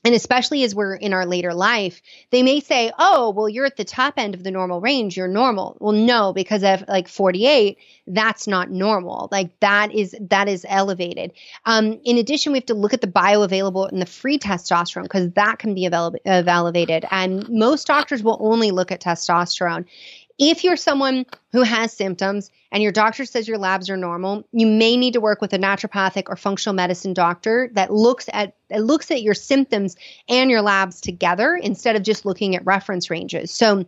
and 0.04 0.14
especially 0.14 0.64
as 0.64 0.74
we're 0.74 0.94
in 0.94 1.12
our 1.12 1.26
later 1.26 1.54
life, 1.54 2.02
they 2.30 2.42
may 2.42 2.60
say, 2.60 2.90
"Oh, 2.98 3.30
well, 3.30 3.48
you're 3.48 3.66
at 3.66 3.76
the 3.76 3.84
top 3.84 4.14
end 4.16 4.34
of 4.34 4.42
the 4.42 4.50
normal 4.50 4.80
range. 4.80 5.16
You're 5.16 5.28
normal." 5.28 5.76
Well, 5.78 5.92
no, 5.92 6.32
because 6.32 6.64
at 6.64 6.88
like 6.88 7.06
48, 7.06 7.78
that's 8.06 8.48
not 8.48 8.70
normal. 8.70 9.28
Like 9.30 9.58
that 9.60 9.92
is 9.92 10.16
that 10.30 10.48
is 10.48 10.66
elevated. 10.68 11.32
Um, 11.64 12.00
in 12.04 12.18
addition, 12.18 12.52
we 12.52 12.58
have 12.58 12.66
to 12.66 12.74
look 12.74 12.94
at 12.94 13.00
the 13.00 13.06
bioavailable 13.06 13.90
and 13.90 14.02
the 14.02 14.06
free 14.06 14.38
testosterone 14.38 15.04
because 15.04 15.30
that 15.32 15.60
can 15.60 15.74
be 15.74 15.86
avail- 15.86 16.16
elevated. 16.24 17.04
And 17.10 17.48
most 17.48 17.86
doctors 17.86 18.24
will 18.24 18.38
only 18.40 18.72
look 18.72 18.90
at 18.90 19.00
testosterone. 19.00 19.84
If 20.38 20.64
you're 20.64 20.76
someone 20.76 21.26
who 21.52 21.62
has 21.62 21.92
symptoms 21.92 22.50
and 22.70 22.82
your 22.82 22.92
doctor 22.92 23.24
says 23.24 23.46
your 23.46 23.58
labs 23.58 23.90
are 23.90 23.96
normal, 23.96 24.44
you 24.52 24.66
may 24.66 24.96
need 24.96 25.12
to 25.12 25.20
work 25.20 25.40
with 25.40 25.52
a 25.52 25.58
naturopathic 25.58 26.24
or 26.28 26.36
functional 26.36 26.74
medicine 26.74 27.14
doctor 27.14 27.70
that 27.74 27.92
looks 27.92 28.28
at 28.32 28.54
that 28.68 28.82
looks 28.82 29.10
at 29.10 29.22
your 29.22 29.34
symptoms 29.34 29.96
and 30.28 30.50
your 30.50 30.62
labs 30.62 31.00
together 31.00 31.54
instead 31.54 31.96
of 31.96 32.02
just 32.02 32.24
looking 32.24 32.56
at 32.56 32.64
reference 32.64 33.10
ranges. 33.10 33.50
So 33.50 33.84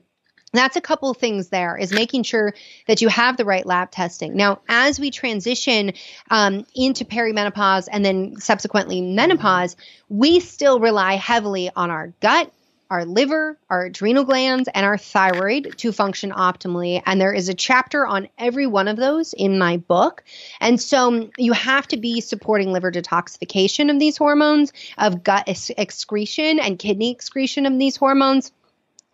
that's 0.54 0.76
a 0.76 0.80
couple 0.80 1.10
of 1.10 1.16
things 1.16 1.48
there 1.48 1.76
is 1.76 1.92
making 1.92 2.22
sure 2.22 2.54
that 2.86 3.02
you 3.02 3.08
have 3.08 3.36
the 3.36 3.44
right 3.44 3.66
lab 3.66 3.90
testing. 3.90 4.36
Now, 4.36 4.60
as 4.68 5.00
we 5.00 5.10
transition 5.10 5.92
um, 6.30 6.64
into 6.74 7.04
perimenopause 7.04 7.88
and 7.90 8.04
then 8.04 8.36
subsequently 8.38 9.00
menopause, 9.00 9.76
we 10.08 10.40
still 10.40 10.78
rely 10.78 11.16
heavily 11.16 11.70
on 11.74 11.90
our 11.90 12.12
gut 12.20 12.52
our 12.90 13.04
liver, 13.04 13.58
our 13.70 13.86
adrenal 13.86 14.24
glands, 14.24 14.68
and 14.72 14.84
our 14.84 14.98
thyroid 14.98 15.74
to 15.78 15.92
function 15.92 16.30
optimally. 16.30 17.02
And 17.04 17.20
there 17.20 17.32
is 17.32 17.48
a 17.48 17.54
chapter 17.54 18.06
on 18.06 18.28
every 18.38 18.66
one 18.66 18.88
of 18.88 18.96
those 18.96 19.32
in 19.32 19.58
my 19.58 19.78
book. 19.78 20.24
And 20.60 20.80
so 20.80 21.30
you 21.36 21.52
have 21.52 21.88
to 21.88 21.96
be 21.96 22.20
supporting 22.20 22.72
liver 22.72 22.92
detoxification 22.92 23.90
of 23.90 23.98
these 23.98 24.16
hormones, 24.16 24.72
of 24.98 25.24
gut 25.24 25.48
excretion 25.76 26.60
and 26.60 26.78
kidney 26.78 27.10
excretion 27.10 27.66
of 27.66 27.78
these 27.78 27.96
hormones 27.96 28.52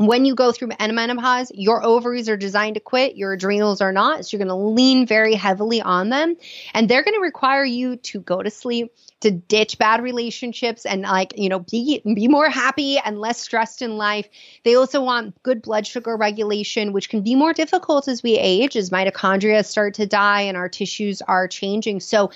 when 0.06 0.24
you 0.24 0.34
go 0.34 0.50
through 0.50 0.70
menopause, 0.80 1.52
your 1.54 1.84
ovaries 1.84 2.26
are 2.30 2.36
designed 2.36 2.74
to 2.74 2.80
quit, 2.80 3.16
your 3.16 3.34
adrenals 3.34 3.82
are 3.82 3.92
not. 3.92 4.24
So 4.24 4.36
you're 4.36 4.46
going 4.46 4.48
to 4.48 4.54
lean 4.54 5.06
very 5.06 5.34
heavily 5.34 5.82
on 5.82 6.08
them. 6.08 6.36
And 6.72 6.88
they're 6.88 7.04
going 7.04 7.16
to 7.16 7.20
require 7.20 7.64
you 7.64 7.96
to 7.96 8.20
go 8.20 8.42
to 8.42 8.48
sleep, 8.50 8.94
to 9.20 9.30
ditch 9.30 9.76
bad 9.76 10.02
relationships 10.02 10.86
and 10.86 11.02
like, 11.02 11.34
you 11.36 11.50
know, 11.50 11.58
be 11.58 12.00
be 12.02 12.28
more 12.28 12.48
happy 12.48 12.98
and 12.98 13.20
less 13.20 13.42
stressed 13.42 13.82
in 13.82 13.98
life. 13.98 14.26
They 14.64 14.74
also 14.74 15.02
want 15.02 15.40
good 15.42 15.60
blood 15.60 15.86
sugar 15.86 16.16
regulation, 16.16 16.94
which 16.94 17.10
can 17.10 17.20
be 17.20 17.34
more 17.34 17.52
difficult 17.52 18.08
as 18.08 18.22
we 18.22 18.38
age, 18.38 18.76
as 18.76 18.88
mitochondria 18.88 19.62
start 19.66 19.92
to 19.94 20.06
die 20.06 20.42
and 20.42 20.56
our 20.56 20.70
tissues 20.70 21.20
are 21.20 21.46
changing. 21.46 22.00
So 22.00 22.30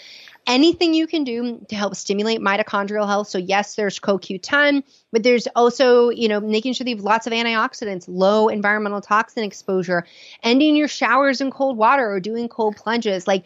anything 0.46 0.94
you 0.94 1.06
can 1.06 1.24
do 1.24 1.64
to 1.68 1.76
help 1.76 1.94
stimulate 1.96 2.40
mitochondrial 2.40 3.06
health. 3.06 3.28
So 3.28 3.38
yes, 3.38 3.74
there's 3.74 3.98
CoQ10, 3.98 4.82
but 5.12 5.22
there's 5.22 5.46
also, 5.56 6.10
you 6.10 6.28
know, 6.28 6.40
making 6.40 6.74
sure 6.74 6.86
you 6.86 6.96
have 6.96 7.04
lots 7.04 7.26
of 7.26 7.32
antioxidants, 7.32 8.04
low 8.08 8.48
environmental 8.48 9.00
toxin 9.00 9.44
exposure, 9.44 10.06
ending 10.42 10.76
your 10.76 10.88
showers 10.88 11.40
in 11.40 11.50
cold 11.50 11.76
water 11.76 12.10
or 12.10 12.20
doing 12.20 12.48
cold 12.48 12.76
plunges. 12.76 13.26
Like 13.26 13.44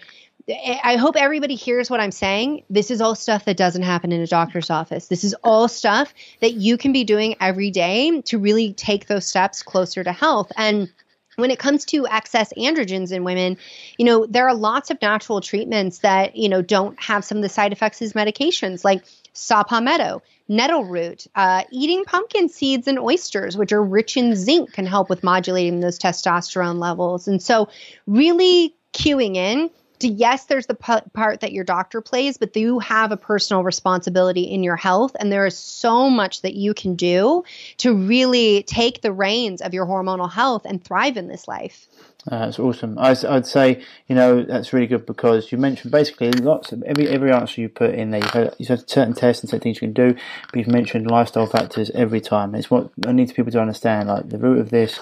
I 0.51 0.97
hope 0.97 1.17
everybody 1.17 1.57
hears 1.57 1.91
what 1.91 2.01
I'm 2.01 2.11
saying. 2.11 2.65
This 2.71 2.91
is 2.91 3.03
all 3.03 3.15
stuff 3.15 3.45
that 3.45 3.59
doesn't 3.59 3.83
happen 3.83 4.13
in 4.13 4.23
a 4.23 4.27
doctor's 4.27 4.71
office. 4.71 5.09
This 5.09 5.23
is 5.23 5.35
all 5.45 5.69
stuff 5.69 6.15
that 6.41 6.55
you 6.55 6.79
can 6.79 6.93
be 6.93 7.05
doing 7.05 7.37
every 7.39 7.71
day 7.71 8.23
to 8.23 8.39
really 8.39 8.73
take 8.73 9.09
those 9.09 9.27
steps 9.27 9.63
closer 9.63 10.03
to 10.03 10.13
health. 10.13 10.51
And 10.57 10.91
when 11.39 11.53
it 11.53 11.59
comes 11.61 11.85
to 11.85 12.05
excess 12.09 12.53
androgens 12.57 13.13
in 13.13 13.23
women, 13.23 13.57
you 13.97 14.05
know, 14.05 14.27
there 14.27 14.49
are 14.49 14.55
lots 14.55 14.91
of 14.91 15.01
natural 15.01 15.41
treatments 15.41 15.99
that, 16.01 16.35
you 16.35 16.49
know, 16.49 16.63
don't 16.63 17.01
have 17.01 17.25
some 17.25 17.39
of 17.39 17.43
the 17.43 17.49
side 17.49 17.73
effects 17.73 18.03
as 18.03 18.13
medications, 18.13 18.85
like 18.85 19.05
saw 19.35 19.63
palmetto, 19.63 20.21
nettle 20.49 20.85
root, 20.85 21.29
uh, 21.37 21.63
eating 21.71 22.05
pumpkin 22.05 22.49
seeds 22.49 22.89
and 22.89 22.99
oysters, 22.99 23.57
which 23.57 23.71
are 23.71 23.83
rich 23.83 24.17
in 24.17 24.35
zinc, 24.35 24.73
can 24.73 24.85
help 24.85 25.09
with 25.09 25.23
modulating 25.23 25.79
those 25.79 25.97
testosterone 25.97 26.81
levels. 26.81 27.29
And 27.29 27.41
so, 27.41 27.69
really 28.09 28.75
cueing 28.93 29.37
in 29.37 29.71
yes, 30.07 30.45
there's 30.45 30.67
the 30.67 30.75
part 30.75 31.41
that 31.41 31.53
your 31.53 31.65
doctor 31.65 32.01
plays, 32.01 32.39
but 32.39 32.57
you 32.57 32.79
have 32.79 33.13
a 33.13 33.17
personal 33.17 33.63
responsibility 33.63 34.43
in 34.43 34.63
your 34.63 34.77
health. 34.77 35.17
And 35.19 35.33
there 35.33 35.47
is 35.47 35.57
so 35.57 36.11
much 36.11 36.43
that 36.43 36.55
you 36.55 36.75
can 36.75 36.95
do 36.95 37.45
to 37.79 37.95
really 37.95 38.63
take 38.65 39.03
the 39.03 39.13
reins 39.13 39.61
of 39.61 39.75
your 39.75 39.87
hormonal 39.87 40.31
health 40.31 40.63
and 40.65 40.83
thrive 40.83 41.17
in 41.17 41.29
this 41.29 41.49
life. 41.49 41.89
Uh, 42.31 42.47
that's 42.47 42.59
awesome. 42.59 42.99
I, 42.99 43.17
would 43.23 43.47
say, 43.47 43.83
you 44.07 44.15
know, 44.15 44.43
that's 44.43 44.73
really 44.73 44.87
good 44.87 45.07
because 45.07 45.51
you 45.51 45.57
mentioned 45.57 45.93
basically 45.93 46.31
lots 46.33 46.73
of 46.73 46.83
every 46.83 47.09
every 47.09 47.33
answer 47.33 47.61
you 47.61 47.69
put 47.69 47.95
in 47.95 48.11
there. 48.11 48.21
You've 48.21 48.31
had, 48.33 48.55
you've 48.59 48.69
had 48.69 48.91
certain 48.91 49.15
tests 49.15 49.43
and 49.43 49.49
certain 49.49 49.63
things 49.63 49.77
you 49.77 49.89
can 49.89 49.95
do, 49.95 50.15
but 50.51 50.59
you've 50.59 50.69
mentioned 50.69 51.11
lifestyle 51.11 51.47
factors 51.47 51.91
every 51.95 52.21
time. 52.21 52.55
It's 52.55 52.71
what 52.71 52.91
I 53.07 53.13
need 53.13 53.35
people 53.35 53.53
to 53.53 53.61
understand. 53.61 54.09
Like 54.09 54.29
the 54.29 54.39
root 54.39 54.59
of 54.59 54.71
this, 54.71 54.99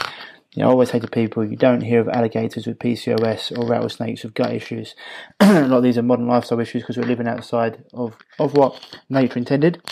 you 0.57 0.63
know, 0.63 0.69
I 0.69 0.73
always 0.73 0.91
say 0.91 0.99
to 0.99 1.07
people, 1.07 1.45
you 1.45 1.57
don't 1.57 1.83
hear 1.83 2.01
of 2.01 2.09
alligators 2.09 2.67
with 2.67 2.79
PCOS 2.79 3.57
or 3.57 3.67
rattlesnakes 3.67 4.25
with 4.25 4.33
gut 4.33 4.55
issues. 4.55 4.95
a 5.41 5.67
lot 5.67 5.77
of 5.77 5.83
these 5.83 5.99
are 5.99 6.03
modern 6.03 6.27
lifestyle 6.27 6.61
issues 6.61 6.83
because 6.83 6.97
we're 6.97 7.05
living 7.05 7.29
outside 7.29 7.85
of, 7.93 8.17
of 8.39 8.55
what 8.55 8.99
nature 9.11 9.39
intended. 9.39 9.83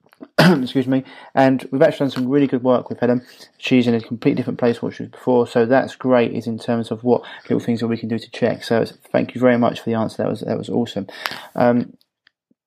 Excuse 0.38 0.86
me. 0.86 1.04
And 1.34 1.68
we've 1.70 1.82
actually 1.82 2.06
done 2.06 2.10
some 2.10 2.28
really 2.30 2.46
good 2.46 2.62
work 2.62 2.88
with 2.88 3.00
Helen. 3.00 3.20
She's 3.58 3.86
in 3.86 3.94
a 3.94 4.00
completely 4.00 4.36
different 4.36 4.58
place 4.58 4.78
from 4.78 4.86
what 4.86 4.96
she 4.96 5.02
was 5.02 5.10
before, 5.10 5.46
so 5.46 5.66
that's 5.66 5.94
great. 5.94 6.32
Is 6.32 6.46
in 6.46 6.58
terms 6.58 6.90
of 6.90 7.04
what 7.04 7.22
little 7.42 7.60
things 7.60 7.80
that 7.80 7.88
we 7.88 7.98
can 7.98 8.08
do 8.08 8.18
to 8.18 8.30
check. 8.30 8.64
So 8.64 8.82
thank 9.12 9.34
you 9.34 9.42
very 9.42 9.58
much 9.58 9.80
for 9.80 9.90
the 9.90 9.96
answer. 9.96 10.22
That 10.22 10.30
was 10.30 10.40
that 10.40 10.56
was 10.56 10.70
awesome. 10.70 11.06
Um, 11.54 11.98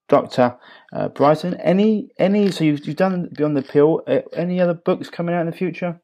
Doctor 0.08 0.58
uh, 0.94 1.10
Brighten, 1.10 1.56
any 1.56 2.10
any 2.20 2.52
so 2.52 2.64
you've, 2.64 2.86
you've 2.86 2.96
done 2.96 3.30
Beyond 3.36 3.58
the 3.58 3.64
Pill. 3.64 4.04
Uh, 4.08 4.20
any 4.34 4.62
other 4.62 4.76
books 4.76 5.10
coming 5.10 5.34
out 5.34 5.42
in 5.42 5.48
the 5.48 5.58
future? 5.58 6.00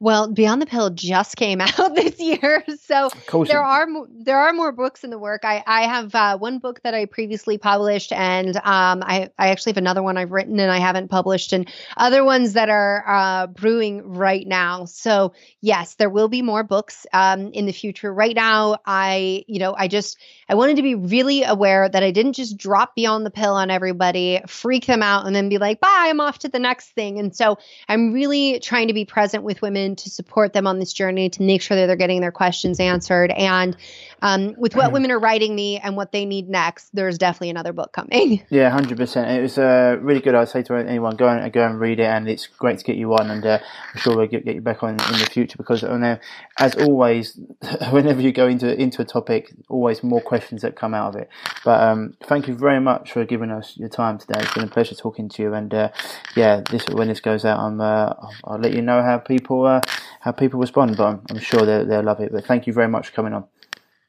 Well, 0.00 0.32
Beyond 0.32 0.62
the 0.62 0.66
Pill 0.66 0.90
just 0.90 1.36
came 1.36 1.60
out 1.60 1.94
this 1.94 2.18
year, 2.18 2.64
so 2.82 3.10
there 3.46 3.62
are 3.62 3.86
there 4.10 4.38
are 4.38 4.52
more 4.52 4.72
books 4.72 5.04
in 5.04 5.10
the 5.10 5.18
work. 5.18 5.44
I 5.44 5.62
I 5.66 5.82
have 5.82 6.14
uh, 6.14 6.38
one 6.38 6.58
book 6.58 6.80
that 6.82 6.94
I 6.94 7.06
previously 7.06 7.58
published, 7.58 8.12
and 8.12 8.56
um, 8.56 9.02
I 9.02 9.30
I 9.38 9.48
actually 9.48 9.70
have 9.70 9.78
another 9.78 10.02
one 10.02 10.16
I've 10.16 10.32
written 10.32 10.60
and 10.60 10.70
I 10.70 10.78
haven't 10.78 11.08
published, 11.08 11.52
and 11.52 11.70
other 11.96 12.24
ones 12.24 12.54
that 12.54 12.68
are 12.68 13.04
uh, 13.06 13.46
brewing 13.46 14.14
right 14.14 14.46
now. 14.46 14.84
So 14.84 15.34
yes, 15.60 15.94
there 15.94 16.10
will 16.10 16.28
be 16.28 16.42
more 16.42 16.62
books 16.62 17.06
um, 17.12 17.52
in 17.52 17.66
the 17.66 17.72
future. 17.72 18.12
Right 18.12 18.34
now, 18.34 18.78
I 18.86 19.44
you 19.46 19.58
know 19.58 19.74
I 19.76 19.88
just 19.88 20.18
I 20.48 20.54
wanted 20.54 20.76
to 20.76 20.82
be 20.82 20.94
really 20.94 21.42
aware 21.42 21.88
that 21.88 22.02
I 22.02 22.10
didn't 22.10 22.34
just 22.34 22.56
drop 22.56 22.94
Beyond 22.94 23.24
the 23.24 23.30
Pill 23.30 23.54
on 23.54 23.70
everybody, 23.70 24.40
freak 24.46 24.86
them 24.86 25.02
out, 25.02 25.26
and 25.26 25.34
then 25.34 25.48
be 25.48 25.58
like, 25.58 25.80
bye, 25.80 25.88
I'm 25.90 26.20
off 26.20 26.40
to 26.40 26.48
the 26.48 26.58
next 26.58 26.90
thing. 26.90 27.18
And 27.18 27.34
so 27.34 27.58
I'm 27.88 28.12
really 28.12 28.60
trying 28.60 28.88
to 28.88 28.94
be 28.94 29.04
present 29.04 29.44
with 29.44 29.62
women 29.64 29.96
to 29.96 30.10
support 30.10 30.52
them 30.52 30.66
on 30.66 30.78
this 30.78 30.92
journey 30.92 31.30
to 31.30 31.42
make 31.42 31.62
sure 31.62 31.76
that 31.76 31.86
they're 31.86 31.96
getting 31.96 32.20
their 32.20 32.32
questions 32.32 32.78
answered. 32.78 33.30
And 33.30 33.74
um, 34.20 34.54
with 34.56 34.76
what 34.76 34.92
women 34.92 35.10
are 35.10 35.18
writing 35.18 35.54
me 35.54 35.78
and 35.78 35.96
what 35.96 36.12
they 36.12 36.24
need 36.24 36.48
next, 36.48 36.88
there's 36.94 37.18
definitely 37.18 37.50
another 37.50 37.72
book 37.72 37.92
coming. 37.92 38.42
Yeah, 38.50 38.70
hundred 38.70 38.98
percent. 38.98 39.30
It 39.30 39.42
was 39.42 39.58
uh, 39.58 39.96
really 40.00 40.20
good. 40.20 40.34
I'd 40.34 40.48
say 40.48 40.62
to 40.64 40.74
anyone, 40.74 41.16
go 41.16 41.28
and 41.28 41.52
go 41.52 41.66
and 41.66 41.80
read 41.80 41.98
it, 41.98 42.04
and 42.04 42.28
it's 42.28 42.46
great 42.46 42.78
to 42.78 42.84
get 42.84 42.96
you 42.96 43.12
on, 43.14 43.30
and 43.30 43.44
uh, 43.44 43.58
I'm 43.92 44.00
sure 44.00 44.16
we'll 44.16 44.28
get, 44.28 44.44
get 44.44 44.54
you 44.54 44.60
back 44.60 44.82
on 44.82 44.90
in 44.90 44.96
the 44.96 45.28
future 45.30 45.56
because 45.56 45.82
I 45.82 45.96
know, 45.96 46.18
as 46.58 46.76
always, 46.76 47.38
whenever 47.90 48.20
you 48.20 48.32
go 48.32 48.46
into 48.46 48.72
into 48.80 49.02
a 49.02 49.04
topic, 49.04 49.52
always 49.68 50.04
more 50.04 50.20
questions 50.20 50.62
that 50.62 50.76
come 50.76 50.94
out 50.94 51.14
of 51.14 51.22
it. 51.22 51.28
But 51.64 51.80
um, 51.80 52.14
thank 52.24 52.46
you 52.46 52.54
very 52.54 52.80
much 52.80 53.12
for 53.12 53.24
giving 53.24 53.50
us 53.50 53.76
your 53.76 53.88
time 53.88 54.18
today. 54.18 54.40
It's 54.40 54.54
been 54.54 54.64
a 54.64 54.68
pleasure 54.68 54.94
talking 54.94 55.28
to 55.30 55.42
you, 55.42 55.54
and 55.54 55.74
uh, 55.74 55.88
yeah, 56.36 56.62
this 56.70 56.86
when 56.88 57.08
this 57.08 57.20
goes 57.20 57.44
out, 57.44 57.58
I'm 57.58 57.80
uh, 57.80 58.14
I'll 58.44 58.58
let 58.58 58.72
you 58.72 58.82
know 58.82 59.02
how 59.02 59.18
people 59.18 59.53
uh, 59.62 59.80
how 60.20 60.32
people 60.32 60.60
respond, 60.60 60.96
but 60.96 61.06
I'm, 61.06 61.22
I'm 61.30 61.38
sure 61.38 61.64
they'll, 61.64 61.86
they'll 61.86 62.02
love 62.02 62.20
it. 62.20 62.32
But 62.32 62.44
thank 62.44 62.66
you 62.66 62.72
very 62.72 62.88
much 62.88 63.08
for 63.08 63.14
coming 63.14 63.32
on. 63.32 63.44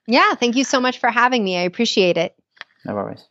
Yeah, 0.08 0.36
thank 0.36 0.56
you 0.56 0.64
so 0.64 0.80
much 0.80 1.00
for 1.00 1.10
having 1.10 1.44
me. 1.44 1.58
I 1.58 1.62
appreciate 1.62 2.18
it. 2.18 2.36
No 2.86 2.96
worries. 2.96 3.26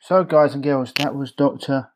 So, 0.00 0.24
guys 0.24 0.54
and 0.54 0.62
girls, 0.62 0.92
that 0.98 1.14
was 1.14 1.32
Dr. 1.32 1.88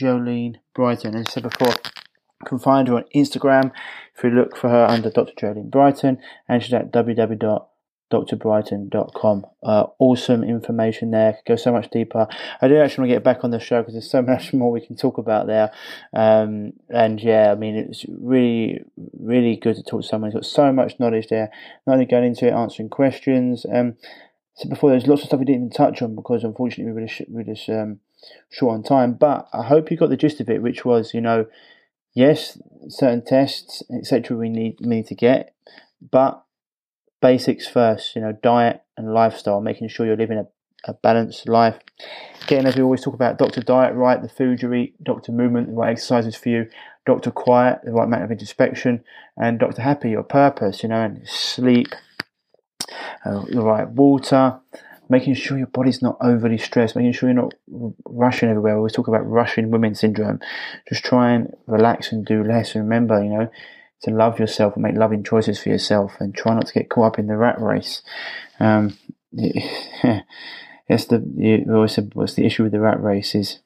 Jolene 0.00 0.56
Brighten. 0.74 1.14
As 1.14 1.26
I 1.28 1.30
said 1.30 1.42
before, 1.44 1.74
you 1.74 2.46
can 2.46 2.58
find 2.58 2.88
her 2.88 2.96
on 2.96 3.04
Instagram 3.14 3.72
if 4.16 4.24
you 4.24 4.30
look 4.30 4.56
for 4.56 4.70
her 4.70 4.86
under 4.86 5.10
Dr. 5.10 5.32
Jolene 5.40 5.70
Brighten, 5.70 6.18
and 6.48 6.62
she's 6.62 6.74
at 6.74 6.92
www 6.92 7.66
drbrighten.com. 8.10 9.46
Uh, 9.62 9.86
awesome 9.98 10.44
information 10.44 11.10
there. 11.10 11.38
Go 11.46 11.56
so 11.56 11.72
much 11.72 11.90
deeper. 11.90 12.28
I 12.60 12.68
do 12.68 12.76
actually 12.78 13.02
want 13.02 13.10
to 13.10 13.14
get 13.16 13.24
back 13.24 13.44
on 13.44 13.50
the 13.50 13.58
show 13.58 13.80
because 13.80 13.94
there's 13.94 14.10
so 14.10 14.22
much 14.26 14.52
more 14.52 14.70
we 14.70 14.84
can 14.84 14.96
talk 14.96 15.18
about 15.18 15.46
there. 15.46 15.72
Um, 16.14 16.72
and 16.88 17.20
yeah, 17.20 17.50
I 17.50 17.54
mean, 17.54 17.76
it's 17.76 18.04
really, 18.08 18.84
really 19.18 19.56
good 19.56 19.76
to 19.76 19.82
talk 19.82 20.02
to 20.02 20.06
someone 20.06 20.30
who's 20.30 20.40
got 20.40 20.46
so 20.46 20.72
much 20.72 20.98
knowledge 21.00 21.28
there. 21.28 21.50
Not 21.86 21.94
only 21.94 22.06
going 22.06 22.24
into 22.24 22.46
it, 22.46 22.52
answering 22.52 22.88
questions. 22.88 23.66
Um, 23.72 23.96
so 24.54 24.68
before 24.68 24.90
there's 24.90 25.06
lots 25.06 25.22
of 25.22 25.28
stuff 25.28 25.40
we 25.40 25.46
didn't 25.46 25.66
even 25.66 25.70
touch 25.70 26.00
on 26.00 26.14
because 26.14 26.44
unfortunately 26.44 26.92
we 26.92 27.00
were 27.00 27.06
just, 27.06 27.28
we 27.28 27.44
just 27.44 27.68
um, 27.68 28.00
short 28.50 28.74
on 28.74 28.82
time. 28.82 29.14
But 29.14 29.48
I 29.52 29.64
hope 29.64 29.90
you 29.90 29.96
got 29.96 30.10
the 30.10 30.16
gist 30.16 30.40
of 30.40 30.48
it, 30.48 30.62
which 30.62 30.84
was, 30.84 31.12
you 31.12 31.20
know, 31.20 31.46
yes, 32.14 32.58
certain 32.88 33.24
tests, 33.24 33.82
etc. 33.92 34.36
We 34.36 34.48
need, 34.48 34.78
we 34.80 34.86
need 34.86 35.06
to 35.08 35.14
get, 35.14 35.54
but 36.10 36.45
basics 37.20 37.66
first, 37.66 38.14
you 38.14 38.22
know, 38.22 38.32
diet 38.42 38.82
and 38.96 39.12
lifestyle, 39.12 39.60
making 39.60 39.88
sure 39.88 40.06
you're 40.06 40.16
living 40.16 40.38
a, 40.38 40.46
a 40.90 40.94
balanced 40.94 41.48
life. 41.48 41.78
Getting, 42.46 42.66
as 42.66 42.76
we 42.76 42.82
always 42.82 43.02
talk 43.02 43.14
about, 43.14 43.38
Dr. 43.38 43.60
Diet 43.62 43.94
right, 43.94 44.20
the 44.20 44.28
food 44.28 44.62
you 44.62 44.72
eat, 44.74 45.02
Dr. 45.02 45.32
Movement, 45.32 45.68
the 45.68 45.74
right 45.74 45.92
exercises 45.92 46.36
for 46.36 46.48
you, 46.48 46.68
Dr. 47.04 47.30
Quiet, 47.30 47.80
the 47.84 47.92
right 47.92 48.04
amount 48.04 48.24
of 48.24 48.30
introspection, 48.30 49.04
and 49.36 49.58
Dr. 49.58 49.82
Happy, 49.82 50.10
your 50.10 50.22
purpose, 50.22 50.82
you 50.82 50.88
know, 50.88 51.02
and 51.02 51.26
sleep, 51.26 51.94
uh, 53.24 53.44
the 53.48 53.62
right 53.62 53.88
water, 53.88 54.58
making 55.08 55.34
sure 55.34 55.56
your 55.58 55.68
body's 55.68 56.02
not 56.02 56.16
overly 56.20 56.58
stressed, 56.58 56.96
making 56.96 57.12
sure 57.12 57.28
you're 57.28 57.42
not 57.42 57.54
rushing 58.04 58.48
everywhere. 58.48 58.74
We 58.74 58.78
always 58.78 58.92
talk 58.92 59.08
about 59.08 59.28
rushing 59.28 59.70
women 59.70 59.94
syndrome. 59.94 60.40
Just 60.88 61.04
try 61.04 61.32
and 61.32 61.54
relax 61.66 62.12
and 62.12 62.24
do 62.24 62.42
less. 62.42 62.74
Remember, 62.74 63.22
you 63.22 63.30
know, 63.30 63.50
to 64.06 64.14
love 64.14 64.38
yourself 64.38 64.74
and 64.74 64.84
make 64.84 64.94
loving 64.94 65.24
choices 65.24 65.60
for 65.60 65.68
yourself 65.68 66.12
and 66.20 66.34
try 66.34 66.54
not 66.54 66.66
to 66.68 66.72
get 66.72 66.88
caught 66.88 67.14
up 67.14 67.18
in 67.18 67.26
the 67.26 67.36
rat 67.36 67.60
race. 67.60 68.02
Um, 68.60 68.96
it's 69.32 71.06
the 71.06 71.24
you 71.36 71.64
always 71.74 71.92
said 71.92 72.12
what's 72.14 72.34
the 72.34 72.46
issue 72.46 72.62
with 72.62 72.72
the 72.72 72.80
rat 72.80 73.02
race 73.02 73.34
is 73.34 73.58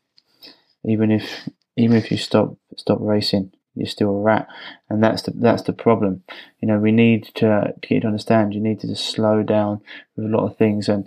even 0.85 1.11
if 1.11 1.49
even 1.77 1.97
if 1.97 2.11
you 2.11 2.17
stop 2.17 2.57
stop 2.77 2.99
racing 3.01 3.53
you're 3.75 3.87
still 3.87 4.11
a 4.11 4.21
rat 4.21 4.49
and 4.89 5.05
that's 5.05 5.23
the 5.23 5.31
that's 5.37 5.63
the 5.63 5.73
problem 5.73 6.23
you 6.61 6.67
know 6.67 6.79
we 6.79 6.91
need 6.91 7.25
to, 7.25 7.33
to 7.33 7.75
get 7.83 7.91
you 7.91 8.01
to 8.01 8.07
understand 8.07 8.55
you 8.55 8.61
need 8.61 8.81
to 8.81 8.89
just 8.89 9.05
slow 9.05 9.43
down 9.43 9.81
with 10.17 10.27
a 10.27 10.29
lot 10.29 10.45
of 10.45 10.57
things 10.57 10.89
and 10.89 11.07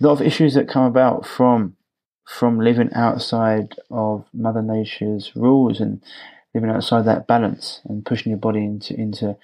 a 0.00 0.06
lot 0.06 0.12
of 0.12 0.20
issues 0.20 0.54
that 0.54 0.68
come 0.68 0.84
about 0.84 1.24
from 1.24 1.76
from 2.26 2.58
living 2.60 2.90
outside 2.94 3.74
of 3.90 4.26
mother 4.34 4.62
nature's 4.62 5.32
rules 5.34 5.80
and 5.80 6.02
living 6.54 6.70
outside 6.70 7.04
that 7.04 7.26
balance 7.26 7.80
and 7.84 8.04
pushing 8.04 8.30
your 8.30 8.38
body 8.38 8.60
into 8.60 8.94
into 8.94 9.36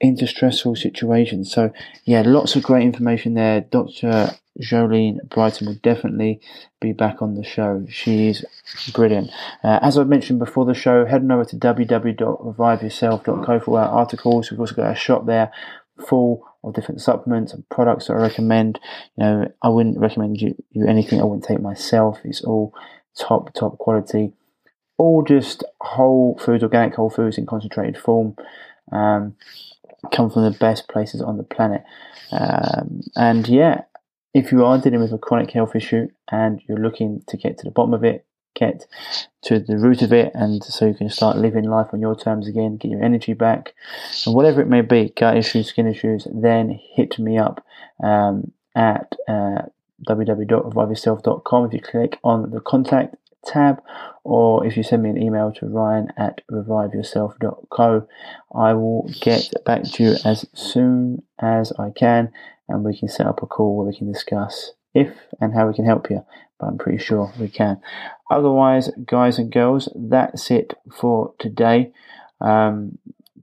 into 0.00 0.26
stressful 0.26 0.74
situations. 0.76 1.52
So 1.52 1.72
yeah, 2.04 2.22
lots 2.24 2.56
of 2.56 2.62
great 2.62 2.84
information 2.84 3.34
there. 3.34 3.60
Dr. 3.62 4.30
Jolene 4.60 5.28
Brighten 5.28 5.66
will 5.66 5.74
definitely 5.74 6.40
be 6.80 6.92
back 6.92 7.20
on 7.22 7.34
the 7.34 7.44
show. 7.44 7.84
She's 7.88 8.44
brilliant. 8.92 9.30
Uh, 9.62 9.78
as 9.82 9.98
I 9.98 10.04
mentioned 10.04 10.38
before 10.38 10.64
the 10.64 10.74
show, 10.74 11.04
head 11.06 11.22
on 11.22 11.32
over 11.32 11.44
to 11.46 11.56
www.reviveyourself.co 11.56 13.60
for 13.60 13.80
our 13.80 13.88
articles. 13.88 14.50
We've 14.50 14.60
also 14.60 14.74
got 14.74 14.92
a 14.92 14.96
shop 14.96 15.26
there 15.26 15.50
full 16.06 16.46
of 16.62 16.74
different 16.74 17.00
supplements 17.00 17.52
and 17.52 17.68
products 17.68 18.06
that 18.06 18.14
I 18.14 18.22
recommend. 18.22 18.78
You 19.16 19.24
know, 19.24 19.52
I 19.62 19.68
wouldn't 19.68 19.98
recommend 19.98 20.40
you, 20.40 20.54
you 20.70 20.86
anything 20.86 21.20
I 21.20 21.24
wouldn't 21.24 21.44
take 21.44 21.60
myself. 21.60 22.20
It's 22.24 22.42
all 22.42 22.72
top, 23.16 23.52
top 23.54 23.78
quality 23.78 24.32
all 24.98 25.22
just 25.22 25.64
whole 25.80 26.38
foods, 26.38 26.62
organic 26.62 26.94
whole 26.94 27.10
foods 27.10 27.38
in 27.38 27.46
concentrated 27.46 27.98
form, 27.98 28.36
um, 28.92 29.34
come 30.12 30.30
from 30.30 30.44
the 30.44 30.58
best 30.58 30.88
places 30.88 31.20
on 31.20 31.36
the 31.36 31.42
planet. 31.42 31.82
Um, 32.30 33.02
and 33.16 33.48
yeah, 33.48 33.82
if 34.32 34.52
you 34.52 34.64
are 34.64 34.78
dealing 34.78 35.00
with 35.00 35.12
a 35.12 35.18
chronic 35.18 35.50
health 35.50 35.76
issue 35.76 36.08
and 36.30 36.60
you're 36.68 36.78
looking 36.78 37.22
to 37.28 37.36
get 37.36 37.58
to 37.58 37.64
the 37.64 37.70
bottom 37.70 37.94
of 37.94 38.04
it, 38.04 38.26
get 38.54 38.86
to 39.42 39.58
the 39.58 39.78
root 39.78 40.02
of 40.02 40.12
it, 40.12 40.30
and 40.34 40.62
so 40.62 40.86
you 40.86 40.94
can 40.94 41.10
start 41.10 41.36
living 41.36 41.64
life 41.64 41.88
on 41.92 42.00
your 42.00 42.16
terms 42.16 42.46
again, 42.48 42.76
get 42.76 42.90
your 42.90 43.02
energy 43.02 43.32
back, 43.32 43.74
and 44.26 44.34
whatever 44.34 44.60
it 44.60 44.68
may 44.68 44.80
be, 44.80 45.12
gut 45.16 45.36
issues, 45.36 45.68
skin 45.68 45.86
issues, 45.86 46.26
then 46.32 46.78
hit 46.94 47.18
me 47.18 47.36
up 47.36 47.64
um, 48.02 48.52
at 48.74 49.12
uh, 49.28 49.62
www.reviveyourself.com. 50.08 51.66
If 51.66 51.72
you 51.72 51.80
click 51.80 52.18
on 52.22 52.50
the 52.50 52.60
contact 52.60 53.16
tab, 53.46 53.82
or 54.24 54.66
if 54.66 54.76
you 54.76 54.82
send 54.82 55.02
me 55.02 55.10
an 55.10 55.22
email 55.22 55.52
to 55.52 55.66
ryan 55.66 56.12
at 56.16 56.40
reviveyourself.co, 56.50 58.08
I 58.54 58.72
will 58.74 59.10
get 59.20 59.52
back 59.64 59.84
to 59.84 60.02
you 60.02 60.16
as 60.24 60.46
soon 60.54 61.22
as 61.38 61.72
I 61.78 61.90
can 61.90 62.32
and 62.68 62.84
we 62.84 62.96
can 62.96 63.08
set 63.08 63.26
up 63.26 63.42
a 63.42 63.46
call 63.46 63.76
where 63.76 63.86
we 63.86 63.96
can 63.96 64.10
discuss 64.10 64.72
if 64.94 65.10
and 65.40 65.54
how 65.54 65.66
we 65.66 65.74
can 65.74 65.84
help 65.84 66.08
you, 66.08 66.24
but 66.58 66.66
I'm 66.66 66.78
pretty 66.78 66.98
sure 66.98 67.32
we 67.38 67.48
can. 67.48 67.80
Otherwise, 68.30 68.90
guys 69.04 69.38
and 69.38 69.52
girls, 69.52 69.88
that's 69.94 70.50
it 70.50 70.74
for 70.92 71.34
today. 71.38 71.92
Um, 72.40 72.98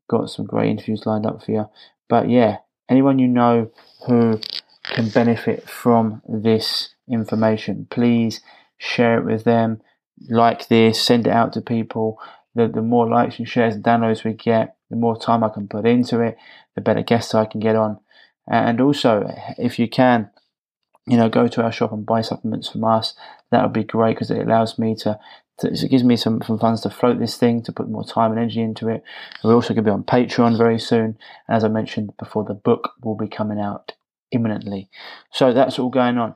got 0.07 0.30
some 0.30 0.45
great 0.45 0.69
interviews 0.69 1.06
lined 1.06 1.26
up 1.26 1.44
for 1.44 1.52
you. 1.52 1.69
But 2.10 2.30
yeah, 2.30 2.57
anyone 2.90 3.19
you 3.19 3.28
know 3.28 3.72
who 4.07 4.40
can 4.84 5.10
benefit 5.10 5.69
from 5.69 6.22
this 6.28 6.95
information, 7.10 7.88
please 7.90 8.41
share 8.78 9.19
it 9.19 9.26
with 9.26 9.44
them. 9.44 9.82
Like 10.30 10.68
this, 10.68 11.02
send 11.02 11.27
it 11.27 11.34
out 11.34 11.53
to 11.53 11.61
people. 11.61 12.19
The, 12.56 12.68
the 12.68 12.81
more 12.81 13.10
likes 13.10 13.39
and 13.39 13.48
shares 13.48 13.76
and 13.76 13.84
downloads 13.84 14.23
we 14.23 14.34
get, 14.34 14.76
the 14.89 14.98
more 14.98 15.18
time 15.18 15.43
I 15.43 15.49
can 15.49 15.68
put 15.68 15.88
into 15.88 16.19
it, 16.19 16.38
the 16.76 16.81
better 16.81 17.02
guests 17.02 17.34
I 17.34 17.45
can 17.45 17.60
get 17.60 17.76
on. 17.76 17.99
And 18.48 18.81
also, 18.81 19.34
if 19.57 19.80
you 19.80 19.88
can, 19.88 20.30
you 21.07 21.18
know, 21.18 21.30
go 21.30 21.48
to 21.48 21.64
our 21.64 21.72
shop 21.72 21.91
and 21.91 22.06
buy 22.06 22.22
supplements 22.22 22.69
from 22.69 22.84
us. 22.84 23.15
That 23.52 23.64
would 23.64 23.73
be 23.73 23.84
great 23.84 24.15
because 24.15 24.31
it 24.31 24.39
allows 24.39 24.77
me 24.77 24.95
to, 24.95 25.19
to, 25.60 25.68
it 25.68 25.89
gives 25.89 26.03
me 26.03 26.15
some, 26.15 26.41
some 26.41 26.60
funds 26.60 26.81
to 26.81 26.89
float 26.89 27.19
this 27.19 27.38
thing, 27.38 27.64
to 27.64 27.72
put 27.72 27.89
more 27.89 28.03
time 28.03 28.31
and 28.31 28.39
energy 28.39 28.61
into 28.61 28.88
it. 28.89 29.03
we're 29.43 29.56
also 29.56 29.73
going 29.73 29.84
to 29.84 29.89
be 29.89 29.93
on 29.93 30.03
Patreon 30.03 30.57
very 30.57 30.80
soon. 30.80 31.18
As 31.49 31.64
I 31.64 31.69
mentioned 31.69 32.11
before, 32.18 32.43
the 32.43 32.53
book 32.53 32.91
will 33.03 33.15
be 33.15 33.27
coming 33.27 33.60
out 33.60 33.93
imminently. 34.31 34.89
So 35.31 35.53
that's 35.53 35.80
all 35.80 35.89
going 35.89 36.18
on. 36.18 36.35